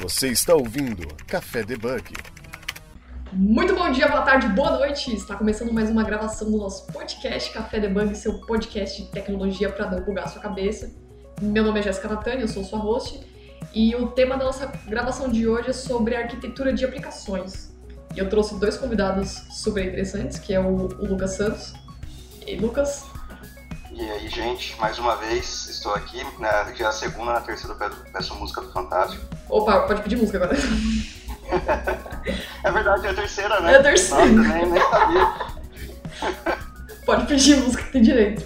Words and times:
Você 0.00 0.28
está 0.28 0.54
ouvindo 0.54 1.06
Café 1.26 1.62
Debug. 1.62 2.14
Muito 3.34 3.74
bom 3.74 3.92
dia, 3.92 4.08
boa 4.08 4.22
tarde, 4.22 4.48
boa 4.48 4.70
noite! 4.70 5.14
Está 5.14 5.36
começando 5.36 5.74
mais 5.74 5.90
uma 5.90 6.02
gravação 6.02 6.50
do 6.50 6.56
nosso 6.56 6.90
podcast 6.90 7.52
Café 7.52 7.78
Debug, 7.80 8.16
seu 8.16 8.40
podcast 8.46 9.02
de 9.02 9.10
tecnologia 9.10 9.70
para 9.70 9.90
não 9.90 10.00
bugar 10.00 10.26
sua 10.30 10.40
cabeça. 10.40 10.90
Meu 11.42 11.62
nome 11.62 11.80
é 11.80 11.82
Jéssica 11.82 12.08
Natani, 12.08 12.40
eu 12.40 12.48
sou 12.48 12.64
sua 12.64 12.78
host, 12.78 13.20
e 13.74 13.94
o 13.94 14.06
tema 14.12 14.38
da 14.38 14.46
nossa 14.46 14.72
gravação 14.88 15.28
de 15.28 15.46
hoje 15.46 15.68
é 15.68 15.74
sobre 15.74 16.16
arquitetura 16.16 16.72
de 16.72 16.82
aplicações. 16.82 17.70
E 18.16 18.18
eu 18.20 18.28
trouxe 18.30 18.58
dois 18.58 18.78
convidados 18.78 19.28
super 19.50 19.84
interessantes, 19.84 20.38
que 20.38 20.54
é 20.54 20.60
o, 20.60 20.86
o 20.86 21.06
Lucas 21.06 21.32
Santos. 21.32 21.74
E 22.46 22.52
aí, 22.52 22.58
Lucas? 22.58 23.04
E 23.92 24.00
aí, 24.00 24.28
gente, 24.28 24.80
mais 24.80 24.98
uma 24.98 25.16
vez 25.16 25.68
estou 25.68 25.92
aqui, 25.94 26.24
né, 26.38 26.74
já 26.74 26.86
é 26.86 26.88
a 26.88 26.92
segunda, 26.92 27.34
na 27.34 27.40
terceira 27.42 27.76
peço 28.10 28.34
música 28.36 28.62
do 28.62 28.72
Fantástico. 28.72 29.39
Opa, 29.50 29.80
pode 29.80 30.02
pedir 30.02 30.16
música 30.16 30.38
agora. 30.38 30.56
é 32.62 32.70
verdade, 32.70 33.06
é 33.06 33.10
a 33.10 33.14
terceira, 33.14 33.60
né? 33.60 33.72
É 33.72 33.76
a 33.76 33.82
terceira. 33.82 34.26
Nossa, 34.26 34.48
nem, 34.48 34.70
nem 34.70 34.82
sabia. 34.82 35.34
pode 37.04 37.26
pedir 37.26 37.56
música 37.56 37.82
tem 37.92 38.02
direito. 38.02 38.44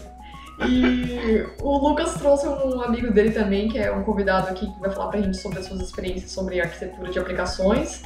E 0.67 1.45
o 1.61 1.79
Lucas 1.79 2.15
trouxe 2.15 2.47
um 2.47 2.81
amigo 2.81 3.13
dele 3.13 3.33
também, 3.33 3.69
que 3.69 3.79
é 3.79 3.93
um 3.93 4.05
convidado 4.05 4.49
aqui 4.49 4.73
que 4.73 4.81
vai 4.81 4.91
falar 4.91 5.09
pra 5.09 5.21
gente 5.21 5.37
sobre 5.37 5.59
as 5.59 5.67
suas 5.67 5.81
experiências 5.81 6.31
sobre 6.31 6.61
arquitetura 6.61 7.11
de 7.11 7.19
aplicações, 7.19 8.03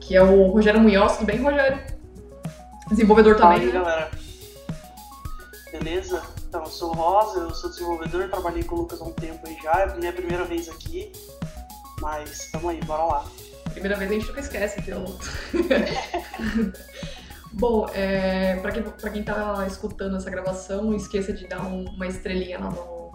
que 0.00 0.16
é 0.16 0.22
o 0.22 0.48
Rogério 0.48 0.80
Munhoz. 0.80 1.12
Tudo 1.12 1.26
bem, 1.26 1.40
Rogério? 1.40 1.80
Desenvolvedor 2.88 3.36
também, 3.36 3.58
Fala 3.58 3.60
aí, 3.60 3.66
né? 3.66 3.72
galera. 3.72 4.10
Beleza? 5.72 6.22
Então, 6.48 6.62
eu 6.62 6.66
sou 6.66 6.90
o 6.90 6.94
Rosa, 6.94 7.40
eu 7.40 7.54
sou 7.54 7.70
desenvolvedor, 7.70 8.28
trabalhei 8.28 8.62
com 8.62 8.76
o 8.76 8.78
Lucas 8.78 9.00
há 9.00 9.04
um 9.04 9.12
tempo 9.12 9.46
aí 9.46 9.56
já, 9.62 9.72
é 9.80 9.84
a 9.84 9.96
minha 9.96 10.12
primeira 10.12 10.44
vez 10.44 10.68
aqui, 10.68 11.12
mas 12.00 12.50
tamo 12.50 12.68
aí, 12.68 12.80
bora 12.84 13.04
lá. 13.04 13.24
Primeira 13.72 13.96
vez 13.96 14.10
a 14.10 14.14
gente 14.14 14.26
nunca 14.26 14.40
esquece 14.40 14.82
que 14.82 14.90
eu... 14.90 15.04
Bom, 17.52 17.86
é, 17.94 18.56
pra, 18.56 18.70
quem, 18.70 18.82
pra 18.82 19.10
quem 19.10 19.22
tá 19.22 19.64
escutando 19.66 20.16
essa 20.16 20.30
gravação, 20.30 20.84
não 20.84 20.94
esqueça 20.94 21.32
de 21.32 21.46
dar 21.46 21.64
um- 21.64 21.84
uma 21.88 22.06
estrelinha 22.06 22.58
no, 22.58 23.10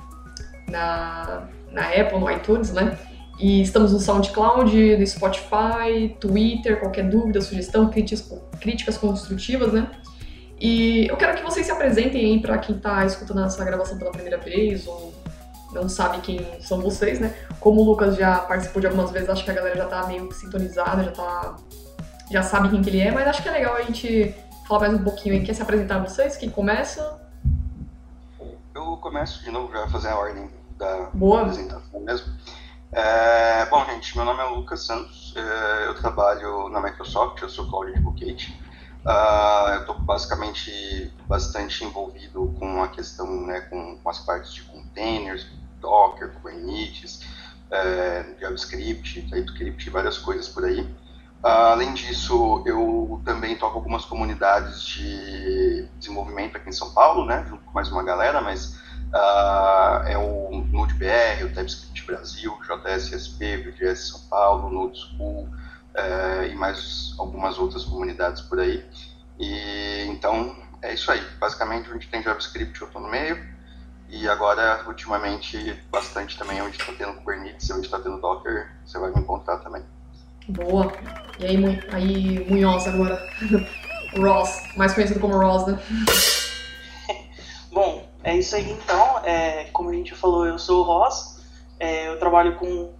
na, 0.67 1.47
na 1.71 1.87
Apple, 1.89 2.19
no 2.19 2.29
iTunes, 2.31 2.71
né? 2.71 2.97
E 3.39 3.61
estamos 3.61 3.91
no 3.91 3.99
SoundCloud, 3.99 4.97
no 4.97 5.07
Spotify, 5.07 6.15
Twitter, 6.19 6.79
qualquer 6.79 7.09
dúvida, 7.09 7.41
sugestão, 7.41 7.89
críticas, 7.89 8.31
críticas 8.59 8.97
construtivas, 8.97 9.73
né? 9.73 9.89
E 10.59 11.07
eu 11.07 11.17
quero 11.17 11.35
que 11.37 11.43
vocês 11.43 11.65
se 11.65 11.71
apresentem 11.71 12.23
aí 12.25 12.39
pra 12.41 12.57
quem 12.59 12.77
tá 12.77 13.03
escutando 13.05 13.43
essa 13.43 13.63
gravação 13.65 13.97
pela 13.97 14.11
primeira 14.11 14.37
vez 14.37 14.85
ou 14.87 15.10
não 15.71 15.87
sabe 15.87 16.19
quem 16.21 16.61
são 16.61 16.81
vocês, 16.81 17.19
né? 17.19 17.33
Como 17.59 17.81
o 17.81 17.83
Lucas 17.83 18.15
já 18.15 18.39
participou 18.39 18.81
de 18.81 18.87
algumas 18.87 19.11
vezes, 19.11 19.29
acho 19.29 19.43
que 19.43 19.51
a 19.51 19.53
galera 19.53 19.77
já 19.77 19.85
tá 19.85 20.05
meio 20.07 20.31
sintonizada, 20.31 21.03
já 21.03 21.11
tá 21.11 21.55
já 22.29 22.41
sabe 22.41 22.69
quem 22.69 22.81
que 22.81 22.89
ele 22.89 23.01
é, 23.01 23.11
mas 23.11 23.27
acho 23.27 23.43
que 23.43 23.49
é 23.49 23.51
legal 23.51 23.75
a 23.75 23.81
gente 23.81 24.33
falar 24.65 24.87
mais 24.87 24.93
um 24.93 25.03
pouquinho 25.03 25.35
aí. 25.35 25.43
Quer 25.43 25.53
se 25.53 25.61
apresentar 25.61 25.99
vocês? 25.99 26.37
Quem 26.37 26.49
começa? 26.49 27.19
Eu 28.73 28.97
começo 28.97 29.43
de 29.43 29.51
novo, 29.51 29.71
já 29.73 29.87
fazer 29.89 30.07
a 30.07 30.17
ordem 30.17 30.49
da 30.77 31.09
Boa. 31.13 31.41
apresentação 31.41 31.99
mesmo. 31.99 32.33
É, 32.93 33.65
bom, 33.67 33.85
gente, 33.85 34.15
meu 34.15 34.25
nome 34.25 34.41
é 34.41 34.45
Lucas 34.45 34.85
Santos, 34.85 35.33
é, 35.35 35.87
eu 35.87 35.95
trabalho 35.95 36.69
na 36.69 36.81
Microsoft, 36.81 37.41
eu 37.41 37.49
sou 37.49 37.69
Cloud 37.69 37.91
Advocate. 37.91 38.57
Ah, 39.05 39.71
eu 39.75 39.79
estou 39.81 39.99
basicamente 39.99 41.13
bastante 41.27 41.83
envolvido 41.83 42.53
com 42.59 42.83
a 42.83 42.87
questão, 42.89 43.45
né, 43.47 43.61
com, 43.61 43.97
com 43.97 44.09
as 44.09 44.19
partes 44.19 44.53
de 44.53 44.61
containers, 44.63 45.47
Docker, 45.81 46.31
Kubernetes, 46.33 47.21
é, 47.71 48.25
JavaScript, 48.39 49.21
TypeScript, 49.29 49.89
várias 49.89 50.17
coisas 50.17 50.47
por 50.47 50.63
aí. 50.63 50.87
Além 51.43 51.93
disso, 51.93 52.63
eu 52.67 53.19
também 53.25 53.55
toco 53.57 53.75
algumas 53.75 54.05
comunidades 54.05 54.83
de 54.83 55.87
desenvolvimento 55.97 56.55
aqui 56.55 56.69
em 56.69 56.73
São 56.73 56.93
Paulo, 56.93 57.25
né, 57.25 57.43
junto 57.49 57.63
com 57.63 57.71
mais 57.71 57.91
uma 57.91 58.03
galera, 58.03 58.41
mas 58.41 58.79
ah, 59.11 60.03
é 60.07 60.17
o 60.17 60.63
NodeBR, 60.71 61.45
o 61.45 61.53
TypeScript 61.53 62.05
Brasil, 62.05 62.57
JSSP, 62.61 63.57
VGS 63.57 64.11
São 64.11 64.21
Paulo, 64.29 64.69
Node 64.69 64.99
School 64.99 65.49
eh, 65.93 66.49
e 66.51 66.55
mais 66.55 67.13
algumas 67.17 67.57
outras 67.57 67.83
comunidades 67.83 68.41
por 68.41 68.59
aí. 68.59 68.85
E 69.39 70.05
então 70.07 70.55
é 70.81 70.93
isso 70.93 71.11
aí. 71.11 71.21
Basicamente, 71.39 71.91
onde 71.91 72.07
tem 72.07 72.23
JavaScript 72.23 72.79
eu 72.79 72.87
estou 72.87 73.01
no 73.01 73.09
meio. 73.09 73.37
E 74.11 74.27
agora, 74.27 74.83
ultimamente, 74.87 75.73
bastante 75.89 76.37
também 76.37 76.61
onde 76.61 76.75
está 76.77 76.91
tendo 76.91 77.13
Kubernetes, 77.13 77.71
onde 77.71 77.85
está 77.85 77.97
tendo 77.97 78.19
Docker, 78.19 78.69
você 78.85 78.99
vai 78.99 79.09
me 79.09 79.21
encontrar 79.21 79.57
também. 79.59 79.83
Boa. 80.49 80.91
E 81.39 81.45
aí, 81.45 81.57
Mu- 81.57 81.81
aí 81.93 82.45
Munhoz 82.49 82.85
agora. 82.87 83.25
Ross, 84.17 84.63
mais 84.75 84.93
conhecido 84.93 85.21
como 85.21 85.37
Ross, 85.37 85.65
né? 85.65 85.79
Bom, 87.71 88.05
é 88.21 88.35
isso 88.35 88.53
aí 88.53 88.69
então, 88.69 89.19
é, 89.23 89.69
como 89.71 89.89
a 89.89 89.93
gente 89.93 90.13
falou, 90.13 90.45
eu 90.45 90.59
sou 90.59 90.81
o 90.81 90.83
Ross, 90.83 91.39
é, 91.79 92.09
eu 92.09 92.19
trabalho 92.19 92.57
com 92.57 92.93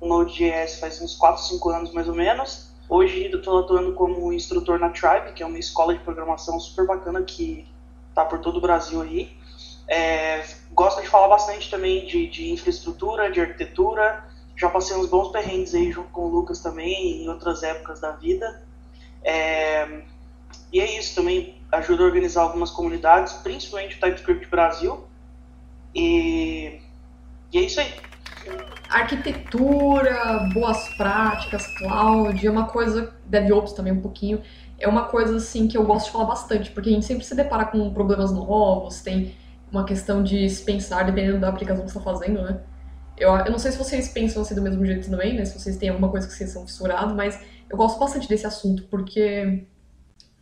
o 0.00 0.06
Node.js 0.08 0.80
faz 0.80 1.00
uns 1.00 1.14
4, 1.14 1.44
5 1.44 1.70
anos 1.70 1.92
mais 1.92 2.08
ou 2.08 2.14
menos. 2.14 2.72
Hoje 2.88 3.30
eu 3.32 3.38
estou 3.38 3.60
atuando 3.60 3.92
como 3.92 4.32
instrutor 4.32 4.80
na 4.80 4.88
Tribe, 4.90 5.32
que 5.32 5.44
é 5.44 5.46
uma 5.46 5.58
escola 5.60 5.94
de 5.94 6.00
programação 6.00 6.58
super 6.58 6.84
bacana 6.86 7.22
que 7.22 7.66
tá 8.16 8.24
por 8.24 8.40
todo 8.40 8.58
o 8.58 8.60
Brasil 8.60 9.00
aí. 9.00 9.36
É, 9.88 10.44
gosto 10.72 11.00
de 11.00 11.08
falar 11.08 11.28
bastante 11.28 11.70
também 11.70 12.06
de, 12.06 12.28
de 12.28 12.50
infraestrutura, 12.50 13.30
de 13.30 13.40
arquitetura. 13.40 14.24
Já 14.56 14.68
passei 14.68 14.96
uns 14.96 15.08
bons 15.08 15.28
perrengues 15.28 15.74
aí 15.74 15.92
junto 15.92 16.08
com 16.10 16.22
o 16.22 16.28
Lucas 16.28 16.60
também, 16.60 17.22
em 17.22 17.28
outras 17.28 17.62
épocas 17.62 18.00
da 18.00 18.12
vida. 18.12 18.62
É, 19.22 20.02
e 20.72 20.80
é 20.80 20.98
isso, 20.98 21.14
também 21.14 21.60
ajuda 21.72 22.02
a 22.02 22.06
organizar 22.06 22.42
algumas 22.42 22.70
comunidades, 22.70 23.34
principalmente 23.34 23.96
o 23.96 24.00
TypeScript 24.00 24.48
Brasil. 24.48 25.06
E, 25.94 26.80
e 27.52 27.58
é 27.58 27.60
isso 27.60 27.80
aí. 27.80 27.92
Arquitetura, 28.88 30.48
boas 30.54 30.88
práticas, 30.96 31.66
cloud, 31.78 32.46
é 32.46 32.50
uma 32.50 32.66
coisa, 32.66 33.14
DevOps 33.24 33.72
também 33.72 33.92
um 33.92 34.00
pouquinho, 34.00 34.40
é 34.78 34.86
uma 34.86 35.06
coisa 35.06 35.36
assim 35.36 35.66
que 35.66 35.76
eu 35.76 35.84
gosto 35.84 36.06
de 36.06 36.12
falar 36.12 36.26
bastante, 36.26 36.70
porque 36.70 36.88
a 36.88 36.92
gente 36.92 37.04
sempre 37.04 37.24
se 37.24 37.34
depara 37.34 37.64
com 37.64 37.92
problemas 37.92 38.32
novos, 38.32 39.00
tem 39.00 39.34
uma 39.70 39.84
questão 39.84 40.22
de 40.22 40.48
se 40.48 40.64
pensar 40.64 41.04
dependendo 41.04 41.40
da 41.40 41.48
aplicação 41.48 41.84
que 41.84 41.90
você 41.90 41.98
está 41.98 42.10
fazendo, 42.12 42.42
né? 42.42 42.60
Eu, 43.16 43.30
eu 43.30 43.50
não 43.50 43.58
sei 43.58 43.72
se 43.72 43.78
vocês 43.78 44.08
pensam 44.08 44.42
assim 44.42 44.54
do 44.54 44.62
mesmo 44.62 44.84
jeito 44.84 45.10
também, 45.10 45.34
né? 45.34 45.44
Se 45.44 45.58
vocês 45.58 45.76
têm 45.76 45.88
alguma 45.88 46.08
coisa 46.10 46.26
que 46.26 46.32
vocês 46.34 46.50
são 46.50 46.66
fissurados, 46.66 47.14
mas 47.14 47.40
eu 47.68 47.76
gosto 47.76 47.98
bastante 47.98 48.28
desse 48.28 48.46
assunto, 48.46 48.84
porque 48.84 49.66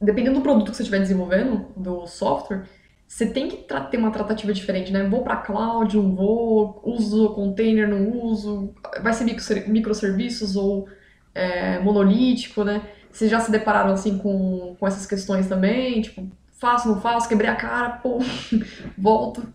dependendo 0.01 0.39
do 0.39 0.43
produto 0.43 0.71
que 0.71 0.77
você 0.77 0.83
estiver 0.83 0.99
desenvolvendo, 0.99 1.67
do 1.77 2.07
software, 2.07 2.65
você 3.07 3.27
tem 3.27 3.49
que 3.49 3.57
ter 3.91 3.97
uma 3.97 4.11
tratativa 4.11 4.53
diferente, 4.53 4.93
né? 4.93 5.07
Vou 5.09 5.23
para 5.23 5.37
cloud, 5.37 5.97
não 5.97 6.15
vou, 6.15 6.81
uso 6.85 7.33
container, 7.35 7.89
não 7.89 8.11
uso, 8.25 8.75
vai 9.01 9.13
ser 9.13 9.25
microser- 9.25 9.69
microserviços 9.69 10.57
ou 10.57 10.89
é, 11.35 11.79
monolítico, 11.79 12.65
né? 12.65 12.83
Vocês 13.11 13.31
já 13.31 13.39
se 13.39 13.51
depararam 13.51 13.93
assim 13.93 14.19
com, 14.19 14.77
com 14.79 14.87
essas 14.87 15.07
questões 15.07 15.47
também? 15.49 16.03
Tipo, 16.03 16.29
faço, 16.65 16.89
não 16.89 16.99
faço, 16.99 17.29
quebrei 17.29 17.51
a 17.51 17.57
cara, 17.57 17.91
pô, 17.91 18.19
volto. 18.97 19.47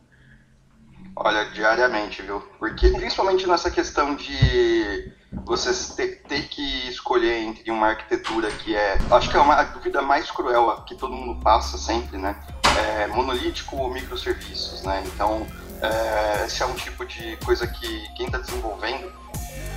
Olha, 1.15 1.43
diariamente, 1.45 2.21
viu? 2.21 2.39
Porque 2.59 2.87
principalmente 2.89 3.47
nessa 3.47 3.71
questão 3.71 4.13
de 4.13 5.11
você 5.43 5.95
ter, 5.95 6.21
ter 6.27 6.47
que 6.47 6.87
escolher 6.87 7.41
entre 7.41 7.69
uma 7.71 7.87
arquitetura 7.87 8.49
que 8.51 8.75
é. 8.75 8.97
Acho 9.09 9.29
que 9.29 9.35
é 9.35 9.39
uma 9.39 9.55
a 9.55 9.63
dúvida 9.63 10.03
mais 10.03 10.29
cruel 10.29 10.83
que 10.85 10.95
todo 10.95 11.13
mundo 11.13 11.41
passa 11.41 11.77
sempre, 11.79 12.17
né? 12.17 12.39
É 12.77 13.07
monolítico 13.07 13.75
ou 13.75 13.91
microserviços, 13.91 14.83
né? 14.83 15.03
Então, 15.07 15.45
é, 15.81 16.45
esse 16.45 16.61
é 16.61 16.65
um 16.67 16.75
tipo 16.75 17.05
de 17.05 17.35
coisa 17.37 17.65
que 17.65 18.07
quem 18.15 18.27
está 18.27 18.37
desenvolvendo, 18.37 19.11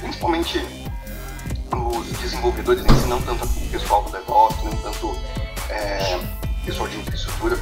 principalmente 0.00 0.61
os 1.73 2.06
desenvolvedores 2.19 2.82
si, 2.82 3.08
não 3.08 3.20
tanto 3.23 3.44
o 3.44 3.70
pessoal 3.70 4.05
do 4.05 4.12
DevOps, 4.12 4.62
não 4.62 4.76
tanto 4.76 5.17
é, 5.70 6.42
pessoal 6.64 6.88
de 6.88 6.99
infraestrutura, 6.99 7.59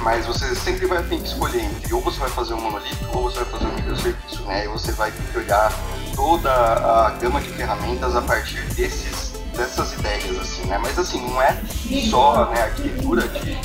mas 0.00 0.26
você 0.26 0.54
sempre 0.54 0.86
vai 0.86 1.02
ter 1.02 1.18
que 1.18 1.26
escolher 1.26 1.62
entre 1.62 1.94
ou 1.94 2.00
você 2.00 2.18
vai 2.20 2.30
fazer 2.30 2.54
um 2.54 2.60
monolito 2.60 3.08
ou 3.12 3.24
você 3.24 3.44
vai 3.44 3.52
fazer 3.52 3.66
um 3.66 3.74
microserviço, 3.74 4.42
né? 4.44 4.64
E 4.64 4.68
você 4.68 4.92
vai 4.92 5.10
ter 5.10 5.22
que 5.24 5.38
olhar 5.38 5.72
toda 6.14 6.52
a 6.52 7.10
gama 7.20 7.40
de 7.40 7.48
ferramentas 7.50 8.14
a 8.14 8.22
partir 8.22 8.62
desses, 8.74 9.32
dessas 9.56 9.92
ideias, 9.94 10.38
assim, 10.38 10.66
né? 10.66 10.78
Mas 10.78 10.98
assim, 10.98 11.20
não 11.28 11.40
é 11.42 11.60
só, 12.10 12.46
né, 12.50 12.62
arquitetura 12.62 13.26
de, 13.28 13.58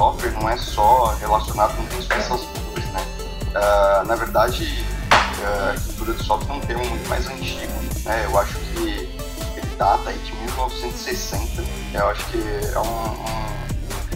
software 0.00 0.30
não 0.30 0.48
é 0.48 0.56
só 0.56 1.14
relacionado 1.20 1.76
com 1.76 2.14
essas 2.14 2.40
duas, 2.40 2.84
né? 2.86 3.06
Ah, 3.54 4.04
na 4.06 4.14
verdade, 4.14 4.84
a 5.10 5.70
arquitetura 5.70 6.14
de 6.14 6.24
software 6.24 6.54
é 6.54 6.56
um 6.56 6.60
termo 6.60 6.84
muito 6.86 7.08
mais 7.08 7.26
antigo, 7.26 7.72
né? 8.04 8.24
Eu 8.24 8.38
acho 8.38 8.54
que 8.54 8.78
ele 8.78 9.76
data 9.76 10.10
aí 10.10 10.18
de 10.18 10.32
1960, 10.32 11.62
eu 11.94 12.08
acho 12.08 12.24
que 12.26 12.38
é 12.38 12.78
um, 12.78 12.82
um 12.82 13.49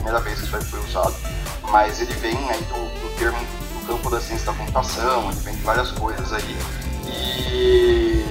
primeira 0.05 0.21
vez 0.21 0.39
que 0.39 0.47
isso 0.47 0.57
aí 0.57 0.65
foi 0.65 0.81
usado 0.81 1.15
mas 1.71 2.01
ele 2.01 2.13
vem 2.15 2.37
aí 2.51 2.63
do, 2.65 3.01
do 3.01 3.17
termo 3.17 3.39
do 3.39 3.87
campo 3.87 4.11
da 4.11 4.21
ciência 4.21 4.47
da 4.47 4.53
computação, 4.53 5.31
ele 5.31 5.41
vem 5.41 5.55
de 5.57 5.63
várias 5.63 5.91
coisas 5.93 6.33
aí. 6.33 6.57
E 7.07 8.25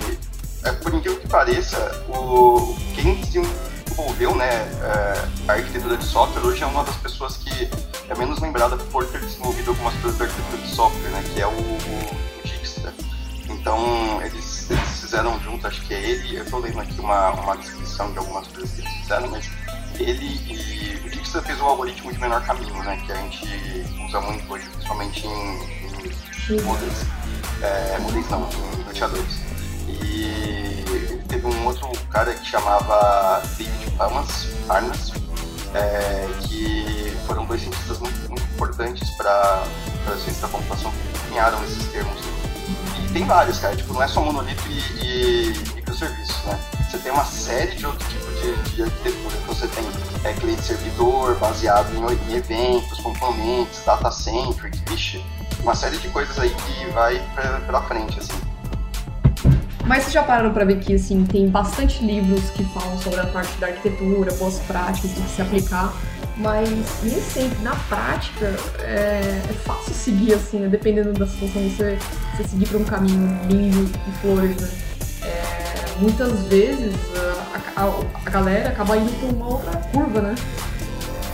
é, 0.63 0.71
por 0.71 0.93
incrível 0.93 1.19
que 1.19 1.27
pareça, 1.27 2.05
o, 2.07 2.75
quem 2.95 3.15
desenvolveu 3.15 4.35
né, 4.35 4.49
é, 4.49 5.27
a 5.47 5.53
arquitetura 5.53 5.97
de 5.97 6.05
software 6.05 6.45
hoje 6.45 6.63
é 6.63 6.65
uma 6.65 6.83
das 6.83 6.95
pessoas 6.97 7.37
que 7.37 7.69
é 8.07 8.15
menos 8.15 8.39
lembrada 8.39 8.77
por 8.77 9.05
ter 9.07 9.19
desenvolvido 9.19 9.71
algumas 9.71 9.93
coisas 9.95 10.17
da 10.17 10.25
arquitetura 10.25 10.61
de 10.61 10.69
software, 10.69 11.09
né, 11.09 11.23
que 11.33 11.41
é 11.41 11.47
o, 11.47 11.49
o, 11.49 11.53
o 11.53 12.43
Dijkstra. 12.43 12.93
Então, 13.49 14.21
eles, 14.21 14.69
eles 14.69 15.01
fizeram 15.01 15.39
junto, 15.41 15.67
acho 15.67 15.81
que 15.81 15.93
é 15.93 16.01
ele, 16.01 16.37
eu 16.37 16.43
estou 16.43 16.59
lendo 16.59 16.79
aqui 16.79 16.99
uma, 16.99 17.31
uma 17.31 17.57
descrição 17.57 18.11
de 18.11 18.19
algumas 18.19 18.47
coisas 18.47 18.71
que 18.71 18.81
eles 18.81 18.93
fizeram, 19.01 19.27
mas 19.29 19.49
ele 19.99 20.39
e 20.47 21.01
o 21.05 21.09
Dijkstra 21.23 21.41
fez 21.41 21.61
o 21.61 21.63
algoritmo 21.63 22.11
de 22.11 22.19
menor 22.19 22.41
caminho, 22.45 22.83
né, 22.83 23.01
que 23.05 23.11
a 23.11 23.15
gente 23.15 23.45
usa 24.05 24.19
muito 24.19 24.53
hoje, 24.53 24.67
principalmente 24.69 25.25
em, 25.25 25.63
em 26.51 26.61
models, 26.61 27.05
é, 27.61 27.97
models 27.99 28.29
não, 28.29 28.49
em 28.77 28.83
roteadores. 28.83 29.39
E 29.87 30.83
teve 31.29 31.47
um 31.47 31.65
outro 31.65 31.89
cara 32.09 32.33
que 32.33 32.45
chamava 32.45 33.41
David 33.57 33.91
Palmas, 33.91 34.49
Arnas, 34.67 35.13
é, 35.73 36.27
que 36.41 37.15
foram 37.25 37.45
dois 37.45 37.61
cientistas 37.61 37.99
muito, 37.99 38.29
muito 38.29 38.43
importantes 38.43 39.09
para 39.11 39.63
a 40.07 40.17
ciência 40.17 40.41
da 40.41 40.49
computação 40.49 40.91
que 40.91 41.29
cunharam 41.29 41.63
esses 41.63 41.87
termos. 41.87 42.32
Tem 43.13 43.24
vários, 43.25 43.60
cara, 43.60 43.75
tipo, 43.75 43.94
não 43.94 44.01
é 44.01 44.07
só 44.07 44.21
monolito 44.21 44.63
e, 44.68 45.06
e 45.06 45.75
microserviços, 45.75 46.44
né? 46.45 46.60
Você 46.89 46.98
tem 46.98 47.12
uma 47.12 47.24
série 47.25 47.75
de 47.75 47.86
outros 47.86 48.10
tipos 48.10 48.42
de, 48.42 48.75
de 48.75 48.83
arquitetura. 48.83 49.36
Então 49.44 49.54
você 49.54 49.68
tem 49.68 49.86
é, 50.24 50.33
cliente 50.33 50.63
servidor, 50.63 51.36
baseado 51.38 51.94
em, 51.94 52.31
em 52.31 52.36
eventos, 52.36 53.00
componentes, 53.01 53.83
data-centric, 53.86 54.77
vixe, 54.89 55.24
uma 55.62 55.75
série 55.75 55.98
de 55.98 56.07
coisas 56.10 56.38
aí 56.39 56.50
que 56.50 56.86
vai 56.92 57.21
para 57.68 57.81
frente, 57.83 58.18
assim. 58.18 58.33
Mas 59.86 60.04
vocês 60.04 60.13
já 60.13 60.24
pararam 60.24 60.51
para 60.51 60.66
ver 60.66 60.80
que 60.80 60.95
assim 60.95 61.24
tem 61.25 61.50
bastante 61.50 62.04
livros 62.04 62.50
que 62.51 62.63
falam 62.74 62.98
sobre 63.00 63.19
a 63.19 63.27
parte 63.27 63.56
da 63.57 63.68
arquitetura, 63.68 64.33
boas 64.33 64.57
práticas, 64.59 65.12
do 65.12 65.21
que 65.21 65.30
se 65.30 65.42
aplicar, 65.42 65.94
mas 66.38 66.69
nem 67.03 67.21
sempre 67.21 67.62
na 67.62 67.75
prática 67.75 68.53
é, 68.80 69.41
é 69.50 69.53
fácil 69.65 69.94
seguir 69.94 70.33
assim, 70.33 70.59
né? 70.59 70.68
dependendo 70.68 71.13
da 71.13 71.27
situação 71.27 71.62
você, 71.69 71.97
você 72.35 72.47
seguir 72.47 72.68
para 72.68 72.77
um 72.80 72.83
caminho 72.83 73.39
lindo 73.50 73.91
e 74.07 74.21
flores, 74.21 74.57
né? 74.57 74.69
É, 75.21 76.00
muitas 76.00 76.31
vezes 76.47 76.94
a, 77.75 77.81
a, 77.81 78.03
a, 78.25 78.30
galera 78.30 78.69
acaba 78.69 78.97
indo 78.97 79.12
por 79.19 79.30
uma 79.30 79.47
outra 79.47 79.71
curva, 79.91 80.21
né? 80.21 80.35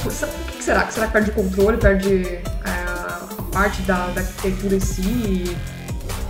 O 0.06 0.46
que, 0.52 0.58
que 0.58 0.64
será? 0.64 0.90
Será 0.90 1.08
que 1.08 1.14
perde 1.14 1.32
o 1.32 1.34
controle, 1.34 1.78
perde 1.78 2.24
é, 2.26 2.44
a 2.66 3.44
parte 3.52 3.82
da, 3.84 4.08
da 4.08 4.22
arquitetura 4.22 4.76
em 4.76 4.80
si? 4.80 5.58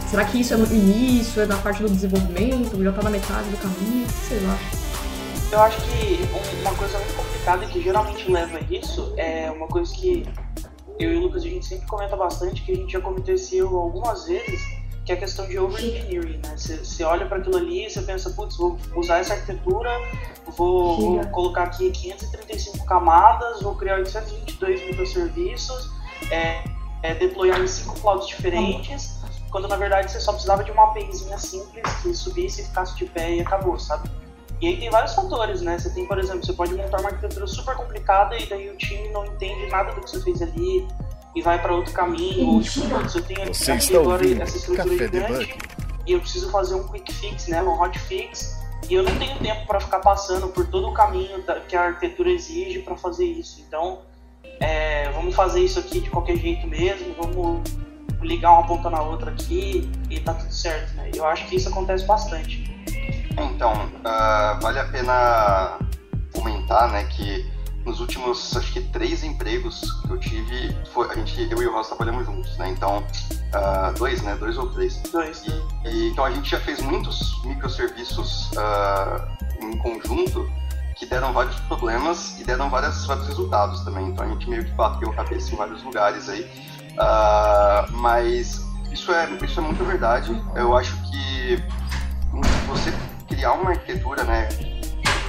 Será 0.10 0.25
que 0.25 0.42
isso 0.42 0.54
é 0.54 0.57
no 0.57 0.66
início, 0.66 1.42
é 1.42 1.45
na 1.45 1.57
parte 1.57 1.83
do 1.83 1.89
desenvolvimento, 1.89 2.83
já 2.83 2.89
está 2.89 3.04
na 3.04 3.10
metade 3.10 3.50
do 3.50 3.57
caminho? 3.57 4.07
Sei 4.27 4.39
lá. 4.39 4.57
Eu 5.51 5.60
acho 5.62 5.81
que 5.81 6.19
uma 6.62 6.75
coisa 6.75 7.00
muito 7.00 7.16
complicada 7.16 7.66
que 7.66 7.81
geralmente 7.81 8.31
leva 8.31 8.60
a 8.60 8.62
isso 8.62 9.13
é 9.18 9.50
uma 9.50 9.68
coisa 9.68 9.92
que 9.96 10.24
eu 11.00 11.12
e 11.12 11.18
o 11.18 11.22
Lucas 11.22 11.44
a 11.44 11.48
gente 11.48 11.66
sempre 11.66 11.88
comenta 11.88 12.16
bastante, 12.16 12.62
que 12.62 12.72
a 12.72 12.75
gente 12.75 12.94
já 12.94 13.01
cometeu 13.01 13.34
esse 13.34 13.57
erro 13.57 13.78
algumas 13.78 14.28
vezes, 14.28 14.62
que 15.04 15.12
é 15.12 15.16
a 15.16 15.18
questão 15.18 15.48
de 15.48 15.57
over-engineering, 15.57 16.40
né? 16.46 16.56
Você 16.56 17.04
olha 17.04 17.25
para 17.25 17.38
aquilo 17.38 17.57
ali 17.57 17.88
e 17.88 17.90
você 17.90 18.00
pensa, 18.04 18.30
putz, 18.30 18.57
vou 18.57 18.78
usar 18.96 19.19
essa 19.19 19.34
arquitetura, 19.34 19.90
vou, 20.56 20.98
vou, 20.98 21.28
colocar 21.30 21.63
aqui 21.63 21.90
535 21.90 22.86
camadas, 22.86 23.63
vou 23.63 23.74
criar 23.74 23.95
822 23.95 24.86
microserviços, 24.86 25.90
é, 26.30 26.63
é, 27.02 27.16
deployar 27.16 27.60
em 27.60 27.68
cinco 27.68 28.00
clouds 28.00 28.28
diferentes, 28.28 29.18
quando 29.50 29.68
na 29.68 29.78
verdade 29.78 30.12
você 30.12 30.19
só 30.19 30.31
precisava 30.31 30.63
de 30.63 30.69
uma 30.69 30.92
APIzinha 30.92 31.40
simples 31.40 31.92
que 32.04 32.13
subisse 32.13 32.62
e 32.62 32.66
ficasse 32.66 32.95
de 32.95 33.06
pé 33.06 33.38
e 33.38 33.42
acabou, 33.42 33.80
sabe? 33.80 34.12
E 34.61 34.67
aí 34.67 34.77
tem 34.77 34.89
vários 34.89 35.13
fatores, 35.13 35.61
né? 35.61 35.77
Você 35.79 35.89
tem, 35.91 36.06
por 36.06 36.19
exemplo, 36.19 36.45
você 36.45 36.53
pode 36.53 36.73
montar 36.73 37.00
uma 37.00 37.09
arquitetura 37.09 37.47
super 37.47 37.75
complicada 37.75 38.38
e 38.38 38.45
daí 38.45 38.69
o 38.69 38.75
time 38.75 39.07
não 39.09 39.25
entende 39.25 39.67
nada 39.67 39.94
do 39.94 40.01
que 40.01 40.09
você 40.09 40.21
fez 40.21 40.41
ali 40.41 40.85
e 41.35 41.41
vai 41.41 41.61
para 41.61 41.73
outro 41.73 41.94
caminho. 41.94 42.45
Ou 42.47 42.61
tipo, 42.61 42.88
tem 43.21 43.44
aqui, 43.44 43.53
você 43.53 43.71
aqui 43.71 43.95
agora 43.95 44.44
essa 44.44 44.57
estrutura 44.57 44.97
gigante 44.97 45.57
e 46.06 46.13
eu 46.13 46.19
preciso 46.19 46.50
fazer 46.50 46.75
um 46.75 46.88
quick 46.88 47.13
fix, 47.13 47.47
né? 47.47 47.61
Um 47.61 47.79
hot 47.79 47.97
fix. 48.00 48.57
E 48.89 48.94
eu 48.95 49.03
não 49.03 49.15
tenho 49.17 49.38
tempo 49.39 49.67
para 49.67 49.79
ficar 49.79 50.00
passando 50.00 50.47
por 50.47 50.65
todo 50.67 50.88
o 50.88 50.94
caminho 50.94 51.44
que 51.67 51.75
a 51.75 51.83
arquitetura 51.83 52.31
exige 52.31 52.79
para 52.79 52.95
fazer 52.95 53.25
isso. 53.25 53.63
Então, 53.67 54.00
é, 54.59 55.09
vamos 55.11 55.35
fazer 55.35 55.61
isso 55.61 55.79
aqui 55.79 56.00
de 56.00 56.09
qualquer 56.09 56.38
jeito 56.38 56.67
mesmo, 56.67 57.13
vamos 57.13 57.61
ligar 58.21 58.51
uma 58.51 58.65
ponta 58.65 58.89
na 58.89 59.01
outra 59.01 59.31
aqui 59.31 59.89
e 60.09 60.19
tá 60.19 60.33
tudo 60.33 60.51
certo, 60.51 60.94
né? 60.95 61.11
Eu 61.13 61.25
acho 61.25 61.47
que 61.47 61.56
isso 61.56 61.69
acontece 61.69 62.06
bastante. 62.06 62.79
Então, 63.38 63.74
uh, 63.74 64.60
vale 64.62 64.80
a 64.80 64.86
pena 64.86 65.80
comentar, 66.34 66.90
né, 66.90 67.04
que 67.06 67.50
nos 67.86 68.00
últimos, 68.00 68.56
acho 68.56 68.72
que 68.74 68.81
três 68.81 69.24
empregos 69.24 69.81
que 70.02 70.12
eu 70.12 70.20
tive, 70.20 70.78
foi, 70.94 71.10
a 71.10 71.16
gente, 71.16 71.50
eu 71.52 71.62
e 71.62 71.68
o 71.68 71.74
Ross 71.74 71.88
trabalhamos 71.88 72.26
juntos, 72.26 72.58
né? 72.58 72.70
Então, 72.70 73.00
uh, 73.00 73.98
dois, 73.98 74.22
né? 74.22 74.36
Dois 74.36 74.58
ou 74.58 74.70
três. 74.70 75.02
Dois. 75.12 75.44
E, 75.48 75.88
e, 75.88 76.10
então 76.10 76.26
a 76.26 76.31
gente 76.31 76.50
já 76.50 76.60
fez 76.60 76.81
muitos 76.81 77.44
microserviços 77.46 78.52
uh, 78.52 79.64
em 79.64 79.78
conjunto 79.78 80.50
que 80.96 81.06
deram 81.06 81.31
vários 81.31 81.56
problemas 81.62 82.40
e 82.40 82.44
deram 82.44 82.70
vários, 82.70 83.06
vários 83.08 83.28
resultados 83.28 83.81
também. 83.84 84.08
Então 84.10 84.26
a 84.26 84.30
gente 84.30 84.50
meio 84.50 84.66
que 84.66 84.72
bateu 84.72 85.10
a 85.10 85.16
cabeça 85.16 85.54
em 85.54 85.56
vários 85.56 85.81
lugares 85.84 86.30
aí. 86.30 86.42
Uh, 86.94 87.92
mas 87.94 88.68
isso 88.92 89.12
é, 89.12 89.30
isso 89.44 89.60
é 89.60 89.64
muito 89.64 89.84
verdade. 89.86 90.44
Eu 90.56 90.76
acho 90.78 90.96
que 91.10 91.64
você 92.68 92.94
criar 93.30 93.54
uma 93.54 93.70
arquitetura, 93.70 94.24
né? 94.24 94.50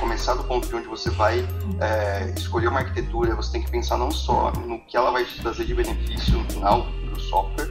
Começar 0.01 0.35
do 0.35 0.45
ponto 0.45 0.67
de 0.67 0.75
onde 0.75 0.89
você 0.89 1.11
vai 1.11 1.47
é, 1.81 2.33
escolher 2.37 2.69
uma 2.69 2.81
arquitetura, 2.81 3.37
você 3.37 3.53
tem 3.53 3.63
que 3.63 3.71
pensar 3.71 3.99
não 3.99 4.11
só 4.11 4.51
no 4.53 4.81
que 4.81 4.97
ela 4.97 5.11
vai 5.11 5.25
te 5.25 5.41
trazer 5.41 5.67
de 5.67 5.75
benefício 5.75 6.39
no 6.39 6.51
final 6.51 6.87
para 7.05 7.13
o 7.13 7.21
software, 7.21 7.71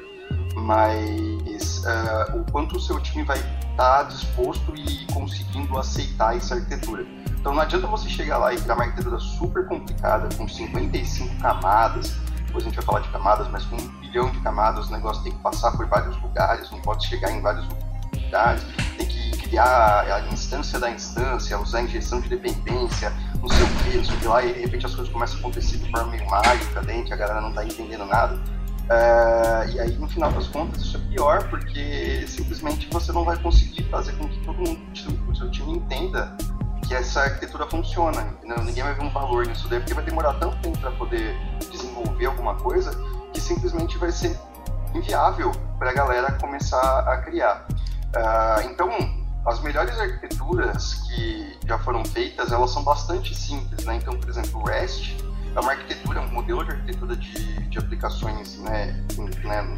mas 0.55 1.79
uh, 1.79 2.37
o 2.37 2.51
quanto 2.51 2.77
o 2.77 2.79
seu 2.79 2.99
time 2.99 3.23
vai 3.23 3.37
estar 3.37 3.75
tá 3.75 4.03
disposto 4.03 4.75
e 4.75 5.05
conseguindo 5.11 5.77
aceitar 5.77 6.37
essa 6.37 6.55
arquitetura. 6.55 7.05
Então 7.39 7.53
não 7.53 7.61
adianta 7.61 7.87
você 7.87 8.07
chegar 8.09 8.37
lá 8.37 8.53
e 8.53 8.57
criar 8.57 8.75
uma 8.75 8.83
arquitetura 8.83 9.17
super 9.19 9.67
complicada, 9.67 10.29
com 10.35 10.47
55 10.47 11.41
camadas, 11.41 12.15
depois 12.45 12.63
a 12.63 12.67
gente 12.67 12.75
vai 12.75 12.85
falar 12.85 12.99
de 12.99 13.09
camadas, 13.09 13.47
mas 13.49 13.65
com 13.65 13.75
um 13.75 13.87
bilhão 13.99 14.29
de 14.29 14.39
camadas 14.41 14.87
o 14.87 14.91
negócio 14.91 15.23
tem 15.23 15.31
que 15.31 15.39
passar 15.39 15.71
por 15.71 15.87
vários 15.87 16.19
lugares, 16.21 16.69
não 16.71 16.81
pode 16.81 17.07
chegar 17.07 17.31
em 17.31 17.41
vários 17.41 17.67
lugares, 18.13 18.63
criar 19.49 20.05
a 20.13 20.21
instância 20.31 20.79
da 20.79 20.91
instância, 20.91 21.59
usar 21.59 21.81
injeção 21.81 22.21
de 22.21 22.29
dependência, 22.29 23.11
não 23.41 23.49
sei 23.49 23.99
o 23.99 24.19
que, 24.19 24.27
lá, 24.27 24.43
e 24.43 24.53
de 24.53 24.59
repente 24.61 24.85
as 24.85 24.93
coisas 24.93 25.11
começam 25.11 25.37
a 25.37 25.39
acontecer 25.39 25.77
de 25.77 25.91
forma 25.91 26.11
meio 26.11 26.29
mágica 26.29 26.81
dentro, 26.81 27.13
a 27.13 27.17
galera 27.17 27.41
não 27.41 27.49
está 27.49 27.65
entendendo 27.65 28.05
nada. 28.05 28.35
Uh, 28.35 29.69
e 29.71 29.79
aí, 29.79 29.97
no 29.97 30.07
final 30.07 30.31
das 30.31 30.47
contas, 30.47 30.81
isso 30.81 30.97
é 30.97 30.99
pior, 31.11 31.47
porque 31.49 32.25
simplesmente 32.27 32.87
você 32.91 33.11
não 33.11 33.23
vai 33.23 33.37
conseguir 33.37 33.83
fazer 33.89 34.13
com 34.13 34.27
que 34.27 34.39
todo 34.39 34.57
mundo, 34.57 34.81
o 35.27 35.35
seu 35.35 35.49
time 35.51 35.73
entenda 35.73 36.35
que 36.87 36.95
essa 36.95 37.21
arquitetura 37.21 37.67
funciona. 37.67 38.21
Entendeu? 38.21 38.63
Ninguém 38.63 38.83
vai 38.83 38.95
ver 38.95 39.03
um 39.03 39.11
valor 39.11 39.45
nisso 39.45 39.67
daí, 39.67 39.79
porque 39.79 39.93
vai 39.93 40.03
demorar 40.03 40.33
tanto 40.35 40.57
tempo 40.57 40.79
para 40.79 40.89
poder 40.91 41.35
desenvolver 41.71 42.25
alguma 42.25 42.55
coisa 42.55 42.91
que 43.31 43.39
simplesmente 43.39 43.95
vai 43.99 44.11
ser 44.11 44.35
inviável 44.95 45.51
para 45.77 45.91
a 45.91 45.93
galera 45.93 46.31
começar 46.33 47.01
a 47.01 47.17
criar. 47.17 47.67
Uh, 48.15 48.71
então, 48.71 48.89
as 49.45 49.61
melhores 49.61 49.97
arquiteturas 49.99 50.95
que 51.07 51.57
já 51.65 51.77
foram 51.79 52.03
feitas, 52.05 52.51
elas 52.51 52.71
são 52.71 52.83
bastante 52.83 53.35
simples, 53.35 53.85
né? 53.85 53.95
Então, 53.95 54.17
por 54.17 54.29
exemplo, 54.29 54.61
o 54.61 54.65
REST 54.65 55.15
é 55.55 55.59
uma 55.59 55.71
arquitetura, 55.71 56.21
um 56.21 56.31
modelo 56.31 56.63
de 56.63 56.71
arquitetura 56.71 57.15
de, 57.15 57.67
de 57.67 57.77
aplicações 57.77 58.59
né, 58.59 59.03
né, 59.43 59.77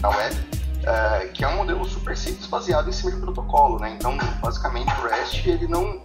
na 0.00 0.08
web, 0.10 0.34
uh, 0.34 1.32
que 1.32 1.44
é 1.44 1.48
um 1.48 1.56
modelo 1.56 1.84
super 1.84 2.16
simples 2.16 2.46
baseado 2.46 2.88
em 2.88 2.92
cima 2.92 3.12
de 3.12 3.18
protocolo, 3.18 3.78
né? 3.78 3.90
Então, 3.90 4.16
basicamente, 4.40 4.92
o 5.00 5.08
REST 5.08 5.46
ele 5.46 5.66
não 5.66 6.00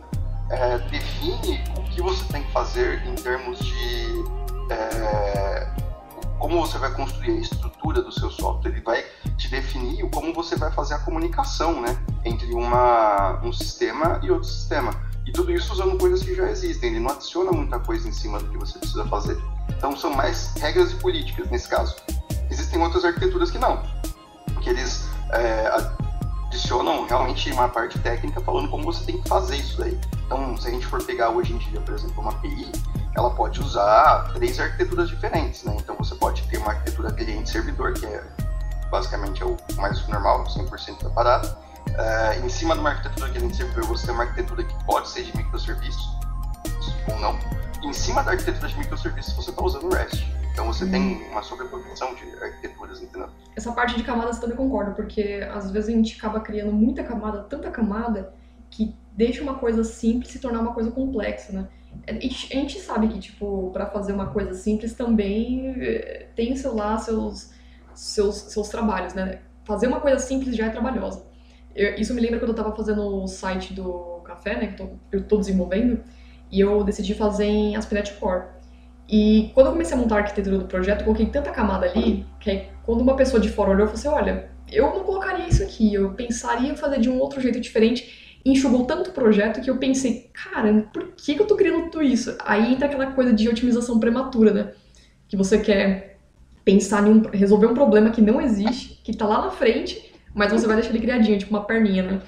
é, 0.49 0.77
define 0.89 1.63
o 1.77 1.83
que 1.83 2.01
você 2.01 2.23
tem 2.31 2.43
que 2.43 2.51
fazer 2.51 3.05
em 3.05 3.15
termos 3.15 3.59
de 3.59 4.23
é, 4.69 5.82
como 6.43 6.59
você 6.59 6.77
vai 6.77 6.91
construir 6.91 7.37
a 7.37 7.39
estrutura 7.39 8.01
do 8.01 8.11
seu 8.11 8.29
software. 8.29 8.71
Ele 8.71 8.81
vai 8.81 9.01
te 9.37 9.47
definir 9.47 10.09
como 10.09 10.33
você 10.33 10.57
vai 10.57 10.69
fazer 10.73 10.95
a 10.95 10.99
comunicação 10.99 11.79
né, 11.79 11.97
entre 12.25 12.53
uma, 12.53 13.39
um 13.41 13.53
sistema 13.53 14.19
e 14.21 14.29
outro 14.29 14.49
sistema. 14.49 14.91
E 15.25 15.31
tudo 15.31 15.53
isso 15.53 15.71
usando 15.71 15.97
coisas 15.97 16.21
que 16.21 16.35
já 16.35 16.49
existem. 16.49 16.89
Ele 16.89 16.99
não 16.99 17.11
adiciona 17.11 17.49
muita 17.53 17.79
coisa 17.79 18.09
em 18.09 18.11
cima 18.11 18.39
do 18.39 18.49
que 18.49 18.57
você 18.57 18.77
precisa 18.77 19.05
fazer. 19.05 19.41
Então 19.69 19.95
são 19.95 20.13
mais 20.13 20.53
regras 20.57 20.91
e 20.91 20.95
políticas 20.95 21.49
nesse 21.49 21.69
caso. 21.69 21.95
Existem 22.51 22.81
outras 22.81 23.05
arquiteturas 23.05 23.49
que 23.49 23.57
não, 23.57 23.81
que 24.61 24.69
eles 24.69 25.07
é, 25.31 25.71
adicionam 26.47 27.07
realmente 27.07 27.49
uma 27.53 27.69
parte 27.69 27.97
técnica 27.99 28.41
falando 28.41 28.69
como 28.69 28.83
você 28.83 29.05
tem 29.05 29.21
que 29.21 29.29
fazer 29.29 29.55
isso 29.55 29.77
daí. 29.77 29.97
Então, 30.25 30.57
se 30.57 30.67
a 30.67 30.71
gente 30.71 30.85
for 30.87 31.01
pegar 31.05 31.29
hoje 31.29 31.53
em 31.53 31.57
dia, 31.57 31.79
por 31.79 31.93
exemplo, 31.93 32.21
uma 32.21 32.31
API, 32.31 32.69
ela 33.15 33.29
pode 33.31 33.59
usar 33.61 34.31
três 34.33 34.59
arquiteturas 34.59 35.09
diferentes, 35.09 35.63
né? 35.63 35.75
Então, 35.79 35.95
você 35.95 36.15
pode 36.15 36.41
ter 36.43 36.57
uma 36.57 36.71
arquitetura 36.71 37.11
cliente-servidor, 37.11 37.93
que 37.93 38.05
é 38.05 38.23
basicamente 38.93 39.41
é 39.41 39.45
o 39.45 39.57
mais 39.75 40.07
normal, 40.07 40.43
100% 40.43 41.03
da 41.03 41.09
parada. 41.09 41.57
Uh, 41.89 42.45
em 42.45 42.49
cima 42.49 42.75
de 42.75 42.79
uma 42.79 42.91
arquitetura 42.91 43.27
sempre 43.53 43.81
você 43.81 44.05
tem 44.05 44.15
uma 44.15 44.23
arquitetura 44.23 44.63
que 44.63 44.85
pode 44.85 45.09
ser 45.09 45.23
de 45.23 45.35
microserviços 45.35 46.07
ou 47.11 47.19
não. 47.19 47.37
Em 47.83 47.91
cima 47.91 48.23
da 48.23 48.31
arquitetura 48.31 48.67
de 48.67 48.77
microserviços, 48.77 49.33
você 49.33 49.49
está 49.49 49.63
usando 49.63 49.85
o 49.85 49.93
REST. 49.93 50.31
Então 50.53 50.67
você 50.67 50.85
hum. 50.85 50.91
tem 50.91 51.31
uma 51.31 51.41
sobreposição 51.41 52.13
de 52.13 52.43
arquiteturas, 52.43 53.01
entendeu? 53.01 53.29
Essa 53.55 53.71
parte 53.71 53.95
de 53.97 54.03
camadas 54.03 54.39
também 54.39 54.55
concordo, 54.55 54.93
porque 54.93 55.47
às 55.51 55.71
vezes 55.71 55.89
a 55.89 55.91
gente 55.91 56.15
acaba 56.17 56.39
criando 56.39 56.71
muita 56.71 57.03
camada, 57.03 57.43
tanta 57.43 57.71
camada, 57.71 58.33
que 58.69 58.95
deixa 59.11 59.41
uma 59.41 59.55
coisa 59.55 59.83
simples 59.83 60.31
se 60.31 60.39
tornar 60.39 60.59
uma 60.59 60.73
coisa 60.73 60.91
complexa, 60.91 61.51
né? 61.51 61.67
A 62.07 62.13
gente 62.13 62.79
sabe 62.79 63.07
que, 63.07 63.19
tipo, 63.19 63.69
para 63.71 63.85
fazer 63.87 64.13
uma 64.13 64.27
coisa 64.27 64.53
simples 64.53 64.93
também 64.93 65.75
eh, 65.77 66.27
tem 66.35 66.55
seu 66.55 66.75
lá 66.75 66.97
seus, 66.97 67.51
seus, 67.93 68.35
seus 68.35 68.69
trabalhos, 68.69 69.13
né? 69.13 69.39
Fazer 69.65 69.87
uma 69.87 69.99
coisa 70.01 70.19
simples 70.19 70.55
já 70.55 70.65
é 70.65 70.69
trabalhosa. 70.69 71.25
Eu, 71.75 71.95
isso 71.95 72.13
me 72.13 72.21
lembra 72.21 72.39
quando 72.39 72.49
eu 72.49 72.55
estava 72.55 72.75
fazendo 72.75 73.23
o 73.23 73.27
site 73.27 73.73
do 73.73 74.21
café, 74.23 74.57
né? 74.57 74.67
Que 74.67 74.77
tô, 74.77 74.89
eu 75.11 75.19
estou 75.19 75.39
desenvolvendo, 75.39 76.03
e 76.53 76.59
eu 76.59 76.83
decidi 76.83 77.15
fazer 77.15 77.45
em 77.45 77.75
ASP.NET 77.75 78.13
Core. 78.19 78.43
E 79.09 79.51
quando 79.55 79.67
eu 79.67 79.71
comecei 79.73 79.97
a 79.97 79.99
montar 79.99 80.15
a 80.15 80.19
arquitetura 80.19 80.59
do 80.59 80.65
projeto, 80.65 80.99
eu 80.99 81.05
coloquei 81.05 81.25
tanta 81.25 81.51
camada 81.51 81.87
ali, 81.87 82.25
que 82.39 82.67
quando 82.83 83.01
uma 83.01 83.15
pessoa 83.15 83.41
de 83.41 83.49
fora 83.49 83.71
olhou, 83.71 83.87
eu 83.87 83.87
falei 83.87 83.99
assim, 83.99 84.07
olha, 84.07 84.49
eu 84.71 84.85
não 84.93 85.03
colocaria 85.03 85.47
isso 85.47 85.63
aqui, 85.63 85.93
eu 85.93 86.13
pensaria 86.13 86.71
em 86.71 86.75
fazer 86.75 86.99
de 86.99 87.09
um 87.09 87.19
outro 87.19 87.41
jeito 87.41 87.59
diferente, 87.59 88.32
enxugou 88.45 88.85
tanto 88.85 89.09
o 89.09 89.13
projeto 89.13 89.61
que 89.61 89.69
eu 89.69 89.77
pensei, 89.77 90.29
cara, 90.33 90.89
por 90.93 91.13
que, 91.15 91.35
que 91.35 91.41
eu 91.41 91.47
tô 91.47 91.55
criando 91.55 91.89
tudo 91.89 92.03
isso? 92.03 92.35
Aí 92.43 92.73
entra 92.73 92.87
aquela 92.87 93.07
coisa 93.07 93.31
de 93.31 93.47
otimização 93.47 93.99
prematura, 93.99 94.51
né? 94.51 94.71
Que 95.27 95.37
você 95.37 95.57
quer 95.59 96.19
pensar 96.65 97.07
em 97.07 97.11
um, 97.11 97.21
resolver 97.29 97.67
um 97.67 97.73
problema 97.73 98.09
que 98.09 98.21
não 98.21 98.41
existe, 98.41 98.99
que 99.03 99.15
tá 99.15 99.25
lá 99.25 99.41
na 99.45 99.51
frente, 99.51 100.13
mas 100.33 100.51
você 100.51 100.67
vai 100.67 100.75
deixar 100.75 100.91
ele 100.91 100.99
criadinho, 100.99 101.37
tipo 101.37 101.51
uma 101.51 101.63
perninha, 101.63 102.03
né? 102.03 102.21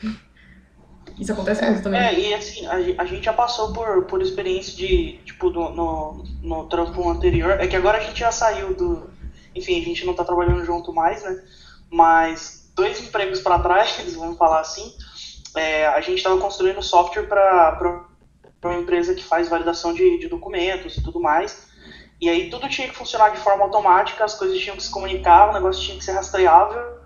Isso 1.19 1.31
acontece 1.31 1.63
é, 1.63 1.69
muito 1.69 1.83
também. 1.83 2.01
É, 2.01 2.19
e 2.19 2.33
assim, 2.33 2.65
a, 2.65 3.01
a, 3.01 3.05
gente 3.05 3.23
já 3.23 3.33
passou 3.33 3.71
por, 3.71 4.05
por 4.05 4.21
experiência 4.21 4.75
de, 4.75 5.19
tipo, 5.23 5.49
do, 5.49 5.69
no, 5.69 6.23
no 6.41 6.65
trampo 6.65 7.09
anterior. 7.09 7.51
É 7.51 7.67
que 7.67 7.75
agora 7.75 7.97
a 7.97 8.01
gente 8.01 8.19
já 8.19 8.31
saiu 8.31 8.73
do. 8.73 9.09
Enfim, 9.53 9.79
a 9.79 9.83
gente 9.83 10.05
não 10.05 10.13
tá 10.13 10.25
trabalhando 10.25 10.65
junto 10.65 10.91
mais, 10.93 11.23
né? 11.23 11.41
Mas 11.89 12.69
dois 12.75 13.01
empregos 13.01 13.39
para 13.39 13.59
trás, 13.59 13.97
vamos 14.15 14.37
falar 14.37 14.59
assim, 14.59 14.93
é, 15.55 15.87
a 15.87 16.01
gente 16.01 16.17
estava 16.17 16.39
construindo 16.39 16.81
software 16.81 17.27
para 17.27 18.05
uma 18.63 18.75
empresa 18.75 19.13
que 19.13 19.23
faz 19.23 19.47
validação 19.47 19.93
de, 19.93 20.19
de 20.19 20.27
documentos 20.27 20.97
e 20.97 21.03
tudo 21.03 21.19
mais. 21.19 21.67
E 22.19 22.29
aí 22.29 22.49
tudo 22.49 22.69
tinha 22.69 22.87
que 22.87 22.95
funcionar 22.95 23.29
de 23.29 23.37
forma 23.37 23.63
automática, 23.63 24.23
as 24.23 24.35
coisas 24.35 24.59
tinham 24.59 24.77
que 24.77 24.83
se 24.83 24.91
comunicar, 24.91 25.49
o 25.49 25.53
negócio 25.53 25.83
tinha 25.83 25.97
que 25.97 26.03
ser 26.03 26.13
rastreável 26.13 26.99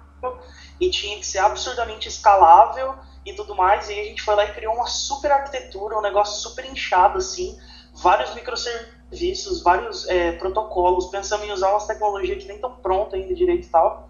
e 0.79 0.89
tinha 0.89 1.17
que 1.17 1.25
ser 1.25 1.39
absurdamente 1.39 2.07
escalável 2.07 2.95
e 3.25 3.33
tudo 3.33 3.55
mais. 3.55 3.89
E 3.89 3.93
aí 3.93 3.99
a 4.01 4.05
gente 4.05 4.21
foi 4.21 4.35
lá 4.35 4.45
e 4.45 4.53
criou 4.53 4.75
uma 4.75 4.87
super 4.87 5.31
arquitetura, 5.31 5.97
um 5.97 6.01
negócio 6.01 6.41
super 6.41 6.65
inchado, 6.65 7.17
assim, 7.17 7.57
vários 7.95 8.33
microserviços, 8.33 9.63
vários 9.63 10.07
é, 10.07 10.33
protocolos, 10.33 11.07
pensamos 11.07 11.47
em 11.47 11.51
usar 11.51 11.71
umas 11.71 11.87
tecnologias 11.87 12.41
que 12.41 12.47
nem 12.47 12.55
estão 12.55 12.75
prontas 12.75 13.15
ainda 13.15 13.33
direito 13.33 13.67
e 13.67 13.69
tal. 13.69 14.09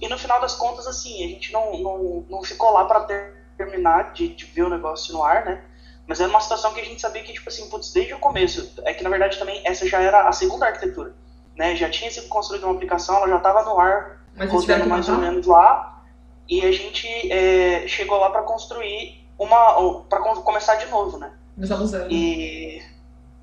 E 0.00 0.08
no 0.08 0.18
final 0.18 0.40
das 0.40 0.54
contas, 0.56 0.86
assim, 0.86 1.24
a 1.24 1.28
gente 1.28 1.52
não, 1.52 1.78
não, 1.78 2.26
não 2.28 2.42
ficou 2.42 2.72
lá 2.72 2.84
para 2.84 3.41
terminar 3.56 4.12
de, 4.12 4.28
de 4.28 4.44
ver 4.46 4.62
o 4.62 4.68
negócio 4.68 5.12
no 5.12 5.22
ar, 5.22 5.44
né? 5.44 5.62
Mas 6.06 6.20
era 6.20 6.28
uma 6.28 6.40
situação 6.40 6.74
que 6.74 6.80
a 6.80 6.84
gente 6.84 7.00
sabia 7.00 7.22
que, 7.22 7.32
tipo 7.32 7.48
assim, 7.48 7.68
putz, 7.68 7.92
desde 7.92 8.14
o 8.14 8.18
começo, 8.18 8.72
é 8.84 8.92
que 8.92 9.04
na 9.04 9.10
verdade 9.10 9.38
também 9.38 9.62
essa 9.64 9.86
já 9.86 10.00
era 10.00 10.28
a 10.28 10.32
segunda 10.32 10.66
arquitetura, 10.66 11.14
né? 11.56 11.76
Já 11.76 11.88
tinha 11.88 12.10
sido 12.10 12.28
construída 12.28 12.66
uma 12.66 12.74
aplicação, 12.74 13.16
ela 13.16 13.28
já 13.28 13.36
estava 13.36 13.62
no 13.62 13.78
ar, 13.78 14.20
rodando 14.48 14.86
mais 14.86 15.08
ou 15.08 15.16
menos 15.16 15.46
lá, 15.46 16.02
e 16.48 16.64
a 16.66 16.72
gente 16.72 17.06
é, 17.32 17.86
chegou 17.86 18.18
lá 18.18 18.30
para 18.30 18.42
construir 18.42 19.24
uma, 19.38 20.02
para 20.08 20.20
começar 20.20 20.76
de 20.76 20.86
novo, 20.86 21.18
né? 21.18 21.32
Começar 21.54 21.76
do 21.76 21.86
zero. 21.86 22.10
E... 22.10 22.82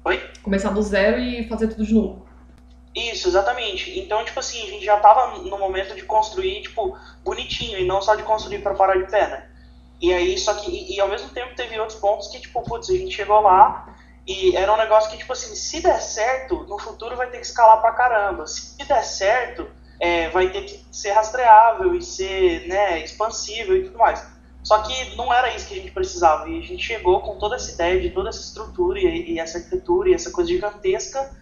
Oi? 0.05 0.29
Começar 0.43 0.69
do 0.69 0.81
zero 0.81 1.19
e 1.19 1.47
fazer 1.47 1.67
tudo 1.67 1.85
de 1.85 1.93
novo. 1.93 2.27
Isso, 2.95 3.27
exatamente. 3.27 3.99
Então, 3.99 4.23
tipo 4.25 4.39
assim, 4.39 4.61
a 4.63 4.65
gente 4.65 4.83
já 4.83 4.97
tava 4.97 5.37
no 5.37 5.57
momento 5.57 5.95
de 5.95 6.03
construir, 6.03 6.61
tipo, 6.61 6.97
bonitinho, 7.23 7.77
e 7.77 7.85
não 7.85 8.01
só 8.01 8.15
de 8.15 8.23
construir 8.23 8.59
para 8.59 8.73
parar 8.73 8.97
de 8.97 9.09
pé, 9.09 9.27
né? 9.27 9.49
E 10.01 10.13
aí, 10.13 10.37
só 10.37 10.53
que, 10.53 10.71
e, 10.71 10.95
e, 10.95 10.99
ao 11.01 11.09
mesmo 11.09 11.29
tempo 11.29 11.55
teve 11.55 11.77
outros 11.79 11.99
pontos 11.99 12.27
que, 12.29 12.39
tipo, 12.39 12.61
putz, 12.61 12.89
a 12.89 12.93
gente 12.93 13.13
chegou 13.13 13.41
lá 13.41 13.93
e 14.25 14.55
era 14.55 14.73
um 14.73 14.77
negócio 14.77 15.09
que, 15.11 15.17
tipo 15.17 15.33
assim, 15.33 15.55
se 15.55 15.81
der 15.81 16.01
certo, 16.01 16.65
no 16.67 16.77
futuro 16.77 17.17
vai 17.17 17.29
ter 17.29 17.39
que 17.39 17.45
escalar 17.45 17.81
pra 17.81 17.91
caramba. 17.91 18.47
Se 18.47 18.77
der 18.77 19.03
certo, 19.03 19.67
é, 19.99 20.29
vai 20.29 20.49
ter 20.49 20.61
que 20.63 20.85
ser 20.91 21.11
rastreável 21.11 21.93
e 21.95 22.01
ser, 22.01 22.67
né, 22.67 23.03
expansível 23.03 23.75
e 23.75 23.85
tudo 23.85 23.97
mais. 23.97 24.25
Só 24.63 24.79
que 24.79 25.15
não 25.15 25.33
era 25.33 25.53
isso 25.55 25.67
que 25.67 25.73
a 25.73 25.77
gente 25.77 25.91
precisava. 25.91 26.47
E 26.47 26.59
a 26.59 26.61
gente 26.61 26.83
chegou 26.83 27.21
com 27.21 27.37
toda 27.37 27.55
essa 27.55 27.71
ideia 27.71 27.99
de 27.99 28.09
toda 28.11 28.29
essa 28.29 28.41
estrutura 28.41 28.99
e, 28.99 29.33
e 29.33 29.39
essa 29.39 29.57
arquitetura 29.57 30.09
e 30.09 30.13
essa 30.13 30.31
coisa 30.31 30.49
gigantesca 30.49 31.37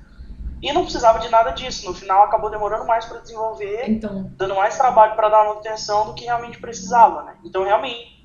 e 0.62 0.74
não 0.74 0.84
precisava 0.84 1.20
de 1.20 1.30
nada 1.30 1.52
disso. 1.52 1.86
No 1.86 1.94
final 1.94 2.24
acabou 2.24 2.50
demorando 2.50 2.86
mais 2.86 3.06
para 3.06 3.20
desenvolver, 3.20 3.90
então... 3.90 4.32
dando 4.36 4.56
mais 4.56 4.78
trabalho 4.78 5.16
para 5.16 5.30
dar 5.30 5.46
manutenção 5.46 6.06
do 6.06 6.14
que 6.14 6.26
realmente 6.26 6.60
precisava, 6.60 7.24
né? 7.24 7.36
Então 7.44 7.64
realmente 7.64 8.17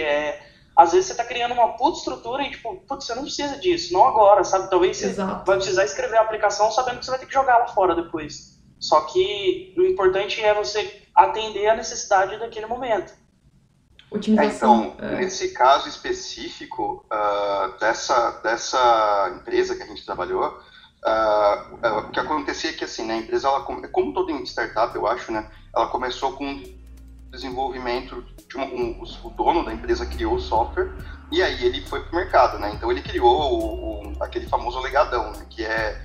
é, 0.00 0.40
às 0.76 0.92
vezes 0.92 1.06
você 1.06 1.12
está 1.12 1.24
criando 1.24 1.52
uma 1.52 1.76
puta 1.76 1.98
estrutura 1.98 2.42
e, 2.42 2.50
tipo, 2.50 2.76
putz, 2.88 3.06
você 3.06 3.14
não 3.14 3.22
precisa 3.22 3.58
disso, 3.58 3.92
não 3.92 4.06
agora, 4.06 4.44
sabe? 4.44 4.70
Talvez 4.70 4.96
você 4.96 5.06
Exato. 5.06 5.44
vai 5.44 5.56
precisar 5.56 5.84
escrever 5.84 6.16
a 6.16 6.22
aplicação 6.22 6.70
sabendo 6.70 6.98
que 6.98 7.04
você 7.04 7.10
vai 7.10 7.20
ter 7.20 7.26
que 7.26 7.32
jogar 7.32 7.54
ela 7.56 7.66
fora 7.68 7.94
depois. 7.94 8.58
Só 8.78 9.02
que 9.02 9.74
o 9.76 9.82
importante 9.82 10.42
é 10.42 10.54
você 10.54 11.02
atender 11.14 11.68
a 11.68 11.76
necessidade 11.76 12.38
daquele 12.38 12.66
momento. 12.66 13.12
É, 14.12 14.44
então, 14.46 14.96
é. 14.98 15.16
nesse 15.16 15.50
caso 15.50 15.88
específico 15.88 17.04
uh, 17.06 17.78
dessa, 17.78 18.40
dessa 18.42 19.32
empresa 19.36 19.76
que 19.76 19.82
a 19.82 19.86
gente 19.86 20.04
trabalhou, 20.04 20.48
uh, 20.48 21.86
uh, 21.86 21.98
o 21.98 22.10
que 22.10 22.18
acontecia 22.18 22.70
é 22.70 22.72
que 22.72 22.84
assim, 22.84 23.04
né, 23.04 23.14
a 23.14 23.18
empresa, 23.18 23.46
ela, 23.46 23.60
como 23.60 24.12
toda 24.12 24.32
startup, 24.42 24.96
eu 24.96 25.06
acho, 25.06 25.30
né, 25.30 25.48
ela 25.76 25.86
começou 25.88 26.32
com 26.32 26.60
desenvolvimento 27.30 28.24
de 28.48 28.56
uma, 28.56 28.66
um, 28.66 29.02
o 29.24 29.30
dono 29.30 29.64
da 29.64 29.72
empresa 29.72 30.04
criou 30.04 30.34
o 30.34 30.40
software 30.40 30.90
e 31.30 31.42
aí 31.42 31.64
ele 31.64 31.80
foi 31.82 32.02
para 32.02 32.12
o 32.12 32.16
mercado, 32.16 32.58
né? 32.58 32.72
Então 32.74 32.90
ele 32.90 33.02
criou 33.02 33.52
o, 33.52 34.08
o, 34.18 34.22
aquele 34.22 34.46
famoso 34.46 34.80
legadão, 34.80 35.32
né? 35.32 35.46
que 35.48 35.64
é 35.64 36.00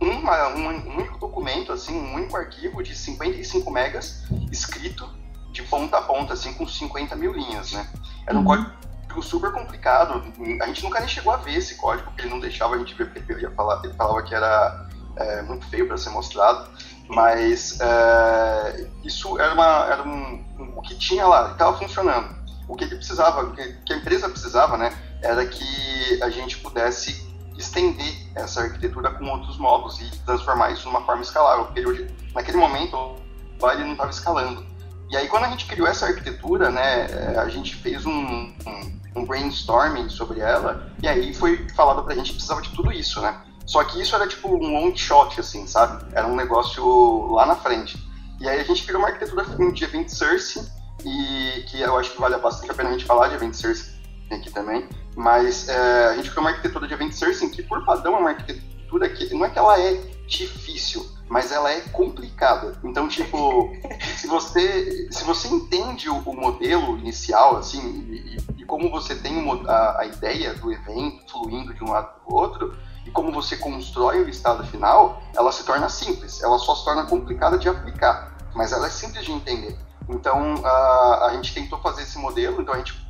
uma, 0.00 0.48
um, 0.50 0.68
um, 0.68 0.96
único 0.96 1.18
documento, 1.18 1.72
assim, 1.72 1.98
um 1.98 2.14
único 2.14 2.36
arquivo 2.36 2.82
de 2.82 2.94
55 2.94 3.68
megas 3.70 4.24
escrito 4.52 5.08
de 5.52 5.62
ponta 5.62 5.98
a 5.98 6.02
ponta, 6.02 6.34
assim, 6.34 6.54
com 6.54 6.66
50 6.66 7.16
mil 7.16 7.32
linhas, 7.32 7.72
né? 7.72 7.88
Era 8.24 8.36
um 8.36 8.40
uhum. 8.40 8.46
código 8.46 9.22
super 9.22 9.50
complicado. 9.50 10.22
A 10.62 10.66
gente 10.66 10.84
nunca 10.84 11.00
nem 11.00 11.08
chegou 11.08 11.32
a 11.32 11.38
ver 11.38 11.54
esse 11.54 11.74
código, 11.74 12.08
porque 12.10 12.22
ele 12.22 12.30
não 12.30 12.38
deixava 12.38 12.76
a 12.76 12.78
gente 12.78 12.94
ver, 12.94 13.10
porque 13.10 13.32
ele, 13.32 13.42
ia 13.42 13.50
falar, 13.50 13.82
ele 13.82 13.94
falava 13.94 14.22
que 14.22 14.34
era 14.34 14.88
é, 15.16 15.42
muito 15.42 15.66
feio 15.66 15.88
para 15.88 15.96
ser 15.96 16.10
mostrado. 16.10 16.70
Mas 17.08 17.78
é, 17.80 18.86
isso 19.02 19.38
era, 19.38 19.54
uma, 19.54 19.86
era 19.86 20.02
um, 20.02 20.44
um, 20.58 20.72
o 20.76 20.82
que 20.82 20.94
tinha 20.96 21.26
lá, 21.26 21.52
estava 21.52 21.76
funcionando. 21.78 22.36
O 22.68 22.76
que 22.76 22.84
ele 22.84 22.96
precisava, 22.96 23.44
o 23.44 23.52
que 23.52 23.92
a 23.92 23.96
empresa 23.96 24.28
precisava, 24.28 24.76
né, 24.76 24.92
era 25.22 25.44
que 25.46 26.22
a 26.22 26.28
gente 26.28 26.58
pudesse 26.58 27.26
estender 27.56 28.14
essa 28.34 28.62
arquitetura 28.62 29.10
com 29.10 29.24
outros 29.26 29.58
módulos 29.58 30.00
e 30.00 30.10
transformar 30.24 30.70
isso 30.70 30.86
numa 30.86 31.04
forma 31.04 31.22
escalável, 31.22 31.64
porque 31.64 31.84
hoje, 31.84 32.14
naquele 32.34 32.56
momento 32.56 33.16
lá 33.60 33.74
ele 33.74 33.84
não 33.84 33.92
estava 33.92 34.10
escalando. 34.10 34.64
E 35.10 35.16
aí 35.16 35.26
quando 35.26 35.44
a 35.44 35.48
gente 35.48 35.66
criou 35.66 35.88
essa 35.88 36.06
arquitetura, 36.06 36.70
né, 36.70 37.06
a 37.36 37.48
gente 37.48 37.74
fez 37.74 38.06
um, 38.06 38.12
um, 38.12 39.00
um 39.16 39.24
brainstorming 39.24 40.08
sobre 40.08 40.40
ela 40.40 40.92
e 41.02 41.08
aí 41.08 41.34
foi 41.34 41.66
falado 41.70 42.04
para 42.04 42.12
a 42.12 42.16
gente 42.16 42.28
que 42.28 42.34
precisava 42.34 42.62
de 42.62 42.70
tudo 42.70 42.92
isso, 42.92 43.20
né? 43.20 43.40
Só 43.68 43.84
que 43.84 44.00
isso 44.00 44.16
era 44.16 44.26
tipo 44.26 44.48
um 44.48 44.72
long 44.72 44.96
shot, 44.96 45.38
assim, 45.38 45.66
sabe? 45.66 46.06
Era 46.14 46.26
um 46.26 46.34
negócio 46.34 47.30
lá 47.32 47.44
na 47.44 47.54
frente. 47.54 48.02
E 48.40 48.48
aí 48.48 48.60
a 48.60 48.64
gente 48.64 48.82
criou 48.82 48.98
uma 48.98 49.08
arquitetura 49.08 49.44
de 49.44 49.84
event 49.84 50.08
source, 50.08 50.72
e 51.04 51.64
que 51.68 51.78
eu 51.78 51.98
acho 51.98 52.12
que 52.12 52.20
vale 52.20 52.38
bastante 52.38 52.70
a 52.70 52.74
pena 52.74 52.88
a 52.88 52.92
gente 52.92 53.04
falar 53.04 53.28
de 53.28 53.34
event 53.34 53.52
source 53.52 54.00
aqui 54.30 54.50
também. 54.50 54.88
Mas 55.14 55.68
é, 55.68 56.06
a 56.06 56.16
gente 56.16 56.30
criou 56.30 56.44
uma 56.44 56.50
arquitetura 56.50 56.88
de 56.88 56.94
event 56.94 57.12
sourcing 57.12 57.50
que, 57.50 57.62
por 57.62 57.84
padrão, 57.84 58.16
é 58.16 58.18
uma 58.18 58.30
arquitetura 58.30 59.10
que 59.10 59.34
não 59.34 59.44
é 59.44 59.50
que 59.50 59.58
ela 59.58 59.78
é 59.78 60.00
difícil, 60.26 61.06
mas 61.28 61.52
ela 61.52 61.70
é 61.70 61.80
complicada. 61.80 62.74
Então, 62.82 63.06
tipo, 63.06 63.70
se 64.16 64.26
você, 64.26 65.08
se 65.10 65.24
você 65.24 65.46
entende 65.48 66.08
o, 66.08 66.16
o 66.20 66.34
modelo 66.34 66.96
inicial, 66.96 67.58
assim, 67.58 67.80
e, 68.08 68.62
e, 68.62 68.64
como 68.64 68.90
você 68.90 69.14
tem 69.14 69.46
a, 69.66 70.00
a, 70.00 70.06
ideia 70.06 70.54
do 70.54 70.72
evento 70.72 71.30
fluindo 71.30 71.74
de 71.74 71.84
um 71.84 71.90
lado 71.90 72.20
para 72.24 72.32
o 72.32 72.34
outro, 72.34 72.87
e 73.08 73.10
como 73.10 73.32
você 73.32 73.56
constrói 73.56 74.22
o 74.22 74.28
estado 74.28 74.62
final, 74.66 75.22
ela 75.34 75.50
se 75.50 75.64
torna 75.64 75.88
simples. 75.88 76.42
Ela 76.42 76.58
só 76.58 76.74
se 76.74 76.84
torna 76.84 77.06
complicada 77.06 77.56
de 77.56 77.66
aplicar, 77.66 78.36
mas 78.54 78.70
ela 78.70 78.86
é 78.86 78.90
simples 78.90 79.24
de 79.24 79.32
entender. 79.32 79.78
Então, 80.06 80.54
a, 80.62 81.26
a 81.26 81.32
gente 81.34 81.54
tentou 81.54 81.80
fazer 81.80 82.02
esse 82.02 82.18
modelo, 82.18 82.60
então 82.60 82.74
a 82.74 82.76
gente 82.76 83.08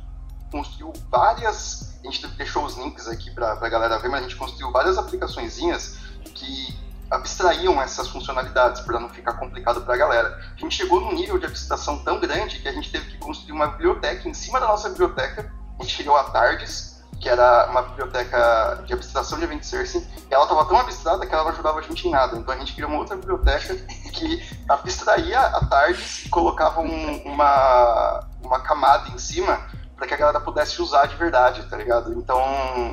construiu 0.49 0.93
várias, 1.09 1.99
a 2.01 2.09
gente 2.09 2.25
deixou 2.27 2.63
os 2.63 2.77
links 2.77 3.09
aqui 3.09 3.29
para 3.31 3.51
a 3.51 3.69
galera 3.69 3.99
ver, 3.99 4.07
mas 4.07 4.21
a 4.21 4.23
gente 4.23 4.37
construiu 4.37 4.71
várias 4.71 4.97
aplicaçõezinhas 4.97 5.97
que 6.33 6.79
abstraíam 7.11 7.81
essas 7.81 8.07
funcionalidades 8.07 8.81
para 8.81 9.01
não 9.01 9.09
ficar 9.09 9.33
complicado 9.33 9.81
para 9.81 9.95
a 9.95 9.97
galera. 9.97 10.39
A 10.55 10.59
gente 10.61 10.75
chegou 10.75 11.01
num 11.01 11.11
nível 11.11 11.37
de 11.37 11.45
abstração 11.45 12.03
tão 12.05 12.21
grande 12.21 12.59
que 12.59 12.69
a 12.69 12.71
gente 12.71 12.89
teve 12.89 13.11
que 13.11 13.17
construir 13.17 13.51
uma 13.51 13.67
biblioteca 13.67 14.29
em 14.29 14.33
cima 14.33 14.61
da 14.61 14.67
nossa 14.67 14.87
biblioteca. 14.89 15.51
A 15.77 15.83
gente 15.83 15.97
criou 15.97 16.15
a 16.15 16.23
Tardes, 16.25 16.98
que 17.19 17.27
era 17.27 17.67
uma 17.69 17.81
biblioteca 17.81 18.81
de 18.85 18.93
abstração 18.93 19.37
de 19.37 19.43
event 19.43 19.63
sourcing, 19.63 20.07
e 20.29 20.33
ela 20.33 20.43
estava 20.43 20.65
tão 20.65 20.77
abstrata 20.77 21.25
que 21.25 21.33
ela 21.33 21.43
não 21.43 21.51
ajudava 21.51 21.79
a 21.79 21.81
gente 21.81 22.07
em 22.07 22.11
nada. 22.11 22.37
Então 22.37 22.53
a 22.53 22.57
gente 22.57 22.73
criou 22.73 22.89
uma 22.89 22.99
outra 22.99 23.15
biblioteca 23.15 23.75
que 24.13 24.41
abstraía 24.67 25.39
a 25.39 25.65
Tardes 25.65 26.25
e 26.25 26.29
colocava 26.29 26.81
um, 26.81 27.21
uma, 27.25 28.25
uma 28.41 28.59
camada 28.61 29.09
em 29.09 29.17
cima 29.17 29.59
para 29.97 30.07
que 30.07 30.13
a 30.13 30.17
galera 30.17 30.39
pudesse 30.39 30.81
usar 30.81 31.07
de 31.07 31.15
verdade, 31.17 31.61
tá 31.63 31.75
ligado? 31.75 32.13
Então 32.13 32.39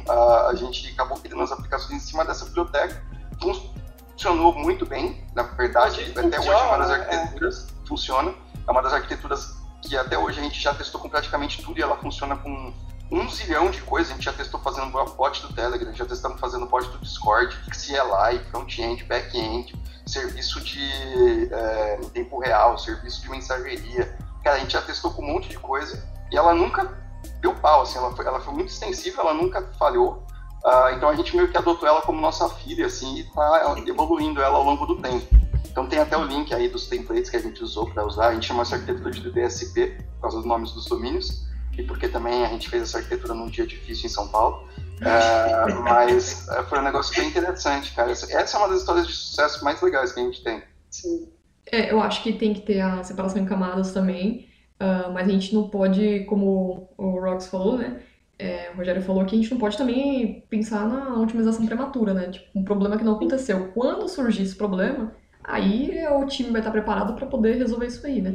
a, 0.09 0.49
a 0.49 0.55
gente 0.57 0.91
acabou 0.93 1.17
criando 1.19 1.43
as 1.43 1.53
aplicações 1.53 2.03
em 2.03 2.05
cima 2.05 2.25
dessa 2.25 2.45
biblioteca. 2.47 3.01
Funcionou 3.41 4.53
muito 4.55 4.85
bem, 4.85 5.25
na 5.35 5.45
verdade, 5.45 6.13
até 6.17 6.37
funciona, 6.37 6.41
hoje 6.41 6.51
é 6.51 6.67
uma 6.67 6.79
das 6.79 6.91
arquiteturas, 6.91 7.69
é. 7.69 7.87
funciona. 7.87 8.35
É 8.67 8.71
uma 8.73 8.83
das 8.83 8.93
arquiteturas 8.93 9.55
que 9.83 9.97
até 9.97 10.19
hoje 10.19 10.41
a 10.41 10.43
gente 10.43 10.61
já 10.61 10.75
testou 10.75 11.01
com 11.01 11.09
praticamente 11.09 11.63
tudo 11.63 11.79
e 11.79 11.83
ela 11.83 11.97
funciona 11.97 12.37
com 12.37 12.75
um 13.11 13.29
zilhão 13.31 13.71
de 13.71 13.81
coisas. 13.83 14.13
A 14.13 14.15
gente 14.15 14.25
já 14.25 14.33
testou 14.33 14.61
fazendo 14.61 14.91
bot 14.91 15.43
do 15.43 15.53
Telegram, 15.53 15.93
já 15.93 16.05
testamos 16.05 16.41
fazendo 16.41 16.67
bot 16.67 16.87
do 16.89 16.99
Discord, 16.99 17.57
CLI, 17.71 18.39
front-end, 18.51 19.05
back-end, 19.05 19.75
serviço 20.07 20.61
de 20.63 21.53
é, 21.53 22.01
em 22.03 22.09
tempo 22.11 22.39
real, 22.41 22.79
serviço 22.79 23.23
de 23.23 23.31
mensageria. 23.31 24.17
Cara, 24.43 24.57
a 24.57 24.59
gente 24.61 24.73
já 24.73 24.83
testou 24.83 25.13
com 25.13 25.23
um 25.23 25.33
monte 25.33 25.49
de 25.49 25.59
coisa 25.59 26.03
e 26.31 26.37
ela 26.37 26.55
nunca 26.55 27.07
deu 27.41 27.55
pau, 27.55 27.83
assim, 27.83 27.99
ela 27.99 28.15
foi, 28.15 28.27
ela 28.27 28.41
foi 28.41 28.55
muito 28.55 28.69
extensiva, 28.69 29.23
ela 29.23 29.35
nunca 29.35 29.63
falhou. 29.79 30.25
Uh, 30.65 30.95
então 30.97 31.09
a 31.09 31.15
gente 31.15 31.37
meio 31.37 31.49
que 31.49 31.57
adotou 31.57 31.89
ela 31.89 32.03
como 32.03 32.21
nossa 32.21 32.49
filha, 32.49 32.87
assim, 32.87 33.19
e 33.19 33.25
tá 33.25 33.77
evoluindo 33.87 34.43
ela 34.43 34.57
ao 34.57 34.65
longo 34.65 34.85
do 34.87 35.01
tempo. 35.01 35.27
Então 35.65 35.87
tem 35.87 35.99
até 35.99 36.17
o 36.17 36.25
link 36.25 36.53
aí 36.55 36.69
dos 36.69 36.89
templates 36.89 37.31
que 37.31 37.37
a 37.37 37.41
gente 37.41 37.63
usou 37.63 37.89
para 37.91 38.05
usar. 38.05 38.29
A 38.29 38.35
gente 38.35 38.47
chama 38.47 38.63
essa 38.63 38.77
arquitetura 38.77 39.11
de 39.11 39.31
DSP, 39.31 39.99
por 40.15 40.23
causa 40.23 40.39
dos 40.39 40.47
nomes 40.47 40.73
dos 40.73 40.87
domínios, 40.87 41.47
e 41.79 41.83
porque 41.83 42.09
também 42.09 42.45
a 42.45 42.49
gente 42.49 42.69
fez 42.69 42.83
essa 42.83 42.99
arquitetura 42.99 43.35
num 43.35 43.47
dia 43.47 43.67
difícil 43.67 44.07
em 44.07 44.13
São 44.13 44.29
Paulo. 44.29 44.67
Uh, 45.01 45.83
mas 45.85 46.49
uh, 46.49 46.65
foi 46.69 46.79
um 46.79 46.83
negócio 46.83 47.15
bem 47.15 47.29
interessante, 47.29 47.95
cara. 47.95 48.11
Essa 48.11 48.57
é 48.57 48.59
uma 48.59 48.69
das 48.69 48.81
histórias 48.81 49.07
de 49.07 49.13
sucesso 49.13 49.65
mais 49.65 49.81
legais 49.83 50.13
que 50.13 50.21
a 50.21 50.23
gente 50.23 50.43
tem. 50.43 50.63
Sim. 50.91 51.29
É, 51.71 51.91
eu 51.91 52.01
acho 52.01 52.23
que 52.23 52.33
tem 52.33 52.55
que 52.55 52.61
ter 52.61 52.81
a 52.81 53.03
separação 53.03 53.43
em 53.43 53.47
camadas 53.47 53.93
também. 53.93 54.49
Uh, 54.81 55.11
mas 55.13 55.27
a 55.27 55.31
gente 55.31 55.55
não 55.55 55.69
pode, 55.69 56.25
como 56.25 56.91
o 56.99 57.19
Rox 57.19 57.47
falou, 57.47 57.79
né? 57.79 58.01
É, 58.39 58.71
o 58.75 58.77
Rogério 58.77 59.01
falou 59.01 59.25
que 59.25 59.35
a 59.35 59.39
gente 59.39 59.51
não 59.51 59.59
pode 59.59 59.79
também 59.79 60.45
pensar 60.51 60.87
na 60.87 61.19
otimização 61.19 61.65
prematura, 61.65 62.13
né? 62.13 62.29
Tipo, 62.29 62.47
um 62.55 62.63
problema 62.63 62.99
que 62.99 63.05
não 63.05 63.15
aconteceu. 63.15 63.69
Quando 63.73 64.07
surgir 64.09 64.43
esse 64.43 64.55
problema, 64.55 65.15
aí 65.43 66.07
o 66.09 66.27
time 66.27 66.51
vai 66.51 66.61
estar 66.61 66.71
preparado 66.71 67.15
para 67.15 67.27
poder 67.27 67.57
resolver 67.57 67.87
isso 67.87 68.07
aí, 68.07 68.21
né? 68.21 68.35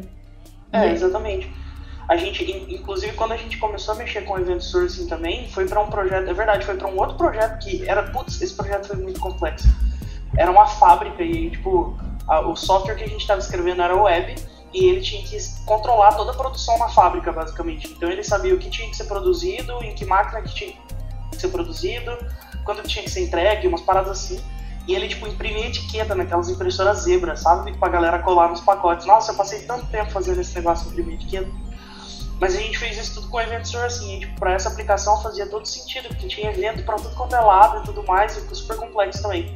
É, 0.71 0.91
exatamente. 0.91 1.51
A 2.11 2.17
gente, 2.17 2.43
inclusive, 2.67 3.13
quando 3.13 3.31
a 3.31 3.37
gente 3.37 3.57
começou 3.57 3.93
a 3.93 3.97
mexer 3.97 4.25
com 4.25 4.37
event 4.37 4.59
sourcing 4.59 5.07
também, 5.07 5.47
foi 5.47 5.65
para 5.65 5.79
um 5.79 5.87
projeto, 5.87 6.29
é 6.29 6.33
verdade, 6.33 6.65
foi 6.65 6.75
para 6.75 6.89
um 6.89 6.99
outro 6.99 7.15
projeto 7.15 7.57
que 7.59 7.87
era, 7.87 8.03
putz, 8.03 8.41
esse 8.41 8.53
projeto 8.53 8.87
foi 8.87 8.97
muito 8.97 9.17
complexo. 9.17 9.69
Era 10.37 10.51
uma 10.51 10.67
fábrica 10.67 11.23
e, 11.23 11.51
tipo, 11.51 11.97
a, 12.27 12.41
o 12.41 12.53
software 12.53 12.95
que 12.95 13.05
a 13.05 13.07
gente 13.07 13.21
estava 13.21 13.39
escrevendo 13.39 13.81
era 13.81 13.95
web 13.95 14.35
e 14.73 14.89
ele 14.89 14.99
tinha 14.99 15.23
que 15.23 15.37
controlar 15.65 16.11
toda 16.11 16.31
a 16.31 16.33
produção 16.33 16.77
na 16.77 16.89
fábrica, 16.89 17.31
basicamente. 17.31 17.89
Então 17.89 18.11
ele 18.11 18.25
sabia 18.25 18.53
o 18.53 18.57
que 18.57 18.69
tinha 18.69 18.89
que 18.89 18.97
ser 18.97 19.05
produzido, 19.05 19.81
em 19.81 19.95
que 19.95 20.03
máquina 20.03 20.41
que 20.41 20.53
tinha 20.53 20.73
que 21.31 21.37
ser 21.37 21.47
produzido, 21.47 22.11
quando 22.65 22.83
tinha 22.83 23.05
que 23.05 23.09
ser 23.09 23.21
entregue, 23.21 23.69
umas 23.69 23.83
paradas 23.83 24.11
assim. 24.11 24.43
E 24.85 24.93
ele, 24.93 25.07
tipo, 25.07 25.25
imprimia 25.29 25.67
etiqueta 25.67 26.13
naquelas 26.13 26.49
impressoras 26.49 27.03
zebra, 27.03 27.37
sabe? 27.37 27.71
Pra 27.77 27.87
galera 27.87 28.19
colar 28.19 28.49
nos 28.49 28.59
pacotes. 28.59 29.05
Nossa, 29.05 29.31
eu 29.31 29.37
passei 29.37 29.61
tanto 29.61 29.85
tempo 29.85 30.11
fazendo 30.11 30.41
esse 30.41 30.53
negócio 30.55 30.87
de 30.87 30.91
imprimir 30.91 31.15
etiqueta. 31.15 31.70
Mas 32.41 32.55
a 32.55 32.57
gente 32.57 32.79
fez 32.79 32.98
isso 32.98 33.13
tudo 33.13 33.27
com 33.29 33.38
o 33.38 33.41
Event 33.41 33.65
Store, 33.65 33.86
assim, 33.86 34.17
e, 34.17 34.19
tipo, 34.21 34.39
pra 34.39 34.53
essa 34.53 34.67
aplicação 34.67 35.21
fazia 35.21 35.45
todo 35.45 35.63
sentido, 35.63 36.07
porque 36.07 36.27
tinha 36.27 36.50
evento 36.50 36.83
pra 36.83 36.95
tudo 36.95 37.15
quanto 37.15 37.36
é 37.36 37.39
lado 37.39 37.81
e 37.81 37.83
tudo 37.83 38.03
mais, 38.07 38.35
e 38.35 38.42
ficou 38.42 38.55
super 38.55 38.77
complexo 38.77 39.22
também. 39.22 39.55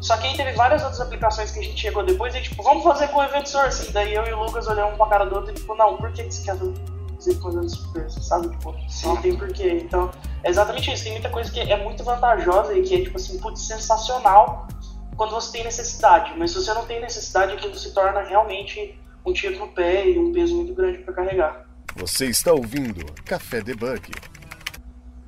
Só 0.00 0.16
que 0.16 0.28
aí 0.28 0.36
teve 0.36 0.52
várias 0.52 0.80
outras 0.80 1.00
aplicações 1.00 1.50
que 1.50 1.58
a 1.58 1.62
gente 1.62 1.78
chegou 1.78 2.04
depois 2.04 2.32
e 2.36 2.40
tipo, 2.40 2.62
vamos 2.62 2.84
fazer 2.84 3.08
com 3.08 3.18
o 3.18 3.22
Event 3.24 3.46
Source. 3.46 3.92
Daí 3.92 4.14
eu 4.14 4.24
e 4.26 4.32
o 4.32 4.44
Lucas 4.44 4.68
olhamos 4.68 4.94
um 4.94 4.96
pra 4.96 5.06
cara 5.06 5.24
do 5.26 5.34
outro 5.34 5.50
e 5.50 5.54
tipo, 5.54 5.74
não, 5.74 5.96
por 5.96 6.12
que, 6.12 6.22
você 6.22 6.44
quer 6.44 6.56
fazer 6.56 7.34
com 7.40 7.48
o 7.48 7.50
Event 7.50 7.68
Source, 7.68 8.22
sabe? 8.22 8.48
Tipo, 8.50 8.76
não 9.04 9.16
tem 9.16 9.36
porquê. 9.36 9.80
Então, 9.84 10.10
é 10.44 10.50
exatamente 10.50 10.90
isso. 10.92 11.02
Tem 11.02 11.12
muita 11.12 11.28
coisa 11.30 11.50
que 11.50 11.60
é 11.60 11.76
muito 11.82 12.04
vantajosa 12.04 12.72
e 12.78 12.82
que 12.82 12.94
é, 12.94 13.02
tipo 13.02 13.16
assim, 13.16 13.40
putz, 13.40 13.60
sensacional 13.62 14.68
quando 15.16 15.32
você 15.32 15.50
tem 15.50 15.64
necessidade. 15.64 16.32
Mas 16.38 16.52
se 16.52 16.62
você 16.62 16.72
não 16.72 16.86
tem 16.86 17.00
necessidade, 17.00 17.54
aquilo 17.54 17.74
se 17.76 17.92
torna 17.92 18.20
realmente 18.20 18.96
um 19.26 19.32
tiro 19.32 19.58
no 19.58 19.66
pé 19.66 20.08
e 20.08 20.16
um 20.16 20.32
peso 20.32 20.54
muito 20.54 20.72
grande 20.72 20.98
para 20.98 21.12
carregar. 21.12 21.69
Você 22.00 22.24
está 22.24 22.50
ouvindo 22.50 23.04
Café 23.26 23.60
Debug. 23.60 24.10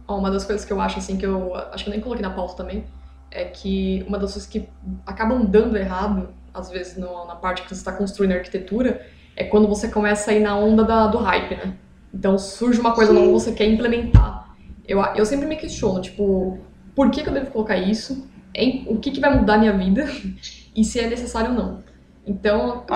Uma 0.08 0.30
das 0.30 0.46
coisas 0.46 0.64
que 0.64 0.72
eu 0.72 0.80
acho, 0.80 0.98
assim, 0.98 1.18
que 1.18 1.26
eu 1.26 1.54
acho 1.54 1.84
que 1.84 1.90
eu 1.90 1.92
nem 1.92 2.00
coloquei 2.00 2.22
na 2.22 2.30
pauta 2.30 2.54
também, 2.54 2.86
é 3.30 3.44
que 3.44 4.02
uma 4.08 4.18
das 4.18 4.32
coisas 4.32 4.48
que 4.48 4.66
acabam 5.04 5.44
dando 5.44 5.76
errado, 5.76 6.30
às 6.54 6.70
vezes 6.70 6.96
no, 6.96 7.26
na 7.26 7.36
parte 7.36 7.60
que 7.60 7.68
você 7.68 7.74
está 7.74 7.92
construindo 7.92 8.32
a 8.32 8.36
arquitetura, 8.36 9.06
é 9.36 9.44
quando 9.44 9.68
você 9.68 9.88
começa 9.88 10.30
a 10.30 10.34
ir 10.34 10.40
na 10.40 10.56
onda 10.56 10.82
da, 10.82 11.08
do 11.08 11.18
hype, 11.18 11.56
né? 11.56 11.76
Então 12.12 12.38
surge 12.38 12.80
uma 12.80 12.94
coisa 12.94 13.12
nova 13.12 13.26
que 13.26 13.32
você 13.32 13.52
quer 13.52 13.66
implementar. 13.66 14.56
Eu, 14.88 14.98
eu 15.14 15.26
sempre 15.26 15.46
me 15.46 15.56
questiono, 15.56 16.00
tipo, 16.00 16.58
por 16.94 17.10
que, 17.10 17.22
que 17.22 17.28
eu 17.28 17.34
devo 17.34 17.50
colocar 17.50 17.76
isso? 17.76 18.26
Em, 18.54 18.86
o 18.88 18.96
que, 18.96 19.10
que 19.10 19.20
vai 19.20 19.38
mudar 19.38 19.56
a 19.56 19.58
minha 19.58 19.76
vida? 19.76 20.06
e 20.74 20.82
se 20.82 20.98
é 20.98 21.06
necessário 21.06 21.50
ou 21.50 21.56
não. 21.56 21.84
Então, 22.26 22.86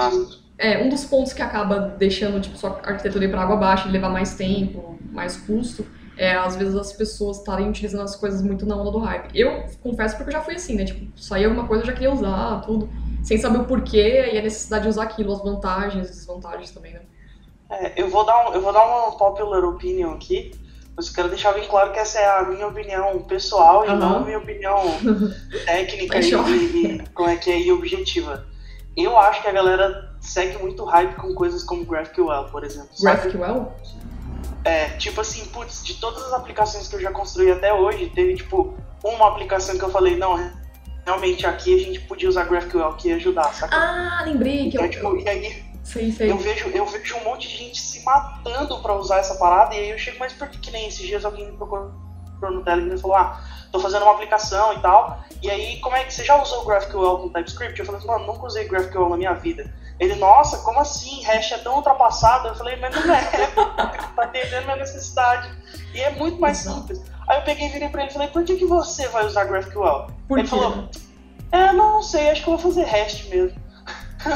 é, 0.58 0.82
um 0.82 0.88
dos 0.88 1.04
pontos 1.04 1.32
que 1.32 1.42
acaba 1.42 1.80
deixando 1.98 2.40
tipo, 2.40 2.56
sua 2.56 2.70
arquitetura 2.82 3.24
ir 3.24 3.30
para 3.30 3.42
água 3.42 3.56
abaixo 3.56 3.88
e 3.88 3.92
levar 3.92 4.08
mais 4.08 4.34
tempo, 4.34 4.98
mais 5.12 5.36
custo, 5.36 5.86
é, 6.16 6.34
às 6.34 6.56
vezes 6.56 6.74
as 6.74 6.92
pessoas 6.92 7.38
estarem 7.38 7.68
utilizando 7.68 8.02
as 8.02 8.16
coisas 8.16 8.42
muito 8.42 8.64
na 8.64 8.74
onda 8.74 8.90
do 8.90 8.98
hype. 8.98 9.28
Eu 9.34 9.66
confesso 9.82 10.16
porque 10.16 10.30
eu 10.30 10.32
já 10.32 10.40
fui 10.42 10.54
assim, 10.54 10.74
né? 10.74 10.84
Tipo, 10.84 11.06
saía 11.20 11.46
alguma 11.46 11.66
coisa 11.66 11.82
eu 11.82 11.86
já 11.86 11.92
queria 11.92 12.12
usar, 12.12 12.62
tudo, 12.62 12.88
sem 13.22 13.36
saber 13.36 13.58
o 13.58 13.64
porquê 13.64 14.30
e 14.32 14.38
a 14.38 14.42
necessidade 14.42 14.84
de 14.84 14.88
usar 14.88 15.02
aquilo, 15.02 15.32
as 15.32 15.42
vantagens 15.42 16.08
e 16.08 16.12
desvantagens 16.12 16.70
também, 16.70 16.94
né? 16.94 17.00
É, 17.68 18.00
eu 18.00 18.08
vou 18.08 18.24
dar 18.24 18.48
um, 18.48 18.54
eu 18.54 18.62
vou 18.62 18.72
dar 18.72 18.84
uma 18.84 19.12
popular 19.18 19.62
opinion 19.64 20.12
aqui, 20.12 20.52
mas 20.96 21.08
eu 21.08 21.14
quero 21.14 21.28
deixar 21.28 21.52
bem 21.52 21.66
claro 21.68 21.92
que 21.92 21.98
essa 21.98 22.18
é 22.18 22.38
a 22.38 22.44
minha 22.44 22.66
opinião 22.66 23.20
pessoal 23.24 23.84
e 23.84 23.88
não 23.88 24.18
a 24.18 24.20
minha 24.20 24.38
opinião 24.38 24.80
técnica 25.66 26.18
e, 26.18 26.30
e, 26.30 26.98
como 27.12 27.28
é 27.28 27.36
que 27.36 27.50
é 27.50 27.60
e 27.60 27.72
objetiva. 27.72 28.46
Eu 28.96 29.18
acho 29.18 29.42
que 29.42 29.48
a 29.48 29.52
galera 29.52 30.10
segue 30.20 30.56
muito 30.58 30.84
hype 30.84 31.14
com 31.16 31.34
coisas 31.34 31.62
como 31.62 31.84
GraphQL, 31.84 32.50
por 32.50 32.64
exemplo. 32.64 32.88
GraphQL? 32.98 33.72
É, 34.64 34.88
tipo 34.96 35.20
assim, 35.20 35.44
putz, 35.46 35.84
de 35.84 35.94
todas 35.94 36.22
as 36.24 36.32
aplicações 36.32 36.88
que 36.88 36.96
eu 36.96 37.00
já 37.00 37.12
construí 37.12 37.52
até 37.52 37.72
hoje, 37.72 38.10
teve 38.14 38.34
tipo 38.34 38.74
uma 39.04 39.28
aplicação 39.28 39.78
que 39.78 39.84
eu 39.84 39.90
falei, 39.90 40.16
não, 40.16 40.50
realmente 41.04 41.46
aqui 41.46 41.74
a 41.74 41.78
gente 41.78 42.00
podia 42.00 42.28
usar 42.28 42.44
GraphQL 42.44 42.94
que 42.94 43.08
ia 43.08 43.16
ajudar, 43.16 43.52
saca? 43.52 43.76
Ah, 43.76 44.22
lembrei 44.24 44.70
que 44.70 44.76
então, 44.76 44.84
eu... 44.86 44.90
Tipo, 44.90 45.16
e 45.18 45.28
aí, 45.28 45.64
sei, 45.84 46.10
sei. 46.10 46.30
Eu, 46.30 46.38
vejo, 46.38 46.68
eu 46.70 46.86
vejo 46.86 47.16
um 47.18 47.24
monte 47.24 47.48
de 47.48 47.56
gente 47.56 47.80
se 47.80 48.02
matando 48.02 48.80
pra 48.80 48.94
usar 48.94 49.18
essa 49.18 49.34
parada, 49.36 49.74
e 49.74 49.78
aí 49.78 49.90
eu 49.90 49.98
chego, 49.98 50.18
mas 50.18 50.32
por 50.32 50.48
que, 50.48 50.58
que 50.58 50.70
nem 50.70 50.88
esses 50.88 51.06
dias 51.06 51.24
alguém 51.24 51.50
me 51.50 51.56
procurou 51.56 52.05
no 52.42 52.62
Telegram 52.62 52.94
e 52.94 53.00
falou, 53.00 53.16
ah, 53.16 53.40
tô 53.72 53.80
fazendo 53.80 54.02
uma 54.02 54.12
aplicação 54.12 54.72
e 54.74 54.80
tal, 54.80 55.24
e 55.42 55.50
aí, 55.50 55.80
como 55.80 55.94
é 55.96 56.04
que 56.04 56.12
você 56.12 56.24
já 56.24 56.40
usou 56.40 56.62
o 56.62 56.64
GraphQL 56.64 57.18
com 57.18 57.28
TypeScript? 57.28 57.78
Eu 57.78 57.86
falei, 57.86 58.00
mano, 58.06 58.26
nunca 58.26 58.46
usei 58.46 58.66
GraphQL 58.66 59.08
na 59.10 59.16
minha 59.16 59.34
vida. 59.34 59.72
Ele, 59.98 60.14
nossa, 60.16 60.58
como 60.58 60.80
assim? 60.80 61.22
Hash 61.24 61.52
é 61.52 61.58
tão 61.58 61.76
ultrapassado. 61.76 62.48
Eu 62.48 62.54
falei, 62.54 62.76
mas 62.76 62.94
não 62.94 63.14
é, 63.14 63.22
tá 64.16 64.22
atendendo 64.22 64.64
minha 64.64 64.76
necessidade. 64.76 65.50
E 65.94 66.00
é 66.00 66.10
muito 66.10 66.40
mais 66.40 66.58
simples. 66.58 67.02
Aí 67.28 67.38
eu 67.38 67.42
peguei 67.42 67.66
e 67.66 67.70
virei 67.70 67.88
pra 67.88 68.02
ele 68.02 68.10
e 68.10 68.12
falei, 68.12 68.28
por 68.28 68.44
que, 68.44 68.56
que 68.56 68.66
você 68.66 69.08
vai 69.08 69.26
usar 69.26 69.44
GraphQL? 69.44 70.06
Por 70.28 70.38
ele 70.38 70.48
falou, 70.48 70.88
é, 71.52 71.72
não 71.72 72.02
sei, 72.02 72.30
acho 72.30 72.42
que 72.42 72.48
eu 72.48 72.56
vou 72.56 72.72
fazer 72.72 72.84
REST 72.84 73.28
mesmo. 73.28 73.66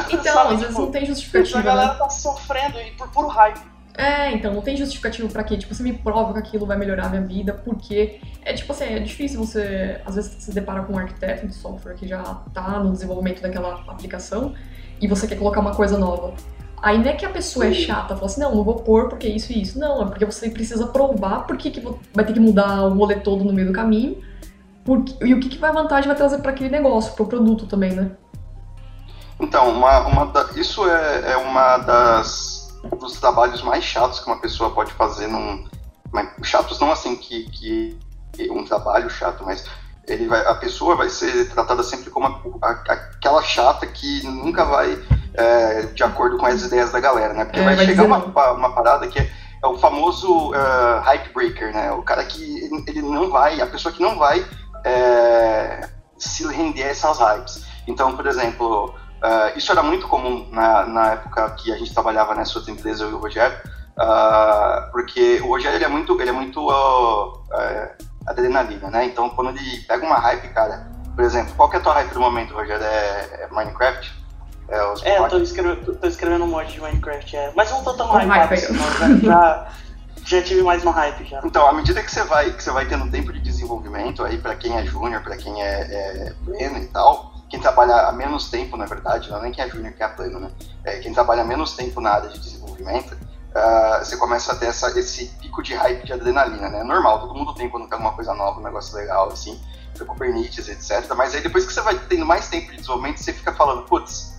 Então, 0.08 0.34
Sabe, 0.34 0.54
às 0.54 0.60
vezes 0.60 0.68
tipo, 0.68 0.82
não 0.82 0.90
tem 0.92 1.04
justificativa. 1.04 1.58
A 1.58 1.62
galera 1.62 1.92
né? 1.94 1.98
tá 1.98 2.08
sofrendo 2.08 2.80
e 2.80 2.92
por 2.92 3.08
puro 3.08 3.26
hype. 3.26 3.60
É, 4.00 4.32
então, 4.32 4.54
não 4.54 4.62
tem 4.62 4.76
justificativo 4.76 5.28
para 5.28 5.44
quê? 5.44 5.58
Tipo, 5.58 5.74
você 5.74 5.82
me 5.82 5.92
prova 5.92 6.32
que 6.32 6.38
aquilo 6.38 6.64
vai 6.64 6.78
melhorar 6.78 7.06
a 7.06 7.08
minha 7.10 7.22
vida, 7.22 7.52
porque 7.52 8.18
é 8.42 8.54
tipo 8.54 8.72
assim, 8.72 8.84
é 8.84 8.98
difícil 8.98 9.44
você, 9.44 10.00
às 10.06 10.14
vezes, 10.14 10.42
se 10.42 10.52
depara 10.52 10.82
com 10.84 10.94
um 10.94 10.98
arquiteto 10.98 11.46
de 11.46 11.54
software 11.54 11.94
que 11.94 12.08
já 12.08 12.22
tá 12.54 12.82
no 12.82 12.92
desenvolvimento 12.92 13.42
daquela 13.42 13.74
aplicação 13.86 14.54
e 15.00 15.06
você 15.06 15.26
quer 15.26 15.36
colocar 15.36 15.60
uma 15.60 15.74
coisa 15.74 15.98
nova. 15.98 16.32
Aí 16.82 16.96
não 16.96 17.10
é 17.10 17.12
que 17.12 17.26
a 17.26 17.28
pessoa 17.28 17.66
é 17.66 17.74
chata, 17.74 18.14
fala 18.14 18.24
assim, 18.24 18.40
não, 18.40 18.54
não 18.54 18.64
vou 18.64 18.76
pôr 18.76 19.10
porque 19.10 19.28
isso 19.28 19.52
e 19.52 19.60
isso. 19.60 19.78
Não, 19.78 20.02
é 20.02 20.06
porque 20.06 20.24
você 20.24 20.48
precisa 20.48 20.86
provar 20.86 21.46
por 21.46 21.58
que, 21.58 21.70
que 21.70 21.80
vai 22.14 22.24
ter 22.24 22.32
que 22.32 22.40
mudar 22.40 22.86
o 22.86 22.94
rolê 22.94 23.16
todo 23.16 23.44
no 23.44 23.52
meio 23.52 23.66
do 23.66 23.72
caminho 23.74 24.16
porque, 24.84 25.14
e 25.24 25.34
o 25.34 25.40
que, 25.40 25.48
que 25.48 25.58
vai 25.58 25.72
vantagem 25.72 26.08
vai 26.08 26.16
trazer 26.16 26.38
para 26.38 26.50
aquele 26.50 26.70
negócio, 26.70 27.12
para 27.12 27.22
o 27.22 27.26
produto 27.26 27.66
também, 27.66 27.92
né? 27.92 28.10
Então, 29.38 29.70
uma, 29.70 30.06
uma 30.06 30.26
da, 30.26 30.50
isso 30.56 30.86
é, 30.88 31.32
é 31.32 31.36
uma 31.36 31.78
das 31.78 32.49
dos 32.98 33.18
trabalhos 33.20 33.62
mais 33.62 33.84
chatos 33.84 34.20
que 34.20 34.26
uma 34.26 34.40
pessoa 34.40 34.70
pode 34.70 34.92
fazer 34.92 35.26
num. 35.26 35.68
Chatos 36.42 36.80
não 36.80 36.90
assim 36.90 37.16
que, 37.16 37.44
que 37.50 37.98
um 38.50 38.64
trabalho 38.64 39.08
chato, 39.10 39.44
mas 39.44 39.64
ele 40.06 40.26
vai, 40.26 40.44
a 40.46 40.54
pessoa 40.54 40.96
vai 40.96 41.08
ser 41.08 41.48
tratada 41.50 41.82
sempre 41.82 42.10
como 42.10 42.26
a, 42.26 42.66
a, 42.66 42.70
aquela 42.92 43.42
chata 43.42 43.86
que 43.86 44.26
nunca 44.26 44.64
vai 44.64 44.98
é, 45.34 45.82
de 45.82 46.02
acordo 46.02 46.36
com 46.36 46.46
as 46.46 46.62
ideias 46.62 46.90
da 46.90 47.00
galera, 47.00 47.32
né? 47.32 47.44
Porque 47.44 47.60
É, 47.60 47.64
vai, 47.64 47.76
vai 47.76 47.86
chegar 47.86 48.04
uma, 48.04 48.18
uma 48.52 48.72
parada 48.74 49.06
que 49.06 49.18
é, 49.18 49.30
é 49.62 49.66
o 49.66 49.78
famoso 49.78 50.50
uh, 50.50 51.00
hype 51.02 51.32
breaker, 51.32 51.72
né? 51.72 51.92
O 51.92 52.02
cara 52.02 52.24
que 52.24 52.42
ele, 52.42 52.84
ele 52.86 53.02
não 53.02 53.30
vai, 53.30 53.60
a 53.60 53.66
pessoa 53.66 53.92
que 53.92 54.02
não 54.02 54.18
vai 54.18 54.44
é, 54.84 55.88
se 56.18 56.46
render 56.48 56.84
a 56.84 56.88
essas 56.88 57.18
hypes. 57.18 57.64
Então, 57.86 58.16
por 58.16 58.26
exemplo, 58.26 58.94
uh, 59.22 59.56
isso 59.56 59.70
era 59.70 59.82
muito 59.82 60.08
comum 60.08 60.48
na, 60.50 60.86
na 60.86 61.12
época 61.12 61.50
que 61.50 61.72
a 61.72 61.78
gente 61.78 61.92
trabalhava 61.92 62.34
nessa 62.34 62.58
outra 62.58 62.72
empresa, 62.72 63.04
eu 63.04 63.10
e 63.10 63.14
o 63.14 63.18
Rogério, 63.18 63.56
uh, 63.98 64.90
porque 64.90 65.40
o 65.42 65.48
Rogério 65.48 65.76
ele 65.76 65.84
é 65.84 65.88
muito, 65.88 66.20
ele 66.20 66.30
é 66.30 66.32
muito 66.32 66.60
uh, 66.68 67.40
adrenalina, 68.26 68.90
né? 68.90 69.04
Então, 69.04 69.30
quando 69.30 69.50
ele 69.50 69.80
pega 69.80 70.06
uma 70.06 70.18
hype, 70.18 70.48
cara, 70.48 70.90
por 71.14 71.24
exemplo, 71.24 71.54
qual 71.54 71.68
que 71.68 71.76
é 71.76 71.78
a 71.78 71.82
tua 71.82 71.94
hype 71.94 72.12
do 72.12 72.20
momento, 72.20 72.54
Rogério? 72.54 72.84
É, 72.84 73.44
é 73.44 73.48
Minecraft? 73.50 74.20
É, 74.68 74.84
os 74.92 75.02
é 75.04 75.18
eu 75.18 75.28
tô, 75.28 75.38
escrevendo, 75.38 75.96
tô 75.96 76.06
escrevendo 76.06 76.44
um 76.44 76.48
mod 76.48 76.72
de 76.72 76.80
Minecraft, 76.80 77.36
é. 77.36 77.52
Mas 77.56 77.70
eu 77.70 77.76
não 77.76 77.84
tô 77.84 77.94
tão 77.94 78.06
hypado 78.06 78.28
hype 78.28 78.52
aí. 78.52 78.58
assim, 78.58 78.72
não, 78.72 79.66
já, 80.24 80.42
tive 80.42 80.62
mais 80.62 80.84
no 80.84 80.92
hype 80.92 81.24
já. 81.24 81.40
Então, 81.44 81.66
à 81.66 81.72
medida 81.72 82.02
que 82.02 82.10
você 82.10 82.22
vai, 82.22 82.52
que 82.52 82.62
você 82.62 82.70
vai 82.70 82.86
tendo 82.86 83.10
tempo 83.10 83.32
de 83.32 83.40
desenvolvimento, 83.40 84.24
aí 84.24 84.38
para 84.38 84.54
quem 84.54 84.76
é 84.76 84.84
júnior, 84.86 85.22
para 85.22 85.36
quem 85.36 85.60
é, 85.60 85.80
é 85.80 86.34
pleno 86.44 86.78
e 86.78 86.86
tal, 86.86 87.34
quem 87.50 87.60
trabalha 87.60 88.06
há 88.06 88.12
menos 88.12 88.48
tempo, 88.48 88.76
na 88.76 88.86
verdade, 88.86 89.28
não 89.28 89.38
é 89.38 89.42
nem 89.42 89.52
quem 89.52 89.64
é 89.64 89.68
júnior 89.68 89.92
que 89.92 90.02
é 90.02 90.08
pleno, 90.08 90.38
né? 90.38 90.50
É, 90.84 90.98
quem 91.00 91.12
trabalha 91.12 91.44
menos 91.44 91.74
tempo 91.74 92.00
na 92.00 92.12
área 92.12 92.28
de 92.28 92.38
desenvolvimento, 92.38 93.16
ah, 93.52 94.00
você 94.02 94.16
começa 94.16 94.52
a 94.52 94.56
ter 94.56 94.66
essa, 94.66 94.96
esse 94.96 95.26
pico 95.40 95.60
de 95.60 95.74
hype 95.74 96.06
de 96.06 96.12
adrenalina, 96.12 96.68
né? 96.68 96.80
É 96.80 96.84
normal, 96.84 97.20
todo 97.20 97.34
mundo 97.34 97.52
tem 97.54 97.68
quando 97.68 97.88
tem 97.88 97.94
alguma 97.94 98.12
coisa 98.12 98.32
nova, 98.34 98.60
um 98.60 98.62
negócio 98.62 98.94
legal, 98.94 99.28
assim, 99.30 99.60
foi 99.96 100.06
Kubernetes, 100.06 100.68
etc. 100.68 101.12
Mas 101.16 101.34
aí 101.34 101.40
depois 101.40 101.66
que 101.66 101.72
você 101.72 101.80
vai 101.80 101.98
tendo 102.08 102.24
mais 102.24 102.48
tempo 102.48 102.70
de 102.70 102.76
desenvolvimento, 102.76 103.18
você 103.18 103.32
fica 103.32 103.52
falando, 103.52 103.82
putz, 103.82 104.29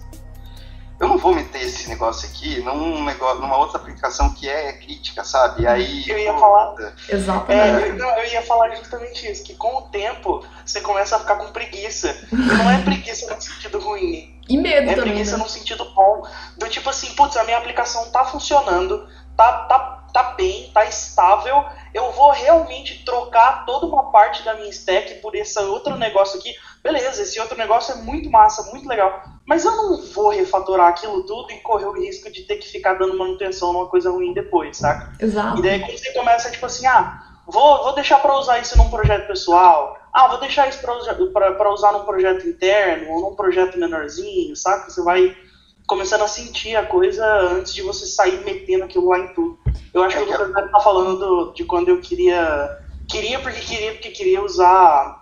eu 1.01 1.07
não 1.07 1.17
vou 1.17 1.33
meter 1.33 1.63
esse 1.63 1.89
negócio 1.89 2.29
aqui 2.29 2.61
num 2.61 3.03
negócio, 3.03 3.41
numa 3.41 3.57
outra 3.57 3.77
aplicação 3.77 4.33
que 4.33 4.47
é 4.47 4.71
crítica, 4.73 5.23
sabe? 5.23 5.63
E 5.63 5.67
aí. 5.67 6.03
Eu 6.07 6.17
ia 6.19 6.33
falar- 6.33 6.67
puta, 6.67 6.93
Exatamente. 7.09 7.83
É, 7.83 7.89
eu, 7.89 7.95
não, 7.97 8.09
eu 8.19 8.31
ia 8.31 8.41
falar 8.43 8.69
justamente 8.75 9.29
isso, 9.29 9.43
que 9.43 9.55
com 9.55 9.77
o 9.77 9.81
tempo 9.89 10.45
você 10.65 10.79
começa 10.79 11.15
a 11.15 11.19
ficar 11.19 11.35
com 11.37 11.51
preguiça. 11.51 12.15
E 12.31 12.35
não 12.35 12.69
é 12.71 12.81
preguiça 12.83 13.33
no 13.33 13.41
sentido 13.41 13.79
ruim, 13.79 14.39
E 14.47 14.57
medo 14.57 14.89
é 14.89 14.95
também, 14.95 15.11
preguiça 15.13 15.37
né? 15.37 15.43
no 15.43 15.49
sentido 15.49 15.83
bom. 15.95 16.23
Do 16.57 16.69
tipo 16.69 16.89
assim, 16.89 17.13
putz, 17.15 17.35
a 17.35 17.43
minha 17.43 17.57
aplicação 17.57 18.09
tá 18.11 18.23
funcionando, 18.25 19.07
tá, 19.35 19.51
tá, 19.65 19.79
tá 19.79 19.90
bem, 20.41 20.71
tá 20.73 20.86
estável. 20.86 21.63
Eu 21.93 22.12
vou 22.13 22.32
realmente 22.32 23.06
trocar 23.06 23.65
toda 23.65 23.86
uma 23.86 24.12
parte 24.12 24.43
da 24.43 24.56
minha 24.56 24.69
stack 24.69 25.15
por 25.15 25.36
esse 25.36 25.60
outro 25.60 25.95
negócio 25.97 26.39
aqui. 26.39 26.54
Beleza, 26.84 27.21
esse 27.21 27.39
outro 27.39 27.56
negócio 27.56 27.93
é 27.93 27.97
muito 27.97 28.30
massa, 28.32 28.71
muito 28.71 28.88
legal. 28.88 29.21
Mas 29.45 29.63
eu 29.63 29.71
não 29.71 30.01
vou 30.13 30.30
refatorar 30.30 30.88
aquilo 30.88 31.23
tudo 31.23 31.51
e 31.51 31.60
correr 31.60 31.86
o 31.86 31.93
risco 31.93 32.32
de 32.32 32.43
ter 32.43 32.56
que 32.56 32.67
ficar 32.67 32.95
dando 32.95 33.17
manutenção 33.17 33.71
numa 33.71 33.88
coisa 33.88 34.10
ruim 34.10 34.34
depois, 34.34 34.77
saca? 34.77 35.13
Exato. 35.19 35.60
E 35.60 35.62
daí 35.62 35.80
quando 35.80 35.97
você 35.97 36.12
começa, 36.13 36.49
tipo 36.49 36.65
assim, 36.65 36.88
ah, 36.88 37.21
vou, 37.45 37.84
vou 37.84 37.93
deixar 37.93 38.19
para 38.19 38.36
usar 38.36 38.60
isso 38.60 38.77
num 38.77 38.89
projeto 38.89 39.27
pessoal, 39.27 39.97
ah, 40.12 40.27
vou 40.27 40.39
deixar 40.39 40.67
isso 40.67 40.80
para 40.82 41.71
usar 41.73 41.91
num 41.91 42.06
projeto 42.06 42.47
interno, 42.47 43.12
ou 43.12 43.21
num 43.21 43.36
projeto 43.36 43.77
menorzinho, 43.77 44.56
saca? 44.56 44.89
Você 44.89 45.04
vai 45.04 45.36
começando 45.87 46.21
a 46.23 46.27
sentir 46.27 46.75
a 46.75 46.85
coisa 46.85 47.25
antes 47.51 47.73
de 47.73 47.81
você 47.81 48.05
sair 48.05 48.43
metendo 48.45 48.83
aquilo 48.85 49.09
lá 49.09 49.19
em 49.19 49.27
tudo. 49.33 49.57
Eu 49.93 50.03
acho 50.03 50.17
É 50.17 50.23
que 50.25 50.29
o 50.29 50.31
Lucas 50.47 50.71
tá 50.71 50.79
falando 50.79 51.17
do- 51.17 51.53
de 51.53 51.65
quando 51.65 51.89
eu 51.89 51.99
queria. 51.99 52.69
Queria 53.09 53.39
porque 53.39 53.59
queria, 53.59 53.91
porque 53.93 54.09
queria 54.11 54.41
usar. 54.43 55.19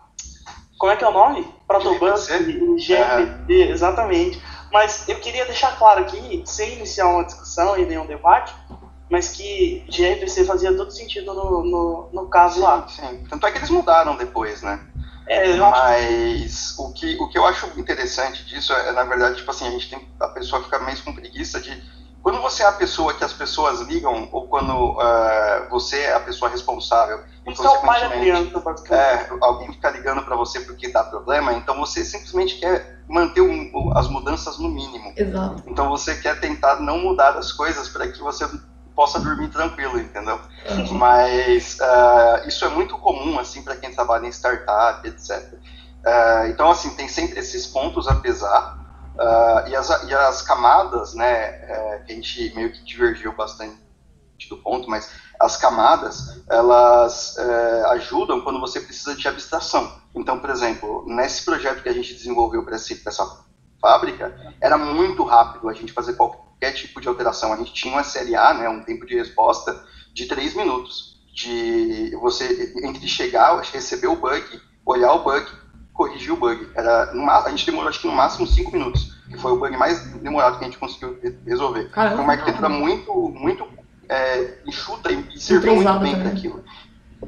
Como 0.77 0.91
é 0.91 0.95
que 0.95 1.03
é 1.03 1.07
o 1.07 1.11
nome? 1.13 1.47
Protobus 1.67 2.29
e 2.29 2.77
gRPC, 2.87 3.53
exatamente. 3.71 4.41
Mas 4.71 5.09
eu 5.09 5.19
queria 5.19 5.45
deixar 5.45 5.77
claro 5.77 6.01
aqui, 6.01 6.43
sem 6.45 6.73
iniciar 6.73 7.07
uma 7.07 7.23
discussão 7.25 7.77
e 7.77 7.85
nenhum 7.85 8.05
debate, 8.05 8.53
mas 9.09 9.29
que 9.29 9.83
gRPC 9.89 10.45
fazia 10.45 10.71
todo 10.75 10.91
sentido 10.91 11.33
no, 11.33 11.63
no, 11.63 12.09
no 12.13 12.27
caso 12.29 12.61
lá. 12.61 12.87
Sim, 12.87 13.01
sim. 13.07 13.23
Tanto 13.29 13.47
é 13.47 13.51
que 13.51 13.57
eles 13.57 13.69
mudaram 13.71 14.15
depois, 14.15 14.61
né? 14.61 14.79
É, 15.29 15.55
Mas 15.57 16.75
o 16.79 16.91
que, 16.91 17.15
o 17.19 17.27
que 17.29 17.37
eu 17.37 17.45
acho 17.45 17.67
interessante 17.79 18.43
disso 18.45 18.73
é, 18.73 18.91
na 18.91 19.03
verdade, 19.03 19.37
tipo 19.37 19.51
assim, 19.51 19.67
a 19.67 19.71
gente 19.71 19.89
tem. 19.89 20.09
A 20.19 20.27
pessoa 20.29 20.61
fica 20.63 20.79
meio 20.79 21.01
com 21.03 21.13
preguiça 21.13 21.59
de. 21.61 21.81
Quando 22.21 22.41
você 22.41 22.63
é 22.63 22.65
a 22.65 22.71
pessoa 22.73 23.13
que 23.13 23.23
as 23.23 23.31
pessoas 23.31 23.79
ligam, 23.81 24.27
ou 24.31 24.47
quando 24.47 24.99
ah, 24.99 25.67
você 25.69 25.99
é 26.01 26.13
a 26.15 26.19
pessoa 26.19 26.51
responsável, 26.51 27.19
e 27.47 27.51
isso 27.53 27.63
é 27.65 27.69
o 27.69 27.81
pai 27.81 28.01
da 28.01 28.09
consequentemente, 28.09 28.49
criança, 28.51 28.93
é, 28.95 29.29
alguém 29.41 29.71
fica 29.71 29.89
ligando 29.89 30.23
para 30.23 30.35
você 30.35 30.59
porque 30.61 30.89
dá 30.89 31.01
problema, 31.03 31.53
então 31.53 31.77
você 31.77 32.03
simplesmente 32.03 32.55
quer 32.59 32.99
manter 33.07 33.41
um- 33.41 33.71
as 33.95 34.09
mudanças 34.09 34.59
no 34.59 34.67
mínimo. 34.67 35.13
Exato. 35.15 35.63
Então 35.65 35.89
você 35.89 36.13
quer 36.15 36.39
tentar 36.41 36.81
não 36.81 36.99
mudar 36.99 37.37
as 37.37 37.53
coisas 37.53 37.87
para 37.87 38.07
que 38.11 38.19
você 38.19 38.45
possa 38.99 39.17
dormir 39.17 39.47
tranquilo, 39.47 39.97
entendeu? 39.97 40.37
Mas 40.91 41.79
ah, 41.79 42.43
isso 42.45 42.65
é 42.65 42.67
muito 42.67 42.97
comum 42.97 43.39
assim 43.39 43.63
para 43.63 43.77
quem 43.77 43.93
trabalha 43.93 44.27
em 44.27 44.29
startup, 44.29 45.07
etc. 45.07 45.53
Ah, 46.05 46.43
então 46.49 46.69
assim 46.69 46.89
tem 46.97 47.07
sempre 47.07 47.39
esses 47.39 47.65
pontos 47.65 48.09
a 48.09 48.15
pesar 48.15 48.77
ah, 49.17 49.63
e, 49.69 49.73
as, 49.73 50.03
e 50.03 50.13
as 50.13 50.41
camadas, 50.41 51.13
né? 51.13 51.31
eh, 51.31 52.03
que 52.05 52.11
a 52.11 52.15
gente 52.15 52.53
meio 52.53 52.73
que 52.73 52.83
divergiu 52.83 53.33
bastante 53.33 53.79
do 54.49 54.57
ponto, 54.57 54.89
mas 54.89 55.09
as 55.39 55.55
camadas 55.55 56.43
elas 56.49 57.37
eh, 57.37 57.83
ajudam 57.91 58.41
quando 58.41 58.59
você 58.59 58.81
precisa 58.81 59.15
de 59.15 59.25
abstração. 59.29 59.93
Então, 60.13 60.39
por 60.39 60.49
exemplo, 60.49 61.05
nesse 61.07 61.45
projeto 61.45 61.81
que 61.81 61.87
a 61.87 61.93
gente 61.93 62.13
desenvolveu 62.13 62.65
para 62.65 62.75
essa 62.75 63.45
fábrica, 63.79 64.35
era 64.59 64.77
muito 64.77 65.23
rápido 65.23 65.69
a 65.69 65.73
gente 65.73 65.93
fazer 65.93 66.17
qualquer 66.17 66.48
tipo 66.71 66.99
de 67.01 67.07
alteração. 67.07 67.53
A 67.53 67.57
gente 67.57 67.73
tinha 67.73 67.93
uma 67.93 68.01
SLA, 68.01 68.53
né, 68.53 68.69
um 68.69 68.83
tempo 68.83 69.05
de 69.05 69.15
resposta 69.15 69.83
de 70.13 70.25
3 70.25 70.55
minutos. 70.55 71.17
De 71.33 72.11
você, 72.19 72.73
entre 72.83 73.07
chegar, 73.07 73.61
receber 73.61 74.07
o 74.07 74.15
bug, 74.15 74.43
olhar 74.85 75.13
o 75.13 75.23
bug, 75.23 75.45
corrigir 75.93 76.33
o 76.33 76.35
bug. 76.37 76.67
Era, 76.75 77.11
a 77.45 77.49
gente 77.49 77.65
demorou 77.65 77.89
acho 77.89 78.01
que 78.01 78.07
no 78.07 78.13
máximo 78.13 78.45
5 78.45 78.71
minutos, 78.71 79.13
que 79.29 79.37
foi 79.37 79.51
o 79.53 79.57
bug 79.57 79.77
mais 79.77 80.01
demorado 80.15 80.57
que 80.57 80.65
a 80.65 80.67
gente 80.67 80.77
conseguiu 80.77 81.17
re- 81.23 81.37
resolver. 81.45 81.89
Caramba. 81.91 82.15
Foi 82.17 82.23
uma 82.25 82.33
arquitetura 82.33 82.67
muito, 82.67 83.13
muito 83.29 83.65
é, 84.09 84.57
enxuta 84.65 85.11
e, 85.13 85.19
e 85.33 85.39
serviu 85.39 85.75
muito 85.75 85.99
bem 86.01 86.19
para 86.19 86.29
aquilo. 86.29 86.63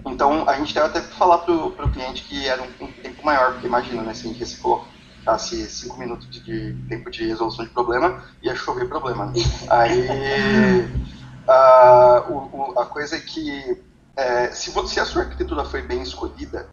Então, 0.06 0.50
a 0.50 0.56
gente 0.58 0.74
deve 0.74 0.88
até 0.88 1.02
falar 1.02 1.38
pro, 1.40 1.72
pro 1.72 1.90
cliente 1.90 2.24
que 2.24 2.48
era 2.48 2.62
um, 2.62 2.86
um 2.86 2.92
tempo 2.92 3.26
maior, 3.26 3.54
porque 3.54 3.68
imagina, 3.68 4.02
né, 4.02 4.14
se 4.14 4.26
a 4.26 4.30
gente 4.30 4.40
reciclou 4.40 4.86
assim, 5.26 5.68
cinco 5.68 6.00
minutos 6.00 6.30
de, 6.30 6.42
de 6.44 6.74
tempo 6.88 7.10
de 7.12 7.26
resolução 7.28 7.66
de 7.66 7.72
problema, 7.72 8.22
ia 8.42 8.56
chover 8.56 8.88
problema. 8.90 9.32
Aí, 9.70 10.08
a, 11.48 12.26
o- 12.30 12.72
o- 12.74 12.80
a 12.80 12.86
coisa 12.86 13.16
é 13.18 13.20
que, 13.20 13.84
é, 14.16 14.52
se, 14.52 14.72
se 14.88 15.00
a 15.00 15.06
sua 15.06 15.24
arquitetura 15.24 15.64
foi 15.66 15.82
bem 15.82 16.02
escolhida, 16.02 16.70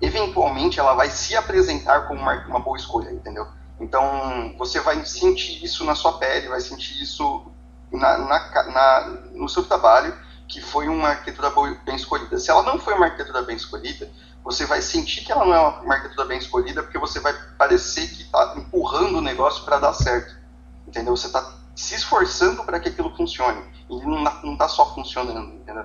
eventualmente 0.00 0.78
ela 0.80 0.94
vai 0.94 1.10
se 1.10 1.36
apresentar 1.36 2.06
como 2.06 2.20
uma, 2.20 2.34
uma 2.46 2.60
boa 2.60 2.76
escolha, 2.76 3.10
entendeu? 3.12 3.46
Então, 3.80 4.54
você 4.58 4.80
vai 4.80 5.04
sentir 5.04 5.64
isso 5.64 5.84
na 5.84 5.94
sua 5.94 6.18
pele, 6.18 6.48
vai 6.48 6.60
sentir 6.60 7.00
isso 7.02 7.52
na, 7.92 8.18
na 8.18 8.64
na- 8.72 9.06
no 9.34 9.48
seu 9.48 9.64
trabalho, 9.64 10.14
que 10.48 10.60
foi 10.60 10.88
uma 10.88 11.08
arquitetura 11.10 11.50
bem 11.84 11.96
escolhida. 11.96 12.38
Se 12.38 12.50
ela 12.50 12.62
não 12.62 12.78
foi 12.78 12.94
uma 12.94 13.06
arquitetura 13.06 13.42
bem 13.42 13.56
escolhida, 13.56 14.10
você 14.48 14.64
vai 14.64 14.80
sentir 14.80 15.24
que 15.26 15.30
ela 15.30 15.44
não 15.44 15.52
é 15.54 15.60
uma- 15.60 15.94
arquitetura 15.94 16.26
bem 16.26 16.38
escolhida, 16.38 16.82
porque 16.82 16.96
você 16.98 17.20
vai 17.20 17.34
parecer 17.58 18.08
que 18.08 18.22
está 18.22 18.54
empurrando 18.56 19.18
o 19.18 19.20
negócio 19.20 19.62
para 19.62 19.78
dar 19.78 19.92
certo. 19.92 20.38
Entendeu? 20.86 21.14
Você 21.14 21.26
está 21.26 21.52
se 21.76 21.94
esforçando 21.94 22.64
para 22.64 22.80
que 22.80 22.88
aquilo 22.88 23.14
funcione. 23.14 23.60
E 23.90 23.94
não 24.06 24.54
está 24.54 24.66
só 24.66 24.94
funcionando, 24.94 25.52
entendeu? 25.52 25.84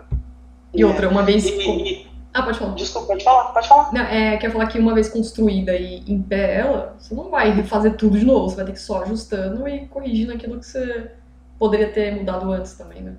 E 0.73 0.85
outra, 0.85 1.09
uma 1.09 1.23
vez. 1.23 1.45
E, 1.45 1.49
e- 1.49 2.07
Ah, 2.33 2.41
pode 2.41 2.57
falar. 2.57 2.73
desculpa, 2.75 3.07
pode 3.07 3.23
falar, 3.25 3.43
pode 3.51 3.67
falar. 3.67 3.93
Não, 3.93 4.01
é, 4.01 4.37
quer 4.37 4.49
falar 4.49 4.67
que 4.67 4.79
uma 4.79 4.93
vez 4.93 5.09
construída 5.09 5.75
e 5.75 5.97
em 6.07 6.21
pé 6.21 6.59
ela, 6.61 6.95
você 6.97 7.13
não 7.13 7.29
vai 7.29 7.51
refazer 7.51 7.97
tudo 7.97 8.17
de 8.17 8.25
novo, 8.25 8.49
você 8.49 8.55
vai 8.55 8.65
ter 8.65 8.71
que 8.71 8.79
só 8.79 9.03
ajustando 9.03 9.67
e 9.67 9.87
corrigindo 9.87 10.31
aquilo 10.31 10.57
que 10.57 10.65
você 10.65 11.11
poderia 11.59 11.91
ter 11.91 12.15
mudado 12.15 12.49
antes 12.51 12.73
também, 12.75 13.01
né? 13.01 13.13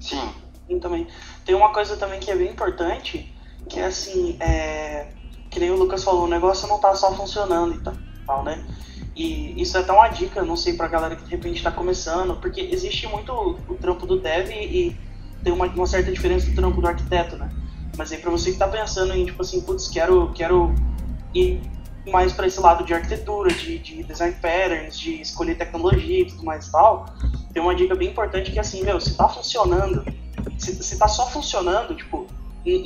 Sim. 0.00 0.32
Sim, 0.66 0.80
também. 0.80 1.06
Tem 1.44 1.54
uma 1.54 1.72
coisa 1.74 1.94
também 1.98 2.18
que 2.20 2.30
é 2.30 2.34
bem 2.34 2.50
importante, 2.50 3.32
que 3.68 3.80
assim, 3.80 4.36
é, 4.40 5.08
que 5.50 5.60
nem 5.60 5.70
o 5.70 5.76
Lucas 5.76 6.04
falou, 6.04 6.24
o 6.24 6.28
negócio 6.28 6.68
não 6.68 6.78
tá 6.78 6.94
só 6.94 7.14
funcionando 7.14 7.74
e 7.74 7.80
tal, 8.26 8.44
né? 8.44 8.64
E 9.14 9.60
isso 9.60 9.76
é 9.76 9.80
até 9.80 9.92
uma 9.92 10.08
dica, 10.08 10.42
não 10.42 10.56
sei 10.56 10.74
pra 10.74 10.88
galera 10.88 11.16
que 11.16 11.24
de 11.24 11.30
repente 11.30 11.62
tá 11.62 11.70
começando, 11.70 12.36
porque 12.36 12.60
existe 12.60 13.06
muito 13.06 13.32
o, 13.66 13.74
trampo 13.74 14.06
do 14.06 14.20
dev 14.20 14.50
e, 14.50 14.94
tem 15.42 15.52
uma, 15.52 15.66
uma 15.66 15.86
certa 15.86 16.10
diferença 16.10 16.50
do 16.50 16.54
trampo 16.54 16.80
do 16.80 16.88
arquiteto, 16.88 17.36
né? 17.36 17.50
Mas 17.96 18.12
aí 18.12 18.18
pra 18.18 18.30
você 18.30 18.52
que 18.52 18.58
tá 18.58 18.68
pensando 18.68 19.14
em, 19.14 19.24
tipo 19.24 19.40
assim, 19.40 19.60
putz, 19.60 19.88
quero, 19.88 20.32
quero 20.34 20.74
ir 21.34 21.60
mais 22.10 22.32
pra 22.32 22.46
esse 22.46 22.60
lado 22.60 22.84
de 22.84 22.92
arquitetura, 22.92 23.52
de, 23.52 23.78
de 23.78 24.02
design 24.02 24.36
patterns, 24.42 24.98
de 24.98 25.22
escolher 25.22 25.56
tecnologia 25.56 26.20
e 26.20 26.26
tudo 26.26 26.44
mais 26.44 26.66
e 26.66 26.72
tal, 26.72 27.06
tem 27.52 27.62
uma 27.62 27.74
dica 27.74 27.94
bem 27.94 28.08
importante 28.08 28.50
que 28.50 28.58
é 28.58 28.60
assim, 28.60 28.84
meu, 28.84 29.00
se 29.00 29.16
tá 29.16 29.28
funcionando, 29.28 30.04
se, 30.58 30.74
se 30.82 30.98
tá 30.98 31.08
só 31.08 31.26
funcionando, 31.30 31.94
tipo, 31.94 32.26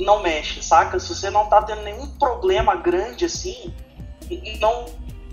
não 0.03 0.21
mexe, 0.21 0.61
saca? 0.63 0.99
Se 0.99 1.09
você 1.09 1.29
não 1.29 1.47
tá 1.47 1.61
tendo 1.63 1.81
nenhum 1.81 2.07
problema 2.17 2.75
grande 2.75 3.25
assim, 3.25 3.73
não, 4.59 4.85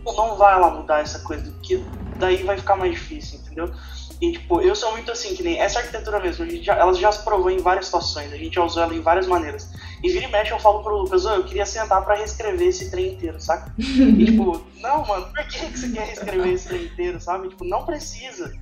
não 0.05 0.37
vai 0.37 0.59
lá 0.59 0.71
mudar 0.71 1.01
essa 1.01 1.21
coisa, 1.21 1.53
que 1.63 1.85
daí 2.17 2.43
vai 2.43 2.57
ficar 2.57 2.77
mais 2.77 2.93
difícil, 2.93 3.39
entendeu? 3.41 3.73
E, 4.21 4.33
tipo, 4.33 4.61
eu 4.61 4.75
sou 4.75 4.91
muito 4.93 5.13
assim, 5.13 5.35
que 5.37 5.45
nem 5.45 5.61
essa 5.61 5.79
arquitetura 5.79 6.19
mesmo, 6.19 6.45
a 6.45 6.49
gente 6.49 6.65
já, 6.65 6.75
ela 6.75 6.93
já 6.93 7.13
se 7.13 7.23
provou 7.23 7.51
em 7.51 7.59
várias 7.59 7.85
situações, 7.85 8.33
a 8.33 8.37
gente 8.37 8.55
já 8.55 8.65
usou 8.65 8.83
ela 8.83 8.93
em 8.93 9.01
várias 9.01 9.29
maneiras. 9.29 9.71
E 10.03 10.11
vira 10.11 10.25
e 10.25 10.33
mexe, 10.33 10.51
eu 10.51 10.59
falo 10.59 10.83
pro 10.83 10.97
Lucas, 10.97 11.25
oh, 11.25 11.35
eu 11.35 11.45
queria 11.45 11.65
sentar 11.65 12.05
pra 12.05 12.17
reescrever 12.17 12.67
esse 12.67 12.91
trem 12.91 13.13
inteiro, 13.15 13.41
saca? 13.41 13.73
E, 13.79 14.25
tipo, 14.25 14.61
não, 14.81 15.07
mano, 15.07 15.27
por 15.27 15.47
que, 15.47 15.59
que 15.67 15.79
você 15.79 15.91
quer 15.91 16.07
reescrever 16.07 16.53
esse 16.53 16.69
trem 16.69 16.85
inteiro, 16.85 17.21
sabe? 17.21 17.49
Tipo, 17.49 17.65
não 17.65 17.85
precisa, 17.85 18.53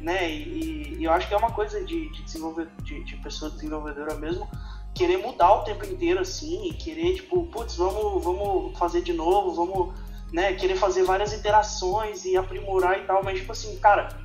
né? 0.00 0.30
E, 0.30 0.96
e 0.98 1.04
eu 1.04 1.12
acho 1.12 1.28
que 1.28 1.34
é 1.34 1.36
uma 1.36 1.52
coisa 1.52 1.84
de, 1.84 2.10
de 2.10 2.22
desenvolver, 2.22 2.68
de, 2.82 3.04
de 3.04 3.16
pessoa 3.16 3.50
desenvolvedora 3.50 4.14
mesmo, 4.14 4.48
querer 4.94 5.16
mudar 5.18 5.52
o 5.54 5.64
tempo 5.64 5.84
inteiro, 5.84 6.20
assim, 6.20 6.68
e 6.68 6.74
querer, 6.74 7.14
tipo, 7.14 7.44
putz, 7.46 7.76
vamos, 7.76 8.22
vamos 8.22 8.78
fazer 8.78 9.02
de 9.02 9.12
novo, 9.12 9.54
vamos, 9.54 9.94
né, 10.32 10.52
querer 10.54 10.76
fazer 10.76 11.02
várias 11.02 11.32
iterações 11.32 12.24
e 12.24 12.36
aprimorar 12.36 12.98
e 12.98 13.04
tal, 13.04 13.22
mas, 13.22 13.40
tipo 13.40 13.52
assim, 13.52 13.76
cara, 13.78 14.16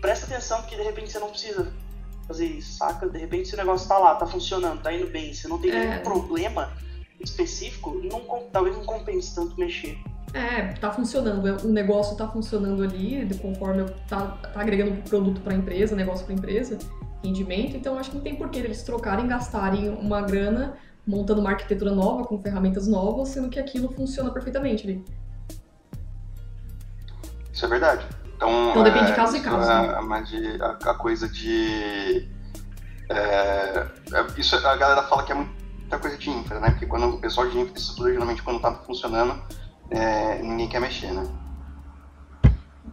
presta 0.00 0.26
atenção 0.26 0.62
que 0.62 0.76
de 0.76 0.82
repente 0.82 1.10
você 1.10 1.18
não 1.18 1.30
precisa 1.30 1.72
fazer 2.26 2.46
isso, 2.46 2.78
saca? 2.78 3.08
De 3.08 3.18
repente 3.18 3.42
esse 3.42 3.56
negócio 3.56 3.88
tá 3.88 3.98
lá, 3.98 4.14
tá 4.14 4.26
funcionando, 4.26 4.82
tá 4.82 4.92
indo 4.92 5.06
bem, 5.08 5.34
você 5.34 5.48
não 5.48 5.58
tem 5.58 5.70
é. 5.70 5.86
nenhum 5.86 6.02
problema 6.02 6.72
específico, 7.20 8.00
não, 8.04 8.44
talvez 8.52 8.76
não 8.76 8.84
compense 8.84 9.34
tanto 9.34 9.58
mexer. 9.58 9.98
É, 10.34 10.72
tá 10.74 10.90
funcionando, 10.90 11.66
o 11.66 11.68
negócio 11.68 12.16
tá 12.16 12.26
funcionando 12.26 12.82
ali, 12.82 13.28
conforme 13.40 13.84
tá, 14.08 14.26
tá 14.28 14.60
agregando 14.60 15.02
produto 15.02 15.40
para 15.42 15.52
a 15.52 15.56
empresa, 15.56 15.94
negócio 15.94 16.24
para 16.24 16.34
a 16.34 16.38
empresa, 16.38 16.78
rendimento, 17.22 17.76
então 17.76 17.98
acho 17.98 18.10
que 18.10 18.16
não 18.16 18.22
tem 18.22 18.34
por 18.34 18.48
que 18.50 18.58
eles 18.58 18.82
trocarem, 18.82 19.26
gastarem 19.26 19.88
uma 19.88 20.20
grana 20.22 20.74
montando 21.06 21.40
uma 21.40 21.50
arquitetura 21.50 21.92
nova, 21.92 22.24
com 22.24 22.40
ferramentas 22.40 22.86
novas, 22.86 23.28
sendo 23.28 23.48
que 23.48 23.58
aquilo 23.58 23.92
funciona 23.92 24.30
perfeitamente 24.30 24.84
ali. 24.84 25.04
Isso 27.52 27.64
é 27.64 27.68
verdade. 27.68 28.06
Então, 28.36 28.70
então 28.70 28.82
depende 28.82 29.04
é, 29.04 29.08
de 29.08 29.14
caso 29.14 29.36
e 29.36 29.40
caso. 29.40 29.70
É, 29.70 30.00
mas 30.02 30.28
de, 30.28 30.62
a, 30.62 30.90
a, 30.90 30.94
coisa 30.94 31.28
de. 31.28 32.28
É, 33.08 33.14
é, 33.14 33.86
isso 34.36 34.56
a 34.56 34.76
galera 34.76 35.02
fala 35.04 35.22
que 35.22 35.32
é 35.32 35.34
muita 35.34 35.98
coisa 35.98 36.16
de 36.16 36.30
infra, 36.30 36.58
né? 36.60 36.70
Porque 36.70 36.86
quando 36.86 37.08
o 37.08 37.18
pessoal 37.20 37.48
de 37.48 37.58
infraestrutura, 37.58 38.12
geralmente, 38.12 38.42
quando 38.42 38.60
tá 38.60 38.72
funcionando, 38.72 39.40
é, 39.90 40.40
ninguém 40.42 40.68
quer 40.68 40.80
mexer, 40.80 41.12
né? 41.12 41.22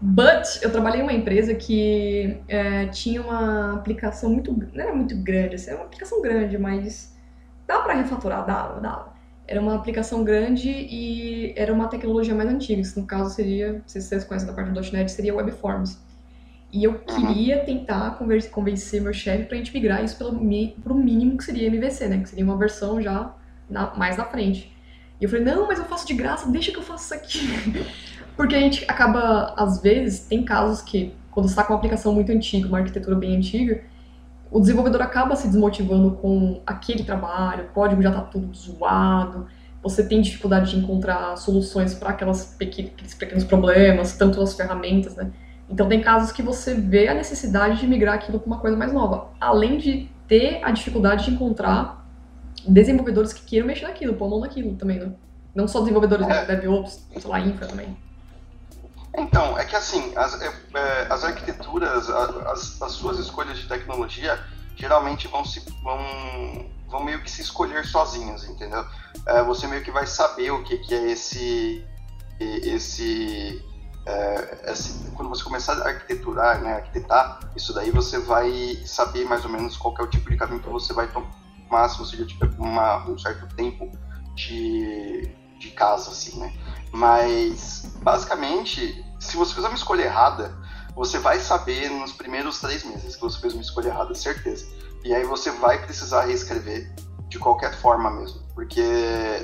But 0.01 0.62
eu 0.62 0.71
trabalhei 0.71 1.01
em 1.01 1.03
uma 1.03 1.13
empresa 1.13 1.53
que 1.53 2.38
é, 2.47 2.85
tinha 2.88 3.21
uma 3.21 3.73
aplicação 3.73 4.29
muito. 4.29 4.53
Não 4.73 4.83
era 4.83 4.95
muito 4.95 5.15
grande, 5.17 5.55
assim, 5.55 5.71
era 5.71 5.79
uma 5.79 5.85
aplicação 5.85 6.21
grande, 6.21 6.57
mas 6.57 7.15
dá 7.67 7.79
para 7.79 7.93
refaturar, 7.93 8.45
dava, 8.45 8.79
dava. 8.79 9.13
Era 9.45 9.59
uma 9.59 9.75
aplicação 9.75 10.23
grande 10.23 10.69
e 10.69 11.53
era 11.57 11.73
uma 11.73 11.88
tecnologia 11.88 12.33
mais 12.33 12.49
antiga, 12.49 12.81
que 12.81 12.99
no 12.99 13.05
caso 13.05 13.33
seria, 13.35 13.81
se 13.85 13.99
vocês 13.99 14.23
conhecem 14.23 14.47
da 14.47 14.53
parte 14.53 14.71
do 14.71 14.79
.NET, 14.91 15.12
seria 15.12 15.35
Webforms. 15.35 15.97
E 16.71 16.83
eu 16.83 16.99
queria 16.99 17.65
tentar 17.65 18.12
convencer 18.51 19.01
meu 19.01 19.12
chefe 19.12 19.45
para 19.45 19.55
a 19.55 19.57
gente 19.57 19.73
migrar 19.73 20.03
isso 20.03 20.17
para 20.17 20.27
o 20.93 20.95
mínimo 20.95 21.35
que 21.35 21.43
seria 21.43 21.67
MVC, 21.67 22.07
né? 22.07 22.19
Que 22.19 22.29
seria 22.29 22.45
uma 22.45 22.57
versão 22.57 23.01
já 23.01 23.33
na, 23.67 23.93
mais 23.95 24.15
na 24.17 24.23
frente. 24.25 24.71
E 25.19 25.23
eu 25.23 25.29
falei, 25.29 25.43
não, 25.43 25.67
mas 25.67 25.79
eu 25.79 25.85
faço 25.85 26.07
de 26.07 26.13
graça, 26.13 26.49
deixa 26.49 26.71
que 26.71 26.77
eu 26.77 26.83
faço 26.83 27.05
isso 27.05 27.13
aqui. 27.13 27.39
Porque 28.39 28.56
a 28.56 28.60
gente 28.62 28.86
acaba, 28.88 29.54
às 29.58 29.82
vezes, 29.82 30.21
tem 30.21 30.45
casos 30.45 30.82
que, 30.82 31.13
quando 31.30 31.47
você 31.47 31.52
está 31.52 31.62
com 31.62 31.73
uma 31.73 31.78
aplicação 31.78 32.13
muito 32.13 32.32
antiga, 32.32 32.69
uma 32.69 32.78
arquitetura 32.78 33.13
bem 33.13 33.36
antiga, 33.36 33.82
o 34.49 34.62
desenvolvedor 34.62 35.02
acaba 35.02 35.36
se 35.36 35.45
desmotivando 35.45 36.12
com 36.12 36.62
aquele 36.65 37.04
trabalho, 37.04 37.65
o 37.65 37.67
código 37.73 38.02
já 38.02 38.08
está 38.08 38.21
tudo 38.21 38.56
zoado, 38.56 39.47
você 39.84 40.08
tem 40.08 40.21
dificuldade 40.21 40.71
de 40.71 40.78
encontrar 40.78 41.36
soluções 41.36 41.93
para 41.93 42.12
aqueles 42.12 42.56
pequenos 42.56 43.43
problemas, 43.43 44.15
tanto 44.15 44.41
as 44.41 44.54
ferramentas, 44.54 45.17
né? 45.17 45.34
Então 45.69 45.89
tem 45.89 45.99
casos 45.99 46.32
que 46.32 46.41
você 46.41 46.73
vê 46.73 47.10
a 47.10 47.13
necessidade 47.13 47.82
de 47.82 47.88
migrar 47.88 48.15
aquilo 48.15 48.39
para 48.39 48.47
uma 48.47 48.60
coisa 48.60 48.78
mais 48.78 48.93
nova, 48.93 49.32
além 49.38 49.78
de 49.78 50.08
ter 50.30 50.62
a 50.63 50.71
dificuldade 50.71 51.25
de 51.25 51.32
encontrar 51.32 52.10
desenvolvedores 52.65 53.34
que 53.34 53.41
queiram 53.45 53.67
mexer 53.67 53.86
naquilo, 53.86 54.13
pôr 54.13 54.28
a 54.28 54.30
mão 54.30 54.39
naquilo 54.39 54.75
também, 54.75 54.97
né? 54.97 55.12
Não 55.54 55.67
só 55.67 55.82
desenvolvedores, 55.82 56.25
é. 56.25 56.56
DevOps, 56.56 57.06
sei 57.17 57.30
lá, 57.30 57.41
infra 57.41 57.67
também. 57.67 57.97
Então, 59.19 59.60
é 59.60 59.65
que 59.65 59.75
assim, 59.75 60.13
as, 60.15 60.41
é, 60.41 60.47
é, 60.47 61.08
as 61.10 61.23
arquiteturas, 61.25 62.10
as, 62.10 62.82
as, 62.82 62.91
suas 62.93 63.19
escolhas 63.19 63.58
de 63.58 63.67
tecnologia 63.67 64.41
geralmente 64.77 65.27
vão, 65.27 65.43
se, 65.43 65.60
vão, 65.84 65.99
vão 66.88 67.03
meio 67.03 67.21
que 67.21 67.29
se 67.29 67.41
escolher 67.41 67.86
sozinhas, 67.86 68.45
entendeu? 68.45 68.86
É, 69.25 69.43
você 69.43 69.67
meio 69.67 69.84
que 69.84 69.91
vai 69.91 70.08
saber 70.08 70.51
o 70.51 70.63
que, 70.63 70.77
que 70.77 70.95
é 70.95 71.12
esse. 71.12 71.86
esse, 72.39 73.62
é, 74.05 74.71
esse 74.71 75.12
quando 75.12 75.27
você 75.27 75.43
começar 75.43 75.73
a 75.73 75.89
arquiteturar, 75.89 76.62
né, 76.62 76.75
arquitetar, 76.75 77.39
isso 77.58 77.73
daí 77.73 77.91
você 77.91 78.19
vai 78.19 78.82
saber 78.86 79.25
mais 79.25 79.43
ou 79.43 79.51
menos 79.51 79.75
qual 79.75 79.93
é 79.99 80.03
o 80.03 80.08
tipo 80.08 80.29
de 80.29 80.38
caminho 80.38 80.62
que 80.62 80.69
você 80.69 80.93
vai 80.93 81.08
tomar 81.08 81.89
se 81.89 81.99
você 81.99 82.15
já 82.15 82.25
tiver 82.25 82.49
uma, 82.58 83.05
um 83.05 83.17
certo 83.17 83.53
tempo 83.53 83.91
de, 84.34 85.29
de 85.60 85.71
casa, 85.71 86.10
assim, 86.10 86.39
né? 86.39 86.53
Mas, 86.91 87.93
basicamente, 88.01 89.05
se 89.19 89.36
você 89.36 89.53
fizer 89.53 89.67
uma 89.67 89.75
escolha 89.75 90.03
errada, 90.03 90.53
você 90.95 91.19
vai 91.19 91.39
saber 91.39 91.89
nos 91.89 92.12
primeiros 92.13 92.60
três 92.60 92.84
meses 92.84 93.15
que 93.15 93.21
você 93.21 93.39
fez 93.39 93.53
uma 93.53 93.62
escolha 93.62 93.89
errada, 93.89 94.15
certeza. 94.15 94.65
E 95.03 95.13
aí 95.13 95.23
você 95.23 95.51
vai 95.51 95.82
precisar 95.84 96.25
reescrever 96.25 96.91
de 97.27 97.38
qualquer 97.38 97.73
forma 97.75 98.10
mesmo, 98.10 98.41
porque 98.53 98.82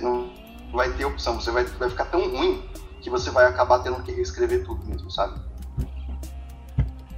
não 0.01 0.33
vai 0.73 0.91
ter 0.93 1.05
opção, 1.05 1.39
você 1.39 1.51
vai, 1.51 1.63
vai 1.63 1.89
ficar 1.89 2.05
tão 2.05 2.29
ruim 2.29 2.63
que 3.01 3.09
você 3.09 3.29
vai 3.29 3.45
acabar 3.45 3.79
tendo 3.79 4.01
que 4.01 4.11
reescrever 4.11 4.65
tudo 4.65 4.83
mesmo, 4.85 5.09
sabe? 5.11 5.39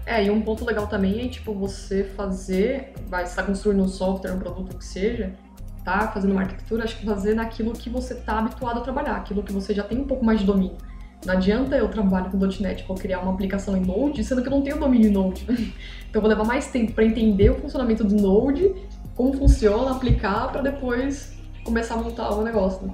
É, 0.05 0.23
e 0.23 0.29
um 0.29 0.41
ponto 0.41 0.63
legal 0.65 0.87
também 0.87 1.25
é, 1.25 1.29
tipo, 1.29 1.53
você 1.53 2.03
fazer, 2.03 2.93
vai 3.07 3.23
estar 3.23 3.43
construindo 3.43 3.83
um 3.83 3.87
software, 3.87 4.31
um 4.33 4.39
produto 4.39 4.77
que 4.77 4.85
seja, 4.85 5.35
tá 5.83 6.09
fazendo 6.13 6.31
uma 6.31 6.41
arquitetura, 6.41 6.83
acho 6.83 6.97
que 6.97 7.05
fazer 7.05 7.33
naquilo 7.33 7.73
que 7.73 7.89
você 7.89 8.15
tá 8.15 8.39
habituado 8.39 8.79
a 8.79 8.81
trabalhar, 8.81 9.15
aquilo 9.15 9.43
que 9.43 9.51
você 9.51 9.73
já 9.73 9.83
tem 9.83 9.99
um 9.99 10.05
pouco 10.07 10.23
mais 10.23 10.39
de 10.39 10.45
domínio. 10.45 10.77
Não 11.25 11.33
adianta 11.33 11.75
eu 11.75 11.89
trabalhar 11.89 12.29
com 12.29 12.37
.NET 12.37 12.83
para 12.83 12.95
criar 12.95 13.19
uma 13.19 13.33
aplicação 13.33 13.75
em 13.75 13.81
Node, 13.81 14.23
sendo 14.23 14.41
que 14.41 14.47
eu 14.47 14.51
não 14.51 14.61
tenho 14.61 14.79
domínio 14.79 15.09
em 15.09 15.13
Node. 15.13 15.45
então 16.09 16.15
eu 16.15 16.21
vou 16.21 16.29
levar 16.29 16.45
mais 16.45 16.67
tempo 16.67 16.93
para 16.93 17.03
entender 17.03 17.49
o 17.49 17.55
funcionamento 17.55 18.03
do 18.03 18.15
Node, 18.15 18.73
como 19.15 19.33
funciona, 19.33 19.91
aplicar, 19.91 20.51
para 20.51 20.61
depois 20.61 21.33
começar 21.63 21.95
a 21.95 21.97
montar 21.97 22.29
o 22.31 22.43
negócio. 22.43 22.87
Né? 22.87 22.93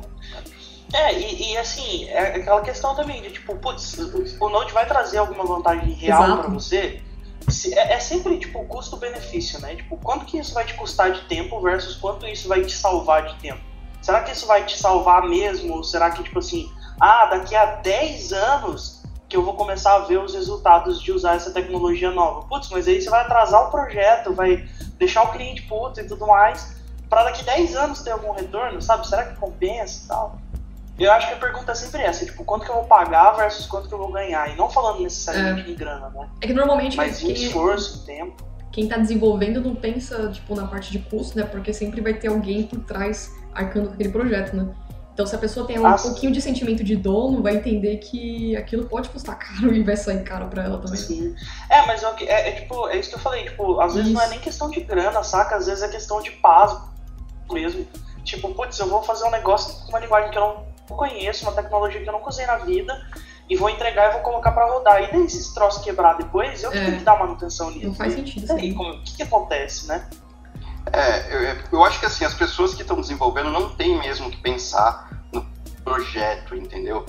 É, 0.93 1.19
e, 1.19 1.51
e, 1.51 1.57
assim, 1.57 2.05
é 2.09 2.37
aquela 2.37 2.61
questão 2.61 2.95
também 2.95 3.21
de 3.21 3.31
tipo, 3.31 3.55
putz, 3.57 3.97
o 4.39 4.49
Node 4.49 4.71
vai 4.71 4.85
trazer 4.87 5.17
alguma 5.17 5.43
vantagem 5.45 5.91
real 5.91 6.37
para 6.37 6.49
você, 6.49 7.01
é, 7.71 7.93
é 7.93 7.99
sempre 7.99 8.37
tipo 8.37 8.63
custo-benefício, 8.65 9.59
né? 9.59 9.75
Tipo, 9.75 9.97
quanto 9.97 10.25
que 10.25 10.37
isso 10.37 10.53
vai 10.53 10.65
te 10.65 10.73
custar 10.75 11.11
de 11.11 11.21
tempo 11.21 11.59
versus 11.61 11.95
quanto 11.95 12.25
isso 12.25 12.47
vai 12.47 12.61
te 12.61 12.71
salvar 12.71 13.25
de 13.25 13.35
tempo? 13.39 13.61
Será 14.01 14.21
que 14.21 14.31
isso 14.31 14.45
vai 14.45 14.65
te 14.65 14.77
salvar 14.77 15.27
mesmo? 15.27 15.75
Ou 15.75 15.83
será 15.83 16.11
que, 16.11 16.23
tipo 16.23 16.39
assim, 16.39 16.71
ah, 16.99 17.25
daqui 17.25 17.55
a 17.55 17.65
10 17.65 18.33
anos 18.33 19.03
que 19.27 19.35
eu 19.35 19.43
vou 19.43 19.55
começar 19.55 19.95
a 19.95 19.99
ver 19.99 20.19
os 20.19 20.33
resultados 20.33 21.01
de 21.01 21.11
usar 21.11 21.35
essa 21.35 21.51
tecnologia 21.51 22.11
nova? 22.11 22.47
Putz, 22.47 22.69
mas 22.69 22.87
aí 22.87 23.01
você 23.01 23.09
vai 23.09 23.21
atrasar 23.21 23.67
o 23.67 23.71
projeto, 23.71 24.33
vai 24.33 24.67
deixar 24.97 25.23
o 25.23 25.31
cliente 25.31 25.63
puto 25.63 25.99
e 25.99 26.07
tudo 26.07 26.27
mais, 26.27 26.75
para 27.09 27.23
daqui 27.23 27.41
a 27.49 27.55
10 27.55 27.75
anos 27.75 28.01
ter 28.01 28.11
algum 28.11 28.31
retorno, 28.31 28.81
sabe? 28.81 29.07
Será 29.07 29.25
que 29.25 29.35
compensa 29.35 30.03
e 30.03 30.07
tal? 30.07 30.37
Eu 30.97 31.11
acho 31.11 31.27
que 31.27 31.33
a 31.33 31.37
pergunta 31.37 31.71
é 31.71 31.75
sempre 31.75 32.01
essa, 32.01 32.25
tipo, 32.25 32.45
quanto 32.45 32.65
que 32.65 32.71
eu 32.71 32.75
vou 32.75 32.83
pagar 32.83 33.31
versus 33.31 33.65
quanto 33.65 33.87
que 33.87 33.93
eu 33.93 33.97
vou 33.97 34.11
ganhar. 34.11 34.51
E 34.51 34.55
não 34.55 34.69
falando 34.69 35.01
necessariamente 35.01 35.69
é. 35.69 35.73
em 35.73 35.75
grana, 35.75 36.09
né? 36.09 36.29
É 36.39 36.47
que 36.47 36.53
normalmente. 36.53 36.95
Mas 36.95 37.21
em 37.23 37.31
esforço, 37.31 38.05
tempo. 38.05 38.43
Quem 38.71 38.87
tá 38.87 38.97
desenvolvendo 38.97 39.61
não 39.61 39.75
pensa, 39.75 40.29
tipo, 40.29 40.55
na 40.55 40.67
parte 40.67 40.91
de 40.91 40.99
custo, 40.99 41.37
né? 41.37 41.45
Porque 41.45 41.73
sempre 41.73 42.01
vai 42.01 42.13
ter 42.13 42.27
alguém 42.27 42.63
por 42.63 42.79
trás 42.81 43.31
arcando 43.53 43.87
com 43.87 43.93
aquele 43.93 44.09
projeto, 44.09 44.55
né? 44.55 44.67
Então, 45.13 45.27
se 45.27 45.35
a 45.35 45.37
pessoa 45.37 45.67
tem 45.67 45.79
um 45.79 45.85
ah, 45.85 45.95
pouquinho 45.95 46.31
de 46.31 46.41
sentimento 46.41 46.83
de 46.83 46.95
dono, 46.95 47.43
vai 47.43 47.55
entender 47.55 47.97
que 47.97 48.55
aquilo 48.57 48.85
pode 48.85 49.09
custar 49.09 49.37
caro 49.39 49.73
e 49.73 49.83
vai 49.83 49.95
sair 49.95 50.23
caro 50.23 50.47
pra 50.47 50.63
ela 50.63 50.79
também. 50.79 50.97
Sim. 50.97 51.35
É, 51.69 51.85
mas 51.85 52.01
é, 52.03 52.23
é, 52.23 52.49
é 52.49 52.51
tipo, 52.53 52.87
é 52.87 52.97
isso 52.97 53.09
que 53.09 53.15
eu 53.15 53.19
falei, 53.19 53.43
tipo, 53.43 53.79
às 53.79 53.93
vezes 53.93 54.09
isso. 54.09 54.17
não 54.17 54.25
é 54.25 54.29
nem 54.29 54.39
questão 54.39 54.69
de 54.71 54.81
grana, 54.81 55.23
saca? 55.23 55.55
Às 55.55 55.67
vezes 55.67 55.83
é 55.83 55.87
questão 55.87 56.19
de 56.21 56.31
paz 56.31 56.75
mesmo. 57.51 57.85
Tipo, 58.23 58.53
putz, 58.55 58.79
eu 58.79 58.87
vou 58.87 59.03
fazer 59.03 59.25
um 59.25 59.31
negócio 59.31 59.85
com 59.85 59.89
uma 59.89 59.99
linguagem 59.99 60.31
que 60.31 60.37
eu 60.37 60.41
não 60.41 60.97
conheço, 60.97 61.43
uma 61.43 61.51
tecnologia 61.51 62.01
que 62.01 62.09
eu 62.09 62.13
nunca 62.13 62.29
usei 62.29 62.45
na 62.47 62.57
vida, 62.57 62.99
e 63.47 63.55
vou 63.55 63.69
entregar 63.69 64.09
e 64.09 64.13
vou 64.13 64.21
colocar 64.21 64.51
para 64.51 64.65
rodar. 64.65 65.03
E 65.03 65.11
daí 65.11 65.29
se 65.29 65.37
esse 65.37 65.53
troço 65.53 65.83
quebrar 65.83 66.13
depois, 66.13 66.63
eu 66.63 66.71
é. 66.71 66.85
tenho 66.85 66.97
que 66.97 67.03
dar 67.03 67.19
manutenção 67.19 67.69
nisso. 67.69 67.87
Não 67.87 67.93
faz 67.93 68.13
sentido. 68.13 68.47
E 68.47 68.59
aí, 68.59 68.73
como, 68.73 68.93
o 68.93 69.03
que, 69.03 69.17
que 69.17 69.23
acontece, 69.23 69.87
né? 69.87 70.07
É, 70.91 71.33
eu, 71.33 71.57
eu 71.71 71.83
acho 71.83 71.99
que 71.99 72.05
assim, 72.05 72.25
as 72.25 72.33
pessoas 72.33 72.73
que 72.73 72.81
estão 72.81 72.92
desenvolvendo 73.23 73.51
não 73.51 73.69
tem 73.69 73.97
mesmo 73.97 74.29
que 74.29 74.37
pensar 74.37 75.09
no 75.31 75.45
projeto, 75.83 76.55
entendeu? 76.55 77.05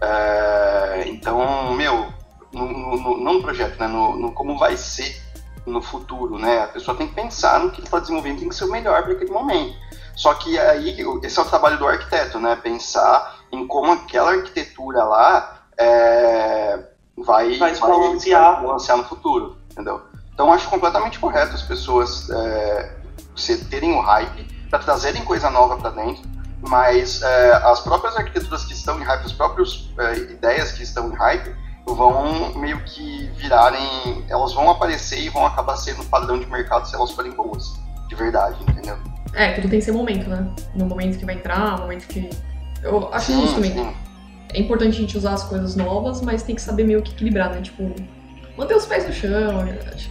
É, 0.00 1.04
então, 1.06 1.72
meu, 1.72 2.12
no, 2.52 2.66
no, 2.66 3.16
não 3.18 3.34
no 3.34 3.42
projeto, 3.42 3.78
né? 3.78 3.86
No, 3.86 4.16
no, 4.16 4.32
como 4.32 4.58
vai 4.58 4.76
ser 4.76 5.22
no 5.66 5.80
futuro, 5.80 6.38
né? 6.38 6.64
A 6.64 6.68
pessoa 6.68 6.96
tem 6.96 7.08
que 7.08 7.14
pensar 7.14 7.60
no 7.60 7.70
que 7.70 7.80
está 7.80 7.98
desenvolvendo, 7.98 8.40
tem 8.40 8.48
que 8.48 8.54
ser 8.54 8.64
o 8.64 8.70
melhor 8.70 9.02
para 9.02 9.12
aquele 9.12 9.30
momento. 9.30 9.74
Só 10.14 10.34
que 10.34 10.58
aí, 10.58 10.96
esse 11.22 11.38
é 11.38 11.42
o 11.42 11.46
trabalho 11.46 11.78
do 11.78 11.86
arquiteto, 11.86 12.38
né? 12.38 12.56
Pensar 12.56 13.38
em 13.50 13.66
como 13.66 13.92
aquela 13.92 14.32
arquitetura 14.32 15.02
lá 15.04 15.62
é, 15.78 16.78
vai, 17.16 17.56
vai, 17.58 17.74
vai, 17.74 17.80
balancear. 17.80 18.62
balancear 18.62 18.98
no 18.98 19.04
futuro, 19.04 19.56
entendeu? 19.70 20.02
Então 20.32 20.52
acho 20.52 20.68
completamente 20.68 21.18
correto 21.18 21.54
as 21.54 21.62
pessoas 21.62 22.28
é, 22.30 22.96
terem 23.70 23.92
o 23.92 24.00
hype 24.00 24.54
para 24.74 24.78
trazerem 24.80 25.22
coisa 25.22 25.48
nova 25.50 25.76
para 25.76 25.90
dentro, 25.90 26.24
mas 26.60 27.22
é, 27.22 27.52
as 27.64 27.78
próprias 27.80 28.16
arquiteturas 28.16 28.64
que 28.64 28.72
estão 28.72 28.98
em 28.98 29.04
hype, 29.04 29.24
as 29.24 29.32
próprias 29.32 29.88
é, 29.96 30.16
ideias 30.16 30.72
que 30.72 30.82
estão 30.82 31.12
em 31.12 31.14
hype, 31.14 31.54
vão 31.86 32.52
meio 32.56 32.82
que 32.82 33.30
virarem, 33.36 34.24
elas 34.28 34.52
vão 34.52 34.68
aparecer 34.68 35.20
e 35.20 35.28
vão 35.28 35.46
acabar 35.46 35.76
sendo 35.76 36.02
padrão 36.06 36.40
de 36.40 36.46
mercado 36.46 36.88
se 36.88 36.96
elas 36.96 37.12
forem 37.12 37.30
boas, 37.30 37.74
de 38.08 38.16
verdade, 38.16 38.56
entendeu? 38.68 38.98
É, 39.32 39.52
tudo 39.52 39.68
tem 39.68 39.80
seu 39.80 39.94
momento, 39.94 40.28
né? 40.28 40.44
No 40.74 40.86
momento 40.86 41.18
que 41.18 41.24
vai 41.24 41.36
entrar, 41.36 41.72
no 41.72 41.82
momento 41.82 42.08
que. 42.08 42.28
Eu 42.82 43.12
acho 43.12 43.26
sim, 43.26 43.44
isso 43.44 43.54
também. 43.54 43.72
Sim. 43.72 43.94
É 44.54 44.60
importante 44.60 44.96
a 44.96 45.00
gente 45.00 45.16
usar 45.16 45.34
as 45.34 45.44
coisas 45.44 45.76
novas, 45.76 46.20
mas 46.20 46.42
tem 46.42 46.54
que 46.54 46.62
saber 46.62 46.84
meio 46.84 47.00
que 47.00 47.12
equilibrar, 47.12 47.50
né? 47.50 47.60
Tipo, 47.60 47.94
manter 48.56 48.74
os 48.74 48.86
pés 48.86 49.06
no 49.06 49.12
chão, 49.12 49.52
na 49.52 49.64
verdade. 49.64 50.10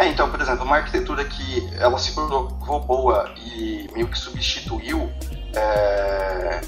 É, 0.00 0.08
então, 0.08 0.30
por 0.30 0.40
exemplo, 0.40 0.64
uma 0.64 0.76
arquitetura 0.76 1.22
que 1.26 1.68
ela 1.78 1.98
se 1.98 2.12
provou 2.12 2.80
boa 2.80 3.30
e 3.36 3.86
meio 3.92 4.08
que 4.08 4.18
substituiu 4.18 5.12
é, 5.54 6.60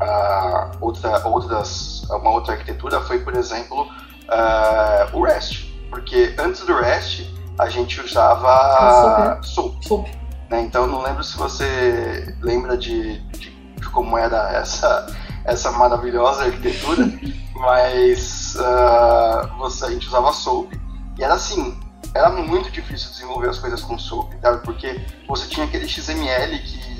a 0.00 0.70
outra, 0.80 1.28
outras, 1.28 2.04
uma 2.08 2.30
outra 2.30 2.54
arquitetura 2.54 3.02
foi, 3.02 3.18
por 3.18 3.36
exemplo, 3.36 3.82
uh, 3.82 5.14
o 5.14 5.22
REST. 5.22 5.70
Porque 5.90 6.34
antes 6.38 6.64
do 6.64 6.74
REST, 6.74 7.30
a 7.58 7.68
gente 7.68 8.00
usava 8.00 9.42
SOAP. 9.42 9.86
SOAP. 9.86 10.08
Né? 10.48 10.62
Então, 10.62 10.86
não 10.86 11.02
lembro 11.02 11.22
se 11.22 11.36
você 11.36 12.34
lembra 12.40 12.78
de, 12.78 13.20
de, 13.32 13.50
de 13.50 13.90
como 13.90 14.16
era 14.16 14.54
essa, 14.54 15.06
essa 15.44 15.70
maravilhosa 15.72 16.44
arquitetura, 16.44 17.12
mas 17.56 18.56
uh, 18.56 19.58
você, 19.58 19.84
a 19.84 19.90
gente 19.90 20.08
usava 20.08 20.32
SOAP. 20.32 20.72
E 21.18 21.22
era 21.22 21.34
assim, 21.34 21.78
era 22.14 22.30
muito 22.30 22.70
difícil 22.70 23.10
desenvolver 23.10 23.48
as 23.48 23.58
coisas 23.58 23.82
com 23.82 23.98
SOAP, 23.98 24.32
sabe? 24.40 24.62
porque 24.64 25.00
você 25.28 25.46
tinha 25.46 25.66
aquele 25.66 25.88
XML 25.88 26.58
que 26.58 26.90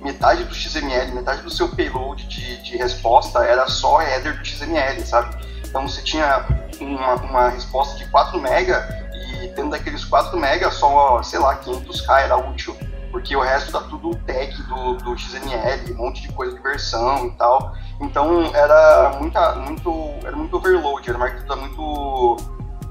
metade 0.00 0.44
do 0.44 0.54
XML, 0.54 1.12
metade 1.12 1.42
do 1.42 1.50
seu 1.50 1.68
payload 1.68 2.26
de, 2.26 2.62
de 2.62 2.76
resposta 2.76 3.44
era 3.44 3.68
só 3.68 4.02
header 4.02 4.38
do 4.38 4.44
XML, 4.44 5.00
sabe? 5.06 5.36
Então 5.66 5.88
você 5.88 6.02
tinha 6.02 6.44
uma, 6.80 7.14
uma 7.14 7.48
resposta 7.48 7.96
de 7.96 8.06
4 8.10 8.40
mega 8.40 9.10
e 9.14 9.48
dentro 9.48 9.70
daqueles 9.70 10.04
4 10.04 10.38
mega 10.38 10.70
só, 10.70 11.22
sei 11.22 11.38
lá, 11.38 11.56
500k 11.60 12.22
era 12.22 12.36
útil, 12.36 12.76
porque 13.10 13.34
o 13.36 13.40
resto 13.40 13.72
tá 13.72 13.80
tudo 13.80 14.14
tag 14.26 14.52
do, 14.64 14.94
do 14.94 15.16
XML, 15.16 15.92
um 15.92 15.96
monte 15.96 16.22
de 16.22 16.32
coisa 16.32 16.54
de 16.54 16.62
versão 16.62 17.26
e 17.26 17.30
tal. 17.32 17.74
Então 18.00 18.50
era 18.54 19.16
muita, 19.20 19.54
muito, 19.54 20.14
era 20.24 20.36
muito 20.36 20.56
overload, 20.56 21.08
era 21.08 21.16
uma 21.16 21.26
arquitetura 21.26 21.60
muito 21.60 22.36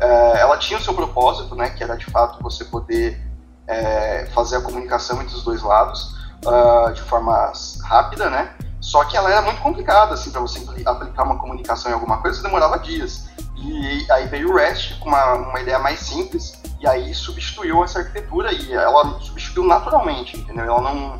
é, 0.02 0.40
ela 0.40 0.58
tinha 0.58 0.80
o 0.80 0.82
seu 0.82 0.94
propósito, 0.94 1.56
né, 1.56 1.70
que 1.70 1.84
era 1.84 1.96
de 1.96 2.06
fato 2.06 2.42
você 2.42 2.66
poder 2.66 3.22
é, 3.68 4.26
fazer 4.34 4.58
a 4.58 4.62
comunicação 4.62 5.22
entre 5.22 5.36
os 5.36 5.44
dois 5.44 5.62
lados 5.62 6.16
uh, 6.46 6.92
de 6.94 7.02
forma 7.02 7.52
rápida, 7.84 8.30
né? 8.30 8.54
Só 8.80 9.04
que 9.06 9.16
ela 9.16 9.30
era 9.30 9.42
muito 9.44 9.62
complicada, 9.62 10.16
assim, 10.16 10.32
para 10.32 10.42
você 10.42 10.60
aplicar 10.86 11.24
uma 11.24 11.38
comunicação 11.38 11.92
em 11.92 11.94
alguma 11.94 12.18
coisa, 12.18 12.42
demorava 12.42 12.80
dias. 12.80 13.30
E 13.56 14.12
aí 14.12 14.26
veio 14.28 14.52
o 14.52 14.56
REST 14.56 14.98
com 15.00 15.08
uma, 15.08 15.34
uma 15.36 15.62
ideia 15.62 15.78
mais 15.78 16.00
simples, 16.00 16.60
e 16.80 16.88
aí 16.88 17.14
substituiu 17.14 17.84
essa 17.84 18.00
arquitetura, 18.00 18.52
e 18.52 18.74
ela 18.74 19.20
substituiu 19.20 19.68
naturalmente, 19.68 20.36
entendeu? 20.36 20.66
Ela 20.66 20.82
não, 20.82 21.20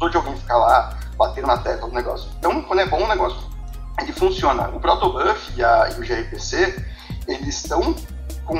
não 0.00 0.08
de 0.08 0.16
alguém 0.16 0.34
ficar 0.36 0.56
lá 0.56 0.96
batendo 1.18 1.48
na 1.48 1.58
tecla 1.58 1.88
do 1.88 1.94
negócio. 1.94 2.30
Então, 2.38 2.62
quando 2.62 2.80
é 2.80 2.86
bom 2.86 3.02
o 3.04 3.08
negócio, 3.08 3.38
ele 4.00 4.12
funciona. 4.12 4.68
O 4.68 4.80
Protobuf 4.80 5.52
e, 5.56 5.64
a, 5.64 5.90
e 5.90 6.00
o 6.00 6.00
gRPC, 6.00 6.84
eles 7.26 7.56
estão 7.56 7.94
com 8.44 8.56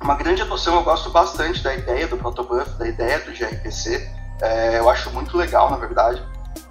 uma 0.00 0.14
grande 0.14 0.42
adoção. 0.42 0.76
Eu 0.76 0.82
gosto 0.82 1.10
bastante 1.10 1.62
da 1.62 1.74
ideia 1.74 2.06
do 2.06 2.16
Protobuf, 2.16 2.70
da 2.78 2.88
ideia 2.88 3.18
do 3.20 3.32
gRPC. 3.32 4.08
É, 4.42 4.78
eu 4.78 4.88
acho 4.88 5.10
muito 5.10 5.36
legal, 5.36 5.70
na 5.70 5.76
verdade. 5.76 6.22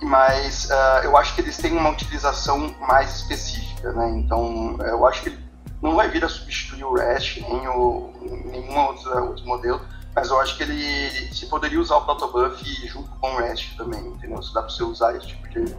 Mas 0.02 0.66
uh, 0.66 1.04
eu 1.04 1.18
acho 1.18 1.36
que 1.36 1.42
eles 1.42 1.58
têm 1.58 1.74
uma 1.74 1.90
utilização 1.90 2.74
mais 2.80 3.18
específica, 3.18 3.92
né? 3.94 4.10
Então, 4.16 4.78
eu 4.80 5.06
acho 5.06 5.22
que 5.24 5.30
ele 5.30 5.40
não 5.82 5.96
vai 5.96 6.10
vir 6.10 6.24
a 6.24 6.30
substituir 6.30 6.84
o 6.84 6.94
REST, 6.94 7.42
nem 7.42 7.68
o, 7.68 8.14
nenhum 8.46 8.78
outro, 8.78 9.28
outro 9.28 9.46
modelo, 9.46 9.82
mas 10.16 10.30
eu 10.30 10.40
acho 10.40 10.58
que 10.58 10.64
ele, 10.64 10.82
ele 10.82 11.34
se 11.34 11.46
poderia 11.46 11.80
usar 11.80 11.98
o 11.98 12.06
Protobuf 12.06 12.64
junto 12.88 13.10
com 13.12 13.34
o 13.34 13.38
REST 13.38 13.78
também, 13.78 14.06
entendeu? 14.08 14.42
Se 14.42 14.54
dá 14.54 14.62
para 14.62 14.70
você 14.70 14.84
usar 14.84 15.16
esse 15.16 15.28
tipo 15.28 15.48
de, 15.50 15.76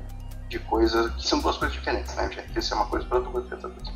de 0.50 0.58
coisa, 0.58 1.14
que 1.16 1.26
são 1.26 1.38
duas 1.38 1.56
coisas 1.56 1.74
diferentes, 1.74 2.14
né? 2.16 2.28
GRPC 2.28 2.72
é 2.72 2.76
uma 2.76 2.86
coisa, 2.86 3.06
Protobuf 3.06 3.50
é 3.50 3.54
outra 3.54 3.70
coisa. 3.70 3.92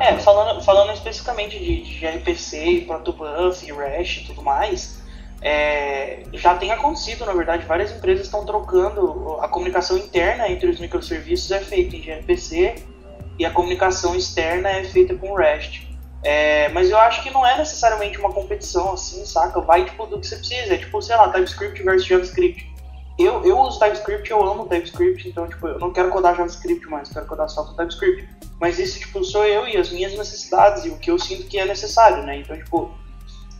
É, 0.00 0.18
falando, 0.18 0.62
falando 0.62 0.92
especificamente 0.92 1.58
de, 1.58 1.82
de 1.82 1.98
gRPC, 2.00 2.84
Protobuf, 2.86 3.70
REST 3.70 4.22
e 4.22 4.24
tudo 4.26 4.42
mais, 4.42 5.00
é, 5.42 6.22
já 6.32 6.54
tem 6.56 6.72
acontecido, 6.72 7.24
na 7.24 7.32
verdade, 7.32 7.66
várias 7.66 7.92
empresas 7.92 8.26
estão 8.26 8.44
trocando 8.44 9.38
a 9.40 9.48
comunicação 9.48 9.96
interna 9.96 10.48
entre 10.48 10.68
os 10.70 10.80
microserviços 10.80 11.50
é 11.50 11.60
feita 11.60 11.96
em 11.96 12.00
gRPC 12.00 12.82
e 13.38 13.44
a 13.44 13.50
comunicação 13.50 14.16
externa 14.16 14.70
é 14.70 14.84
feita 14.84 15.14
com 15.14 15.34
REST. 15.34 15.88
É, 16.22 16.68
mas 16.70 16.90
eu 16.90 16.98
acho 16.98 17.22
que 17.22 17.30
não 17.30 17.46
é 17.46 17.56
necessariamente 17.56 18.18
uma 18.18 18.32
competição 18.32 18.92
assim, 18.92 19.24
saca? 19.24 19.60
Vai 19.60 19.84
tipo 19.84 20.06
do 20.06 20.20
que 20.20 20.26
você 20.26 20.36
precisa, 20.36 20.74
é 20.74 20.76
tipo, 20.76 21.00
sei 21.00 21.16
lá, 21.16 21.30
TypeScript 21.30 21.82
versus 21.82 22.06
JavaScript. 22.06 22.69
Eu, 23.20 23.44
eu 23.44 23.58
uso 23.58 23.78
TypeScript, 23.78 24.30
eu 24.30 24.42
amo 24.42 24.66
TypeScript, 24.66 25.28
então 25.28 25.46
tipo, 25.46 25.68
eu 25.68 25.78
não 25.78 25.92
quero 25.92 26.08
codar 26.08 26.34
JavaScript 26.34 26.86
mais, 26.86 27.10
quero 27.10 27.26
codar 27.26 27.50
só 27.50 27.64
com 27.64 27.74
TypeScript. 27.74 28.26
Mas 28.58 28.78
isso, 28.78 28.98
tipo, 28.98 29.22
sou 29.22 29.44
eu 29.44 29.68
e 29.68 29.76
as 29.76 29.90
minhas 29.90 30.16
necessidades 30.16 30.86
e 30.86 30.88
o 30.88 30.96
que 30.96 31.10
eu 31.10 31.18
sinto 31.18 31.46
que 31.46 31.58
é 31.58 31.66
necessário, 31.66 32.22
né? 32.22 32.38
Então, 32.38 32.56
tipo, 32.56 32.90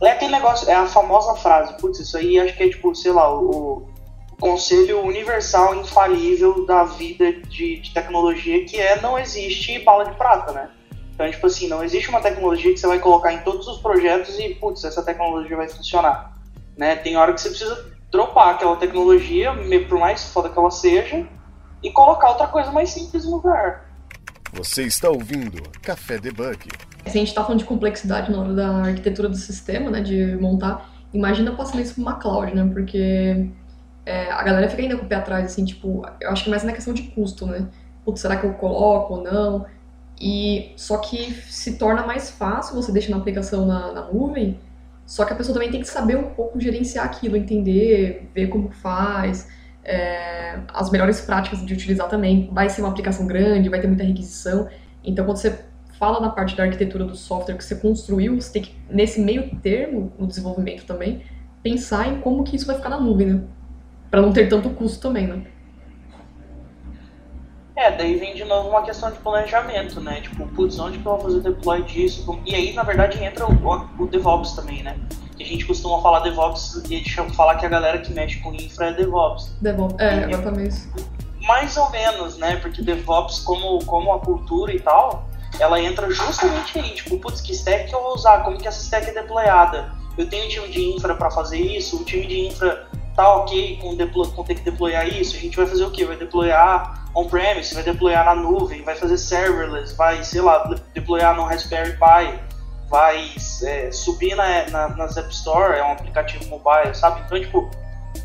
é 0.01 0.11
aquele 0.11 0.31
negócio, 0.31 0.67
é 0.67 0.73
a 0.73 0.87
famosa 0.87 1.35
frase, 1.35 1.77
putz, 1.77 1.99
isso 1.99 2.17
aí 2.17 2.39
acho 2.39 2.57
que 2.57 2.63
é, 2.63 2.69
tipo, 2.69 2.95
sei 2.95 3.11
lá, 3.11 3.31
o, 3.31 3.87
o 4.31 4.35
conselho 4.39 5.01
universal 5.01 5.75
infalível 5.75 6.65
da 6.65 6.83
vida 6.83 7.31
de, 7.31 7.77
de, 7.77 7.93
tecnologia, 7.93 8.65
que 8.65 8.79
é 8.79 8.99
não 8.99 9.19
existe 9.19 9.77
bala 9.77 10.05
de 10.05 10.15
prata, 10.15 10.53
né? 10.53 10.71
Então, 11.13 11.29
tipo 11.29 11.45
assim, 11.45 11.67
não 11.67 11.83
existe 11.83 12.09
uma 12.09 12.19
tecnologia 12.19 12.73
que 12.73 12.79
você 12.79 12.87
vai 12.87 12.97
colocar 12.97 13.31
em 13.31 13.41
todos 13.41 13.67
os 13.67 13.77
projetos 13.77 14.39
e, 14.39 14.55
putz, 14.55 14.83
essa 14.83 15.03
tecnologia 15.03 15.55
vai 15.55 15.69
funcionar. 15.69 16.35
Né? 16.75 16.95
Tem 16.95 17.15
hora 17.15 17.31
que 17.31 17.41
você 17.41 17.49
precisa 17.49 17.90
dropar 18.11 18.55
aquela 18.55 18.75
tecnologia, 18.75 19.51
por 19.87 19.97
mais 19.97 20.31
foda 20.31 20.49
que 20.49 20.59
ela 20.59 20.69
seja, 20.69 21.25
e 21.81 21.91
colocar 21.91 22.29
outra 22.29 22.47
coisa 22.47 22.71
mais 22.71 22.89
simples 22.89 23.25
no 23.25 23.37
lugar. 23.37 23.89
Você 24.53 24.83
está 24.83 25.09
ouvindo 25.09 25.63
Café 25.81 26.17
Debug. 26.17 26.69
Se 27.05 27.17
a 27.17 27.19
gente 27.19 27.29
está 27.29 27.41
falando 27.41 27.59
de 27.59 27.65
complexidade 27.65 28.31
na 28.31 28.41
hora 28.41 28.53
da 28.53 28.67
arquitetura 28.83 29.29
do 29.29 29.35
sistema, 29.35 29.89
né, 29.89 30.01
de 30.01 30.35
montar, 30.35 30.89
imagina 31.13 31.55
passando 31.55 31.81
isso 31.81 31.95
para 31.95 32.01
uma 32.01 32.15
cloud, 32.15 32.53
né, 32.53 32.69
porque 32.71 33.49
é, 34.05 34.29
a 34.29 34.43
galera 34.43 34.69
fica 34.69 34.81
ainda 34.81 34.97
com 34.97 35.05
o 35.05 35.07
pé 35.07 35.15
atrás, 35.15 35.45
assim, 35.45 35.63
tipo, 35.63 36.05
eu 36.19 36.29
acho 36.29 36.43
que 36.43 36.49
é 36.49 36.51
mais 36.51 36.63
na 36.63 36.73
questão 36.73 36.93
de 36.93 37.03
custo, 37.03 37.47
né, 37.47 37.67
putz, 38.03 38.21
será 38.21 38.35
que 38.35 38.45
eu 38.45 38.53
coloco 38.53 39.15
ou 39.15 39.23
não? 39.23 39.65
E 40.19 40.73
só 40.75 40.97
que 40.97 41.33
se 41.49 41.77
torna 41.77 42.05
mais 42.05 42.29
fácil 42.29 42.75
você 42.75 42.91
deixar 42.91 43.11
na 43.11 43.17
aplicação 43.17 43.65
na, 43.65 43.91
na 43.91 44.01
nuvem, 44.11 44.59
só 45.11 45.25
que 45.25 45.33
a 45.33 45.35
pessoa 45.35 45.53
também 45.53 45.69
tem 45.69 45.81
que 45.81 45.89
saber 45.89 46.15
um 46.15 46.29
pouco 46.29 46.57
gerenciar 46.57 47.03
aquilo, 47.03 47.35
entender, 47.35 48.29
ver 48.33 48.47
como 48.47 48.69
faz, 48.69 49.45
é, 49.83 50.57
as 50.73 50.89
melhores 50.89 51.19
práticas 51.19 51.65
de 51.65 51.73
utilizar 51.73 52.07
também. 52.07 52.49
Vai 52.49 52.69
ser 52.69 52.81
uma 52.81 52.87
aplicação 52.87 53.27
grande, 53.27 53.67
vai 53.67 53.81
ter 53.81 53.87
muita 53.87 54.05
requisição. 54.05 54.69
Então, 55.03 55.25
quando 55.25 55.35
você 55.35 55.65
fala 55.99 56.21
na 56.21 56.29
parte 56.29 56.55
da 56.55 56.63
arquitetura 56.63 57.03
do 57.03 57.13
software 57.13 57.57
que 57.57 57.63
você 57.65 57.75
construiu, 57.75 58.39
você 58.39 58.53
tem 58.53 58.61
que, 58.61 58.73
nesse 58.89 59.19
meio 59.19 59.53
termo, 59.57 60.13
no 60.17 60.25
desenvolvimento 60.25 60.85
também, 60.85 61.25
pensar 61.61 62.07
em 62.07 62.21
como 62.21 62.45
que 62.45 62.55
isso 62.55 62.65
vai 62.65 62.77
ficar 62.77 62.87
na 62.87 63.01
nuvem, 63.01 63.27
né? 63.27 63.41
Para 64.09 64.21
não 64.21 64.31
ter 64.31 64.47
tanto 64.47 64.69
custo 64.69 65.01
também, 65.01 65.27
né? 65.27 65.43
É, 67.81 67.91
daí 67.91 68.15
vem 68.15 68.35
de 68.35 68.45
novo 68.45 68.69
uma 68.69 68.83
questão 68.83 69.09
de 69.09 69.17
planejamento, 69.17 69.99
né? 69.99 70.21
Tipo, 70.21 70.45
putz, 70.49 70.77
onde 70.77 70.99
que 70.99 71.05
eu 71.05 71.17
vou 71.17 71.21
fazer 71.21 71.39
deploy 71.41 71.81
disso? 71.81 72.39
E 72.45 72.53
aí, 72.53 72.73
na 72.73 72.83
verdade, 72.83 73.23
entra 73.23 73.47
o, 73.47 73.53
o 73.97 74.05
DevOps 74.05 74.53
também, 74.53 74.83
né? 74.83 74.95
que 75.35 75.43
a 75.43 75.47
gente 75.47 75.65
costuma 75.65 75.99
falar 76.01 76.19
DevOps 76.19 76.83
e 76.89 77.03
falar 77.33 77.55
que 77.55 77.65
a 77.65 77.69
galera 77.69 77.97
que 77.97 78.13
mexe 78.13 78.39
com 78.39 78.53
infra 78.53 78.89
é 78.89 78.93
DevOps. 78.93 79.55
DevOps, 79.59 79.95
é, 79.99 80.29
exatamente. 80.29 80.77
Mais 81.41 81.75
ou 81.75 81.89
menos, 81.89 82.37
né? 82.37 82.57
Porque 82.57 82.83
DevOps, 82.83 83.39
como, 83.39 83.83
como 83.85 84.13
a 84.13 84.19
cultura 84.19 84.71
e 84.71 84.79
tal, 84.79 85.27
ela 85.59 85.81
entra 85.81 86.09
justamente 86.11 86.77
aí, 86.77 86.91
tipo, 86.91 87.17
putz, 87.17 87.41
que 87.41 87.53
stack 87.53 87.89
que 87.89 87.95
eu 87.95 88.03
vou 88.03 88.13
usar? 88.13 88.43
Como 88.43 88.57
que 88.57 88.67
essa 88.67 88.81
stack 88.83 89.09
é 89.09 89.13
deployada? 89.13 89.91
Eu 90.17 90.29
tenho 90.29 90.45
um 90.45 90.49
time 90.49 90.67
de 90.67 90.95
infra 90.95 91.15
para 91.15 91.31
fazer 91.31 91.57
isso, 91.57 91.99
o 91.99 92.05
time 92.05 92.27
de 92.27 92.47
infra 92.47 92.87
tá 93.15 93.35
ok 93.35 93.77
com, 93.81 93.95
deploy, 93.95 94.29
com 94.31 94.43
ter 94.43 94.55
que 94.55 94.61
deployar 94.61 95.07
isso, 95.07 95.35
a 95.35 95.39
gente 95.39 95.57
vai 95.57 95.65
fazer 95.65 95.83
o 95.83 95.91
quê? 95.91 96.05
Vai 96.05 96.15
deployar 96.15 97.09
on-premise, 97.13 97.73
vai 97.73 97.83
deployar 97.83 98.25
na 98.25 98.35
nuvem, 98.35 98.81
vai 98.83 98.95
fazer 98.95 99.17
serverless, 99.17 99.95
vai, 99.95 100.23
sei 100.23 100.41
lá, 100.41 100.63
deployar 100.93 101.35
no 101.35 101.43
Raspberry 101.43 101.93
Pi 101.93 102.51
vai 102.91 103.31
é, 103.63 103.89
subir 103.89 104.35
na, 104.35 104.69
na, 104.69 104.89
nas 104.89 105.15
App 105.15 105.33
Store, 105.33 105.79
é 105.79 105.83
um 105.83 105.93
aplicativo 105.93 106.45
mobile, 106.49 106.93
sabe? 106.93 107.21
Então, 107.21 107.39
tipo, 107.39 107.71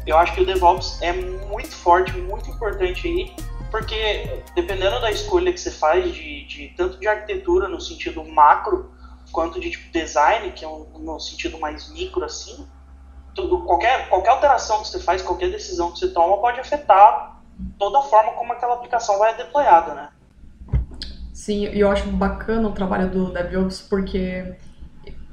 eu 0.05 0.19
acho 0.19 0.35
que 0.35 0.41
o 0.41 0.45
DevOps 0.45 1.01
é 1.01 1.13
muito 1.13 1.73
forte, 1.77 2.13
muito 2.19 2.51
importante 2.51 3.07
aí, 3.07 3.33
porque 3.71 4.43
dependendo 4.57 5.01
da 5.01 5.11
escolha 5.11 5.53
que 5.53 5.61
você 5.61 5.71
faz, 5.71 6.13
de, 6.13 6.45
de 6.47 6.69
tanto 6.77 6.99
de 6.99 7.07
arquitetura 7.07 7.69
no 7.69 7.81
sentido 7.81 8.25
macro, 8.25 8.91
quanto 9.31 9.61
de 9.61 9.71
tipo, 9.71 9.93
design, 9.93 10.51
que 10.51 10.65
é 10.65 10.69
um, 10.69 10.85
no 10.99 11.21
sentido 11.21 11.61
mais 11.61 11.89
micro 11.93 12.25
assim, 12.25 12.67
tudo, 13.37 13.63
qualquer, 13.63 14.09
qualquer 14.09 14.31
alteração 14.31 14.81
que 14.81 14.89
você 14.89 14.99
faz, 14.99 15.23
qualquer 15.23 15.51
decisão 15.51 15.93
que 15.93 15.99
você 15.99 16.09
toma 16.09 16.39
pode 16.39 16.59
afetar 16.59 17.41
toda 17.79 17.99
a 17.99 18.03
forma 18.03 18.33
como 18.33 18.53
aquela 18.53 18.75
aplicação 18.75 19.19
vai 19.19 19.37
deployada, 19.37 19.95
né? 19.95 20.09
Sim, 21.33 21.67
e 21.67 21.79
eu 21.79 21.91
acho 21.91 22.09
bacana 22.09 22.67
o 22.67 22.73
trabalho 22.73 23.11
do 23.11 23.33
DevOps 23.33 23.83
porque 23.83 24.57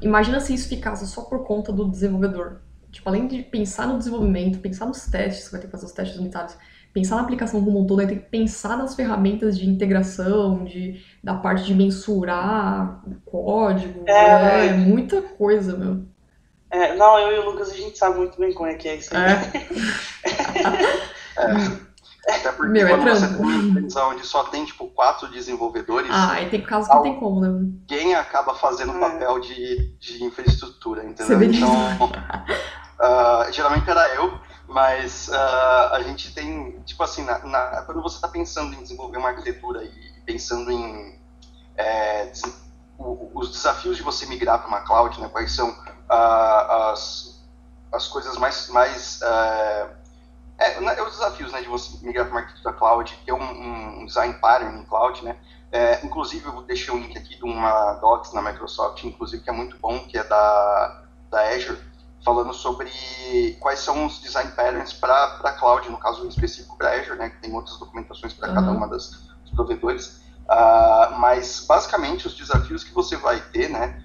imagina 0.02 0.40
se 0.40 0.54
isso 0.54 0.68
ficasse 0.68 1.08
só 1.08 1.22
por 1.22 1.46
conta 1.46 1.72
do 1.72 1.90
desenvolvedor. 1.90 2.62
Tipo, 2.92 3.10
além 3.10 3.26
de 3.26 3.42
pensar 3.42 3.88
no 3.88 3.98
desenvolvimento, 3.98 4.60
pensar 4.60 4.86
nos 4.86 5.06
testes, 5.06 5.46
você 5.46 5.52
vai 5.52 5.62
ter 5.62 5.68
que 5.68 5.72
fazer 5.72 5.86
os 5.86 5.92
testes 5.92 6.20
unitários, 6.20 6.56
pensar 6.94 7.16
na 7.16 7.24
aplicação 7.24 7.64
como 7.64 7.80
um 7.80 7.88
todo, 7.88 7.98
vai 7.98 8.08
ter 8.08 8.18
que 8.18 8.30
pensar 8.30 8.78
nas 8.78 8.94
ferramentas 8.94 9.58
de 9.58 9.68
integração, 9.68 10.64
de, 10.64 11.02
da 11.24 11.34
parte 11.34 11.66
de 11.66 11.74
mensurar 11.74 13.02
o 13.08 13.16
código. 13.26 14.04
É, 14.08 14.68
é 14.68 14.74
muita 14.74 15.22
coisa, 15.22 15.76
meu. 15.76 16.13
É, 16.74 16.96
não, 16.96 17.20
eu 17.20 17.36
e 17.36 17.40
o 17.40 17.46
Lucas 17.46 17.70
a 17.72 17.76
gente 17.76 17.98
sabe 17.98 18.18
muito 18.18 18.40
bem 18.40 18.52
como 18.52 18.68
é 18.68 18.74
que 18.74 18.90
é 18.90 18.96
isso 18.96 19.16
aí. 19.16 19.24
É. 19.24 19.38
é. 21.38 22.36
Até 22.36 22.52
porque 22.54 22.72
Meu, 22.72 22.88
é 22.88 22.90
quando 22.90 23.10
é 23.10 23.16
você 23.16 23.28
tem 23.28 23.38
uma 23.38 23.54
empresa 23.54 24.06
onde 24.06 24.26
só 24.26 24.46
tem, 24.46 24.66
tipo, 24.66 24.88
quatro 24.88 25.28
desenvolvedores... 25.30 26.10
Ah, 26.12 26.42
e 26.42 26.50
tem 26.50 26.62
casos 26.64 26.88
que 26.88 26.96
não 26.96 27.04
tem 27.04 27.20
como, 27.20 27.42
né? 27.42 27.70
Quem 27.88 28.16
acaba 28.16 28.56
fazendo 28.56 28.94
o 28.94 28.98
é. 28.98 29.00
papel 29.00 29.40
de, 29.40 29.96
de 30.00 30.24
infraestrutura, 30.24 31.04
entendeu? 31.04 31.44
Então, 31.44 31.70
uh, 31.70 33.52
geralmente 33.54 33.88
era 33.90 34.16
eu, 34.16 34.40
mas 34.68 35.28
uh, 35.28 35.94
a 35.94 36.02
gente 36.02 36.34
tem, 36.34 36.82
tipo 36.86 37.04
assim, 37.04 37.24
na, 37.24 37.40
na, 37.40 37.84
quando 37.86 38.02
você 38.02 38.16
está 38.16 38.30
pensando 38.30 38.74
em 38.74 38.82
desenvolver 38.82 39.18
uma 39.18 39.30
arquitetura 39.30 39.84
e 39.84 40.22
pensando 40.26 40.72
em 40.72 41.20
é, 41.76 42.32
o, 42.98 43.32
os 43.38 43.52
desafios 43.52 43.98
de 43.98 44.04
você 44.04 44.26
migrar 44.26 44.60
para 44.60 44.68
uma 44.70 44.82
cloud, 44.82 45.20
né, 45.20 45.28
quais 45.28 45.54
são 45.54 45.76
as, 46.10 47.44
as 47.92 48.08
coisas 48.08 48.38
mais, 48.38 48.68
mais 48.70 49.20
uh, 49.22 49.90
é, 50.58 50.80
né, 50.80 50.96
é, 50.98 51.04
os 51.04 51.12
desafios 51.12 51.52
né, 51.52 51.62
de 51.62 51.68
você 51.68 52.06
migrar 52.06 52.26
para 52.26 52.34
uma 52.36 52.42
arquitetura 52.42 52.74
cloud, 52.74 53.20
ter 53.26 53.34
um, 53.34 54.02
um 54.02 54.06
design 54.06 54.34
pattern 54.36 54.80
em 54.80 54.86
cloud, 54.86 55.24
né? 55.24 55.36
É, 55.72 56.06
inclusive, 56.06 56.46
eu 56.46 56.62
deixei 56.62 56.94
o 56.94 56.98
link 56.98 57.18
aqui 57.18 57.36
de 57.36 57.44
uma 57.44 57.94
docs 57.94 58.32
na 58.32 58.42
Microsoft, 58.42 59.04
inclusive, 59.04 59.44
que 59.44 59.50
é 59.50 59.54
muito 59.54 59.76
bom, 59.80 60.00
que 60.08 60.18
é 60.18 60.24
da, 60.24 61.04
da 61.32 61.50
Azure, 61.50 61.80
falando 62.24 62.54
sobre 62.54 63.58
quais 63.60 63.80
são 63.80 64.06
os 64.06 64.22
design 64.22 64.52
patterns 64.52 64.94
para 64.94 65.56
cloud, 65.60 65.90
no 65.90 65.98
caso 65.98 66.28
específico 66.28 66.78
para 66.78 66.92
Azure, 66.92 67.18
né? 67.18 67.30
Que 67.30 67.42
tem 67.42 67.54
outras 67.54 67.78
documentações 67.78 68.34
para 68.34 68.50
uhum. 68.50 68.56
cada 68.56 68.72
uma 68.72 68.88
das, 68.88 69.10
dos 69.42 69.52
provedores. 69.56 70.22
Uh, 70.44 71.18
mas, 71.18 71.66
basicamente, 71.68 72.28
os 72.28 72.36
desafios 72.36 72.84
que 72.84 72.94
você 72.94 73.18
vai 73.18 73.40
ter, 73.40 73.70
né? 73.70 74.04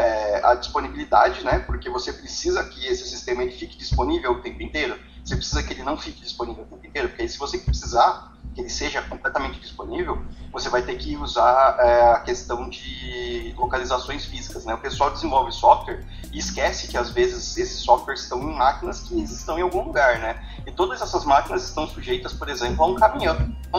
É, 0.00 0.44
a 0.44 0.54
disponibilidade, 0.54 1.44
né? 1.44 1.58
Porque 1.60 1.90
você 1.90 2.12
precisa 2.12 2.64
que 2.64 2.86
esse 2.86 3.08
sistema 3.08 3.42
ele 3.42 3.52
fique 3.52 3.76
disponível 3.76 4.32
o 4.32 4.40
tempo 4.40 4.62
inteiro 4.62 4.98
você 5.24 5.36
precisa 5.36 5.62
que 5.62 5.72
ele 5.72 5.82
não 5.82 5.96
fique 5.96 6.20
disponível 6.20 6.64
o 6.64 6.66
tempo 6.66 6.86
inteiro, 6.86 7.08
porque 7.08 7.22
aí 7.22 7.28
se 7.28 7.38
você 7.38 7.58
precisar 7.58 8.32
que 8.54 8.60
ele 8.60 8.70
seja 8.70 9.00
completamente 9.02 9.60
disponível, 9.60 10.24
você 10.52 10.68
vai 10.68 10.82
ter 10.82 10.96
que 10.96 11.16
usar 11.16 11.76
é, 11.78 12.12
a 12.12 12.20
questão 12.20 12.68
de 12.68 13.54
localizações 13.56 14.24
físicas. 14.24 14.64
Né? 14.64 14.74
O 14.74 14.78
pessoal 14.78 15.12
desenvolve 15.12 15.52
software 15.52 16.04
e 16.32 16.38
esquece 16.38 16.88
que 16.88 16.96
às 16.96 17.10
vezes 17.10 17.56
esses 17.56 17.78
softwares 17.78 18.22
estão 18.22 18.42
em 18.42 18.56
máquinas 18.56 19.02
que 19.02 19.22
estão 19.22 19.56
em 19.56 19.62
algum 19.62 19.84
lugar, 19.84 20.18
né? 20.18 20.42
E 20.66 20.72
todas 20.72 21.00
essas 21.00 21.24
máquinas 21.24 21.62
estão 21.62 21.86
sujeitas, 21.86 22.32
por 22.32 22.48
exemplo, 22.48 22.82
a 22.82 22.88
um 22.88 22.96
caminhão 22.96 23.36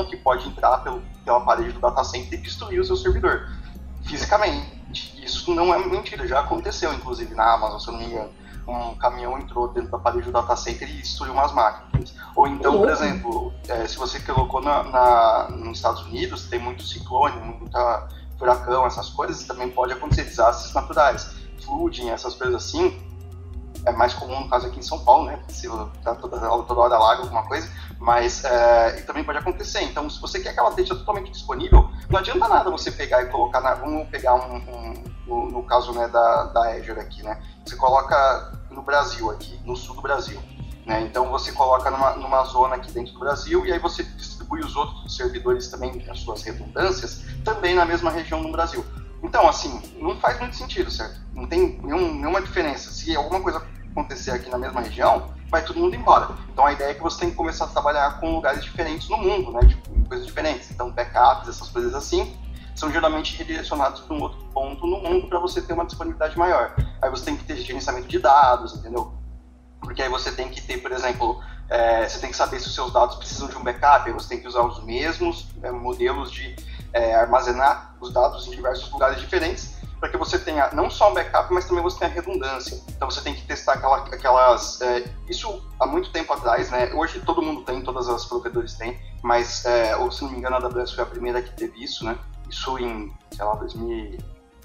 que 0.09 0.15
pode 0.15 0.47
entrar 0.47 0.77
pelo, 0.77 1.01
pela 1.25 1.41
parede 1.41 1.73
do 1.73 1.79
data 1.81 2.03
center 2.05 2.39
e 2.39 2.41
destruir 2.41 2.79
o 2.79 2.85
seu 2.85 2.95
servidor 2.95 3.49
fisicamente. 4.05 4.80
Isso 4.91 5.53
não 5.53 5.73
é 5.73 5.79
mentira, 5.85 6.27
já 6.27 6.39
aconteceu, 6.39 6.93
inclusive, 6.93 7.33
na 7.33 7.53
Amazon, 7.53 7.79
se 7.79 7.87
eu 7.87 7.93
não 7.93 7.99
me 7.99 8.05
engano 8.07 8.41
um 8.67 8.95
caminhão 8.95 9.37
entrou 9.37 9.67
dentro 9.67 9.91
da 9.91 9.97
parede 9.97 10.25
do 10.25 10.31
data 10.31 10.55
center 10.55 10.89
e 10.89 10.93
destruiu 10.93 11.33
umas 11.33 11.51
máquinas. 11.51 12.13
Ou 12.35 12.47
então, 12.47 12.77
por 12.77 12.89
exemplo, 12.89 13.53
é, 13.67 13.87
se 13.87 13.97
você 13.97 14.19
colocou 14.19 14.61
na, 14.61 14.83
na, 14.83 15.49
nos 15.49 15.77
Estados 15.77 16.03
Unidos, 16.03 16.47
tem 16.47 16.59
muito 16.59 16.83
ciclone, 16.83 17.39
muita 17.39 18.07
furacão, 18.37 18.85
essas 18.85 19.09
coisas, 19.09 19.43
também 19.45 19.69
pode 19.69 19.93
acontecer 19.93 20.23
desastres 20.23 20.73
naturais. 20.73 21.35
Flooding, 21.63 22.09
essas 22.09 22.33
coisas 22.33 22.55
assim, 22.55 22.99
é 23.85 23.91
mais 23.91 24.13
comum 24.13 24.41
no 24.41 24.49
caso 24.49 24.67
aqui 24.67 24.79
em 24.79 24.83
São 24.83 24.99
Paulo, 24.99 25.25
né? 25.25 25.39
Se 25.49 25.67
tá 26.03 26.15
toda, 26.15 26.37
toda 26.39 26.79
hora 26.79 26.97
lago, 26.97 27.23
alguma 27.23 27.43
coisa, 27.43 27.69
mas 27.99 28.43
é, 28.43 28.99
e 28.99 29.01
também 29.03 29.23
pode 29.23 29.37
acontecer. 29.37 29.81
Então, 29.83 30.09
se 30.09 30.19
você 30.19 30.39
quer 30.39 30.53
que 30.53 30.59
ela 30.59 30.69
esteja 30.69 30.95
totalmente 30.95 31.31
disponível, 31.31 31.89
não 32.09 32.19
adianta 32.19 32.47
nada 32.47 32.69
você 32.69 32.91
pegar 32.91 33.23
e 33.23 33.27
colocar 33.27 33.61
na. 33.61 33.75
Vamos 33.75 34.07
pegar 34.09 34.35
um, 34.35 34.55
um 34.55 35.03
no, 35.25 35.51
no, 35.51 35.63
caso 35.63 35.93
né, 35.93 36.07
da, 36.07 36.45
da 36.45 36.71
Azure 36.73 36.99
aqui, 36.99 37.23
né? 37.23 37.41
Você 37.65 37.75
coloca 37.75 38.51
no 38.69 38.81
Brasil 38.81 39.29
aqui, 39.31 39.59
no 39.65 39.75
sul 39.75 39.95
do 39.95 40.01
Brasil. 40.01 40.39
Né? 40.85 41.01
Então 41.01 41.29
você 41.29 41.51
coloca 41.51 41.89
numa, 41.91 42.15
numa 42.15 42.43
zona 42.43 42.75
aqui 42.75 42.91
dentro 42.91 43.13
do 43.13 43.19
Brasil 43.19 43.65
e 43.65 43.71
aí 43.71 43.79
você 43.79 44.03
distribui 44.03 44.61
os 44.61 44.75
outros 44.75 45.15
servidores 45.15 45.67
também, 45.69 46.03
as 46.09 46.19
suas 46.19 46.41
redundâncias, 46.43 47.23
também 47.43 47.75
na 47.75 47.85
mesma 47.85 48.09
região 48.09 48.41
do 48.41 48.51
Brasil. 48.51 48.83
Então, 49.23 49.47
assim, 49.47 49.81
não 49.99 50.17
faz 50.17 50.39
muito 50.39 50.55
sentido, 50.55 50.89
certo? 50.89 51.19
Não 51.33 51.47
tem 51.47 51.79
nenhum, 51.83 52.13
nenhuma 52.15 52.41
diferença. 52.41 52.91
Se 52.91 53.15
alguma 53.15 53.39
coisa 53.39 53.61
acontecer 53.91 54.31
aqui 54.31 54.49
na 54.49 54.57
mesma 54.57 54.81
região, 54.81 55.33
vai 55.49 55.63
todo 55.63 55.79
mundo 55.79 55.95
embora. 55.95 56.29
Então 56.51 56.65
a 56.65 56.73
ideia 56.73 56.91
é 56.91 56.93
que 56.93 57.01
você 57.01 57.19
tem 57.19 57.29
que 57.29 57.35
começar 57.35 57.65
a 57.65 57.67
trabalhar 57.67 58.19
com 58.19 58.33
lugares 58.33 58.63
diferentes 58.63 59.09
no 59.09 59.17
mundo, 59.17 59.51
né? 59.51 59.59
Tipo, 59.67 60.07
coisas 60.07 60.25
diferentes. 60.25 60.71
Então, 60.71 60.89
backups, 60.91 61.49
essas 61.49 61.69
coisas 61.69 61.93
assim, 61.93 62.35
são 62.73 62.91
geralmente 62.91 63.37
redirecionados 63.37 64.01
para 64.01 64.15
um 64.15 64.21
outro 64.21 64.39
ponto 64.53 64.87
no 64.87 64.97
mundo 64.99 65.27
para 65.27 65.39
você 65.39 65.61
ter 65.61 65.73
uma 65.73 65.85
disponibilidade 65.85 66.37
maior. 66.37 66.73
Aí 67.01 67.09
você 67.09 67.25
tem 67.25 67.37
que 67.37 67.43
ter 67.43 67.57
gerenciamento 67.57 68.07
de 68.07 68.17
dados, 68.17 68.75
entendeu? 68.75 69.13
Porque 69.81 70.01
aí 70.01 70.09
você 70.09 70.31
tem 70.31 70.47
que 70.49 70.61
ter, 70.61 70.77
por 70.77 70.91
exemplo, 70.91 71.41
é, 71.69 72.07
você 72.07 72.19
tem 72.19 72.29
que 72.29 72.35
saber 72.35 72.59
se 72.59 72.67
os 72.67 72.75
seus 72.75 72.91
dados 72.93 73.15
precisam 73.15 73.47
de 73.47 73.57
um 73.57 73.63
backup, 73.63 74.07
aí 74.07 74.13
você 74.13 74.29
tem 74.29 74.41
que 74.41 74.47
usar 74.47 74.61
os 74.61 74.83
mesmos 74.83 75.47
é, 75.63 75.71
modelos 75.71 76.31
de 76.31 76.55
é, 76.93 77.15
armazenar 77.15 77.95
os 77.99 78.11
dados 78.13 78.47
em 78.47 78.51
diversos 78.51 78.91
lugares 78.91 79.19
diferentes, 79.19 79.75
para 79.99 80.09
que 80.09 80.17
você 80.17 80.39
tenha 80.39 80.71
não 80.73 80.89
só 80.89 81.11
um 81.11 81.13
backup, 81.13 81.53
mas 81.53 81.65
também 81.65 81.83
você 81.83 81.99
tenha 81.99 82.11
redundância. 82.11 82.81
Então 82.89 83.09
você 83.09 83.21
tem 83.21 83.35
que 83.35 83.45
testar 83.45 83.73
aquela, 83.73 83.97
aquelas. 83.97 84.81
É, 84.81 85.03
isso 85.29 85.63
há 85.79 85.85
muito 85.85 86.11
tempo 86.11 86.33
atrás, 86.33 86.71
né? 86.71 86.91
Hoje 86.93 87.19
todo 87.19 87.41
mundo 87.41 87.61
tem, 87.61 87.83
todas 87.83 88.09
as 88.09 88.25
provedores 88.25 88.73
têm, 88.73 88.99
mas 89.21 89.63
é, 89.63 89.95
ou, 89.95 90.11
se 90.11 90.23
não 90.23 90.31
me 90.31 90.39
engano 90.39 90.55
a 90.55 90.59
AWS 90.59 90.93
foi 90.93 91.03
a 91.03 91.07
primeira 91.07 91.41
que 91.41 91.51
teve 91.55 91.83
isso, 91.83 92.03
né? 92.03 92.17
Isso 92.49 92.79
em, 92.79 93.13
sei 93.31 93.45
lá, 93.45 93.55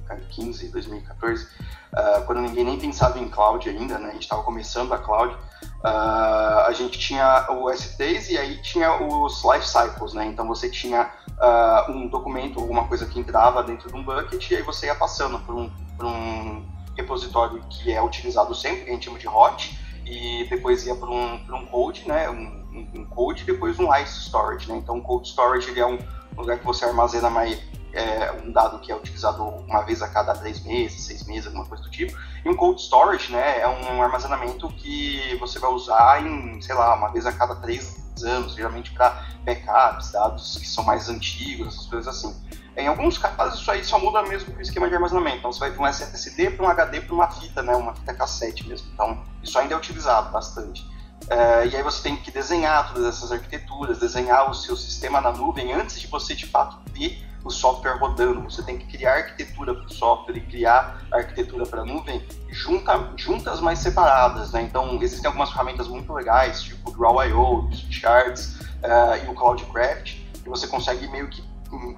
2015, 0.08 0.68
2014, 0.68 1.44
uh, 1.44 2.24
quando 2.26 2.40
ninguém 2.40 2.64
nem 2.64 2.78
pensava 2.78 3.18
em 3.18 3.28
cloud 3.28 3.68
ainda, 3.68 3.98
né? 3.98 4.08
A 4.08 4.12
gente 4.12 4.22
estava 4.22 4.42
começando 4.42 4.92
a 4.92 4.98
cloud. 4.98 5.34
Uh, 5.34 6.66
a 6.66 6.72
gente 6.72 6.98
tinha 6.98 7.46
o 7.50 7.66
S3 7.66 8.30
e 8.30 8.38
aí 8.38 8.60
tinha 8.62 8.92
os 9.02 9.42
life 9.44 9.66
cycles, 9.66 10.12
né? 10.14 10.26
Então 10.26 10.46
você 10.46 10.70
tinha 10.70 11.10
uh, 11.38 11.90
um 11.90 12.08
documento, 12.08 12.58
alguma 12.60 12.86
coisa 12.86 13.06
que 13.06 13.18
entrava 13.18 13.62
dentro 13.62 13.88
de 13.90 13.96
um 13.96 14.02
bucket 14.02 14.50
e 14.50 14.56
aí 14.56 14.62
você 14.62 14.86
ia 14.86 14.94
passando 14.94 15.38
por 15.40 15.54
um, 15.54 15.70
por 15.96 16.06
um 16.06 16.64
repositório 16.96 17.62
que 17.68 17.92
é 17.92 18.02
utilizado 18.02 18.54
sempre, 18.54 18.84
que 18.84 18.90
a 18.90 18.92
gente 18.92 19.04
chama 19.04 19.18
de 19.18 19.28
hot, 19.28 19.78
e 20.04 20.46
depois 20.48 20.86
ia 20.86 20.94
para 20.94 21.10
um, 21.10 21.34
um 21.34 21.66
code, 21.66 22.06
né? 22.06 22.30
Um, 22.30 22.64
um, 22.94 23.04
code 23.06 23.42
e 23.42 23.46
depois 23.46 23.78
um 23.78 23.94
ice 23.96 24.20
storage, 24.20 24.68
né? 24.68 24.76
Então 24.76 25.00
cold 25.00 25.26
storage 25.28 25.70
ele 25.70 25.80
é 25.80 25.86
um 25.86 25.98
lugar 26.36 26.58
que 26.58 26.64
você 26.64 26.84
armazena 26.84 27.30
mais 27.30 27.58
é, 27.96 28.30
um 28.44 28.52
dado 28.52 28.78
que 28.78 28.92
é 28.92 28.94
utilizado 28.94 29.42
uma 29.42 29.82
vez 29.82 30.02
a 30.02 30.08
cada 30.08 30.34
três 30.34 30.62
meses, 30.62 31.02
seis 31.02 31.24
meses, 31.24 31.46
alguma 31.46 31.64
coisa 31.64 31.82
do 31.82 31.90
tipo. 31.90 32.16
E 32.44 32.48
um 32.48 32.54
cold 32.54 32.80
storage, 32.80 33.32
né, 33.32 33.60
é 33.60 33.66
um 33.66 34.02
armazenamento 34.02 34.68
que 34.74 35.34
você 35.40 35.58
vai 35.58 35.70
usar 35.70 36.22
em, 36.24 36.60
sei 36.60 36.74
lá, 36.74 36.94
uma 36.94 37.08
vez 37.08 37.24
a 37.24 37.32
cada 37.32 37.56
três 37.56 37.96
anos, 38.22 38.54
geralmente 38.54 38.92
para 38.92 39.26
backups, 39.44 40.12
dados 40.12 40.58
que 40.58 40.66
são 40.66 40.84
mais 40.84 41.08
antigos, 41.08 41.68
essas 41.68 41.86
coisas 41.86 42.08
assim. 42.08 42.34
Em 42.76 42.86
alguns 42.86 43.16
casos, 43.16 43.60
isso 43.60 43.70
aí 43.70 43.82
só 43.82 43.98
muda 43.98 44.22
mesmo 44.24 44.54
o 44.54 44.60
esquema 44.60 44.86
de 44.86 44.94
armazenamento. 44.94 45.38
Então, 45.38 45.50
você 45.50 45.60
vai 45.60 45.70
de 45.70 45.78
um 45.78 45.86
SSD 45.86 46.50
para 46.50 46.66
um 46.66 46.68
HD 46.68 47.00
para 47.00 47.14
uma 47.14 47.30
fita, 47.30 47.62
né, 47.62 47.74
uma 47.74 47.94
fita 47.94 48.12
cassete 48.12 48.68
mesmo. 48.68 48.90
Então, 48.92 49.24
isso 49.42 49.58
ainda 49.58 49.72
é 49.72 49.76
utilizado 49.76 50.30
bastante. 50.30 50.86
É, 51.30 51.66
e 51.66 51.76
aí 51.76 51.82
você 51.82 52.02
tem 52.02 52.16
que 52.16 52.30
desenhar 52.30 52.92
todas 52.92 53.06
essas 53.06 53.32
arquiteturas, 53.32 53.98
desenhar 53.98 54.50
o 54.50 54.54
seu 54.54 54.76
sistema 54.76 55.22
na 55.22 55.32
nuvem 55.32 55.72
antes 55.72 55.98
de 55.98 56.06
você, 56.06 56.34
de 56.34 56.46
fato, 56.46 56.78
ter 56.92 57.24
o 57.46 57.50
software 57.50 57.98
rodando. 57.98 58.42
Você 58.42 58.62
tem 58.62 58.78
que 58.78 58.86
criar 58.86 59.14
arquitetura 59.14 59.74
para 59.74 59.84
o 59.84 59.92
software 59.92 60.36
e 60.36 60.40
criar 60.40 61.00
arquitetura 61.10 61.64
para 61.66 61.82
a 61.82 61.84
nuvem 61.84 62.26
junta, 62.50 63.12
juntas, 63.16 63.60
mais 63.60 63.78
separadas. 63.78 64.52
Né? 64.52 64.62
Então, 64.62 65.00
existem 65.02 65.26
algumas 65.26 65.50
ferramentas 65.50 65.88
muito 65.88 66.12
legais, 66.12 66.62
tipo 66.62 66.90
o 66.90 66.92
Draw.io, 66.92 67.38
o 67.38 67.70
Charts 67.90 68.60
uh, 68.60 69.24
e 69.24 69.30
o 69.30 69.34
Cloudcraft, 69.34 70.16
que 70.42 70.48
você 70.48 70.66
consegue 70.66 71.06
meio 71.08 71.28
que 71.28 71.44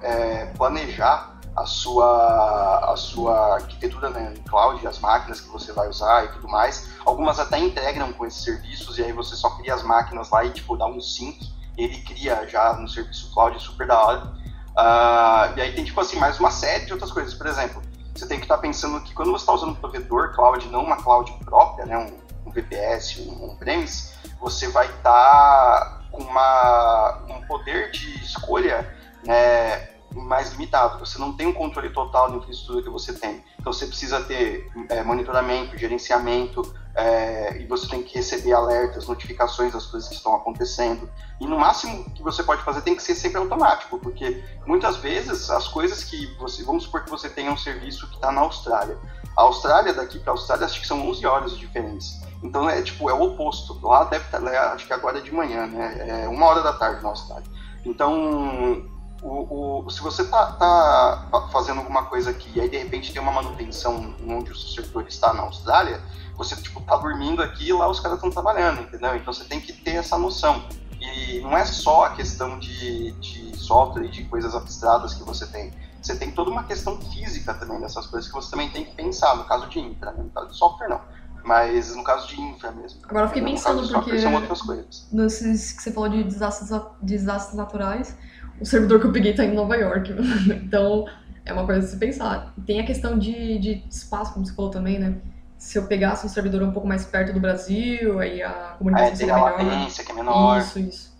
é, 0.01 0.45
planejar 0.57 1.39
a 1.55 1.65
sua, 1.65 2.91
a 2.91 2.95
sua 2.95 3.55
arquitetura 3.55 4.09
né, 4.09 4.33
em 4.35 4.41
cloud, 4.43 4.85
as 4.87 4.99
máquinas 4.99 5.41
que 5.41 5.49
você 5.49 5.73
vai 5.73 5.89
usar 5.89 6.25
e 6.25 6.27
tudo 6.29 6.47
mais. 6.47 6.89
Algumas 7.05 7.39
até 7.39 7.59
integram 7.59 8.13
com 8.13 8.25
esses 8.25 8.43
serviços 8.43 8.97
e 8.97 9.03
aí 9.03 9.11
você 9.11 9.35
só 9.35 9.49
cria 9.51 9.73
as 9.73 9.83
máquinas 9.83 10.29
lá 10.29 10.45
e 10.45 10.51
tipo 10.51 10.77
dá 10.77 10.85
um 10.85 11.01
sync, 11.01 11.37
ele 11.77 11.97
cria 12.01 12.47
já 12.47 12.73
no 12.73 12.87
serviço 12.87 13.31
cloud, 13.33 13.59
super 13.61 13.87
da 13.87 14.01
hora. 14.01 14.33
Uh, 14.79 15.57
e 15.57 15.61
aí 15.61 15.73
tem 15.73 15.83
tipo 15.83 15.99
assim 15.99 16.17
mais 16.17 16.39
uma 16.39 16.51
série 16.51 16.85
de 16.85 16.93
outras 16.93 17.11
coisas. 17.11 17.33
Por 17.33 17.47
exemplo, 17.47 17.81
você 18.15 18.25
tem 18.25 18.37
que 18.37 18.45
estar 18.45 18.55
tá 18.55 18.61
pensando 18.61 19.01
que 19.01 19.13
quando 19.13 19.31
você 19.31 19.43
está 19.43 19.53
usando 19.53 19.71
um 19.71 19.75
provedor 19.75 20.33
cloud, 20.33 20.65
não 20.69 20.83
uma 20.83 20.95
cloud 20.95 21.31
própria, 21.43 21.85
né, 21.85 21.97
um, 21.97 22.49
um 22.49 22.51
VPS, 22.51 23.19
um, 23.19 23.51
um 23.51 23.55
premise, 23.57 24.13
você 24.39 24.69
vai 24.69 24.85
estar 24.87 25.01
tá 25.01 26.01
com 26.11 26.23
uma, 26.23 27.19
um 27.29 27.45
poder 27.45 27.91
de 27.91 28.23
escolha 28.23 28.89
né, 29.25 29.89
mais 30.13 30.51
limitado. 30.51 30.97
Você 30.99 31.19
não 31.19 31.33
tem 31.33 31.47
um 31.47 31.53
controle 31.53 31.89
total 31.89 32.31
da 32.31 32.37
infraestrutura 32.37 32.81
que 32.81 32.89
você 32.89 33.13
tem. 33.13 33.43
Então 33.59 33.73
você 33.73 33.85
precisa 33.85 34.21
ter 34.21 34.71
é, 34.87 35.03
monitoramento, 35.03 35.77
gerenciamento, 35.77 36.61
é, 36.99 37.57
e 37.61 37.65
você 37.65 37.87
tem 37.87 38.03
que 38.03 38.15
receber 38.15 38.53
alertas, 38.53 39.07
notificações 39.07 39.73
das 39.73 39.85
coisas 39.85 40.09
que 40.09 40.15
estão 40.15 40.35
acontecendo. 40.35 41.09
E 41.39 41.47
no 41.47 41.57
máximo 41.57 42.03
que 42.11 42.21
você 42.21 42.43
pode 42.43 42.61
fazer 42.63 42.81
tem 42.81 42.95
que 42.95 43.01
ser 43.01 43.15
sempre 43.15 43.37
automático, 43.37 43.97
porque 43.99 44.43
muitas 44.65 44.97
vezes 44.97 45.49
as 45.49 45.67
coisas 45.67 46.03
que 46.03 46.35
você. 46.37 46.63
Vamos 46.63 46.83
supor 46.83 47.03
que 47.03 47.09
você 47.09 47.29
tenha 47.29 47.51
um 47.51 47.57
serviço 47.57 48.07
que 48.09 48.15
está 48.15 48.31
na 48.31 48.41
Austrália. 48.41 48.97
A 49.37 49.43
Austrália, 49.43 49.93
daqui 49.93 50.19
para 50.19 50.33
a 50.33 50.35
Austrália, 50.35 50.65
acho 50.65 50.81
que 50.81 50.87
são 50.87 51.07
11 51.09 51.25
horas 51.25 51.51
de 51.51 51.59
diferença. 51.59 52.27
Então 52.43 52.69
é 52.69 52.81
tipo, 52.81 53.09
é 53.09 53.13
o 53.13 53.21
oposto. 53.21 53.79
Lá 53.81 54.03
deve 54.03 54.25
estar, 54.25 54.41
tá, 54.41 54.73
acho 54.73 54.85
que 54.85 54.93
agora 54.93 55.19
é 55.19 55.21
de 55.21 55.33
manhã, 55.33 55.65
né? 55.67 56.23
É 56.23 56.27
uma 56.27 56.45
hora 56.45 56.61
da 56.61 56.73
tarde 56.73 57.01
na 57.01 57.09
Austrália. 57.09 57.47
Então 57.85 58.85
o, 59.21 59.85
o, 59.85 59.89
se 59.89 60.01
você 60.01 60.21
está 60.21 60.53
tá 60.53 61.47
fazendo 61.51 61.79
alguma 61.79 62.05
coisa 62.05 62.29
aqui 62.29 62.51
e 62.55 62.61
aí 62.61 62.69
de 62.69 62.77
repente 62.77 63.11
tem 63.11 63.21
uma 63.21 63.31
manutenção 63.31 64.15
onde 64.27 64.51
o 64.51 64.55
seu 64.55 64.69
servidor 64.69 65.05
está 65.07 65.33
na 65.33 65.43
Austrália, 65.43 66.01
você 66.39 66.55
tipo 66.55 66.79
tá 66.81 66.95
dormindo 66.95 67.43
aqui 67.43 67.67
e 67.67 67.73
lá 67.73 67.89
os 67.89 67.99
caras 67.99 68.17
estão 68.17 68.31
trabalhando, 68.31 68.81
entendeu? 68.81 69.13
Então 69.13 69.33
você 69.33 69.43
tem 69.43 69.59
que 69.59 69.73
ter 69.73 69.95
essa 69.95 70.17
noção. 70.17 70.63
E 70.99 71.41
não 71.41 71.55
é 71.55 71.65
só 71.65 72.05
a 72.05 72.09
questão 72.11 72.57
de, 72.57 73.11
de 73.19 73.57
software 73.57 74.05
e 74.05 74.09
de 74.09 74.23
coisas 74.23 74.55
abstratas 74.55 75.13
que 75.13 75.23
você 75.23 75.45
tem. 75.45 75.71
Você 76.01 76.15
tem 76.15 76.31
toda 76.31 76.49
uma 76.49 76.63
questão 76.63 76.99
física 77.01 77.53
também 77.53 77.79
dessas 77.81 78.07
coisas 78.07 78.29
que 78.29 78.33
você 78.33 78.49
também 78.49 78.69
tem 78.69 78.85
que 78.85 78.95
pensar, 78.95 79.35
no 79.35 79.43
caso 79.43 79.67
de 79.67 79.79
infra, 79.79 80.11
né? 80.11 80.23
no 80.23 80.29
caso 80.29 80.47
de 80.47 80.57
software 80.57 80.87
não. 80.87 81.01
Mas 81.43 81.93
no 81.93 82.03
caso 82.05 82.27
de 82.27 82.39
infra 82.39 82.71
mesmo. 82.71 83.01
Agora 83.03 83.25
eu 83.25 83.27
fiquei 83.27 83.43
pensando 83.43 83.85
porque 83.91 84.17
são 84.17 84.33
outras 84.33 84.61
coisas. 84.61 85.09
Nesses 85.11 85.73
que 85.73 85.83
você 85.83 85.91
falou 85.91 86.07
de 86.07 86.23
desastres, 86.23 86.69
desastres 87.01 87.57
naturais, 87.57 88.17
o 88.61 88.65
servidor 88.65 89.01
que 89.01 89.07
eu 89.07 89.11
peguei 89.11 89.33
tá 89.33 89.43
em 89.43 89.53
Nova 89.53 89.75
York. 89.75 90.13
então, 90.63 91.05
é 91.43 91.51
uma 91.51 91.65
coisa 91.65 91.85
a 91.85 91.89
se 91.89 91.97
pensar. 91.97 92.53
Tem 92.65 92.79
a 92.79 92.85
questão 92.85 93.19
de, 93.19 93.59
de 93.59 93.83
espaço, 93.89 94.33
como 94.33 94.45
você 94.45 94.53
falou 94.53 94.71
também, 94.71 94.99
né? 94.99 95.17
Se 95.59 95.77
eu 95.77 95.85
pegasse 95.85 96.25
um 96.25 96.29
servidor 96.29 96.63
um 96.63 96.71
pouco 96.71 96.87
mais 96.87 97.05
perto 97.05 97.33
do 97.33 97.39
Brasil, 97.39 98.17
aí 98.19 98.41
a 98.41 98.75
comunicação 98.77 99.15
seria 99.15 99.33
melhor. 99.33 99.47
a 99.51 99.63
latência, 99.63 100.05
que 100.05 100.11
é 100.11 100.15
menor. 100.15 100.59
Isso, 100.59 100.79
isso. 100.79 101.19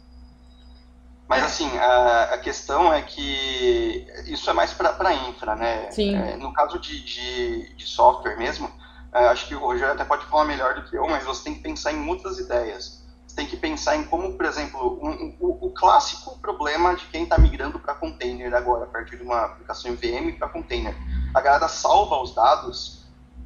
Mas 1.28 1.44
assim, 1.44 1.70
a, 1.78 2.24
a, 2.34 2.38
questão 2.40 2.92
é 2.92 3.02
que 3.02 4.08
isso 4.26 4.50
é 4.50 4.54
mais 4.54 4.74
para 4.74 5.14
infra, 5.14 5.56
né? 5.56 5.92
Sim. 5.92 6.16
É, 6.16 6.38
no 6.38 6.52
caso 6.54 6.80
de, 6.80 7.04
de, 7.04 7.76
de 7.76 7.86
software 7.86 8.38
mesmo, 8.38 8.72
é, 9.14 9.28
acho 9.28 9.46
que 9.46 9.54
o 9.54 9.60
Rogério 9.60 9.94
até 9.94 10.06
pode 10.06 10.26
falar 10.26 10.46
melhor 10.46 10.74
do 10.74 10.84
que 10.90 10.96
eu, 10.96 11.08
mas 11.08 11.24
você 11.26 11.44
tem 11.44 11.54
que 11.56 11.60
pensar 11.60 11.92
em 11.92 11.98
muitas 11.98 12.40
ideias 12.40 13.00
tem 13.40 13.48
que 13.48 13.56
pensar 13.56 13.96
em 13.96 14.04
como, 14.04 14.34
por 14.34 14.46
exemplo, 14.46 15.00
um, 15.02 15.10
um, 15.10 15.36
o, 15.40 15.68
o, 15.68 15.70
clássico 15.72 16.38
problema 16.40 16.94
de 16.94 17.06
quem 17.06 17.24
está 17.24 17.38
migrando 17.38 17.80
para 17.80 17.94
container 17.94 18.54
agora, 18.54 18.84
a 18.84 18.88
partir 18.88 19.16
de 19.16 19.24
uma 19.24 19.46
aplicação 19.46 19.96
VM 19.96 20.38
para 20.38 20.50
container. 20.50 20.94
A 21.34 21.40
galera 21.40 21.70
salva 21.70 22.22
os 22.22 22.36
dados 22.36 22.99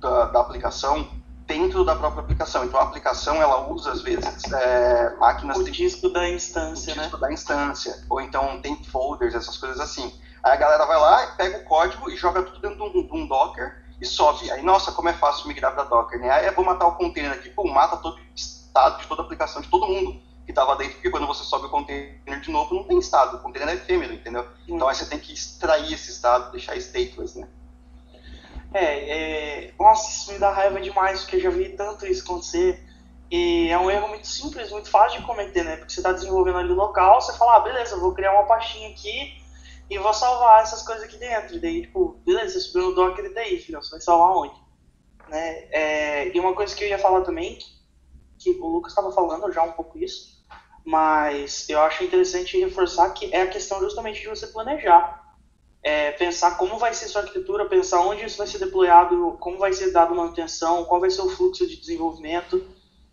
da, 0.04 0.26
da, 0.26 0.42
aplicação 0.42 1.08
dentro 1.48 1.84
da 1.84 1.96
própria 1.96 2.22
aplicação. 2.22 2.66
Então 2.66 2.80
a 2.80 2.84
aplicação 2.84 3.42
ela 3.42 3.68
usa 3.70 3.92
às 3.92 4.02
vezes 4.02 4.52
é, 4.52 5.16
máquinas 5.18 5.58
o 5.58 5.64
disco 5.64 6.10
da 6.10 6.30
instância, 6.30 6.94
o 6.94 6.98
né? 6.98 7.04
disco 7.04 7.18
da 7.18 7.32
instância, 7.32 8.04
ou 8.10 8.22
então 8.22 8.62
tem 8.62 8.76
folders, 8.84 9.34
essas 9.34 9.58
coisas 9.58 9.80
assim. 9.80 10.14
Aí 10.44 10.52
a 10.52 10.58
galera 10.58 10.86
vai 10.86 11.00
lá, 11.00 11.28
pega 11.38 11.58
o 11.60 11.64
código 11.64 12.12
e 12.12 12.18
joga 12.18 12.44
tudo 12.44 12.60
dentro 12.60 12.78
de 12.78 12.98
um, 12.98 13.08
de 13.08 13.14
um 13.14 13.28
Docker 13.28 13.82
e 14.00 14.06
sobe. 14.06 14.52
Aí, 14.52 14.62
nossa, 14.62 14.92
como 14.92 15.08
é 15.08 15.14
fácil 15.14 15.48
migrar 15.48 15.74
para 15.74 15.86
Docker, 15.86 16.20
né? 16.20 16.30
Aí 16.30 16.46
eu 16.46 16.54
vou 16.54 16.66
matar 16.66 16.86
o 16.86 16.96
container 16.96 17.32
aqui, 17.32 17.50
pum, 17.50 17.72
mata 17.72 17.96
todo 17.98 18.20
estado 18.36 19.00
de 19.00 19.08
toda 19.08 19.22
a 19.22 19.26
aplicação, 19.26 19.62
de 19.62 19.70
todo 19.70 19.88
mundo 19.88 20.20
que 20.46 20.52
estava 20.52 20.76
dentro, 20.76 20.96
porque 20.96 21.10
quando 21.10 21.26
você 21.26 21.44
sobe 21.46 21.68
o 21.68 21.70
container 21.70 22.42
de 22.42 22.52
novo, 22.52 22.76
não 22.76 22.84
tem 22.84 23.00
estado, 23.00 23.38
o 23.38 23.40
container 23.40 23.70
é 23.70 23.74
efêmero, 23.76 24.14
entendeu? 24.14 24.44
Hum. 24.68 24.76
Então 24.76 24.90
aí 24.90 24.96
você 24.96 25.06
tem 25.06 25.18
que 25.18 25.32
extrair 25.32 25.94
esse 25.94 26.12
estado, 26.12 26.52
deixar 26.52 26.76
stateless, 26.76 27.40
né? 27.40 27.48
É, 28.74 29.68
é, 29.68 29.74
nossa, 29.80 30.10
isso 30.10 30.34
me 30.34 30.40
dá 30.40 30.52
raiva 30.52 30.82
demais, 30.82 31.22
porque 31.22 31.36
eu 31.36 31.42
já 31.42 31.50
vi 31.50 31.70
tanto 31.70 32.08
isso 32.08 32.24
acontecer. 32.24 32.84
E 33.32 33.70
é 33.70 33.78
um 33.78 33.90
erro 33.90 34.10
muito 34.10 34.28
simples, 34.28 34.72
muito 34.72 34.90
fácil 34.90 35.22
de 35.22 35.26
cometer, 35.26 35.64
né? 35.64 35.78
Porque 35.78 35.94
você 35.94 36.00
está 36.00 36.12
desenvolvendo 36.12 36.58
ali 36.58 36.74
local, 36.74 37.22
você 37.22 37.36
fala, 37.38 37.58
ah, 37.58 37.60
beleza, 37.60 37.98
vou 37.98 38.14
criar 38.14 38.32
uma 38.34 38.46
pastinha 38.46 38.90
aqui 38.90 39.42
e 39.90 39.98
vou 39.98 40.14
salvar 40.14 40.62
essas 40.62 40.84
coisas 40.84 41.04
aqui 41.04 41.18
dentro. 41.18 41.56
E 41.56 41.60
daí, 41.60 41.82
tipo, 41.84 42.20
beleza, 42.26 42.54
você 42.54 42.60
subiu 42.62 42.90
no 42.90 42.96
Docker 42.96 43.26
e 43.26 43.34
daí, 43.34 43.60
filho, 43.60 43.82
você 43.82 43.92
vai 43.92 44.02
salvar 44.02 44.38
onde? 44.38 44.54
Né? 45.30 45.68
É, 45.72 46.36
e 46.36 46.40
uma 46.40 46.54
coisa 46.54 46.76
que 46.76 46.84
eu 46.84 46.88
ia 46.88 47.00
falar 47.00 47.22
também, 47.22 47.58
que 48.38 48.52
o 48.52 48.68
Lucas 48.68 48.92
estava 48.92 49.12
falando 49.12 49.52
já 49.52 49.64
um 49.64 49.72
pouco 49.72 49.98
isso, 49.98 50.44
mas 50.86 51.68
eu 51.70 51.82
acho 51.82 52.04
interessante 52.04 52.60
reforçar 52.60 53.10
que 53.12 53.34
é 53.34 53.42
a 53.42 53.48
questão 53.48 53.80
justamente 53.80 54.22
de 54.22 54.28
você 54.28 54.48
planejar. 54.48 55.23
É, 55.84 56.12
pensar 56.12 56.56
como 56.56 56.78
vai 56.78 56.94
ser 56.94 57.08
sua 57.08 57.22
arquitetura, 57.22 57.68
pensar 57.68 58.00
onde 58.00 58.24
isso 58.24 58.38
vai 58.38 58.48
ser 58.48 58.58
deployado, 58.58 59.36
como 59.40 59.58
vai 59.58 59.74
ser 59.74 59.92
dado 59.92 60.16
manutenção, 60.16 60.86
qual 60.86 61.02
vai 61.02 61.10
ser 61.10 61.22
o 61.22 61.30
fluxo 61.30 61.68
de 61.68 61.78
desenvolvimento. 61.78 62.66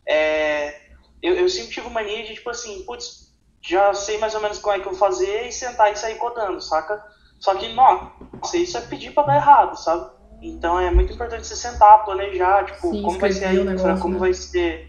É, 0.07 0.77
eu, 1.21 1.35
eu 1.35 1.49
sempre 1.49 1.73
tive 1.73 1.89
mania 1.91 2.23
de, 2.25 2.35
tipo 2.35 2.49
assim, 2.49 2.85
putz, 2.85 3.31
já 3.61 3.93
sei 3.93 4.18
mais 4.18 4.35
ou 4.35 4.41
menos 4.41 4.59
como 4.59 4.75
é 4.75 4.79
que 4.79 4.87
eu 4.87 4.93
vou 4.93 4.99
fazer 4.99 5.47
e 5.47 5.53
sentar 5.53 5.93
e 5.93 5.97
sair 5.97 6.16
codando, 6.16 6.61
saca? 6.61 7.03
Só 7.41 7.55
que, 7.55 7.68
nossa, 7.68 8.57
isso 8.57 8.77
é 8.77 8.81
pedir 8.81 9.12
para 9.12 9.27
dar 9.27 9.37
errado, 9.37 9.77
sabe? 9.77 10.07
Então 10.43 10.79
é 10.79 10.91
muito 10.91 11.12
importante 11.12 11.47
você 11.47 11.57
sentar, 11.57 12.05
planejar, 12.05 12.64
tipo, 12.64 12.91
Sim, 12.91 13.03
como 13.03 13.18
vai 13.18 13.31
ser 13.31 13.45
a 13.47 13.55
infra, 13.55 13.99
como 13.99 14.14
né? 14.14 14.21
vai 14.21 14.33
ser 14.33 14.89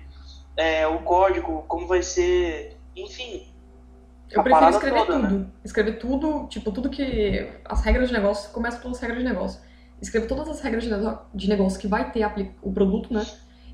é, 0.56 0.88
o 0.88 1.00
código, 1.00 1.64
como 1.68 1.88
vai 1.88 2.02
ser, 2.02 2.78
enfim. 2.96 3.51
Eu 4.32 4.44
prefiro 4.44 4.70
escrever 4.70 5.00
toda, 5.00 5.20
tudo. 5.20 5.40
né? 5.40 5.46
Escrever 5.64 6.00
tudo, 6.00 6.48
tipo, 6.48 6.72
tudo 6.72 6.90
que. 6.90 7.50
As 7.66 7.82
regras 7.84 8.08
de 8.08 8.14
negócio, 8.14 8.52
começa 8.52 8.80
pelas 8.80 9.00
regras 9.00 9.20
de 9.20 9.26
negócio. 9.26 9.60
Escreva 10.02 10.26
todas 10.26 10.50
as 10.50 10.62
regras 10.62 10.84
de, 11.34 11.50
negócio 11.50 11.80
que 11.80 11.88
vai 11.88 12.12
ter 12.12 12.28
o 12.62 12.72
produto, 12.72 13.14
né? 13.14 13.26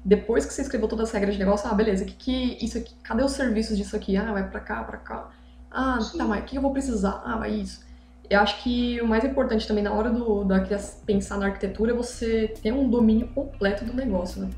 Depois 0.04 0.46
que 0.46 0.54
você 0.54 0.62
escreveu 0.62 0.88
todas 0.88 1.08
as 1.08 1.14
regras 1.14 1.34
de 1.34 1.40
negócio, 1.40 1.70
ah, 1.70 1.74
beleza, 1.74 2.04
que 2.06 2.14
que 2.14 2.66
isso 2.66 2.78
aqui, 2.78 2.94
cadê 3.04 3.24
os 3.24 3.32
serviços 3.32 3.78
disso 3.78 3.96
aqui? 3.96 4.18
Ah, 4.18 4.34
vai 4.34 4.50
pra 4.50 4.60
cá, 4.60 4.84
pra 4.84 4.98
cá. 4.98 5.30
Ah, 5.72 6.00
Sim. 6.02 6.18
tá, 6.18 6.26
mas 6.26 6.42
o 6.42 6.46
que 6.46 6.58
eu 6.58 6.62
vou 6.62 6.72
precisar? 6.72 7.22
Ah, 7.26 7.38
vai 7.38 7.52
isso. 7.52 7.86
Eu 8.30 8.42
acho 8.42 8.62
que 8.62 9.00
o 9.02 9.08
mais 9.08 9.24
importante 9.24 9.66
também 9.66 9.84
na 9.84 9.94
hora 9.94 10.10
do, 10.10 10.44
da 10.44 10.66
pensar 11.06 11.38
na 11.38 11.46
arquitetura 11.46 11.94
é 11.94 11.96
você 11.96 12.54
ter 12.62 12.74
um 12.74 12.90
domínio 12.90 13.28
completo 13.30 13.86
do 13.86 13.94
negócio, 13.94 14.42
né? 14.42 14.50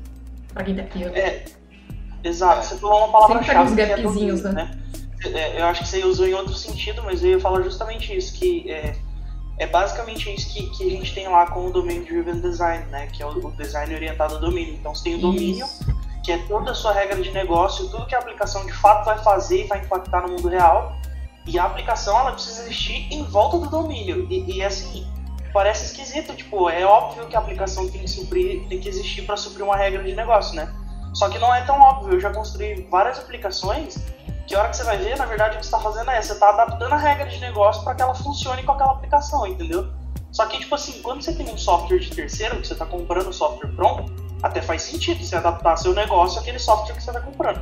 Pra 0.52 0.64
quem 0.64 0.74
tá 0.74 0.82
criando. 0.82 1.14
É, 1.14 1.44
exato, 2.24 2.66
você 2.66 2.76
falou 2.78 3.04
uma 3.04 3.12
palavra-chave 3.12 3.68
Sempre 3.68 3.86
pega 3.86 3.92
é 3.92 3.96
uns 3.96 4.02
gapzinhos, 4.04 4.42
domínio, 4.42 4.64
né? 4.64 4.80
É, 4.92 4.99
eu 5.28 5.66
acho 5.66 5.82
que 5.82 5.88
você 5.88 6.04
usou 6.04 6.26
em 6.26 6.34
outro 6.34 6.54
sentido, 6.54 7.02
mas 7.02 7.22
eu 7.22 7.30
ia 7.30 7.40
falar 7.40 7.62
justamente 7.62 8.16
isso, 8.16 8.32
que 8.34 8.70
é, 8.70 8.96
é 9.58 9.66
basicamente 9.66 10.32
isso 10.32 10.52
que, 10.52 10.70
que 10.70 10.86
a 10.86 10.90
gente 10.90 11.14
tem 11.14 11.28
lá 11.28 11.46
com 11.46 11.66
o 11.66 11.70
Domain 11.70 12.02
Driven 12.02 12.40
Design, 12.40 12.86
né? 12.86 13.06
Que 13.08 13.22
é 13.22 13.26
o, 13.26 13.30
o 13.30 13.50
design 13.52 13.94
orientado 13.94 14.36
ao 14.36 14.40
domínio. 14.40 14.74
Então 14.74 14.94
você 14.94 15.04
tem 15.04 15.16
o 15.16 15.18
domínio, 15.18 15.66
Isso. 15.66 15.84
que 16.24 16.32
é 16.32 16.38
toda 16.46 16.70
a 16.70 16.74
sua 16.74 16.92
regra 16.92 17.20
de 17.20 17.30
negócio, 17.32 17.88
tudo 17.88 18.06
que 18.06 18.14
a 18.14 18.18
aplicação 18.18 18.64
de 18.64 18.72
fato 18.72 19.04
vai 19.04 19.18
fazer 19.18 19.64
e 19.64 19.66
vai 19.66 19.80
impactar 19.80 20.22
no 20.22 20.28
mundo 20.28 20.48
real. 20.48 20.96
E 21.46 21.58
a 21.58 21.64
aplicação 21.64 22.18
ela 22.18 22.32
precisa 22.32 22.62
existir 22.62 23.12
em 23.12 23.22
volta 23.24 23.58
do 23.58 23.68
domínio. 23.68 24.26
E, 24.30 24.56
e, 24.56 24.62
assim, 24.62 25.06
parece 25.52 25.86
esquisito, 25.86 26.34
tipo, 26.34 26.70
é 26.70 26.84
óbvio 26.84 27.26
que 27.26 27.36
a 27.36 27.40
aplicação 27.40 27.86
tem 27.88 28.00
que 28.00 28.08
suprir, 28.08 28.66
tem 28.68 28.80
que 28.80 28.88
existir 28.88 29.22
para 29.22 29.36
suprir 29.36 29.64
uma 29.64 29.76
regra 29.76 30.02
de 30.02 30.14
negócio, 30.14 30.54
né? 30.54 30.72
Só 31.12 31.28
que 31.28 31.38
não 31.38 31.54
é 31.54 31.60
tão 31.62 31.78
óbvio. 31.78 32.14
Eu 32.14 32.20
já 32.20 32.32
construí 32.32 32.86
várias 32.90 33.18
aplicações 33.18 33.98
que 34.50 34.56
a 34.56 34.58
hora 34.58 34.68
que 34.70 34.78
você 34.78 34.82
vai 34.82 34.98
ver, 34.98 35.16
na 35.16 35.26
verdade, 35.26 35.54
o 35.54 35.60
que 35.60 35.64
você 35.64 35.76
está 35.76 35.78
fazendo 35.78 36.10
é 36.10 36.20
você 36.20 36.32
está 36.32 36.48
adaptando 36.48 36.92
a 36.92 36.96
regra 36.96 37.24
de 37.24 37.38
negócio 37.38 37.84
para 37.84 37.94
que 37.94 38.02
ela 38.02 38.16
funcione 38.16 38.64
com 38.64 38.72
aquela 38.72 38.90
aplicação, 38.90 39.46
entendeu? 39.46 39.88
Só 40.32 40.44
que, 40.46 40.58
tipo 40.58 40.74
assim, 40.74 41.00
quando 41.02 41.22
você 41.22 41.32
tem 41.32 41.48
um 41.54 41.56
software 41.56 42.00
de 42.00 42.10
terceiro, 42.10 42.60
que 42.60 42.66
você 42.66 42.72
está 42.72 42.84
comprando 42.84 43.32
software 43.32 43.70
pronto, 43.70 44.12
até 44.42 44.60
faz 44.60 44.82
sentido 44.82 45.24
você 45.24 45.36
adaptar 45.36 45.76
seu 45.76 45.94
negócio 45.94 46.40
àquele 46.40 46.58
software 46.58 46.96
que 46.96 47.00
você 47.00 47.10
está 47.10 47.20
comprando. 47.20 47.60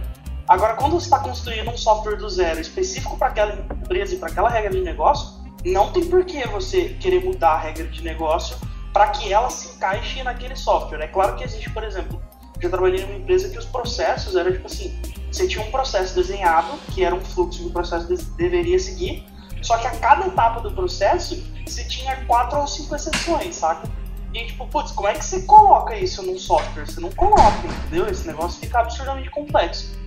Agora, 0.48 0.76
quando 0.76 0.92
você 0.92 1.04
está 1.04 1.18
construindo 1.18 1.68
um 1.70 1.76
software 1.76 2.16
do 2.16 2.30
zero 2.30 2.58
específico 2.58 3.18
para 3.18 3.28
aquela 3.28 3.52
empresa 3.52 4.14
e 4.14 4.18
para 4.18 4.30
aquela 4.30 4.48
regra 4.48 4.70
de 4.70 4.80
negócio, 4.80 5.42
não 5.66 5.92
tem 5.92 6.06
por 6.06 6.24
que 6.24 6.48
você 6.48 6.96
querer 7.00 7.22
mudar 7.22 7.50
a 7.50 7.58
regra 7.58 7.86
de 7.86 8.02
negócio 8.02 8.56
para 8.94 9.08
que 9.08 9.30
ela 9.30 9.50
se 9.50 9.68
encaixe 9.76 10.22
naquele 10.22 10.56
software. 10.56 11.02
É 11.02 11.06
claro 11.06 11.36
que 11.36 11.44
existe, 11.44 11.68
por 11.68 11.84
exemplo, 11.84 12.18
já 12.58 12.70
trabalhei 12.70 13.02
numa 13.02 13.18
empresa 13.18 13.50
que 13.50 13.58
os 13.58 13.66
processos 13.66 14.34
eram 14.36 14.52
tipo 14.52 14.66
assim: 14.66 14.98
você 15.30 15.46
tinha 15.46 15.64
um 15.64 15.70
processo 15.70 16.14
desenhado, 16.14 16.68
que 16.94 17.04
era 17.04 17.14
um 17.14 17.20
fluxo 17.20 17.60
que 17.60 17.66
o 17.68 17.70
processo 17.70 18.06
de- 18.06 18.22
deveria 18.36 18.78
seguir, 18.78 19.26
Só 19.60 19.76
que 19.76 19.88
a 19.88 19.90
cada 19.98 20.26
etapa 20.28 20.60
do 20.60 20.70
processo, 20.70 21.42
você 21.66 21.82
tinha 21.84 22.14
quatro 22.26 22.60
ou 22.60 22.66
cinco 22.68 22.94
exceções, 22.94 23.56
saca? 23.56 23.88
E 24.32 24.46
tipo, 24.46 24.64
putz, 24.68 24.92
como 24.92 25.08
é 25.08 25.14
que 25.14 25.24
você 25.24 25.42
coloca 25.42 25.96
isso 25.96 26.22
num 26.22 26.38
software? 26.38 26.86
Você 26.86 27.00
não 27.00 27.10
coloca, 27.10 27.66
entendeu? 27.66 28.06
Esse 28.08 28.24
negócio 28.26 28.60
fica 28.60 28.78
absurdamente 28.78 29.28
complexo. 29.30 29.98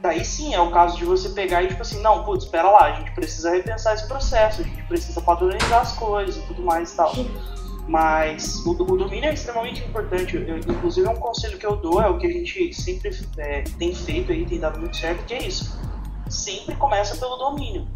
Daí 0.00 0.24
sim 0.24 0.54
é 0.54 0.60
o 0.60 0.70
caso 0.70 0.96
de 0.96 1.04
você 1.04 1.28
pegar 1.28 1.62
e 1.62 1.68
tipo 1.68 1.82
assim, 1.82 2.00
não, 2.00 2.24
putz, 2.24 2.44
espera 2.44 2.70
lá, 2.70 2.84
a 2.86 2.92
gente 2.92 3.10
precisa 3.12 3.50
repensar 3.50 3.94
esse 3.94 4.06
processo, 4.08 4.62
a 4.62 4.64
gente 4.64 4.82
precisa 4.84 5.20
padronizar 5.20 5.80
as 5.82 5.92
coisas 5.92 6.36
e 6.36 6.46
tudo 6.46 6.62
mais 6.62 6.92
e 6.92 6.96
tal. 6.96 7.12
Mas 7.88 8.64
o, 8.66 8.72
o 8.72 8.96
domínio 8.96 9.30
é 9.30 9.34
extremamente 9.34 9.82
importante. 9.84 10.36
Eu, 10.36 10.58
inclusive, 10.58 11.06
um 11.08 11.16
conselho 11.16 11.56
que 11.56 11.66
eu 11.66 11.76
dou, 11.76 12.02
é 12.02 12.08
o 12.08 12.18
que 12.18 12.26
a 12.26 12.32
gente 12.32 12.74
sempre 12.74 13.16
é, 13.38 13.62
tem 13.78 13.94
feito 13.94 14.32
aí, 14.32 14.44
tem 14.44 14.58
dado 14.58 14.78
muito 14.78 14.96
certo, 14.96 15.24
que 15.24 15.34
é 15.34 15.46
isso. 15.46 15.78
Sempre 16.28 16.74
começa 16.76 17.16
pelo 17.16 17.36
domínio. 17.36 17.86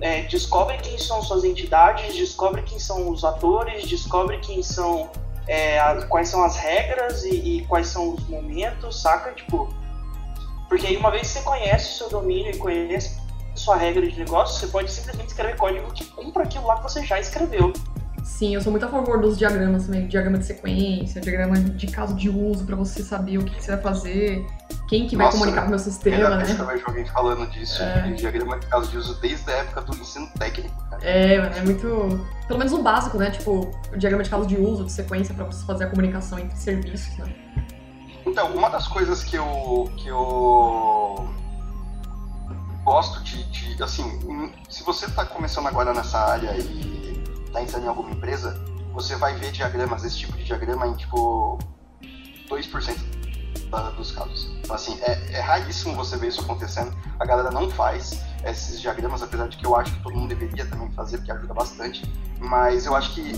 É, 0.00 0.22
descobre 0.22 0.76
quem 0.78 0.98
são 0.98 1.22
suas 1.22 1.44
entidades, 1.44 2.14
descobre 2.14 2.62
quem 2.62 2.78
são 2.78 3.08
os 3.10 3.24
atores, 3.24 3.88
descobre 3.88 4.38
quem 4.38 4.62
são 4.62 5.10
é, 5.46 5.78
a, 5.78 6.02
quais 6.06 6.28
são 6.28 6.42
as 6.42 6.56
regras 6.56 7.24
e, 7.24 7.58
e, 7.58 7.66
quais 7.66 7.88
são 7.88 8.14
os 8.14 8.28
momentos, 8.28 9.02
saca? 9.02 9.32
Tipo, 9.32 9.68
porque 10.68 10.86
aí 10.86 10.96
uma 10.96 11.10
vez 11.10 11.28
que 11.28 11.38
você 11.38 11.42
conhece 11.42 11.92
o 11.92 11.98
seu 11.98 12.08
domínio 12.08 12.52
e 12.52 12.56
conhece 12.56 13.20
sua 13.54 13.76
regra 13.76 14.06
de 14.06 14.18
negócio, 14.18 14.58
você 14.58 14.66
pode 14.66 14.90
simplesmente 14.90 15.28
escrever 15.28 15.56
código 15.56 15.92
que 15.92 16.04
cumpra 16.06 16.42
aquilo 16.42 16.66
lá 16.66 16.76
que 16.76 16.82
você 16.82 17.04
já 17.04 17.20
escreveu. 17.20 17.72
Sim, 18.24 18.54
eu 18.54 18.62
sou 18.62 18.72
muito 18.72 18.86
a 18.86 18.88
favor 18.88 19.20
dos 19.20 19.36
diagramas 19.36 19.84
também, 19.84 20.08
diagrama 20.08 20.38
de 20.38 20.46
sequência, 20.46 21.20
diagrama 21.20 21.60
de 21.60 21.86
caso 21.86 22.14
de 22.14 22.30
uso 22.30 22.64
para 22.64 22.74
você 22.74 23.02
saber 23.02 23.36
o 23.36 23.44
que, 23.44 23.54
que, 23.54 23.62
você 23.62 23.72
vai 23.72 23.82
fazer, 23.82 24.46
quem 24.88 25.06
que 25.06 25.14
vai 25.14 25.26
Nossa, 25.26 25.36
comunicar 25.36 25.60
com 25.60 25.66
o 25.66 25.70
meu 25.70 25.78
sistema, 25.78 26.30
né? 26.36 26.56
Eu 26.58 26.66
vejo 26.66 26.84
alguém 26.86 27.04
falando 27.04 27.46
disso, 27.50 27.82
é. 27.82 28.00
de 28.00 28.14
diagrama 28.14 28.58
de 28.58 28.66
caso 28.66 28.90
de 28.90 28.96
uso 28.96 29.20
desde 29.20 29.50
a 29.50 29.56
época 29.56 29.82
do 29.82 29.94
ensino 29.94 30.26
técnico. 30.38 30.74
Cara. 30.88 31.04
É, 31.04 31.34
é 31.34 31.62
muito, 31.64 32.26
pelo 32.48 32.58
menos 32.58 32.72
o 32.72 32.82
básico, 32.82 33.18
né? 33.18 33.30
Tipo, 33.30 33.70
o 33.92 33.98
diagrama 33.98 34.24
de 34.24 34.30
caso 34.30 34.46
de 34.46 34.56
uso, 34.56 34.86
de 34.86 34.92
sequência 34.92 35.34
para 35.34 35.44
você 35.44 35.62
fazer 35.66 35.84
a 35.84 35.88
comunicação 35.88 36.38
entre 36.38 36.56
serviços, 36.56 37.14
né? 37.18 37.26
Então, 38.24 38.54
uma 38.54 38.70
das 38.70 38.88
coisas 38.88 39.22
que 39.22 39.36
eu 39.36 39.92
que 39.98 40.08
eu 40.08 41.28
gosto 42.82 43.22
de, 43.22 43.44
de 43.50 43.82
assim, 43.82 44.50
se 44.70 44.82
você 44.82 45.04
está 45.04 45.26
começando 45.26 45.66
agora 45.66 45.92
nessa 45.92 46.18
área 46.18 46.56
e 46.56 47.13
está 47.54 47.62
entrando 47.62 47.84
em 47.84 47.88
alguma 47.88 48.10
empresa, 48.10 48.60
você 48.92 49.14
vai 49.14 49.36
ver 49.36 49.52
diagramas, 49.52 50.04
esse 50.04 50.18
tipo 50.18 50.36
de 50.36 50.44
diagrama 50.44 50.88
em 50.88 50.94
tipo 50.94 51.58
2% 52.48 53.14
dos 53.96 54.12
casos. 54.12 54.50
Então, 54.60 54.74
assim, 54.74 55.00
é, 55.02 55.32
é, 55.32 55.40
raríssimo 55.40 55.94
você 55.94 56.16
ver 56.16 56.28
isso 56.28 56.40
acontecendo. 56.40 56.96
A 57.18 57.24
galera 57.24 57.50
não 57.50 57.70
faz 57.70 58.22
esses 58.44 58.80
diagramas, 58.80 59.22
apesar 59.22 59.48
de 59.48 59.56
que 59.56 59.66
eu 59.66 59.74
acho 59.74 59.92
que 59.92 60.02
todo 60.02 60.14
mundo 60.14 60.28
deveria 60.28 60.66
também 60.66 60.90
fazer, 60.92 61.18
porque 61.18 61.32
ajuda 61.32 61.54
bastante. 61.54 62.02
Mas 62.38 62.86
eu 62.86 62.94
acho 62.94 63.14
que 63.14 63.32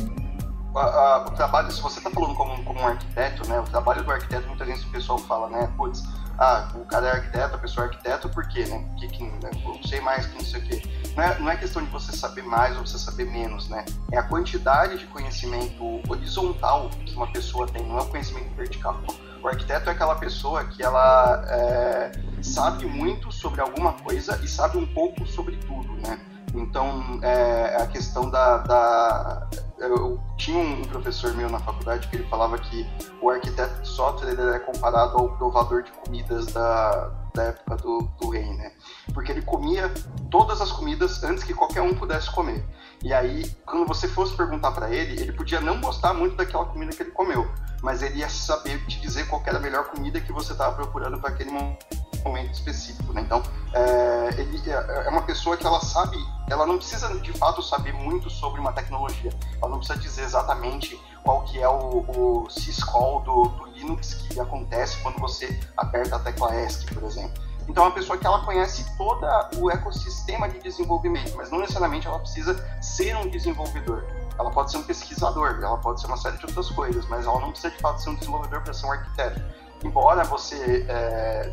a, 0.75 0.81
a, 0.81 1.27
o 1.27 1.31
trabalho, 1.33 1.71
se 1.71 1.81
você 1.81 1.99
está 1.99 2.11
falando 2.11 2.35
como, 2.35 2.63
como 2.65 2.81
um 2.81 2.87
arquiteto, 2.87 3.49
né, 3.49 3.61
o 3.61 3.65
trabalho 3.65 4.03
do 4.03 4.11
arquiteto, 4.11 4.47
muitas 4.49 4.67
vezes 4.67 4.85
o 4.85 4.91
pessoal 4.91 5.19
fala, 5.19 5.49
né, 5.49 5.73
putz, 5.77 6.03
ah, 6.39 6.69
o 6.75 6.85
cara 6.85 7.07
é 7.07 7.11
arquiteto, 7.13 7.55
a 7.55 7.59
pessoa 7.59 7.87
é 7.87 7.89
arquiteto, 7.89 8.29
por 8.29 8.47
quê, 8.49 8.67
né? 8.67 8.85
Porque 8.91 9.09
que, 9.09 9.23
né? 9.23 9.51
eu 9.65 9.89
sei 9.89 10.01
mais 10.01 10.27
que 10.27 10.35
não 10.35 10.45
sei 10.45 10.61
o 10.61 10.65
quê. 10.65 10.83
Não 11.17 11.25
é, 11.25 11.39
não 11.39 11.51
é 11.51 11.57
questão 11.57 11.83
de 11.83 11.91
você 11.91 12.15
saber 12.15 12.43
mais 12.43 12.77
ou 12.77 12.87
você 12.87 12.99
saber 12.99 13.25
menos, 13.25 13.69
né? 13.69 13.85
É 14.13 14.19
a 14.19 14.23
quantidade 14.23 14.99
de 14.99 15.07
conhecimento 15.07 16.03
horizontal 16.09 16.91
que 17.07 17.15
uma 17.15 17.27
pessoa 17.29 17.67
tem, 17.67 17.83
não 17.87 17.99
é 17.99 18.03
o 18.03 18.07
conhecimento 18.07 18.55
vertical. 18.55 19.01
O 19.43 19.49
arquiteto 19.49 19.89
é 19.89 19.93
aquela 19.93 20.17
pessoa 20.17 20.65
que 20.65 20.83
ela 20.83 21.45
é, 21.49 22.13
sabe 22.43 22.85
muito 22.85 23.33
sobre 23.33 23.61
alguma 23.61 23.95
coisa 23.95 24.39
e 24.43 24.49
sabe 24.49 24.77
um 24.77 24.87
pouco 24.87 25.27
sobre 25.27 25.57
tudo, 25.57 25.95
né? 26.07 26.21
Então, 26.55 27.19
é, 27.23 27.77
a 27.81 27.87
questão 27.87 28.31
da, 28.31 28.59
da 28.59 29.49
eu 29.79 30.21
tinha 30.37 30.59
um 30.59 30.83
professor 30.83 31.35
meu 31.35 31.51
na 31.51 31.59
faculdade 31.59 32.09
que 32.09 32.17
ele 32.17 32.27
falava 32.29 32.59
que 32.59 32.87
o 33.21 33.29
arquiteto 33.29 33.83
de 33.83 33.89
software 33.89 34.31
ele 34.31 34.43
é 34.55 34.59
comparado 34.59 35.19
ao 35.19 35.37
provador 35.37 35.83
de 35.83 35.93
comidas 35.93 36.47
da, 36.47 37.11
da 37.35 37.43
época 37.45 37.77
do, 37.77 38.03
do 38.21 38.31
rei, 38.31 38.49
né? 38.55 38.73
Porque 39.13 39.31
ele 39.31 39.43
comia 39.43 39.93
todas 40.31 40.61
as 40.61 40.73
comidas 40.73 41.23
antes 41.23 41.45
que 41.45 41.53
qualquer 41.53 41.83
um 41.83 41.95
pudesse 41.95 42.31
comer. 42.31 42.65
E 43.03 43.13
aí, 43.13 43.45
quando 43.67 43.87
você 43.87 44.09
fosse 44.09 44.35
perguntar 44.35 44.73
para 44.73 44.91
ele, 44.91 45.21
ele 45.21 45.33
podia 45.33 45.61
não 45.61 45.81
gostar 45.81 46.15
muito 46.15 46.37
daquela 46.37 46.65
comida 46.65 46.93
que 46.97 47.03
ele 47.03 47.11
comeu, 47.11 47.47
mas 47.83 48.03
ele 48.03 48.21
ia 48.21 48.29
saber 48.29 48.85
te 48.87 49.01
dizer 49.01 49.29
qual 49.29 49.43
era 49.45 49.59
a 49.59 49.61
melhor 49.61 49.85
comida 49.91 50.21
que 50.21 50.33
você 50.33 50.53
estava 50.53 50.75
procurando 50.75 51.21
para 51.21 51.31
aquele 51.31 51.51
momento 51.51 52.06
específico, 52.53 53.13
né? 53.13 53.21
Então, 53.23 53.43
é, 53.73 54.41
ele 54.41 54.61
é, 54.71 55.07
é 55.07 55.09
uma 55.09 55.23
pessoa 55.23 55.57
que 55.57 55.67
ela 55.67 55.81
sabe, 55.81 56.17
ela 56.49 56.67
não 56.67 56.79
precisa 56.79 57.09
de 57.21 57.33
fato 57.33 57.63
saber 57.63 57.93
muito 57.93 58.31
sobre 58.31 58.61
uma 58.61 58.73
tecnologia, 58.73 59.33
ela 59.61 59.71
não 59.71 59.79
precisa 59.79 59.99
dizer 59.99 60.23
exatamente 60.23 61.01
qual 61.23 61.43
que 61.43 61.61
é 61.61 61.69
o, 61.69 62.05
o 62.09 62.51
syscall 62.51 63.21
do, 63.23 63.45
do 63.49 63.67
Linux 63.67 64.15
que 64.15 64.41
acontece 64.41 64.97
quando 65.03 65.19
você 65.19 65.61
aperta 65.77 66.17
a 66.17 66.19
tecla 66.21 66.55
ESC, 66.55 66.87
por 66.95 67.03
exemplo. 67.03 67.47
Então, 67.69 67.85
é 67.85 67.89
uma 67.89 67.95
pessoa 67.95 68.17
que 68.17 68.27
ela 68.27 68.45
conhece 68.45 68.97
todo 68.97 69.27
o 69.59 69.71
ecossistema 69.71 70.49
de 70.49 70.61
desenvolvimento, 70.61 71.35
mas 71.37 71.51
não 71.51 71.59
necessariamente 71.59 72.07
ela 72.07 72.19
precisa 72.21 72.55
ser 72.81 73.17
um 73.17 73.29
desenvolvedor. 73.29 74.05
Ela 74.39 74.51
pode 74.51 74.71
ser 74.71 74.79
um 74.79 74.83
pesquisador, 74.85 75.59
ela 75.61 75.77
pode 75.79 76.01
ser 76.01 76.07
uma 76.07 76.17
série 76.17 76.37
de 76.37 76.47
outras 76.47 76.71
coisas, 76.71 77.05
mas 77.09 77.27
ela 77.27 77.41
não 77.41 77.51
precisa 77.51 77.75
de 77.75 77.81
fato 77.81 78.01
ser 78.01 78.11
um 78.11 78.15
desenvolvedor 78.15 78.63
para 78.63 78.73
ser 78.73 78.87
um 78.87 78.93
arquiteto. 78.93 79.43
Embora 79.83 80.25
você, 80.25 80.87
é, 80.89 81.53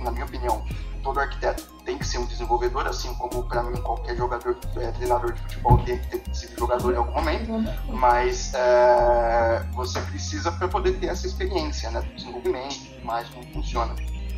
na 0.00 0.10
minha 0.10 0.24
opinião, 0.24 0.64
todo 1.02 1.18
arquiteto 1.20 1.64
tem 1.84 1.98
que 1.98 2.06
ser 2.06 2.18
um 2.18 2.26
desenvolvedor, 2.26 2.86
assim 2.86 3.12
como 3.14 3.42
para 3.44 3.62
mim 3.62 3.76
qualquer 3.80 4.16
jogador, 4.16 4.56
é, 4.76 4.90
treinador 4.92 5.32
de 5.32 5.40
futebol 5.40 5.78
tem 5.78 5.98
que 5.98 6.18
ter 6.18 6.34
sido 6.34 6.58
jogador 6.58 6.92
em 6.92 6.96
algum 6.96 7.12
momento, 7.12 7.52
mas 7.88 8.54
é, 8.54 9.66
você 9.72 10.00
precisa 10.00 10.52
para 10.52 10.68
poder 10.68 10.98
ter 10.98 11.06
essa 11.06 11.26
experiência, 11.26 11.90
né, 11.90 12.00
do 12.00 12.14
desenvolvimento, 12.14 13.04
mais 13.04 13.28
como 13.28 13.44
funciona 13.52 13.94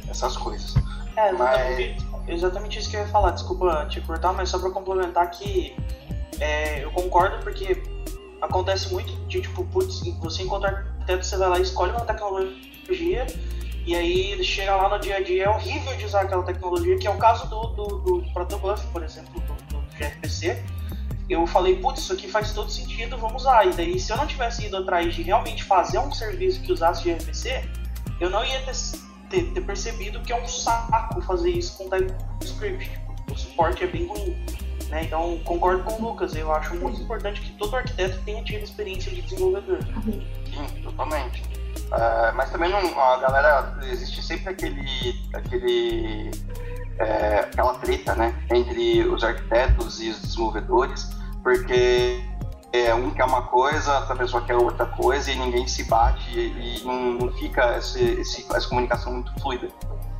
essas 0.09 0.37
coisas. 0.37 0.75
É, 1.17 1.31
exatamente, 1.31 2.07
mas... 2.11 2.29
exatamente 2.29 2.79
isso 2.79 2.91
que 2.91 2.97
eu 2.97 3.01
ia 3.01 3.09
falar, 3.09 3.33
desculpa 3.33 3.87
te 3.87 4.01
cortar, 4.01 4.33
mas 4.33 4.49
só 4.49 4.59
para 4.59 4.71
complementar 4.71 5.31
que 5.31 5.77
é, 6.41 6.85
eu 6.85 6.91
concordo 6.93 7.43
porque 7.43 7.83
acontece 8.41 8.93
muito 8.93 9.15
de 9.27 9.41
tipo, 9.41 9.65
putz, 9.67 10.01
você 10.19 10.43
encontra 10.43 10.69
arquiteto, 10.71 11.25
você 11.25 11.37
vai 11.37 11.49
lá 11.49 11.59
e 11.59 11.63
escolhe 11.63 11.93
uma 11.93 12.01
tecnologia 12.01 13.27
e 13.87 13.95
aí 13.95 14.43
chega 14.43 14.75
lá 14.77 14.89
no 14.89 14.99
dia 14.99 15.17
a 15.17 15.21
dia, 15.21 15.45
é 15.45 15.49
horrível 15.49 15.97
de 15.97 16.07
usar 16.07 16.23
aquela 16.23 16.43
tecnologia, 16.43 16.97
que 16.99 17.07
é 17.07 17.11
o 17.11 17.19
caso 17.19 17.49
do, 17.49 17.63
do, 17.69 17.99
do 17.99 18.33
Protobuf, 18.33 18.87
por 18.89 19.03
exemplo, 19.03 19.41
do, 19.41 19.55
do 19.75 19.85
gRPC. 19.99 20.63
Eu 21.29 21.47
falei, 21.47 21.77
putz, 21.77 22.03
isso 22.03 22.13
aqui 22.13 22.29
faz 22.29 22.53
todo 22.53 22.71
sentido, 22.71 23.17
vamos 23.17 23.43
usar. 23.43 23.67
E 23.67 23.71
daí, 23.71 23.99
se 23.99 24.13
eu 24.13 24.17
não 24.17 24.27
tivesse 24.27 24.67
ido 24.67 24.77
atrás 24.77 25.15
de 25.15 25.23
realmente 25.23 25.65
fazer 25.65 25.99
um 25.99 26.13
serviço 26.13 26.61
que 26.63 26.73
usasse 26.73 27.05
gRPC, 27.05 27.65
eu 28.21 28.31
não 28.31 28.45
ia 28.45 28.61
ter 28.61 28.75
ter, 29.29 29.51
ter, 29.53 29.61
percebido 29.63 30.21
que 30.21 30.33
é 30.33 30.41
um 30.41 30.47
saco 30.47 31.21
fazer 31.23 31.51
isso 31.51 31.77
com 31.77 31.89
TypeScript. 31.89 32.91
Tipo, 32.91 33.33
o 33.33 33.37
suporte 33.37 33.85
é 33.85 33.87
bem 33.87 34.07
ruim. 34.07 34.37
Né? 34.89 35.05
Então, 35.05 35.41
concordo 35.45 35.83
com 35.85 35.95
o 35.95 36.11
Lucas. 36.11 36.35
Eu 36.35 36.53
acho 36.53 36.75
muito 36.77 37.01
importante 37.01 37.41
que 37.41 37.53
todo 37.53 37.75
arquiteto 37.75 38.21
tenha 38.25 38.43
tido 38.45 38.63
experiência 38.63 39.11
de 39.11 39.23
desenvolvedor. 39.23 39.79
Sim, 40.05 40.83
totalmente. 40.83 41.43
Uh, 41.87 42.35
mas 42.35 42.51
também 42.51 42.71
não, 42.71 42.79
a 43.01 43.19
galera 43.19 43.79
existe 43.83 44.23
sempre 44.23 44.51
aquele, 44.51 45.15
aquele 45.35 46.31
é, 46.99 47.41
aquela 47.41 47.75
treta, 47.75 48.15
né, 48.15 48.35
entre 48.51 49.03
os 49.09 49.23
arquitetos 49.25 50.01
e 50.01 50.11
os 50.11 50.21
desenvolvedores, 50.21 51.11
porque 51.43 52.23
é, 52.73 52.95
um 52.95 53.11
quer 53.11 53.25
uma 53.25 53.43
coisa, 53.43 54.01
outra 54.01 54.17
pessoa 54.17 54.43
quer 54.45 54.57
outra 54.57 54.87
coisa 54.87 55.31
e 55.31 55.37
ninguém 55.37 55.67
se 55.67 55.85
bate 55.85 56.39
e, 56.39 56.81
e 56.81 56.85
não, 56.85 57.13
não, 57.15 57.33
fica 57.33 57.77
esse, 57.79 58.03
esse, 58.03 58.47
essa 58.55 58.69
comunicação 58.69 59.13
muito 59.13 59.33
fluida. 59.41 59.69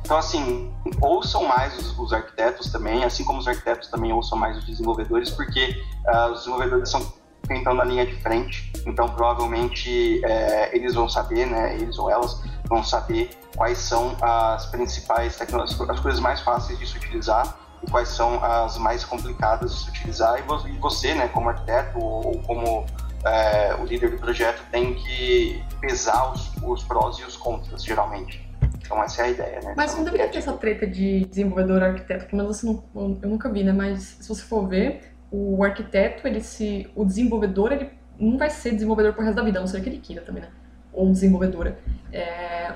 Então, 0.01 0.17
assim, 0.17 0.73
ouçam 1.01 1.45
mais 1.45 1.75
os, 1.77 1.97
os, 1.97 2.13
arquitetos 2.13 2.71
também, 2.71 3.03
assim 3.03 3.23
como 3.23 3.39
os 3.39 3.47
arquitetos 3.47 3.89
também 3.89 4.13
ouçam 4.13 4.37
mais 4.37 4.55
os 4.57 4.65
desenvolvedores, 4.65 5.31
porque 5.31 5.83
uh, 6.05 6.31
os 6.31 6.39
desenvolvedores 6.39 6.89
são 6.89 7.01
quem 7.47 7.57
estão 7.57 7.73
na 7.73 7.83
linha 7.83 8.05
de 8.05 8.15
frente, 8.15 8.71
então 8.85 9.07
provavelmente 9.09 10.23
é, 10.25 10.75
eles 10.75 10.93
vão 10.93 11.07
saber, 11.07 11.45
né, 11.45 11.75
eles 11.75 11.97
ou 11.97 12.09
elas 12.09 12.41
vão 12.67 12.83
saber 12.83 13.29
quais 13.55 13.77
são 13.77 14.15
as 14.21 14.65
principais 14.67 15.37
tecnologias, 15.37 15.89
as 15.89 15.99
coisas 15.99 16.19
mais 16.19 16.41
fáceis 16.41 16.77
de 16.77 16.87
se 16.87 16.97
utilizar 16.97 17.57
e 17.83 17.89
quais 17.89 18.09
são 18.09 18.43
as 18.43 18.77
mais 18.77 19.03
complicadas 19.03 19.73
de 19.73 19.83
se 19.83 19.89
utilizar. 19.89 20.39
E 20.39 20.77
você, 20.79 21.13
né, 21.13 21.27
como 21.29 21.49
arquiteto 21.49 21.99
ou 21.99 22.41
como 22.43 22.85
é, 23.25 23.75
o 23.75 23.85
líder 23.85 24.11
do 24.11 24.17
projeto, 24.17 24.63
tem 24.71 24.93
que 24.95 25.63
pesar 25.79 26.31
os, 26.31 26.51
os 26.63 26.83
prós 26.83 27.17
e 27.17 27.23
os 27.23 27.35
contras, 27.37 27.83
geralmente. 27.83 28.45
Então 28.85 29.01
essa 29.03 29.23
é 29.23 29.25
a 29.25 29.29
ideia, 29.29 29.61
né? 29.61 29.73
Mas 29.75 29.95
não 29.95 30.03
deveria 30.03 30.27
ter 30.29 30.37
essa 30.37 30.53
treta 30.53 30.85
de 30.85 31.25
desenvolvedor 31.25 31.81
arquiteto, 31.81 32.25
pelo 32.25 32.43
menos 32.43 32.63
eu 32.63 32.83
nunca 33.23 33.49
vi, 33.49 33.63
né? 33.63 33.73
Mas 33.73 34.17
se 34.19 34.29
você 34.29 34.43
for 34.43 34.67
ver, 34.67 35.14
o 35.35 35.63
arquiteto, 35.63 36.27
ele 36.27 36.41
se. 36.41 36.87
O 36.95 37.03
desenvolvedor, 37.03 37.71
ele 37.71 37.89
não 38.19 38.37
vai 38.37 38.49
ser 38.49 38.71
desenvolvedor 38.71 39.13
por 39.13 39.23
resto 39.23 39.35
da 39.35 39.43
vida, 39.43 39.59
a 39.59 39.61
não 39.61 39.67
ser 39.67 39.81
que 39.81 39.89
ele 39.89 39.99
queira 39.99 40.21
também, 40.21 40.43
né? 40.43 40.49
Ou 40.93 41.11
desenvolvedora. 41.11 41.77
É, 42.11 42.71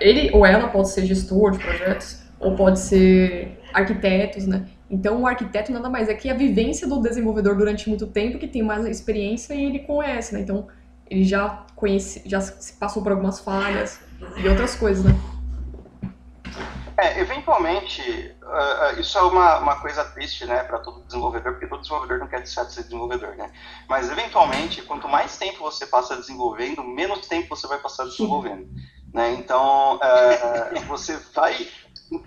ele 0.00 0.30
ou 0.32 0.44
ela 0.44 0.68
pode 0.68 0.90
ser 0.90 1.06
gestor 1.06 1.52
de 1.52 1.58
projetos, 1.58 2.22
ou 2.38 2.54
pode 2.54 2.78
ser 2.78 3.58
arquitetos, 3.72 4.46
né? 4.46 4.66
Então, 4.90 5.22
o 5.22 5.26
arquiteto 5.26 5.72
nada 5.72 5.88
mais 5.88 6.08
é 6.08 6.14
que 6.14 6.28
a 6.28 6.34
vivência 6.34 6.86
do 6.86 7.00
desenvolvedor 7.00 7.56
durante 7.56 7.88
muito 7.88 8.06
tempo, 8.06 8.38
que 8.38 8.46
tem 8.46 8.62
mais 8.62 8.84
experiência 8.86 9.54
e 9.54 9.64
ele 9.64 9.78
conhece, 9.80 10.34
né? 10.34 10.40
Então, 10.40 10.66
ele 11.10 11.24
já 11.24 11.64
conhece, 11.74 12.22
já 12.26 12.40
passou 12.78 13.02
por 13.02 13.12
algumas 13.12 13.40
falhas 13.40 14.00
e 14.36 14.46
outras 14.48 14.74
coisas, 14.74 15.04
né? 15.04 15.12
É, 16.96 17.20
eventualmente, 17.20 18.00
uh, 18.42 18.96
uh, 18.96 19.00
isso 19.00 19.18
é 19.18 19.22
uma, 19.22 19.58
uma 19.58 19.80
coisa 19.80 20.04
triste, 20.04 20.44
né, 20.44 20.62
para 20.62 20.78
todo 20.78 21.02
desenvolvedor, 21.02 21.52
porque 21.52 21.66
todo 21.66 21.80
desenvolvedor 21.80 22.18
não 22.18 22.28
quer 22.28 22.38
deixar 22.38 22.64
de 22.64 22.72
ser 22.72 22.84
desenvolvedor, 22.84 23.34
né? 23.34 23.52
Mas, 23.88 24.10
eventualmente, 24.10 24.82
quanto 24.82 25.08
mais 25.08 25.36
tempo 25.36 25.58
você 25.58 25.86
passa 25.86 26.16
desenvolvendo, 26.16 26.84
menos 26.84 27.26
tempo 27.26 27.56
você 27.56 27.66
vai 27.66 27.78
passar 27.78 28.04
desenvolvendo, 28.04 28.68
né? 29.12 29.32
Então, 29.34 29.96
uh, 29.96 30.80
você 30.86 31.16
vai... 31.34 31.68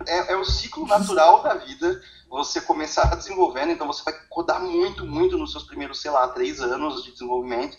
É, 0.06 0.34
é 0.34 0.36
o 0.36 0.44
ciclo 0.44 0.86
natural 0.86 1.44
da 1.44 1.54
vida, 1.54 2.02
você 2.30 2.60
começar 2.60 3.16
desenvolvendo, 3.16 3.72
então 3.72 3.88
você 3.88 4.04
vai 4.04 4.14
codar 4.28 4.60
muito, 4.60 5.06
muito 5.06 5.38
nos 5.38 5.52
seus 5.52 5.64
primeiros, 5.64 6.02
sei 6.02 6.12
lá, 6.12 6.28
três 6.30 6.60
anos 6.60 7.04
de 7.04 7.12
desenvolvimento, 7.12 7.78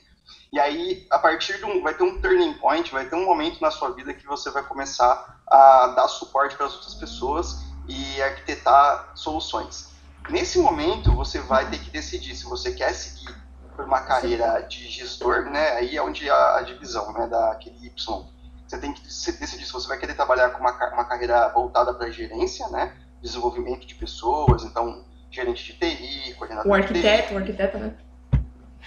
e 0.53 0.59
aí, 0.59 1.07
a 1.11 1.18
partir 1.18 1.59
de 1.59 1.64
um. 1.64 1.82
Vai 1.82 1.95
ter 1.95 2.05
um 2.05 2.20
turning 2.20 2.55
point, 2.55 2.91
vai 2.91 3.07
ter 3.07 3.16
um 3.16 3.24
momento 3.24 3.61
na 3.61 3.70
sua 3.70 3.91
vida 3.91 4.14
que 4.14 4.26
você 4.26 4.51
vai 4.51 4.62
começar 4.62 5.38
a 5.51 5.88
dar 5.88 6.09
suporte 6.09 6.57
para 6.57 6.66
as 6.66 6.74
outras 6.74 6.94
pessoas 6.94 7.62
e 7.86 8.22
arquitetar 8.22 9.12
soluções. 9.14 9.88
Nesse 10.28 10.59
momento, 10.59 11.14
você 11.14 11.40
vai 11.40 11.68
ter 11.70 11.78
que 11.78 11.90
decidir 11.90 12.36
se 12.36 12.44
você 12.44 12.72
quer 12.72 12.92
seguir 12.92 13.34
por 13.74 13.86
uma 13.86 14.01
carreira 14.01 14.61
de 14.62 14.88
gestor, 14.90 15.44
né? 15.44 15.70
Aí 15.70 15.96
é 15.96 16.03
onde 16.03 16.28
a, 16.28 16.61
divisão, 16.62 17.12
né? 17.12 17.26
Daquele 17.26 17.86
Y. 17.86 18.26
Você 18.66 18.78
tem 18.78 18.92
que 18.92 19.03
decidir 19.03 19.64
se 19.64 19.72
você 19.72 19.88
vai 19.88 19.96
querer 19.96 20.14
trabalhar 20.14 20.51
com 20.51 20.61
uma, 20.61 20.72
uma 20.92 21.05
carreira 21.05 21.49
voltada 21.49 21.94
para 21.94 22.11
gerência, 22.11 22.68
né? 22.68 22.94
Desenvolvimento 23.22 23.86
de 23.86 23.94
pessoas, 23.94 24.64
então 24.64 25.05
gerente 25.30 25.64
de 25.64 25.78
TI, 25.78 26.34
coordenador 26.34 26.70
o 26.70 26.74
arquiteto, 26.74 27.22
de 27.22 27.28
TI. 27.28 27.34
O 27.34 27.38
arquiteto, 27.38 27.78
né? 27.78 27.94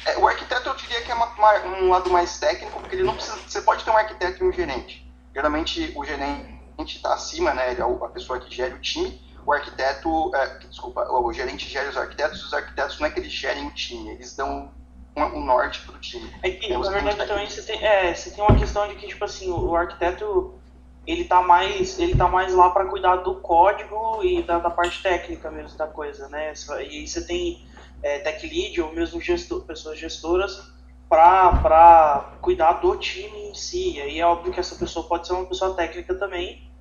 É, 0.05 0.17
o 0.17 0.27
arquiteto 0.27 0.69
eu 0.69 0.75
diria 0.75 1.01
que 1.01 1.11
é 1.11 1.15
uma, 1.15 1.25
uma, 1.27 1.59
um 1.77 1.89
lado 1.89 2.09
mais 2.09 2.39
técnico, 2.39 2.79
porque 2.79 2.95
ele 2.95 3.03
não 3.03 3.15
precisa. 3.15 3.37
Você 3.37 3.61
pode 3.61 3.83
ter 3.83 3.89
um 3.89 3.97
arquiteto 3.97 4.43
e 4.43 4.47
um 4.47 4.51
gerente. 4.51 5.10
Geralmente 5.33 5.93
o 5.95 6.03
gerente 6.03 6.95
está 6.95 7.13
acima, 7.13 7.53
né? 7.53 7.71
Ele 7.71 7.81
é 7.81 7.83
a 7.83 8.09
pessoa 8.09 8.39
que 8.39 8.53
gera 8.53 8.75
o 8.75 8.79
time. 8.79 9.21
O 9.45 9.51
arquiteto, 9.51 10.35
é, 10.35 10.59
desculpa, 10.59 11.07
o 11.11 11.33
gerente 11.33 11.67
gera 11.67 11.89
os 11.89 11.97
arquitetos. 11.97 12.43
Os 12.43 12.53
arquitetos 12.53 12.99
não 12.99 13.07
é 13.07 13.09
que 13.09 13.19
eles 13.19 13.31
gerem 13.31 13.67
o 13.67 13.71
time, 13.71 14.11
eles 14.11 14.35
dão 14.35 14.71
um, 15.15 15.21
um 15.23 15.45
norte 15.45 15.81
para 15.81 15.95
o 15.95 15.99
time. 15.99 16.29
É 16.43 16.51
que, 16.51 16.69
na 16.71 16.89
verdade, 16.89 17.27
também 17.27 17.49
você 17.49 17.61
tem, 17.63 17.83
é, 17.83 18.13
você 18.13 18.31
tem 18.31 18.43
uma 18.43 18.57
questão 18.57 18.87
de 18.87 18.95
que, 18.95 19.07
tipo 19.07 19.23
assim, 19.23 19.49
o, 19.49 19.69
o 19.69 19.75
arquiteto 19.75 20.59
ele 21.05 21.23
tá 21.23 21.41
mais 21.41 21.97
ele 21.97 22.15
tá 22.15 22.27
mais 22.27 22.53
lá 22.53 22.69
para 22.69 22.85
cuidar 22.85 23.17
do 23.17 23.35
código 23.35 24.23
e 24.23 24.43
da, 24.43 24.59
da, 24.59 24.69
parte 24.69 25.01
técnica 25.01 25.49
mesmo 25.49 25.77
da 25.77 25.87
coisa, 25.87 26.29
né? 26.29 26.53
E 26.89 27.07
você 27.07 27.25
tem 27.25 27.65
é, 28.03 28.19
tech 28.19 28.45
lead 28.45 28.79
ou 28.81 28.93
mesmo 28.93 29.19
gestor, 29.19 29.61
pessoas 29.61 29.97
gestoras 29.97 30.70
para 31.11 32.37
cuidar 32.41 32.73
do 32.73 32.95
time 32.95 33.49
em 33.49 33.53
si. 33.53 33.97
E 33.97 34.01
aí 34.01 34.19
é 34.21 34.25
óbvio 34.25 34.53
que 34.53 34.61
essa 34.61 34.75
pessoa 34.75 35.05
pode 35.05 35.27
ser 35.27 35.33
uma 35.33 35.45
pessoa 35.45 35.75
técnica 35.75 36.15
também, 36.15 36.71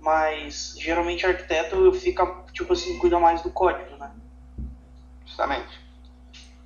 mas 0.00 0.74
geralmente 0.76 1.24
arquiteto 1.24 1.92
fica, 1.92 2.26
tipo 2.52 2.72
assim, 2.72 2.98
cuida 2.98 3.20
mais 3.20 3.42
do 3.42 3.50
código, 3.50 3.96
né? 3.96 4.10
Justamente. 5.24 5.86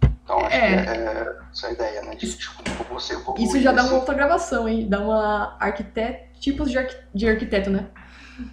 Então 0.02 0.38
acho 0.38 0.56
é. 0.56 0.82
que 0.82 0.90
é, 0.90 1.36
essa 1.52 1.66
a 1.66 1.72
ideia, 1.72 2.02
né? 2.02 2.14
De, 2.14 2.38
tipo, 2.38 2.84
você 2.84 3.14
Isso 3.36 3.60
já 3.60 3.72
dá 3.72 3.84
uma 3.84 3.96
outra 3.96 4.14
gravação, 4.14 4.66
hein? 4.66 4.88
Dá 4.88 5.00
uma 5.00 5.58
arquiteto, 5.60 6.40
tipos 6.40 6.70
de, 6.70 6.78
arqu... 6.78 6.94
de 7.14 7.28
arquiteto, 7.28 7.68
né? 7.68 7.90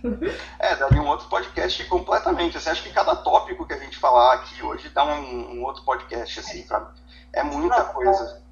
É, 0.60 0.76
daria 0.76 1.02
um 1.02 1.08
outro 1.08 1.30
podcast 1.30 1.86
completamente. 1.86 2.58
Assim, 2.58 2.70
acho 2.70 2.84
que 2.84 2.92
cada 2.92 3.16
tópico 3.16 3.66
que 3.66 3.74
a 3.74 3.78
gente 3.78 3.98
falar 3.98 4.34
aqui 4.34 4.62
hoje 4.62 4.90
dá 4.90 5.06
um, 5.06 5.60
um 5.60 5.64
outro 5.64 5.86
podcast, 5.86 6.42
assim, 6.42 6.66
sabe? 6.66 6.88
É 7.32 7.42
muita 7.42 7.86
coisa. 7.86 8.46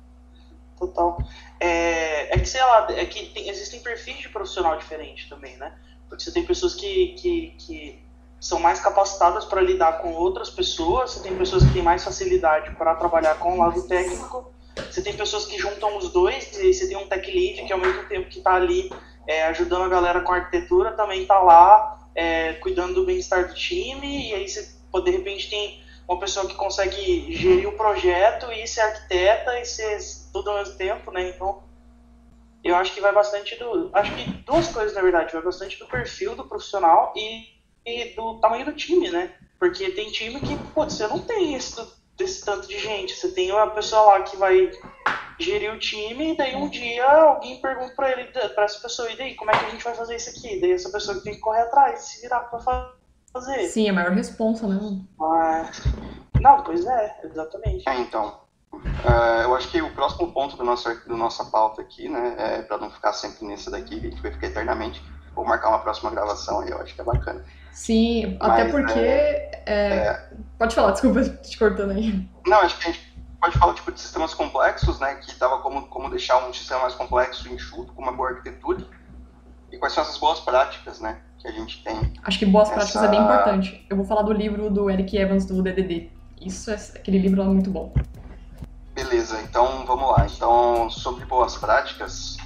Total. 0.78 1.18
É, 1.60 2.36
é 2.36 2.40
que, 2.40 2.48
sei 2.48 2.62
lá, 2.62 2.88
é 2.92 3.06
que 3.06 3.28
tem, 3.28 3.50
existem 3.50 3.80
perfis 3.80 4.18
de 4.18 4.30
profissional 4.30 4.78
diferentes 4.78 5.30
também, 5.30 5.56
né? 5.58 5.74
Porque 6.08 6.24
você 6.24 6.32
tem 6.32 6.44
pessoas 6.44 6.76
que, 6.76 7.16
que, 7.18 7.56
que 7.58 8.06
são 8.40 8.60
mais 8.60 8.80
capacitadas 8.80 9.46
para 9.46 9.62
lidar 9.62 10.00
com 10.00 10.14
outras 10.14 10.50
pessoas, 10.50 11.12
você 11.12 11.24
tem 11.24 11.36
pessoas 11.36 11.64
que 11.64 11.74
têm 11.74 11.82
mais 11.82 12.04
facilidade 12.04 12.76
para 12.76 12.94
trabalhar 12.96 13.36
com 13.36 13.56
o 13.56 13.58
lado 13.58 13.88
técnico, 13.88 14.54
você 14.76 15.02
tem 15.02 15.16
pessoas 15.16 15.46
que 15.46 15.58
juntam 15.58 15.98
os 15.98 16.12
dois, 16.12 16.58
e 16.60 16.74
você 16.74 16.88
tem 16.88 16.98
um 16.98 17.08
tech 17.08 17.32
lead 17.32 17.66
que 17.66 17.74
ao 17.74 17.80
mesmo 17.80 18.04
tempo 18.06 18.30
que 18.30 18.40
está 18.40 18.56
ali 18.56 18.92
é, 19.26 19.46
ajudando 19.46 19.84
a 19.84 19.90
galera 19.90 20.22
com 20.22 20.34
a 20.34 20.36
arquitetura, 20.36 20.92
também 20.92 21.22
está 21.22 21.40
lá 21.40 22.10
é, 22.14 22.54
cuidando 22.54 22.96
do 22.96 23.06
bem-estar 23.06 23.48
do 23.48 23.54
time, 23.54 24.30
e 24.30 24.34
aí 24.34 24.48
você 24.48 24.76
de 25.04 25.12
repente 25.12 25.50
tem 25.50 25.82
uma 26.08 26.20
pessoa 26.20 26.48
que 26.48 26.56
consegue 26.56 27.34
gerir 27.34 27.68
o 27.68 27.78
projeto 27.78 28.52
e 28.52 28.68
ser 28.68 28.82
arquiteta 28.82 29.60
e 29.60 29.66
ser 29.66 29.98
tudo 30.32 30.52
ao 30.52 30.58
mesmo 30.58 30.78
tempo, 30.78 31.12
né? 31.12 31.30
Então, 31.30 31.64
eu 32.64 32.76
acho 32.76 32.94
que 32.94 33.02
vai 33.02 33.14
bastante 33.14 33.56
do. 33.58 33.90
Acho 33.94 34.14
que 34.16 34.30
duas 34.44 34.68
coisas, 34.70 34.96
na 34.96 35.02
verdade, 35.02 35.34
vai 35.34 35.42
bastante 35.42 35.78
do 35.80 35.88
perfil 35.88 36.36
do 36.36 36.48
profissional 36.48 37.14
e, 37.16 37.46
e 37.86 38.16
do 38.16 38.40
tamanho 38.40 38.66
do 38.66 38.74
time, 38.74 39.10
né? 39.10 39.34
Porque 39.60 39.92
tem 39.92 40.12
time 40.12 40.40
que, 40.40 40.58
pô, 40.74 40.84
você 40.84 41.08
não 41.08 41.20
tem 41.20 41.56
esse, 41.56 41.76
desse 42.18 42.44
tanto 42.44 42.68
de 42.68 42.78
gente. 42.78 43.16
Você 43.16 43.32
tem 43.32 43.52
uma 43.52 43.68
pessoa 43.70 44.02
lá 44.04 44.24
que 44.24 44.36
vai 44.38 44.72
gerir 45.40 45.74
o 45.74 45.80
time, 45.80 46.34
e 46.34 46.38
daí 46.38 46.56
um 46.56 46.70
dia 46.70 47.06
alguém 47.06 47.62
pergunta 47.62 47.94
pra 47.96 48.12
ele, 48.12 48.26
pra 48.26 48.64
essa 48.64 48.80
pessoa, 48.80 49.12
e 49.12 49.18
daí, 49.18 49.36
como 49.36 49.52
é 49.52 49.58
que 49.58 49.66
a 49.66 49.70
gente 49.70 49.84
vai 49.84 49.94
fazer 49.94 50.16
isso 50.16 50.30
aqui? 50.30 50.60
Daí 50.60 50.72
essa 50.72 50.90
pessoa 50.90 51.22
tem 51.22 51.34
que 51.34 51.40
correr 51.40 51.62
atrás, 51.62 52.00
se 52.02 52.22
virar 52.22 52.42
pra 52.42 52.60
fazer. 52.60 52.95
Sim, 53.70 53.88
é 53.88 53.90
a 53.90 53.94
maior 53.94 54.12
responsa, 54.12 54.68
né? 54.68 54.80
Mas... 55.18 55.84
Não, 56.40 56.64
pois 56.64 56.86
é, 56.86 57.20
exatamente. 57.24 57.88
É, 57.88 58.00
então. 58.00 58.46
Uh, 58.74 59.42
eu 59.44 59.56
acho 59.56 59.70
que 59.70 59.82
o 59.82 59.90
próximo 59.92 60.32
ponto 60.32 60.58
do 60.58 60.64
nosso, 60.64 60.94
do 61.08 61.16
nossa 61.16 61.46
pauta 61.46 61.82
aqui, 61.82 62.10
né, 62.10 62.36
é 62.38 62.62
para 62.62 62.78
não 62.78 62.90
ficar 62.90 63.14
sempre 63.14 63.46
nesse 63.46 63.72
daqui, 63.72 63.96
a 63.96 64.00
gente 64.00 64.22
vai 64.22 64.32
ficar 64.32 64.48
eternamente, 64.48 65.02
vou 65.34 65.46
marcar 65.46 65.70
uma 65.70 65.80
próxima 65.80 66.12
gravação 66.12 66.60
aí, 66.60 66.70
eu 66.70 66.80
acho 66.80 66.94
que 66.94 67.02
é 67.02 67.04
bacana. 67.04 67.44
Sim, 67.72 68.38
Mas, 68.40 68.50
até 68.52 68.66
porque. 68.70 69.00
É, 69.00 69.64
é... 69.66 70.30
Pode 70.58 70.76
falar, 70.76 70.92
desculpa 70.92 71.24
te 71.42 71.58
cortando 71.58 71.92
aí. 71.92 72.30
Não, 72.46 72.58
acho 72.60 72.78
que 72.78 72.90
a 72.90 72.92
gente 72.92 73.16
pode 73.40 73.58
falar 73.58 73.74
tipo, 73.74 73.92
de 73.92 74.00
sistemas 74.00 74.34
complexos, 74.34 75.00
né, 75.00 75.16
que 75.16 75.30
estava 75.30 75.60
como, 75.60 75.88
como 75.88 76.10
deixar 76.10 76.48
um 76.48 76.54
sistema 76.54 76.82
mais 76.82 76.96
complexo 76.96 77.48
enxuto, 77.50 77.94
com 77.94 78.02
uma 78.02 78.12
boa 78.12 78.30
arquitetura, 78.30 78.86
e 79.76 79.78
quais 79.78 79.94
são 79.94 80.04
essas 80.04 80.18
boas 80.18 80.40
práticas, 80.40 81.00
né, 81.00 81.18
que 81.38 81.48
a 81.48 81.52
gente 81.52 81.84
tem. 81.84 82.14
Acho 82.24 82.40
que 82.40 82.46
boas 82.46 82.70
essa... 82.70 82.76
práticas 82.76 83.04
é 83.04 83.08
bem 83.10 83.22
importante. 83.22 83.86
Eu 83.90 83.98
vou 83.98 84.06
falar 84.06 84.22
do 84.24 84.32
livro 84.32 84.70
do 84.70 84.90
Eric 84.90 85.16
Evans, 85.18 85.46
do 85.46 85.62
DDD. 85.62 86.10
Isso, 86.42 86.72
é, 86.72 86.76
aquele 86.96 87.20
livro 87.20 87.42
é 87.42 87.46
muito 87.46 87.70
bom. 87.70 87.94
Beleza, 88.94 89.40
então 89.42 89.86
vamos 89.86 90.10
lá. 90.10 90.26
Então, 90.34 90.90
sobre 90.90 91.26
boas 91.26 91.58
práticas, 91.58 92.38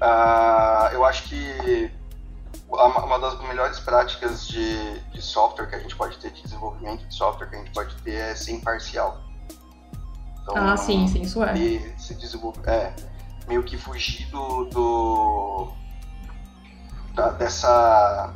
uh, 0.00 0.92
eu 0.92 1.04
acho 1.04 1.24
que 1.24 1.90
uma 2.68 3.18
das 3.18 3.38
melhores 3.46 3.78
práticas 3.80 4.48
de, 4.48 4.98
de 5.10 5.20
software 5.20 5.66
que 5.66 5.74
a 5.74 5.78
gente 5.78 5.94
pode 5.94 6.16
ter, 6.16 6.30
de 6.30 6.42
desenvolvimento 6.42 7.06
de 7.06 7.14
software 7.14 7.46
que 7.48 7.56
a 7.56 7.58
gente 7.58 7.72
pode 7.72 7.94
ter 7.96 8.14
é 8.14 8.34
ser 8.34 8.52
imparcial. 8.52 9.20
Então, 10.42 10.56
ah, 10.56 10.76
sim, 10.76 11.06
sim, 11.06 11.20
isso 11.20 11.42
é. 11.44 11.54
Se 11.98 12.14
desenvolver, 12.14 12.66
é 12.66 12.94
meio 13.46 13.62
que 13.62 13.76
fugir 13.76 14.26
do, 14.28 14.64
do 14.64 15.72
da, 17.14 17.30
dessa, 17.30 18.32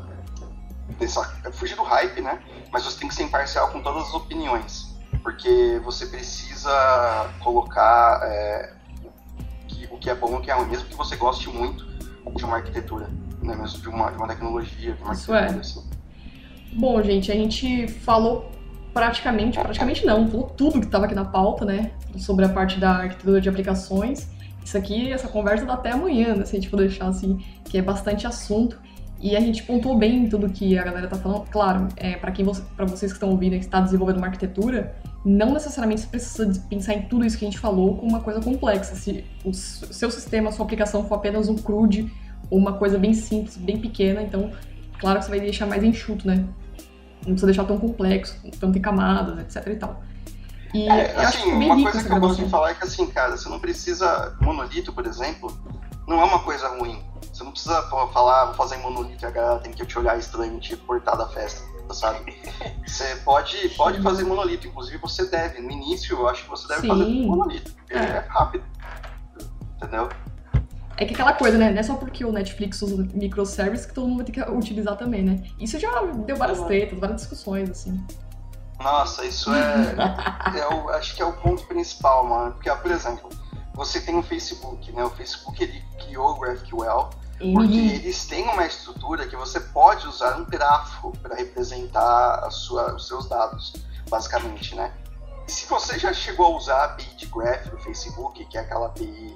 dessa 0.98 1.24
fugir 1.52 1.76
do 1.76 1.82
hype, 1.82 2.20
né? 2.20 2.42
Mas 2.72 2.84
você 2.84 2.98
tem 2.98 3.08
que 3.08 3.14
ser 3.14 3.24
imparcial 3.24 3.70
com 3.70 3.82
todas 3.82 4.08
as 4.08 4.14
opiniões, 4.14 4.96
porque 5.22 5.80
você 5.84 6.06
precisa 6.06 7.30
colocar 7.40 8.20
é, 8.24 8.72
que, 9.68 9.88
o 9.90 9.98
que 9.98 10.10
é 10.10 10.14
bom, 10.14 10.36
o 10.36 10.40
que 10.40 10.50
é 10.50 10.54
ruim, 10.54 10.68
mesmo 10.68 10.88
que 10.88 10.96
você 10.96 11.16
goste 11.16 11.48
muito 11.48 11.86
de 12.34 12.44
uma 12.44 12.56
arquitetura, 12.56 13.08
né? 13.42 13.54
Mesmo 13.54 13.78
de 13.80 13.88
uma, 13.88 14.10
de 14.10 14.16
uma 14.16 14.28
tecnologia, 14.28 14.92
de 14.92 15.02
uma 15.02 15.12
Isso 15.12 15.34
é. 15.34 15.38
arquitetura. 15.38 15.58
É. 15.58 15.80
Assim. 15.80 15.96
Bom, 16.72 17.02
gente, 17.02 17.32
a 17.32 17.34
gente 17.34 17.88
falou 17.88 18.50
praticamente, 18.92 19.58
praticamente 19.58 20.04
não, 20.06 20.28
falou 20.28 20.48
tudo 20.48 20.80
que 20.80 20.86
estava 20.86 21.04
aqui 21.04 21.14
na 21.14 21.24
pauta, 21.24 21.64
né? 21.64 21.92
Sobre 22.18 22.44
a 22.44 22.48
parte 22.48 22.78
da 22.78 22.92
arquitetura 22.92 23.40
de 23.40 23.48
aplicações. 23.48 24.28
Isso 24.66 24.76
aqui, 24.76 25.12
essa 25.12 25.28
conversa 25.28 25.64
dá 25.64 25.74
até 25.74 25.92
amanhã, 25.92 26.34
né? 26.34 26.44
Se 26.44 26.56
a 26.56 26.58
gente 26.58 26.68
for 26.68 26.78
deixar 26.78 27.06
assim, 27.06 27.38
que 27.64 27.78
é 27.78 27.82
bastante 27.82 28.26
assunto. 28.26 28.76
E 29.20 29.36
a 29.36 29.40
gente 29.40 29.62
pontuou 29.62 29.96
bem 29.96 30.28
tudo 30.28 30.50
que 30.50 30.76
a 30.76 30.82
galera 30.82 31.06
tá 31.06 31.14
falando. 31.14 31.48
Claro, 31.48 31.86
é, 31.96 32.16
para 32.16 32.32
quem 32.32 32.44
para 32.76 32.84
vocês 32.84 33.12
que 33.12 33.16
estão 33.16 33.30
ouvindo 33.30 33.54
e 33.54 33.60
que 33.60 33.64
está 33.64 33.80
desenvolvendo 33.80 34.16
uma 34.16 34.26
arquitetura, 34.26 34.96
não 35.24 35.52
necessariamente 35.52 36.02
você 36.02 36.08
precisa 36.08 36.62
pensar 36.68 36.94
em 36.94 37.02
tudo 37.02 37.24
isso 37.24 37.38
que 37.38 37.44
a 37.44 37.48
gente 37.48 37.60
falou 37.60 37.96
como 37.96 38.10
uma 38.10 38.20
coisa 38.20 38.40
complexa. 38.40 38.96
Se 38.96 39.24
o 39.44 39.54
seu 39.54 40.10
sistema, 40.10 40.48
a 40.48 40.52
sua 40.52 40.64
aplicação 40.64 41.06
for 41.06 41.14
apenas 41.14 41.48
um 41.48 41.54
CRUD 41.54 42.12
ou 42.50 42.58
uma 42.58 42.72
coisa 42.72 42.98
bem 42.98 43.14
simples, 43.14 43.56
bem 43.56 43.78
pequena, 43.78 44.20
então, 44.20 44.50
claro 44.98 45.20
que 45.20 45.26
você 45.26 45.30
vai 45.30 45.40
deixar 45.40 45.66
mais 45.66 45.84
enxuto, 45.84 46.26
né? 46.26 46.44
não 47.26 47.34
precisa 47.34 47.46
deixar 47.46 47.64
tão 47.64 47.78
complexo, 47.78 48.36
tão 48.58 48.72
ter 48.72 48.80
camadas, 48.80 49.38
etc 49.38 49.72
e 49.72 49.76
tal. 49.76 50.02
E 50.74 50.88
é, 50.88 51.16
assim, 51.24 51.52
uma 51.52 51.82
coisa 51.82 52.04
que 52.06 52.12
eu 52.12 52.20
gosto 52.20 52.44
de 52.44 52.50
falar 52.50 52.70
é 52.70 52.74
que 52.74 52.84
assim, 52.84 53.06
cara, 53.06 53.36
você 53.36 53.48
não 53.48 53.58
precisa, 53.60 54.36
monolito, 54.40 54.92
por 54.92 55.06
exemplo, 55.06 55.56
não 56.06 56.20
é 56.20 56.24
uma 56.24 56.40
coisa 56.40 56.68
ruim. 56.76 57.02
Você 57.32 57.44
não 57.44 57.52
precisa 57.52 57.82
falar, 57.82 58.46
vou 58.46 58.54
fazer 58.54 58.76
em 58.76 58.82
monolito 58.82 59.24
e 59.24 59.26
a 59.26 59.30
galera 59.30 59.58
tem 59.60 59.72
que 59.72 59.84
te 59.84 59.98
olhar 59.98 60.18
estranho, 60.18 60.58
te 60.58 60.74
cortar 60.76 61.16
da 61.16 61.28
festa, 61.28 61.62
sabe? 61.92 62.34
Você 62.86 63.16
pode, 63.16 63.68
pode 63.70 64.00
fazer 64.00 64.24
monolito, 64.24 64.66
inclusive 64.66 64.96
você 64.98 65.26
deve. 65.26 65.60
No 65.60 65.70
início, 65.70 66.16
eu 66.16 66.28
acho 66.28 66.44
que 66.44 66.50
você 66.50 66.66
deve 66.68 66.82
Sim. 66.82 66.88
fazer 66.88 67.04
monolito. 67.04 67.72
Ele 67.90 67.98
É. 67.98 68.02
é 68.02 68.26
rápido. 68.28 68.64
Entendeu? 69.76 70.08
É 70.96 71.04
que 71.04 71.12
aquela 71.12 71.34
coisa, 71.34 71.58
né? 71.58 71.70
Não 71.70 71.78
é 71.78 71.82
só 71.82 71.94
porque 71.96 72.24
o 72.24 72.32
Netflix 72.32 72.80
usa 72.80 73.06
microservice 73.12 73.86
que 73.86 73.92
todo 73.92 74.06
mundo 74.08 74.18
vai 74.18 74.26
ter 74.26 74.32
que 74.32 74.50
utilizar 74.50 74.96
também, 74.96 75.22
né? 75.22 75.42
Isso 75.60 75.78
já 75.78 76.00
deu 76.00 76.36
várias 76.36 76.62
tretas, 76.62 76.98
várias 76.98 77.20
discussões, 77.20 77.68
assim. 77.68 78.02
Nossa, 78.78 79.24
isso 79.24 79.52
é. 79.54 79.94
é 80.58 80.74
o, 80.74 80.90
acho 80.90 81.16
que 81.16 81.22
é 81.22 81.24
o 81.24 81.32
ponto 81.32 81.64
principal, 81.66 82.24
mano. 82.26 82.52
Porque, 82.52 82.70
por 82.70 82.90
exemplo, 82.90 83.28
você 83.74 84.00
tem 84.00 84.18
o 84.18 84.22
Facebook, 84.22 84.92
né? 84.92 85.04
O 85.04 85.10
Facebook 85.10 85.62
ele 85.62 85.82
criou 85.98 86.32
o 86.32 86.38
GraphQL 86.38 87.10
porque 87.38 87.74
E 87.74 87.94
eles 87.96 88.24
têm 88.26 88.44
uma 88.48 88.64
estrutura 88.64 89.26
que 89.26 89.36
você 89.36 89.60
pode 89.60 90.06
usar 90.06 90.36
um 90.36 90.44
grafo 90.44 91.12
para 91.22 91.36
representar 91.36 92.40
a 92.42 92.50
sua, 92.50 92.94
os 92.94 93.06
seus 93.06 93.28
dados, 93.28 93.74
basicamente, 94.08 94.74
né? 94.74 94.92
Se 95.46 95.66
você 95.66 95.98
já 95.98 96.12
chegou 96.12 96.46
a 96.46 96.56
usar 96.56 96.76
a 96.76 96.84
API 96.86 97.04
de 97.16 97.26
Graph 97.26 97.66
do 97.66 97.78
Facebook, 97.78 98.44
que 98.46 98.56
é 98.56 98.60
aquela 98.60 98.86
API 98.86 99.34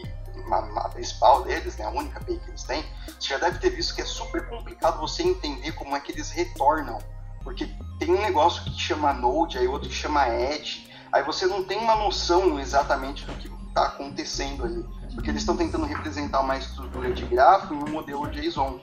a 0.53 0.89
principal 0.89 1.45
deles, 1.45 1.77
né, 1.77 1.85
a 1.85 1.91
única 1.91 2.19
API 2.19 2.39
que 2.39 2.51
eles 2.51 2.65
têm, 2.65 2.85
você 3.07 3.29
já 3.29 3.39
deve 3.39 3.59
ter 3.59 3.71
visto 3.71 3.95
que 3.95 4.01
é 4.01 4.05
super 4.05 4.49
complicado 4.49 4.99
você 4.99 5.23
entender 5.23 5.71
como 5.73 5.95
é 5.95 6.01
que 6.01 6.11
eles 6.11 6.31
retornam. 6.31 6.99
Porque 7.43 7.69
tem 7.99 8.11
um 8.11 8.21
negócio 8.21 8.63
que 8.65 8.79
chama 8.79 9.13
Node, 9.13 9.59
aí 9.59 9.67
outro 9.67 9.89
que 9.89 9.95
chama 9.95 10.29
Edge, 10.29 10.89
aí 11.13 11.23
você 11.23 11.47
não 11.47 11.65
tem 11.65 11.79
uma 11.79 11.97
noção 11.97 12.59
exatamente 12.59 13.25
do 13.25 13.33
que 13.35 13.49
está 13.69 13.87
acontecendo 13.87 14.65
ali. 14.65 14.85
Porque 15.15 15.31
eles 15.31 15.43
estão 15.43 15.57
tentando 15.57 15.87
representar 15.87 16.41
uma 16.41 16.57
estrutura 16.57 17.13
de 17.13 17.25
grafo 17.25 17.75
em 17.75 17.79
um 17.79 17.91
modelo 17.91 18.29
JSON. 18.31 18.81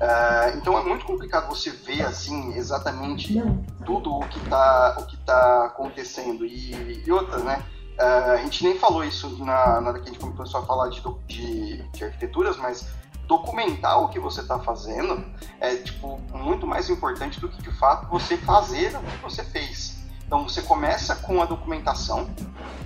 Ah, 0.00 0.52
então 0.54 0.78
é 0.78 0.82
muito 0.82 1.04
complicado 1.04 1.48
você 1.48 1.70
ver 1.70 2.02
assim 2.02 2.54
exatamente 2.54 3.42
tudo 3.84 4.14
o 4.14 4.28
que 4.28 4.38
está 4.38 4.96
o 4.98 5.06
que 5.06 5.16
tá 5.18 5.66
acontecendo 5.66 6.44
e, 6.44 7.02
e 7.04 7.10
outra, 7.10 7.38
né? 7.38 7.62
Ah, 7.98 8.32
a 8.32 8.36
gente 8.38 8.64
nem 8.64 8.78
falou 8.78 9.04
isso 9.04 9.28
na, 9.44 9.80
na 9.80 9.90
hora 9.90 10.00
que 10.00 10.08
a 10.10 10.12
gente 10.12 10.18
começou 10.18 10.60
a 10.60 10.66
falar 10.66 10.88
de, 10.88 11.02
de, 11.26 11.82
de 11.90 12.04
arquiteturas, 12.04 12.56
mas 12.56 12.86
documentar 13.26 14.00
o 14.00 14.08
que 14.08 14.18
você 14.18 14.40
está 14.40 14.58
fazendo 14.58 15.24
é 15.60 15.76
tipo 15.76 16.20
muito 16.32 16.66
mais 16.66 16.88
importante 16.88 17.40
do 17.40 17.48
que 17.48 17.60
de 17.60 17.72
fato 17.72 18.08
você 18.08 18.36
fazer 18.36 18.96
o 18.96 19.02
que 19.02 19.16
você 19.18 19.44
fez. 19.44 19.96
Então 20.26 20.48
você 20.48 20.62
começa 20.62 21.14
com 21.16 21.40
a 21.40 21.44
documentação 21.44 22.28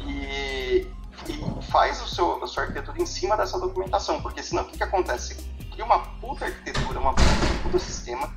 e, 0.07 0.87
e 1.29 1.63
faz 1.71 2.03
o 2.03 2.09
seu, 2.09 2.43
a 2.43 2.47
sua 2.47 2.65
arquitetura 2.65 3.01
em 3.01 3.07
cima 3.07 3.37
dessa 3.37 3.59
documentação, 3.59 4.21
porque 4.21 4.43
senão 4.43 4.63
o 4.63 4.67
que, 4.67 4.77
que 4.77 4.83
acontece? 4.83 5.35
Você 5.35 5.65
cria 5.71 5.85
uma 5.85 6.01
puta 6.21 6.45
arquitetura, 6.45 7.01
uma 7.01 7.15
puta, 7.15 7.31
um 7.55 7.63
puta 7.63 7.79
sistema 7.79 8.31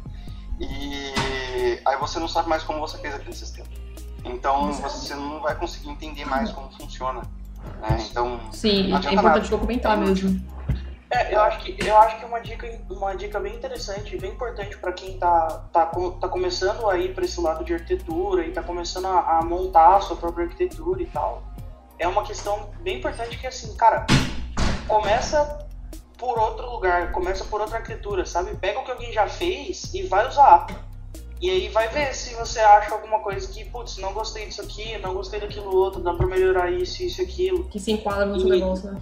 e 0.60 1.14
aí 1.86 1.98
você 1.98 2.20
não 2.20 2.28
sabe 2.28 2.48
mais 2.50 2.64
como 2.64 2.80
você 2.80 2.98
fez 2.98 3.14
aquele 3.16 3.36
sistema. 3.36 3.68
Então 4.24 4.72
você 4.72 5.16
não 5.16 5.42
vai 5.42 5.56
conseguir 5.56 5.90
entender 5.90 6.26
mais 6.26 6.52
como 6.52 6.72
funciona. 6.72 7.22
Né? 7.82 8.08
Então 8.10 8.40
Sim, 8.52 8.94
é 8.94 8.98
importante 8.98 9.16
nada. 9.16 9.40
documentar 9.50 9.98
mesmo. 9.98 10.42
É, 11.14 11.36
eu 11.36 11.42
acho 11.42 11.60
que 11.60 11.78
eu 11.86 11.98
acho 11.98 12.20
que 12.20 12.26
uma 12.26 12.40
dica 12.40 12.82
uma 12.90 13.16
dica 13.16 13.40
bem 13.40 13.56
interessante, 13.56 14.18
bem 14.18 14.32
importante 14.32 14.76
para 14.78 14.92
quem 14.92 15.18
tá, 15.20 15.68
tá 15.72 15.86
tá 15.86 16.28
começando 16.28 16.90
a 16.90 16.98
ir 16.98 17.14
para 17.14 17.24
esse 17.24 17.40
lado 17.40 17.64
de 17.64 17.74
arquitetura 17.74 18.46
e 18.46 18.52
tá 18.52 18.64
começando 18.64 19.06
a, 19.06 19.38
a 19.38 19.42
montar 19.44 19.98
a 19.98 20.02
sua 20.02 20.16
própria 20.16 20.46
arquitetura 20.46 21.04
e 21.04 21.06
tal. 21.06 21.44
É 22.00 22.08
uma 22.08 22.24
questão 22.24 22.72
bem 22.82 22.98
importante 22.98 23.38
que 23.38 23.46
assim, 23.46 23.76
cara, 23.76 24.08
começa 24.88 25.68
por 26.18 26.40
outro 26.40 26.70
lugar, 26.72 27.12
começa 27.12 27.46
por 27.46 27.62
outra 27.62 27.78
arquitetura, 27.78 28.26
sabe? 28.26 28.56
Pega 28.56 28.80
o 28.80 28.84
que 28.84 28.92
alguém 28.92 29.12
já 29.14 29.28
fez 29.28 29.94
e 29.94 30.04
vai 30.04 30.28
usar. 30.28 30.68
E 31.40 31.50
aí 31.50 31.68
vai 31.68 31.90
ver 31.90 32.16
se 32.16 32.34
você 32.36 32.60
acha 32.60 32.94
alguma 32.94 33.20
coisa 33.20 33.46
que, 33.52 33.66
putz, 33.66 33.98
não 33.98 34.14
gostei 34.14 34.46
disso 34.46 34.62
aqui, 34.62 34.98
não 35.00 35.14
gostei 35.14 35.42
daquilo 35.42 35.76
outro, 35.76 36.02
dá 36.02 36.14
pra 36.14 36.26
melhorar 36.26 36.72
isso, 36.72 37.04
isso 37.04 37.22
e 37.22 37.26
aquilo. 37.26 37.66
Que 37.66 37.80
se 37.80 37.92
enquadra 37.92 38.26
no 38.26 38.40
seu 38.40 38.50
negócio, 38.50 38.90
né? 38.92 39.02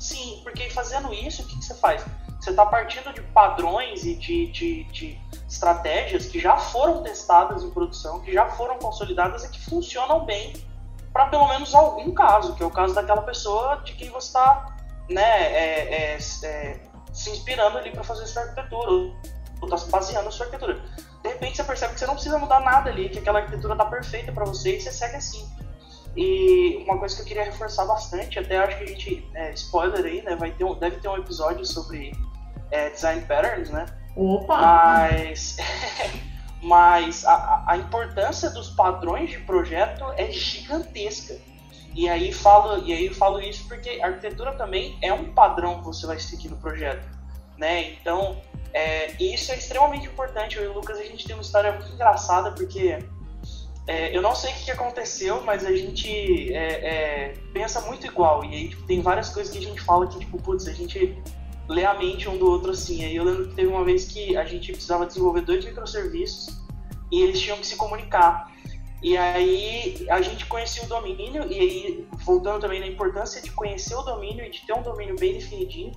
Sim, 0.00 0.40
porque 0.42 0.70
fazendo 0.70 1.12
isso, 1.12 1.42
o 1.42 1.46
que, 1.46 1.58
que 1.58 1.64
você 1.64 1.74
faz? 1.74 2.02
Você 2.40 2.50
está 2.50 2.64
partindo 2.64 3.12
de 3.12 3.20
padrões 3.20 4.02
e 4.02 4.14
de, 4.14 4.46
de, 4.46 4.84
de 4.84 5.20
estratégias 5.46 6.24
que 6.26 6.40
já 6.40 6.56
foram 6.56 7.02
testadas 7.02 7.62
em 7.62 7.70
produção, 7.70 8.18
que 8.20 8.32
já 8.32 8.46
foram 8.46 8.78
consolidadas 8.78 9.44
e 9.44 9.50
que 9.50 9.60
funcionam 9.60 10.24
bem 10.24 10.54
para 11.12 11.26
pelo 11.26 11.46
menos 11.48 11.74
algum 11.74 12.12
caso, 12.12 12.54
que 12.54 12.62
é 12.62 12.66
o 12.66 12.70
caso 12.70 12.94
daquela 12.94 13.20
pessoa 13.20 13.76
de 13.84 13.92
quem 13.92 14.08
você 14.08 14.28
está 14.28 14.74
né, 15.06 15.22
é, 15.22 16.14
é, 16.14 16.18
é, 16.44 16.80
se 17.12 17.30
inspirando 17.30 17.76
ali 17.76 17.90
para 17.90 18.02
fazer 18.02 18.26
sua 18.26 18.42
arquitetura, 18.42 18.90
ou 18.90 19.14
está 19.64 19.76
se 19.76 19.90
baseando 19.90 20.24
na 20.24 20.30
sua 20.30 20.46
arquitetura. 20.46 20.80
De 21.22 21.28
repente 21.28 21.56
você 21.56 21.64
percebe 21.64 21.92
que 21.92 22.00
você 22.00 22.06
não 22.06 22.14
precisa 22.14 22.38
mudar 22.38 22.60
nada 22.60 22.88
ali, 22.88 23.10
que 23.10 23.18
aquela 23.18 23.40
arquitetura 23.40 23.74
está 23.74 23.84
perfeita 23.84 24.32
para 24.32 24.46
você 24.46 24.76
e 24.76 24.80
você 24.80 24.90
segue 24.90 25.16
assim. 25.16 25.46
E 26.16 26.82
uma 26.86 26.98
coisa 26.98 27.14
que 27.16 27.22
eu 27.22 27.26
queria 27.26 27.44
reforçar 27.44 27.84
bastante, 27.84 28.38
até 28.38 28.58
acho 28.58 28.78
que 28.78 28.84
a 28.84 28.86
gente, 28.86 29.30
é, 29.34 29.52
spoiler 29.52 30.04
aí, 30.04 30.22
né, 30.22 30.34
vai 30.34 30.50
ter 30.50 30.64
um, 30.64 30.74
deve 30.74 30.96
ter 30.96 31.08
um 31.08 31.16
episódio 31.16 31.64
sobre 31.64 32.12
é, 32.70 32.90
design 32.90 33.22
patterns, 33.22 33.70
né? 33.70 33.86
Opa! 34.16 34.56
Mas, 34.58 35.56
mas 36.62 37.24
a, 37.24 37.64
a- 37.66 37.76
importância 37.76 38.50
dos 38.50 38.70
padrões 38.70 39.30
de 39.30 39.38
projeto 39.38 40.04
é 40.16 40.30
gigantesca. 40.30 41.36
E 41.94 42.08
aí 42.08 42.32
falo, 42.32 42.84
e 42.86 42.92
aí 42.92 43.06
eu 43.06 43.14
falo 43.14 43.40
isso 43.40 43.66
porque 43.66 44.00
a 44.02 44.06
arquitetura 44.06 44.52
também 44.54 44.96
é 45.02 45.12
um 45.12 45.32
padrão 45.32 45.78
que 45.78 45.86
você 45.86 46.06
vai 46.06 46.18
seguir 46.18 46.48
no 46.48 46.56
projeto, 46.56 47.04
né? 47.56 47.92
Então, 47.92 48.40
é, 48.72 49.12
isso 49.22 49.50
é 49.52 49.56
extremamente 49.56 50.06
importante. 50.06 50.56
Eu 50.56 50.64
e 50.64 50.66
o 50.68 50.72
Lucas 50.72 50.98
a 50.98 51.04
gente 51.04 51.24
tem 51.26 51.34
uma 51.34 51.42
história 51.42 51.72
muito 51.72 51.92
engraçada 51.92 52.52
porque 52.52 52.98
é, 53.86 54.16
eu 54.16 54.22
não 54.22 54.34
sei 54.34 54.52
o 54.52 54.56
que 54.56 54.70
aconteceu, 54.70 55.42
mas 55.42 55.64
a 55.64 55.72
gente 55.72 56.52
é, 56.52 56.72
é, 56.72 57.34
pensa 57.52 57.80
muito 57.82 58.06
igual. 58.06 58.44
E 58.44 58.54
aí 58.54 58.68
tipo, 58.68 58.82
tem 58.86 59.00
várias 59.00 59.30
coisas 59.30 59.52
que 59.52 59.58
a 59.58 59.62
gente 59.62 59.80
fala 59.80 60.06
que, 60.06 60.18
tipo, 60.18 60.40
putz, 60.40 60.68
a 60.68 60.72
gente 60.72 61.16
lê 61.68 61.84
a 61.84 61.94
mente 61.94 62.28
um 62.28 62.36
do 62.36 62.48
outro 62.50 62.70
assim. 62.70 63.04
Aí 63.04 63.16
eu 63.16 63.24
lembro 63.24 63.48
que 63.48 63.54
teve 63.54 63.68
uma 63.68 63.84
vez 63.84 64.06
que 64.06 64.36
a 64.36 64.44
gente 64.44 64.72
precisava 64.72 65.06
desenvolver 65.06 65.42
dois 65.42 65.64
microserviços 65.64 66.60
e 67.10 67.22
eles 67.22 67.40
tinham 67.40 67.56
que 67.58 67.66
se 67.66 67.76
comunicar. 67.76 68.50
E 69.02 69.16
aí 69.16 70.06
a 70.10 70.20
gente 70.20 70.44
conhecia 70.46 70.82
o 70.84 70.86
domínio, 70.86 71.50
e 71.50 71.58
aí, 71.58 72.08
voltando 72.24 72.60
também 72.60 72.80
na 72.80 72.86
importância 72.86 73.40
de 73.40 73.50
conhecer 73.50 73.94
o 73.94 74.02
domínio 74.02 74.44
e 74.44 74.50
de 74.50 74.60
ter 74.66 74.74
um 74.74 74.82
domínio 74.82 75.16
bem 75.18 75.32
definidinho. 75.32 75.92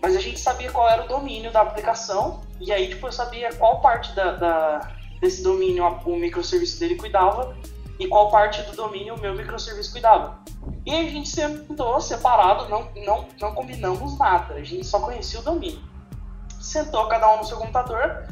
Mas 0.00 0.14
a 0.16 0.20
gente 0.20 0.38
sabia 0.38 0.70
qual 0.70 0.88
era 0.90 1.04
o 1.04 1.08
domínio 1.08 1.50
da 1.50 1.62
aplicação, 1.62 2.42
e 2.60 2.70
aí 2.70 2.88
tipo, 2.88 3.06
eu 3.06 3.12
sabia 3.12 3.50
qual 3.54 3.80
parte 3.80 4.14
da, 4.14 4.32
da- 4.32 4.96
desse 5.22 5.40
domínio 5.40 5.86
o 6.04 6.16
microserviço 6.16 6.80
dele 6.80 6.96
cuidava 6.96 7.56
e 7.98 8.08
qual 8.08 8.28
parte 8.28 8.60
do 8.62 8.74
domínio 8.74 9.14
o 9.14 9.20
meu 9.20 9.32
microserviço 9.34 9.92
cuidava. 9.92 10.42
E 10.84 10.92
a 10.92 11.04
gente 11.04 11.28
sentou 11.28 12.00
separado, 12.00 12.68
não, 12.68 12.90
não, 13.06 13.28
não 13.40 13.54
combinamos 13.54 14.18
nada, 14.18 14.54
a 14.54 14.64
gente 14.64 14.84
só 14.84 14.98
conhecia 14.98 15.38
o 15.38 15.42
domínio. 15.42 15.80
Sentou 16.60 17.06
cada 17.06 17.32
um 17.34 17.38
no 17.38 17.44
seu 17.44 17.56
computador, 17.56 18.26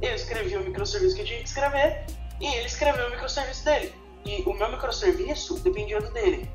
eu 0.00 0.14
escrevi 0.14 0.56
o 0.56 0.64
microserviço 0.64 1.14
que 1.14 1.20
eu 1.20 1.26
tinha 1.26 1.40
que 1.40 1.48
escrever 1.48 2.06
e 2.40 2.46
ele 2.46 2.66
escreveu 2.66 3.06
o 3.06 3.10
microserviço 3.10 3.64
dele. 3.64 3.94
E 4.24 4.42
o 4.46 4.54
meu 4.54 4.70
microserviço 4.70 5.60
dependia 5.60 6.00
do 6.00 6.10
dele. 6.10 6.50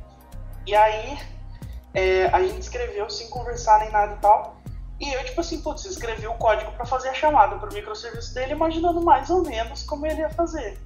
E 0.65 0.75
aí 0.75 1.19
é, 1.93 2.25
a 2.27 2.41
gente 2.41 2.59
escreveu 2.59 3.07
sem 3.07 3.29
conversar 3.29 3.79
nem 3.81 3.91
nada 3.91 4.15
e 4.15 4.17
tal. 4.17 4.57
E 4.99 5.13
eu, 5.13 5.25
tipo 5.25 5.41
assim, 5.41 5.61
putz, 5.61 5.85
escrevi 5.85 6.25
o 6.27 6.33
código 6.35 6.71
para 6.71 6.85
fazer 6.85 7.09
a 7.09 7.13
chamada 7.13 7.57
pro 7.57 7.73
microserviço 7.73 8.33
dele, 8.33 8.53
imaginando 8.53 9.01
mais 9.01 9.29
ou 9.29 9.43
menos 9.43 9.83
como 9.83 10.05
ele 10.05 10.21
ia 10.21 10.29
fazer. 10.29 10.79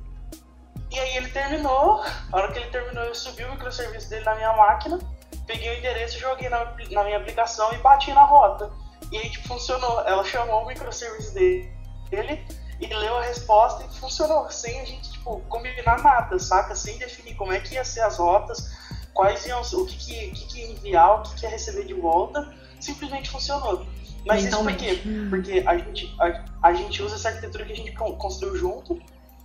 E 0.91 0.99
aí 0.99 1.17
ele 1.17 1.29
terminou, 1.29 2.03
a 2.31 2.37
hora 2.37 2.51
que 2.51 2.57
ele 2.57 2.71
terminou, 2.71 3.03
eu 3.03 3.13
subi 3.13 3.43
o 3.43 3.51
microserviço 3.51 4.09
dele 4.09 4.25
na 4.25 4.35
minha 4.35 4.53
máquina, 4.53 4.97
peguei 5.45 5.75
o 5.75 5.77
endereço, 5.77 6.19
joguei 6.19 6.49
na, 6.49 6.65
na 6.91 7.03
minha 7.03 7.17
aplicação 7.17 7.71
e 7.73 7.77
bati 7.77 8.11
na 8.11 8.23
rota. 8.23 8.71
E 9.11 9.17
aí, 9.17 9.29
tipo, 9.29 9.47
funcionou. 9.47 10.01
Ela 10.01 10.23
chamou 10.23 10.63
o 10.63 10.67
microserviço 10.67 11.33
dele, 11.33 11.71
dele 12.09 12.45
e 12.79 12.87
leu 12.87 13.17
a 13.17 13.21
resposta 13.21 13.83
e 13.83 13.99
funcionou, 13.99 14.49
sem 14.49 14.79
a 14.79 14.85
gente, 14.85 15.11
tipo, 15.11 15.41
combinar 15.41 16.01
nada, 16.01 16.39
saca? 16.39 16.75
Sem 16.75 16.97
definir 16.97 17.35
como 17.35 17.51
é 17.51 17.59
que 17.59 17.75
ia 17.75 17.83
ser 17.83 18.01
as 18.01 18.17
rotas, 18.17 18.71
quais 19.13 19.45
iam, 19.45 19.61
o 19.61 19.85
que, 19.85 19.97
que, 19.97 20.31
que, 20.31 20.45
que 20.47 20.59
ia 20.59 20.71
enviar, 20.71 21.19
o 21.19 21.23
que, 21.23 21.35
que 21.35 21.45
ia 21.45 21.49
receber 21.49 21.85
de 21.85 21.93
volta, 21.93 22.51
simplesmente 22.79 23.29
funcionou. 23.29 23.85
Mas 24.25 24.43
isso 24.43 24.57
por 24.63 24.75
quê? 24.77 24.99
Porque 25.29 25.63
a 25.65 25.77
gente, 25.77 26.15
a, 26.19 26.45
a 26.69 26.73
gente 26.73 27.01
usa 27.01 27.15
essa 27.15 27.29
arquitetura 27.29 27.65
que 27.65 27.73
a 27.73 27.75
gente 27.75 27.91
con- 27.93 28.13
construiu 28.15 28.55
junto 28.55 29.01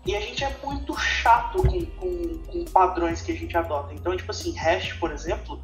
e 0.06 0.14
a 0.14 0.20
gente 0.20 0.42
é 0.44 0.54
muito 0.62 0.94
chato 0.98 1.58
com, 1.62 1.84
com, 1.86 2.38
com 2.46 2.64
padrões 2.66 3.20
que 3.22 3.32
a 3.32 3.34
gente 3.34 3.56
adota. 3.56 3.94
Então, 3.94 4.16
tipo 4.16 4.30
assim, 4.30 4.52
hash, 4.56 4.92
por 4.94 5.10
exemplo, 5.12 5.62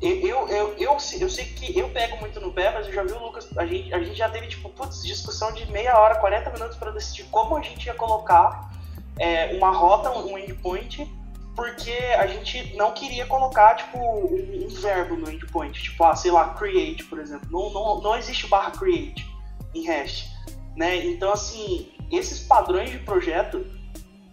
eu, 0.00 0.16
eu, 0.26 0.48
eu, 0.48 0.74
eu, 0.78 1.00
sei- 1.00 1.22
eu 1.22 1.28
sei 1.28 1.44
que 1.46 1.78
eu 1.78 1.88
pego 1.90 2.16
muito 2.18 2.40
no 2.40 2.52
pé, 2.52 2.70
mas 2.72 2.86
eu 2.86 2.92
já 2.92 3.02
vi 3.02 3.12
o 3.12 3.18
Lucas, 3.18 3.48
a 3.56 3.66
gente, 3.66 3.92
a 3.92 3.98
gente 4.02 4.14
já 4.16 4.28
teve, 4.30 4.46
tipo, 4.46 4.68
putz, 4.70 5.02
discussão 5.02 5.52
de 5.52 5.70
meia 5.70 5.98
hora, 5.98 6.14
40 6.16 6.50
minutos 6.50 6.76
para 6.76 6.90
decidir 6.90 7.24
como 7.24 7.56
a 7.56 7.62
gente 7.62 7.84
ia 7.86 7.94
colocar 7.94 8.70
é, 9.18 9.54
uma 9.56 9.70
rota, 9.70 10.10
um 10.10 10.38
endpoint 10.38 11.06
porque 11.54 11.92
a 12.18 12.26
gente 12.26 12.76
não 12.76 12.92
queria 12.92 13.26
colocar, 13.26 13.74
tipo, 13.74 13.98
um, 13.98 14.64
um 14.64 14.68
verbo 14.68 15.16
no 15.16 15.30
endpoint. 15.30 15.82
Tipo, 15.82 16.04
ah, 16.04 16.16
sei 16.16 16.30
lá, 16.30 16.54
create, 16.54 17.04
por 17.04 17.18
exemplo. 17.18 17.48
Não, 17.50 17.70
não, 17.70 18.00
não 18.00 18.16
existe 18.16 18.46
barra 18.46 18.70
create 18.70 19.28
em 19.74 19.82
REST, 19.82 20.28
né? 20.76 21.04
Então, 21.06 21.32
assim, 21.32 21.92
esses 22.10 22.40
padrões 22.40 22.90
de 22.90 22.98
projeto 22.98 23.64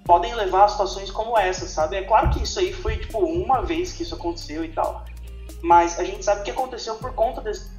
podem 0.04 0.34
levar 0.36 0.66
a 0.66 0.68
situações 0.68 1.12
como 1.12 1.38
essa, 1.38 1.68
sabe? 1.68 1.98
É 1.98 2.04
claro 2.04 2.30
que 2.30 2.42
isso 2.42 2.60
aí 2.60 2.72
foi, 2.72 2.98
tipo, 2.98 3.20
uma 3.20 3.62
vez 3.62 3.92
que 3.92 4.04
isso 4.04 4.16
aconteceu 4.16 4.64
e 4.64 4.70
tal. 4.70 5.06
Mas 5.62 6.00
a 6.00 6.04
gente 6.04 6.24
sabe 6.24 6.44
que 6.44 6.52
aconteceu 6.52 6.96
por 6.96 7.14
conta 7.14 7.42
desses 7.42 7.70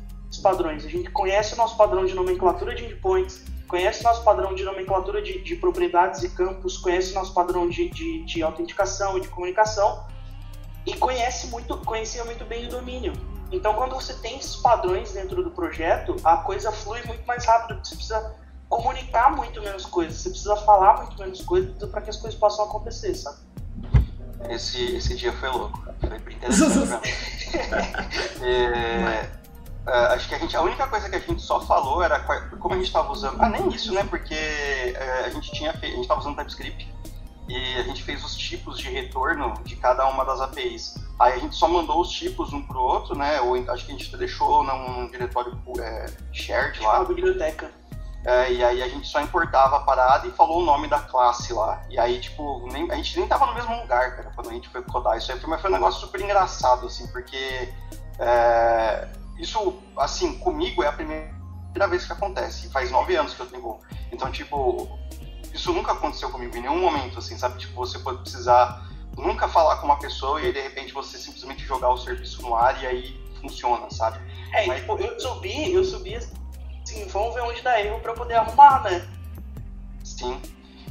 padrões. 0.42 0.84
A 0.84 0.88
gente 0.88 1.10
conhece 1.10 1.54
o 1.54 1.56
nosso 1.56 1.76
padrão 1.76 2.04
de 2.04 2.14
nomenclatura 2.14 2.74
de 2.74 2.84
endpoints, 2.84 3.44
conhece 3.68 4.02
nosso 4.02 4.24
padrão 4.24 4.54
de 4.54 4.64
nomenclatura 4.64 5.22
de, 5.22 5.40
de 5.42 5.54
propriedades 5.56 6.22
e 6.22 6.30
campos, 6.30 6.78
conhece 6.78 7.12
o 7.12 7.14
nosso 7.14 7.34
padrão 7.34 7.68
de, 7.68 7.88
de, 7.90 8.24
de 8.24 8.42
autenticação 8.42 9.18
e 9.18 9.20
de 9.20 9.28
comunicação 9.28 10.04
e 10.86 10.96
conhece 10.96 11.48
muito, 11.48 11.76
conhecia 11.78 12.24
muito 12.24 12.44
bem 12.46 12.66
o 12.66 12.70
domínio. 12.70 13.12
Então, 13.52 13.74
quando 13.74 13.94
você 13.94 14.14
tem 14.14 14.38
esses 14.38 14.56
padrões 14.56 15.12
dentro 15.12 15.42
do 15.42 15.50
projeto, 15.50 16.16
a 16.24 16.38
coisa 16.38 16.72
flui 16.72 17.02
muito 17.04 17.24
mais 17.26 17.44
rápido. 17.44 17.78
Você 17.84 17.94
precisa 17.94 18.34
comunicar 18.68 19.34
muito 19.34 19.62
menos 19.62 19.86
coisas, 19.86 20.20
você 20.20 20.30
precisa 20.30 20.56
falar 20.56 20.98
muito 20.98 21.18
menos 21.18 21.40
coisas 21.42 21.72
para 21.90 22.00
que 22.00 22.10
as 22.10 22.16
coisas 22.16 22.38
possam 22.38 22.64
acontecer, 22.66 23.14
sabe? 23.14 23.38
Esse, 24.50 24.96
esse 24.96 25.16
dia 25.16 25.32
foi 25.32 25.48
louco. 25.48 25.82
Foi 26.00 26.18
bem 26.18 26.36
interessante. 26.36 27.14
é, 28.42 29.37
Uh, 29.88 30.12
acho 30.12 30.28
que 30.28 30.34
a 30.34 30.38
gente 30.38 30.54
a 30.54 30.60
única 30.60 30.86
coisa 30.86 31.08
que 31.08 31.16
a 31.16 31.18
gente 31.18 31.40
só 31.40 31.62
falou 31.62 32.02
era 32.02 32.20
como 32.60 32.74
a 32.74 32.76
gente 32.76 32.88
estava 32.88 33.10
usando 33.10 33.40
ah 33.40 33.48
nem 33.48 33.68
isso 33.70 33.90
né 33.94 34.04
porque 34.04 34.34
uh, 34.34 35.24
a 35.24 35.30
gente 35.30 35.50
tinha 35.50 35.70
a 35.70 35.86
gente 35.86 36.02
estava 36.02 36.20
usando 36.20 36.36
TypeScript 36.36 36.94
e 37.48 37.74
a 37.76 37.82
gente 37.84 38.02
fez 38.02 38.22
os 38.22 38.36
tipos 38.36 38.78
de 38.78 38.90
retorno 38.90 39.54
de 39.64 39.76
cada 39.76 40.06
uma 40.06 40.26
das 40.26 40.42
APIs 40.42 40.94
aí 41.18 41.32
a 41.32 41.38
gente 41.38 41.56
só 41.56 41.66
mandou 41.66 42.02
os 42.02 42.10
tipos 42.10 42.52
um 42.52 42.60
pro 42.66 42.78
outro 42.78 43.16
né 43.16 43.40
ou 43.40 43.54
acho 43.54 43.86
que 43.86 43.92
a 43.92 43.96
gente 43.96 44.14
deixou 44.14 44.62
num 44.62 45.10
diretório 45.10 45.58
é, 45.80 46.06
shared 46.32 46.78
lá 46.80 46.98
uma 46.98 47.08
biblioteca 47.08 47.70
é, 48.26 48.52
e 48.52 48.62
aí 48.62 48.82
a 48.82 48.88
gente 48.88 49.08
só 49.08 49.22
importava 49.22 49.76
a 49.76 49.80
parada 49.80 50.26
e 50.26 50.30
falou 50.32 50.60
o 50.60 50.64
nome 50.64 50.86
da 50.86 50.98
classe 50.98 51.52
lá. 51.52 51.80
E 51.88 51.98
aí, 51.98 52.20
tipo, 52.20 52.68
nem, 52.70 52.90
a 52.90 52.96
gente 52.96 53.18
nem 53.18 53.28
tava 53.28 53.46
no 53.46 53.54
mesmo 53.54 53.80
lugar, 53.80 54.16
cara, 54.16 54.30
quando 54.34 54.50
a 54.50 54.52
gente 54.52 54.68
foi 54.68 54.82
codar 54.82 55.16
isso 55.16 55.30
aí. 55.32 55.38
Foi, 55.38 55.48
mas 55.48 55.60
foi 55.60 55.70
um 55.70 55.74
negócio 55.74 56.00
super 56.00 56.20
engraçado, 56.20 56.86
assim, 56.86 57.06
porque 57.06 57.72
é, 58.18 59.08
isso, 59.38 59.78
assim, 59.96 60.38
comigo 60.38 60.82
é 60.82 60.88
a 60.88 60.92
primeira 60.92 61.88
vez 61.88 62.04
que 62.04 62.12
acontece. 62.12 62.68
Faz 62.70 62.90
nove 62.90 63.16
anos 63.16 63.34
que 63.34 63.40
eu 63.40 63.46
tenho 63.46 63.80
Então, 64.12 64.30
tipo, 64.30 64.98
isso 65.54 65.72
nunca 65.72 65.92
aconteceu 65.92 66.30
comigo 66.30 66.56
em 66.56 66.62
nenhum 66.62 66.80
momento, 66.80 67.18
assim, 67.18 67.38
sabe? 67.38 67.58
Tipo, 67.58 67.74
você 67.74 67.98
pode 67.98 68.20
precisar 68.22 68.86
nunca 69.16 69.48
falar 69.48 69.76
com 69.76 69.86
uma 69.86 69.98
pessoa 69.98 70.40
e 70.40 70.46
aí, 70.46 70.52
de 70.52 70.60
repente, 70.60 70.92
você 70.92 71.18
simplesmente 71.18 71.64
jogar 71.64 71.90
o 71.90 71.98
serviço 71.98 72.42
no 72.42 72.54
ar 72.54 72.82
e 72.82 72.86
aí 72.86 73.20
funciona, 73.40 73.90
sabe? 73.90 74.18
É, 74.52 74.66
Mas... 74.66 74.80
tipo, 74.80 74.96
eu 74.98 75.18
subi, 75.20 75.72
eu 75.72 75.84
subi 75.84 76.16
assim, 76.16 77.06
vamos 77.08 77.34
ver 77.34 77.42
onde 77.42 77.60
dá 77.62 77.80
erro 77.80 78.00
pra 78.00 78.12
eu 78.12 78.16
poder 78.16 78.34
arrumar, 78.34 78.82
né? 78.82 79.06
Sim. 80.04 80.40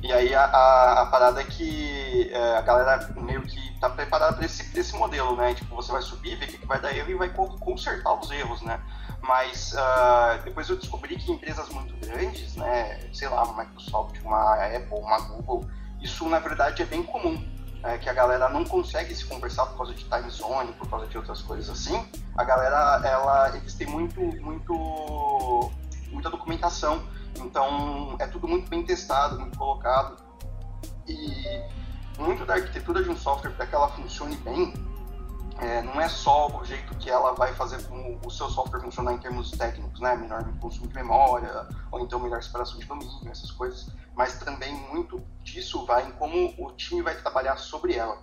E 0.02 0.12
aí 0.14 0.34
a, 0.34 0.46
a, 0.46 1.02
a 1.02 1.06
parada 1.08 1.42
é 1.42 1.44
que 1.44 2.30
é, 2.32 2.58
a 2.58 2.62
galera 2.62 3.10
meio 3.16 3.42
que 3.42 3.68
tá 3.80 3.90
preparada 3.90 4.34
para 4.34 4.46
esse, 4.46 4.78
esse 4.78 4.96
modelo, 4.96 5.36
né? 5.36 5.54
Tipo, 5.54 5.76
você 5.76 5.92
vai 5.92 6.02
subir, 6.02 6.36
ver 6.36 6.46
o 6.46 6.48
que, 6.50 6.58
que 6.58 6.68
vai 6.68 6.80
dar 6.80 6.96
erro 6.96 7.10
e 7.10 7.16
vai 7.16 7.30
consertar 7.30 8.14
os 8.14 8.30
erros, 8.32 8.62
né? 8.62 8.80
Mas 9.22 9.74
uh, 9.74 10.42
depois 10.44 10.70
eu 10.70 10.78
descobri 10.78 11.16
que 11.16 11.32
empresas 11.32 11.70
muito 11.70 11.94
grandes, 12.06 12.56
né? 12.56 13.00
Sei 13.14 13.28
lá, 13.28 13.44
uma 13.44 13.64
Microsoft, 13.64 14.20
uma 14.22 14.54
Apple, 14.54 15.00
uma 15.00 15.20
Google, 15.20 15.68
isso 16.02 16.28
na 16.30 16.40
verdade 16.40 16.82
é 16.82 16.86
bem 16.86 17.04
comum. 17.04 17.58
É, 17.84 17.96
que 18.00 18.10
a 18.10 18.14
galera 18.14 18.50
não 18.50 18.66
consegue 18.66 19.14
se 19.14 19.24
conversar 19.24 19.68
por 19.68 19.78
causa 19.78 19.94
de 19.94 20.04
time 20.04 20.30
zone, 20.32 20.74
por 20.74 20.90
causa 20.90 21.06
de 21.06 21.16
outras 21.16 21.44
coisas 21.44 21.70
assim. 21.70 22.06
A 22.36 22.44
galera, 22.44 23.02
ela, 23.08 23.56
eles 23.56 23.76
têm 23.76 23.86
muito, 23.86 24.20
muito, 24.20 25.72
muita 26.10 26.30
documentação 26.30 27.04
então 27.40 28.16
é 28.20 28.28
tudo 28.28 28.48
muito 28.48 28.70
bem 28.70 28.84
testado, 28.84 29.40
muito 29.40 29.58
colocado. 29.58 30.18
E 31.08 31.62
muito 32.20 32.46
da 32.46 32.56
arquitetura 32.56 33.04
de 33.04 33.10
um 33.10 33.16
software 33.16 33.52
para 33.52 33.66
que 33.66 33.76
ela 33.76 33.88
funcione 33.90 34.36
bem 34.38 34.74
é, 35.60 35.82
não 35.82 36.00
é 36.00 36.08
só 36.08 36.48
o 36.48 36.64
jeito 36.64 36.94
que 36.96 37.10
ela 37.10 37.34
vai 37.34 37.54
fazer 37.54 37.82
com 37.88 38.20
o 38.24 38.30
seu 38.30 38.48
software 38.48 38.80
funcionar 38.80 39.14
em 39.14 39.18
termos 39.18 39.50
técnicos, 39.52 40.00
né? 40.00 40.16
Menor 40.16 40.46
consumo 40.60 40.88
de 40.88 40.94
memória, 40.94 41.68
ou 41.92 42.00
então 42.02 42.20
melhor 42.20 42.42
separação 42.44 42.80
de 42.80 42.86
domínio, 42.86 43.32
essas 43.32 43.50
coisas. 43.50 43.90
Mas 44.16 44.38
também 44.40 44.74
muito 44.92 45.20
disso 45.44 45.84
vai 45.86 46.08
em 46.08 46.12
como 46.12 46.54
o 46.60 46.72
time 46.74 47.02
vai 47.02 47.16
trabalhar 47.16 47.58
sobre 47.58 47.96
ela. 47.96 48.20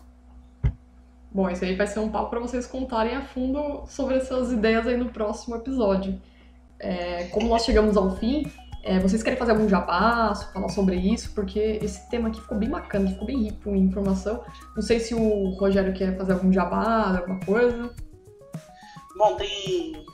Bom, 1.33 1.51
esse 1.51 1.65
aí 1.65 1.75
vai 1.75 1.89
ser 1.89 1.99
um 1.99 2.09
papo 2.09 2.31
para 2.31 2.39
vocês 2.39 2.67
contarem 2.67 3.17
a 3.17 3.23
fundo 3.23 3.85
sobre 3.89 4.17
essas 4.17 4.53
ideias 4.53 4.87
aí 4.87 4.97
no 4.97 5.11
próximo 5.11 5.57
episódio. 5.57 6.23
É, 6.79 7.25
como 7.29 7.49
nós 7.49 7.65
chegamos 7.65 7.97
ao 7.97 8.15
fim, 8.17 8.45
é, 8.85 9.01
vocês 9.01 9.22
querem 9.22 9.39
fazer 9.39 9.53
algum 9.53 9.68
jabá, 9.68 10.35
falar 10.53 10.68
sobre 10.68 10.97
isso? 10.97 11.32
Porque 11.35 11.80
esse 11.82 12.09
tema 12.11 12.28
aqui 12.28 12.41
ficou 12.41 12.59
bem 12.59 12.68
bacana, 12.68 13.11
ficou 13.11 13.26
bem 13.26 13.45
rico 13.45 13.70
em 13.70 13.80
informação. 13.80 14.45
Não 14.76 14.82
sei 14.82 15.01
se 15.01 15.14
o 15.14 15.57
Rogério 15.59 15.95
quer 15.95 16.16
fazer 16.18 16.35
algum 16.35 16.53
jabá, 16.53 17.16
alguma 17.18 17.41
coisa. 17.41 17.95
Bom, 19.16 19.37
tem 19.37 20.05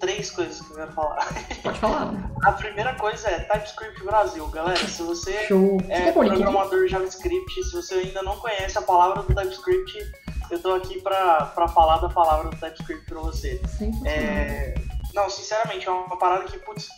três 0.00 0.30
coisas 0.30 0.60
que 0.60 0.70
eu 0.72 0.76
quero 0.76 0.92
falar. 0.92 1.26
Pode 1.62 1.78
falar. 1.78 2.30
A 2.44 2.52
primeira 2.52 2.94
coisa 2.94 3.28
é 3.28 3.40
TypeScript 3.40 4.02
Brasil, 4.02 4.46
galera. 4.48 4.76
Se 4.76 5.02
você 5.02 5.46
Show. 5.46 5.78
é 5.88 6.10
programador 6.10 6.88
JavaScript, 6.88 7.62
se 7.62 7.72
você 7.72 7.94
ainda 7.94 8.22
não 8.22 8.36
conhece 8.38 8.78
a 8.78 8.82
palavra 8.82 9.22
do 9.22 9.34
TypeScript, 9.34 10.12
eu 10.50 10.58
tô 10.60 10.74
aqui 10.74 11.00
pra, 11.02 11.46
pra 11.46 11.68
falar 11.68 11.98
da 11.98 12.08
palavra 12.08 12.50
do 12.50 12.56
TypeScript 12.56 13.04
pra 13.04 13.20
você. 13.20 13.60
Sim, 13.78 13.92
é... 14.06 14.74
Não, 15.14 15.28
sinceramente, 15.30 15.86
é 15.86 15.90
uma 15.90 16.18
parada 16.18 16.44
que, 16.44 16.58
putz, 16.58 16.88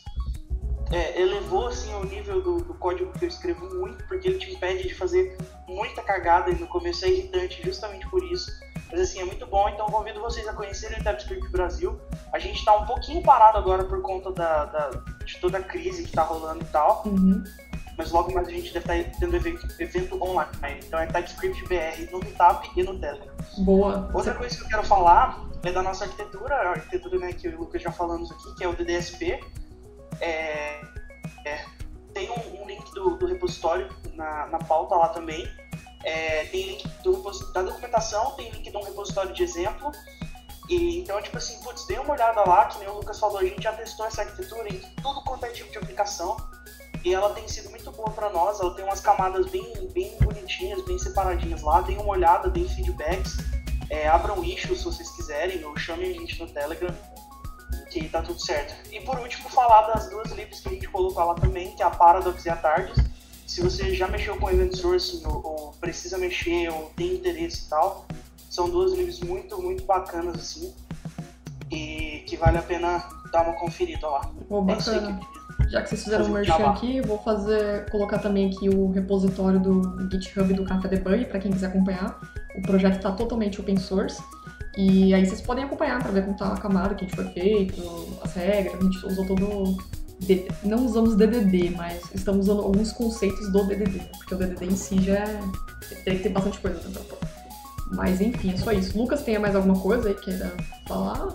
é, 0.93 1.21
elevou 1.21 1.67
assim 1.69 1.93
o 1.95 2.05
nível 2.05 2.41
do, 2.41 2.59
do, 2.59 2.75
código 2.75 3.13
que 3.13 3.25
eu 3.25 3.29
escrevo 3.29 3.67
muito, 3.75 4.05
porque 4.07 4.29
ele 4.29 4.39
te 4.39 4.53
impede 4.53 4.87
de 4.87 4.95
fazer 4.95 5.37
muita 5.67 6.03
cagada 6.03 6.51
e 6.51 6.55
no 6.55 6.67
começo 6.69 7.05
é 7.05 7.09
irritante 7.09 7.61
justamente 7.65 8.09
por 8.09 8.23
isso. 8.23 8.51
Mas 8.91 9.01
assim, 9.01 9.21
é 9.21 9.25
muito 9.25 9.45
bom, 9.47 9.69
então 9.69 9.87
convido 9.87 10.21
vocês 10.21 10.47
a 10.47 10.53
conhecerem 10.53 11.01
o 11.01 11.03
TypeScript 11.03 11.51
Brasil. 11.51 12.01
A 12.33 12.39
gente 12.39 12.61
está 12.61 12.77
um 12.77 12.87
pouquinho 12.87 13.21
parado 13.21 13.59
agora 13.59 13.83
por 13.83 14.01
conta 14.01 14.31
da, 14.31 14.65
da, 14.67 14.91
de 15.25 15.39
toda 15.39 15.59
a 15.59 15.63
crise 15.63 16.03
que 16.05 16.09
está 16.09 16.23
rolando 16.23 16.63
e 16.63 16.69
tal. 16.69 17.03
Uhum. 17.05 17.43
Mas 17.99 18.13
logo 18.13 18.33
mais 18.33 18.47
a 18.47 18.51
gente 18.51 18.73
deve 18.73 18.93
estar 18.93 19.11
tá 19.11 19.19
tendo 19.19 19.35
evento, 19.35 19.67
evento 19.81 20.23
online. 20.23 20.81
Então 20.87 21.01
é 21.01 21.07
TypeScript 21.07 21.65
BR 21.67 22.13
no 22.13 22.21
Meetup 22.21 22.71
e 22.77 22.83
no 22.85 22.99
Telegram. 23.01 23.35
Boa. 23.59 24.11
Outra 24.15 24.35
coisa 24.35 24.57
que 24.57 24.63
eu 24.63 24.69
quero 24.69 24.85
falar 24.85 25.45
é 25.65 25.73
da 25.73 25.83
nossa 25.83 26.05
arquitetura, 26.05 26.55
a 26.55 26.71
arquitetura 26.71 27.19
né, 27.19 27.33
que 27.33 27.49
eu 27.49 27.53
e 27.53 27.55
o 27.57 27.59
Lucas 27.61 27.83
já 27.83 27.91
falamos 27.91 28.31
aqui, 28.31 28.55
que 28.55 28.63
é 28.63 28.69
o 28.69 28.75
DDSP 28.75 29.41
é, 30.21 30.81
é, 31.45 31.65
tem 32.13 32.31
um, 32.31 32.63
um 32.63 32.67
link 32.67 32.91
do, 32.93 33.17
do, 33.17 33.27
repositório 33.27 33.89
na, 34.15 34.47
na 34.47 34.59
pauta 34.59 34.95
lá 34.95 35.09
também. 35.09 35.47
É, 36.05 36.45
tem 36.47 36.71
link 36.71 36.89
do, 37.03 37.23
da 37.53 37.63
documentação, 37.63 38.33
tem 38.33 38.51
link 38.51 38.71
de 38.71 38.77
um 38.77 38.83
repositório 38.83 39.33
de 39.33 39.43
exemplo. 39.43 39.93
E, 40.69 41.01
então, 41.01 41.21
tipo 41.23 41.37
assim, 41.37 41.61
putz, 41.63 41.87
dê 41.87 41.99
uma 41.99 42.15
olhada 42.15 42.43
lá, 42.45 42.67
que 42.67 42.79
nem 42.79 42.89
o 42.89 42.95
Lucas 42.95 43.19
falou, 43.19 43.39
a 43.39 43.45
gente 43.45 43.63
já 43.63 43.73
testou 43.73 44.07
essa 44.07 44.23
arquitetura 44.23 44.69
em 44.69 44.79
tudo 45.03 45.23
quanto 45.23 45.45
é 45.47 45.51
tipo 45.51 45.71
de 45.71 45.79
aplicação. 45.79 46.37
E 47.05 47.15
ela 47.15 47.31
tem 47.31 47.47
sido 47.47 47.71
muito 47.71 47.91
boa 47.93 48.11
para 48.11 48.31
nós, 48.31 48.59
ela 48.59 48.75
tem 48.75 48.85
umas 48.85 49.01
camadas 49.01 49.47
bem, 49.47 49.89
bem 49.93 50.17
bonitinhas, 50.21 50.85
bem 50.85 50.99
separadinhas 50.99 51.63
lá. 51.63 51.81
Deem 51.83 51.99
uma 51.99 52.11
olhada, 52.11 52.51
deem 52.51 52.69
feedbacks, 52.69 53.37
é, 53.91 54.09
abram 54.09 54.43
issues 54.43 54.79
se 54.79 54.85
vocês 54.85 55.11
quiserem, 55.11 55.65
ou 55.65 55.77
chamem 55.77 56.11
a 56.11 56.13
gente 56.15 56.41
no 56.41 56.49
Telegram 56.49 56.93
que 57.91 58.09
tá 58.09 58.23
tudo 58.23 58.41
certo. 58.41 58.75
E 58.93 59.01
por 59.01 59.19
último, 59.19 59.49
falar 59.49 59.93
das 59.93 60.09
duas 60.11 60.31
libs 60.33 60.61
que 60.61 60.69
a 60.69 60.73
gente 60.73 60.89
colocou 60.89 61.25
lá 61.25 61.35
também, 61.35 61.75
que 61.75 61.83
é 61.83 61.87
a 61.87 61.91
Paradox 61.91 62.45
e 62.45 62.51
a 62.51 62.57
Tardes. 62.57 63.05
Se 63.47 63.61
você 63.63 63.95
já 63.95 64.09
mexeu 64.09 64.37
com 64.37 64.51
Event 64.51 64.75
Sourcing 64.75 65.23
ou, 65.25 65.47
ou, 65.47 65.73
precisa 65.81 66.19
mexer 66.19 66.69
ou 66.69 66.93
tem 66.97 67.15
interesse 67.15 67.67
e 67.67 67.69
tal, 67.69 68.07
são 68.51 68.69
duas 68.69 68.93
libs 68.93 69.21
muito, 69.21 69.61
muito 69.63 69.85
bacanas 69.85 70.35
assim. 70.37 70.75
E 71.71 72.25
que 72.27 72.37
vale 72.37 72.59
a 72.59 72.63
pena 72.63 73.09
dar 73.33 73.43
uma 73.43 73.59
conferida 73.59 74.07
lá. 74.09 74.31
Oh, 74.49 74.63
bacana. 74.63 75.21
É 75.33 75.37
já 75.69 75.83
que 75.83 75.89
vocês 75.89 76.05
fizeram 76.05 76.27
o 76.27 76.29
merchan 76.29 76.67
aqui, 76.67 76.99
eu 76.99 77.05
vou 77.05 77.19
fazer, 77.19 77.91
colocar 77.91 78.19
também 78.19 78.51
aqui 78.51 78.69
o 78.69 78.91
repositório 78.91 79.59
do 79.59 80.09
GitHub 80.11 80.53
do 80.55 80.65
Café 80.65 80.89
Debug 80.89 81.25
para 81.27 81.41
quem 81.41 81.51
quiser 81.51 81.67
acompanhar. 81.67 82.21
O 82.57 82.63
projeto 82.63 82.97
está 82.97 83.11
totalmente 83.11 83.61
open 83.61 83.77
source. 83.77 84.23
E 84.77 85.15
aí 85.15 85.25
vocês 85.25 85.41
podem 85.41 85.65
acompanhar 85.65 86.03
para 86.03 86.13
ver 86.13 86.25
como 86.25 86.37
tá 86.37 86.53
a 86.53 86.61
camada 86.61 86.95
que 86.95 87.05
a 87.05 87.09
gente 87.09 87.17
foi 87.17 87.25
feito, 87.33 88.19
as 88.23 88.35
regras, 88.35 88.75
a 88.75 88.85
gente 88.85 89.07
usou 89.07 89.27
todo. 89.27 89.77
Não 90.65 90.85
usamos 90.85 91.17
DDD, 91.17 91.71
mas 91.71 92.03
estamos 92.15 92.49
usando 92.49 92.63
alguns 92.63 92.93
conceitos 92.93 93.51
do 93.53 93.65
DDD, 93.67 94.01
porque 94.19 94.35
o 94.35 94.39
DDD 94.39 94.67
em 94.67 94.77
si 94.77 95.03
já 95.03 95.15
é... 95.15 95.41
tem 96.05 96.17
que 96.17 96.25
ter 96.25 96.29
bastante 96.31 96.59
coisa 96.59 96.79
dentro 96.79 97.03
da 97.03 97.17
Mas 97.93 98.21
enfim, 98.21 98.53
é 98.53 98.57
só 98.57 98.73
isso. 98.73 98.99
Lucas, 98.99 99.23
tem 99.23 99.39
mais 99.39 99.55
alguma 99.55 99.79
coisa 99.79 100.09
aí 100.09 100.15
que 100.15 100.23
queira 100.23 100.53
falar? 100.87 101.29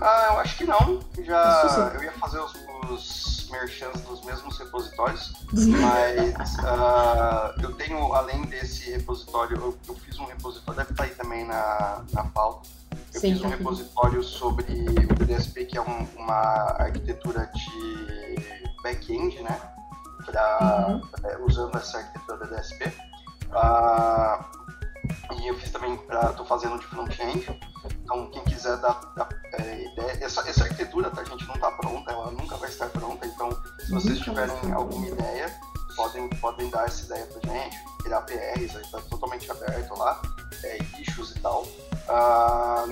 Ah, 0.00 0.28
eu 0.32 0.38
acho 0.40 0.56
que 0.56 0.64
não. 0.64 1.00
Já 1.24 1.92
eu 1.94 2.02
ia 2.02 2.12
fazer 2.12 2.38
os, 2.40 2.54
os 2.90 3.48
merchants 3.50 4.00
dos 4.02 4.24
mesmos 4.24 4.58
repositórios, 4.58 5.32
mas 5.52 6.54
uh, 6.56 7.54
eu 7.62 7.72
tenho, 7.74 8.12
além 8.14 8.42
desse 8.42 8.90
repositório, 8.90 9.56
eu, 9.56 9.78
eu, 9.88 9.94
fiz 9.94 10.18
um 10.18 10.24
repositório, 10.26 10.78
deve 10.78 10.92
estar 10.92 11.04
aí 11.04 11.10
também 11.10 11.46
na, 11.46 12.04
na 12.12 12.24
pauta. 12.24 12.68
Eu 13.14 13.20
Sim, 13.20 13.32
fiz 13.32 13.40
um 13.40 13.50
tá 13.50 13.56
repositório 13.56 14.22
sobre 14.22 14.64
o 15.10 15.14
BDSP, 15.14 15.64
que 15.66 15.78
é 15.78 15.80
um, 15.80 16.06
uma 16.16 16.76
arquitetura 16.78 17.50
de 17.54 18.36
back-end, 18.82 19.42
né? 19.42 19.60
Pra, 20.24 20.86
uhum. 20.88 21.02
é, 21.24 21.38
usando 21.38 21.76
essa 21.76 21.98
arquitetura 21.98 22.36
BDSP. 22.38 22.86
Uh, 22.86 23.56
ah, 23.56 24.50
e 25.40 25.46
eu 25.48 25.58
fiz 25.58 25.70
também, 25.70 25.96
pra, 25.96 26.32
tô 26.32 26.44
fazendo 26.44 26.78
de 26.78 26.86
front-end. 26.86 27.60
Então, 28.02 28.30
quem 28.30 28.42
quiser 28.44 28.76
dar, 28.78 29.00
dar 29.16 29.28
é, 29.54 29.84
ideia, 29.92 30.18
essa, 30.24 30.48
essa 30.48 30.64
arquitetura, 30.64 31.10
tá, 31.10 31.22
gente, 31.24 31.46
não 31.46 31.54
está 31.54 31.70
pronta, 31.72 32.10
ela 32.10 32.30
nunca 32.30 32.56
vai 32.56 32.68
estar 32.68 32.88
pronta. 32.88 33.26
Então, 33.26 33.50
se 33.80 33.92
vocês 33.92 34.18
tiverem 34.18 34.72
alguma 34.72 35.06
ideia, 35.06 35.54
podem, 35.94 36.28
podem 36.40 36.70
dar 36.70 36.86
essa 36.86 37.04
ideia 37.04 37.26
pra 37.26 37.52
gente, 37.52 37.76
criar 38.02 38.20
PRs, 38.22 38.74
está 38.74 39.00
totalmente 39.02 39.50
aberto 39.50 39.98
lá, 39.98 40.20
é, 40.64 40.78
issues 41.00 41.32
e 41.32 41.40
tal. 41.40 41.64
Uh, 41.64 42.86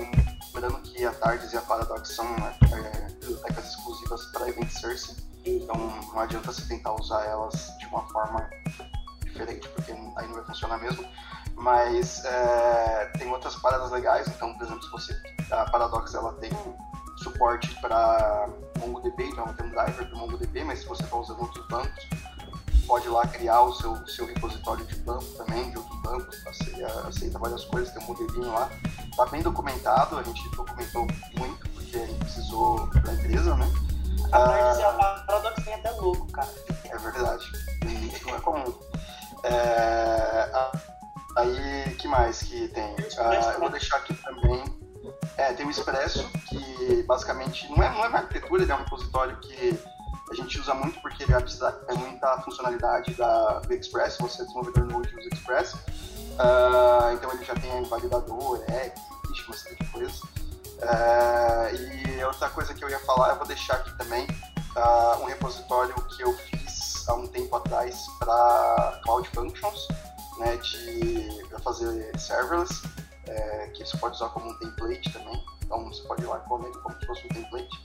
lembrando 0.53 0.81
que 0.81 1.05
a 1.05 1.11
Tardes 1.13 1.53
e 1.53 1.57
a 1.57 1.61
Paradox 1.61 2.09
são 2.09 2.25
é, 2.35 3.11
bibliotecas 3.13 3.69
exclusivas 3.69 4.25
para 4.27 4.49
Event 4.49 4.69
Source, 4.69 5.15
então 5.45 5.75
não 5.75 6.19
adianta 6.19 6.51
você 6.51 6.67
tentar 6.67 6.93
usar 6.93 7.23
elas 7.25 7.71
de 7.79 7.85
uma 7.87 8.07
forma 8.09 8.49
diferente, 9.23 9.67
porque 9.69 9.91
aí 9.91 10.27
não 10.27 10.35
vai 10.35 10.43
funcionar 10.43 10.77
mesmo 10.77 11.07
mas 11.57 12.23
é, 12.23 13.11
tem 13.17 13.29
outras 13.31 13.55
paradas 13.55 13.91
legais. 13.91 14.27
Então, 14.27 14.53
por 14.53 14.65
exemplo, 14.65 14.83
se 14.83 14.91
você 14.91 15.21
a 15.51 15.65
Paradox 15.69 16.13
ela 16.13 16.33
tem 16.33 16.51
suporte 17.17 17.73
para 17.81 18.47
MongoDB, 18.79 19.25
então 19.25 19.43
ela 19.43 19.53
tem 19.53 19.65
um 19.65 19.69
driver 19.71 20.07
para 20.07 20.17
MongoDB, 20.17 20.63
mas 20.63 20.79
se 20.79 20.85
você 20.85 21.03
está 21.03 21.15
usando 21.15 21.41
outros 21.41 21.65
bancos, 21.67 22.07
pode 22.85 23.07
ir 23.07 23.09
lá 23.09 23.25
criar 23.27 23.61
o 23.61 23.73
seu, 23.73 24.07
seu 24.07 24.25
repositório 24.25 24.85
de 24.85 24.95
banco 24.97 25.25
também, 25.35 25.69
de 25.71 25.77
outros 25.77 26.01
bancos, 26.01 26.47
aceita, 26.47 27.07
aceita 27.07 27.39
várias 27.39 27.65
coisas, 27.65 27.91
tem 27.93 28.03
um 28.03 28.07
modelinho 28.07 28.51
lá. 28.53 28.69
Está 29.09 29.25
bem 29.25 29.41
documentado, 29.41 30.17
a 30.17 30.23
gente 30.23 30.47
documentou 30.55 31.07
muito, 31.37 31.69
porque 31.71 31.97
a 31.97 32.05
gente 32.05 32.19
precisou 32.19 32.87
da 32.87 33.13
empresa, 33.13 33.55
né? 33.55 33.65
A 34.31 34.43
ah, 34.43 35.23
Paradox 35.25 35.63
tem 35.63 35.73
até 35.73 35.91
louco, 35.91 36.31
cara. 36.31 36.49
É 36.85 36.97
verdade. 36.97 37.45
Não 38.25 38.35
é 38.35 38.39
comum. 38.41 38.73
É, 39.43 40.51
a, 40.53 40.71
Aí, 41.37 41.95
que 41.99 42.07
mais 42.07 42.41
que 42.41 42.67
tem? 42.69 42.95
Ah, 43.19 43.53
eu 43.53 43.59
vou 43.59 43.69
deixar 43.69 43.97
aqui 43.97 44.13
também. 44.15 44.63
É, 45.37 45.53
tem 45.53 45.67
o 45.67 45.69
Expresso, 45.69 46.27
que 46.49 47.03
basicamente 47.03 47.69
não 47.69 47.83
é, 47.83 47.89
não 47.91 48.05
é 48.05 48.07
uma 48.07 48.17
arquitetura, 48.17 48.63
ele 48.63 48.71
é 48.71 48.75
um 48.75 48.79
repositório 48.79 49.37
que 49.37 49.79
a 50.31 50.33
gente 50.33 50.59
usa 50.59 50.73
muito 50.73 50.99
porque 50.99 51.23
ele 51.23 51.33
é 51.33 51.93
muita 51.95 52.41
funcionalidade 52.41 53.13
da, 53.13 53.59
do 53.59 53.71
Express, 53.71 54.17
você 54.17 54.41
é 54.41 54.45
desenvolvedor 54.45 54.85
Node 54.85 55.15
usa 55.15 55.29
Express. 55.31 55.73
Uh, 55.73 57.13
então 57.13 57.31
ele 57.31 57.45
já 57.45 57.53
tem 57.53 57.83
validador, 57.83 58.63
é, 58.69 58.91
existe 59.25 59.47
uma 59.47 59.57
série 59.57 59.75
de 59.75 59.85
coisas. 59.91 60.19
Uh, 60.19 62.17
e 62.19 62.23
outra 62.23 62.49
coisa 62.49 62.73
que 62.73 62.83
eu 62.83 62.89
ia 62.89 62.99
falar, 63.01 63.29
eu 63.29 63.35
vou 63.35 63.45
deixar 63.45 63.75
aqui 63.75 63.95
também 63.95 64.25
uh, 64.75 65.21
um 65.21 65.25
repositório 65.25 65.93
que 65.93 66.23
eu 66.23 66.33
fiz 66.33 67.07
há 67.07 67.13
um 67.13 67.27
tempo 67.27 67.55
atrás 67.55 68.07
para 68.19 69.01
Cloud 69.03 69.29
Functions 69.29 69.87
né, 70.39 70.57
de 70.57 71.47
para 71.49 71.59
fazer 71.59 72.11
serverless, 72.17 72.81
é, 73.27 73.67
que 73.73 73.85
você 73.85 73.97
pode 73.97 74.15
usar 74.15 74.29
como 74.29 74.49
um 74.49 74.57
template 74.59 75.11
também. 75.11 75.43
Então 75.63 75.85
você 75.85 76.01
pode 76.03 76.23
ir 76.23 76.27
lá 76.27 76.39
com 76.39 76.63
ele 76.63 76.73
como 76.79 76.99
se 76.99 77.05
fosse 77.05 77.25
um 77.25 77.29
template. 77.29 77.83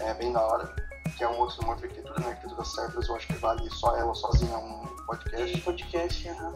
É 0.00 0.14
bem 0.14 0.32
da 0.32 0.40
hora. 0.40 0.74
Que 1.16 1.24
é 1.24 1.28
um 1.28 1.38
outro, 1.38 1.60
uma 1.62 1.70
outra 1.70 1.86
arquitetura, 1.86 2.20
né? 2.20 2.28
Arquitetura 2.28 2.64
serverless, 2.64 3.08
eu 3.08 3.16
acho 3.16 3.26
que 3.26 3.34
vale 3.34 3.70
só 3.70 3.96
ela 3.96 4.14
sozinha 4.14 4.56
um 4.56 4.86
podcast. 5.06 5.56
Um 5.56 5.60
podcast, 5.60 6.28
aham. 6.28 6.54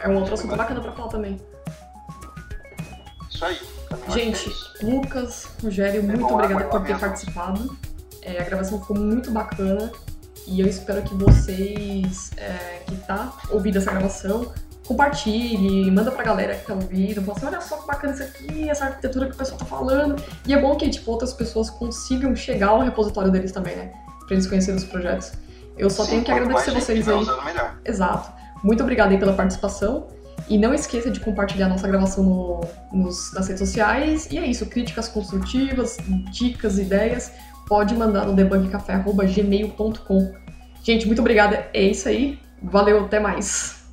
É 0.00 0.08
um 0.08 0.16
outro 0.16 0.34
assunto 0.34 0.56
bacana 0.56 0.80
pra 0.80 0.92
falar 0.92 1.08
também. 1.08 1.40
Isso 3.30 3.44
aí. 3.44 3.60
Gente, 4.08 4.50
é 4.80 4.84
Lucas, 4.84 5.48
Rogério, 5.62 6.02
muito 6.02 6.24
obrigada 6.26 6.64
por 6.64 6.84
ter 6.84 6.98
participado. 6.98 7.76
É, 8.22 8.40
a 8.40 8.44
gravação 8.44 8.80
ficou 8.80 8.96
muito 8.96 9.30
bacana. 9.30 9.92
E 10.46 10.60
eu 10.60 10.66
espero 10.66 11.02
que 11.02 11.14
vocês 11.14 12.30
é, 12.36 12.82
que 12.86 12.96
tá 12.96 13.32
ouvindo 13.50 13.78
essa 13.78 13.90
gravação 13.90 14.52
compartilhe, 14.86 15.90
manda 15.90 16.10
pra 16.10 16.22
galera 16.22 16.54
que 16.54 16.66
tá 16.66 16.74
ouvindo, 16.74 17.22
fala 17.22 17.36
assim, 17.36 17.46
olha 17.46 17.60
só 17.60 17.76
que 17.78 17.86
bacana 17.86 18.12
isso 18.12 18.22
aqui, 18.22 18.68
essa 18.68 18.84
arquitetura 18.84 19.26
que 19.26 19.34
o 19.34 19.36
pessoal 19.36 19.58
tá 19.58 19.64
falando. 19.64 20.22
E 20.46 20.52
é 20.52 20.60
bom 20.60 20.76
que, 20.76 20.88
tipo, 20.90 21.10
outras 21.10 21.32
pessoas 21.32 21.70
consigam 21.70 22.36
chegar 22.36 22.68
ao 22.68 22.82
repositório 22.82 23.30
deles 23.30 23.50
também, 23.50 23.76
né? 23.76 23.92
Pra 24.26 24.34
eles 24.34 24.46
conhecerem 24.46 24.76
os 24.76 24.84
projetos. 24.84 25.32
Eu 25.76 25.90
só 25.90 26.04
Sim, 26.04 26.10
tenho 26.10 26.24
que 26.24 26.30
agradecer 26.30 26.70
vocês 26.72 27.08
aí. 27.08 27.26
Exato. 27.84 28.32
Muito 28.62 28.82
obrigada 28.82 29.12
aí 29.12 29.18
pela 29.18 29.32
participação. 29.32 30.06
E 30.48 30.58
não 30.58 30.74
esqueça 30.74 31.10
de 31.10 31.20
compartilhar 31.20 31.68
nossa 31.68 31.88
gravação 31.88 32.22
no, 32.22 32.60
nos, 32.92 33.32
nas 33.32 33.48
redes 33.48 33.60
sociais. 33.60 34.28
E 34.30 34.36
é 34.36 34.46
isso, 34.46 34.66
críticas 34.66 35.08
construtivas, 35.08 35.96
dicas, 36.30 36.78
ideias 36.78 37.32
pode 37.66 37.94
mandar 37.94 38.26
no 38.26 38.34
debugcafé.gmail.com. 38.34 40.34
Gente, 40.82 41.06
muito 41.06 41.20
obrigada. 41.20 41.68
É 41.72 41.82
isso 41.82 42.08
aí. 42.08 42.38
Valeu, 42.62 43.04
até 43.04 43.20
mais. 43.20 43.84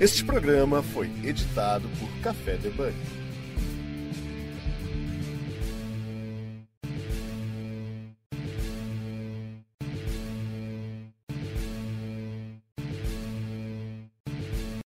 Este 0.00 0.24
programa 0.24 0.82
foi 0.82 1.06
editado 1.22 1.88
por 2.00 2.08
Café 2.22 2.56
Debug. 2.56 3.21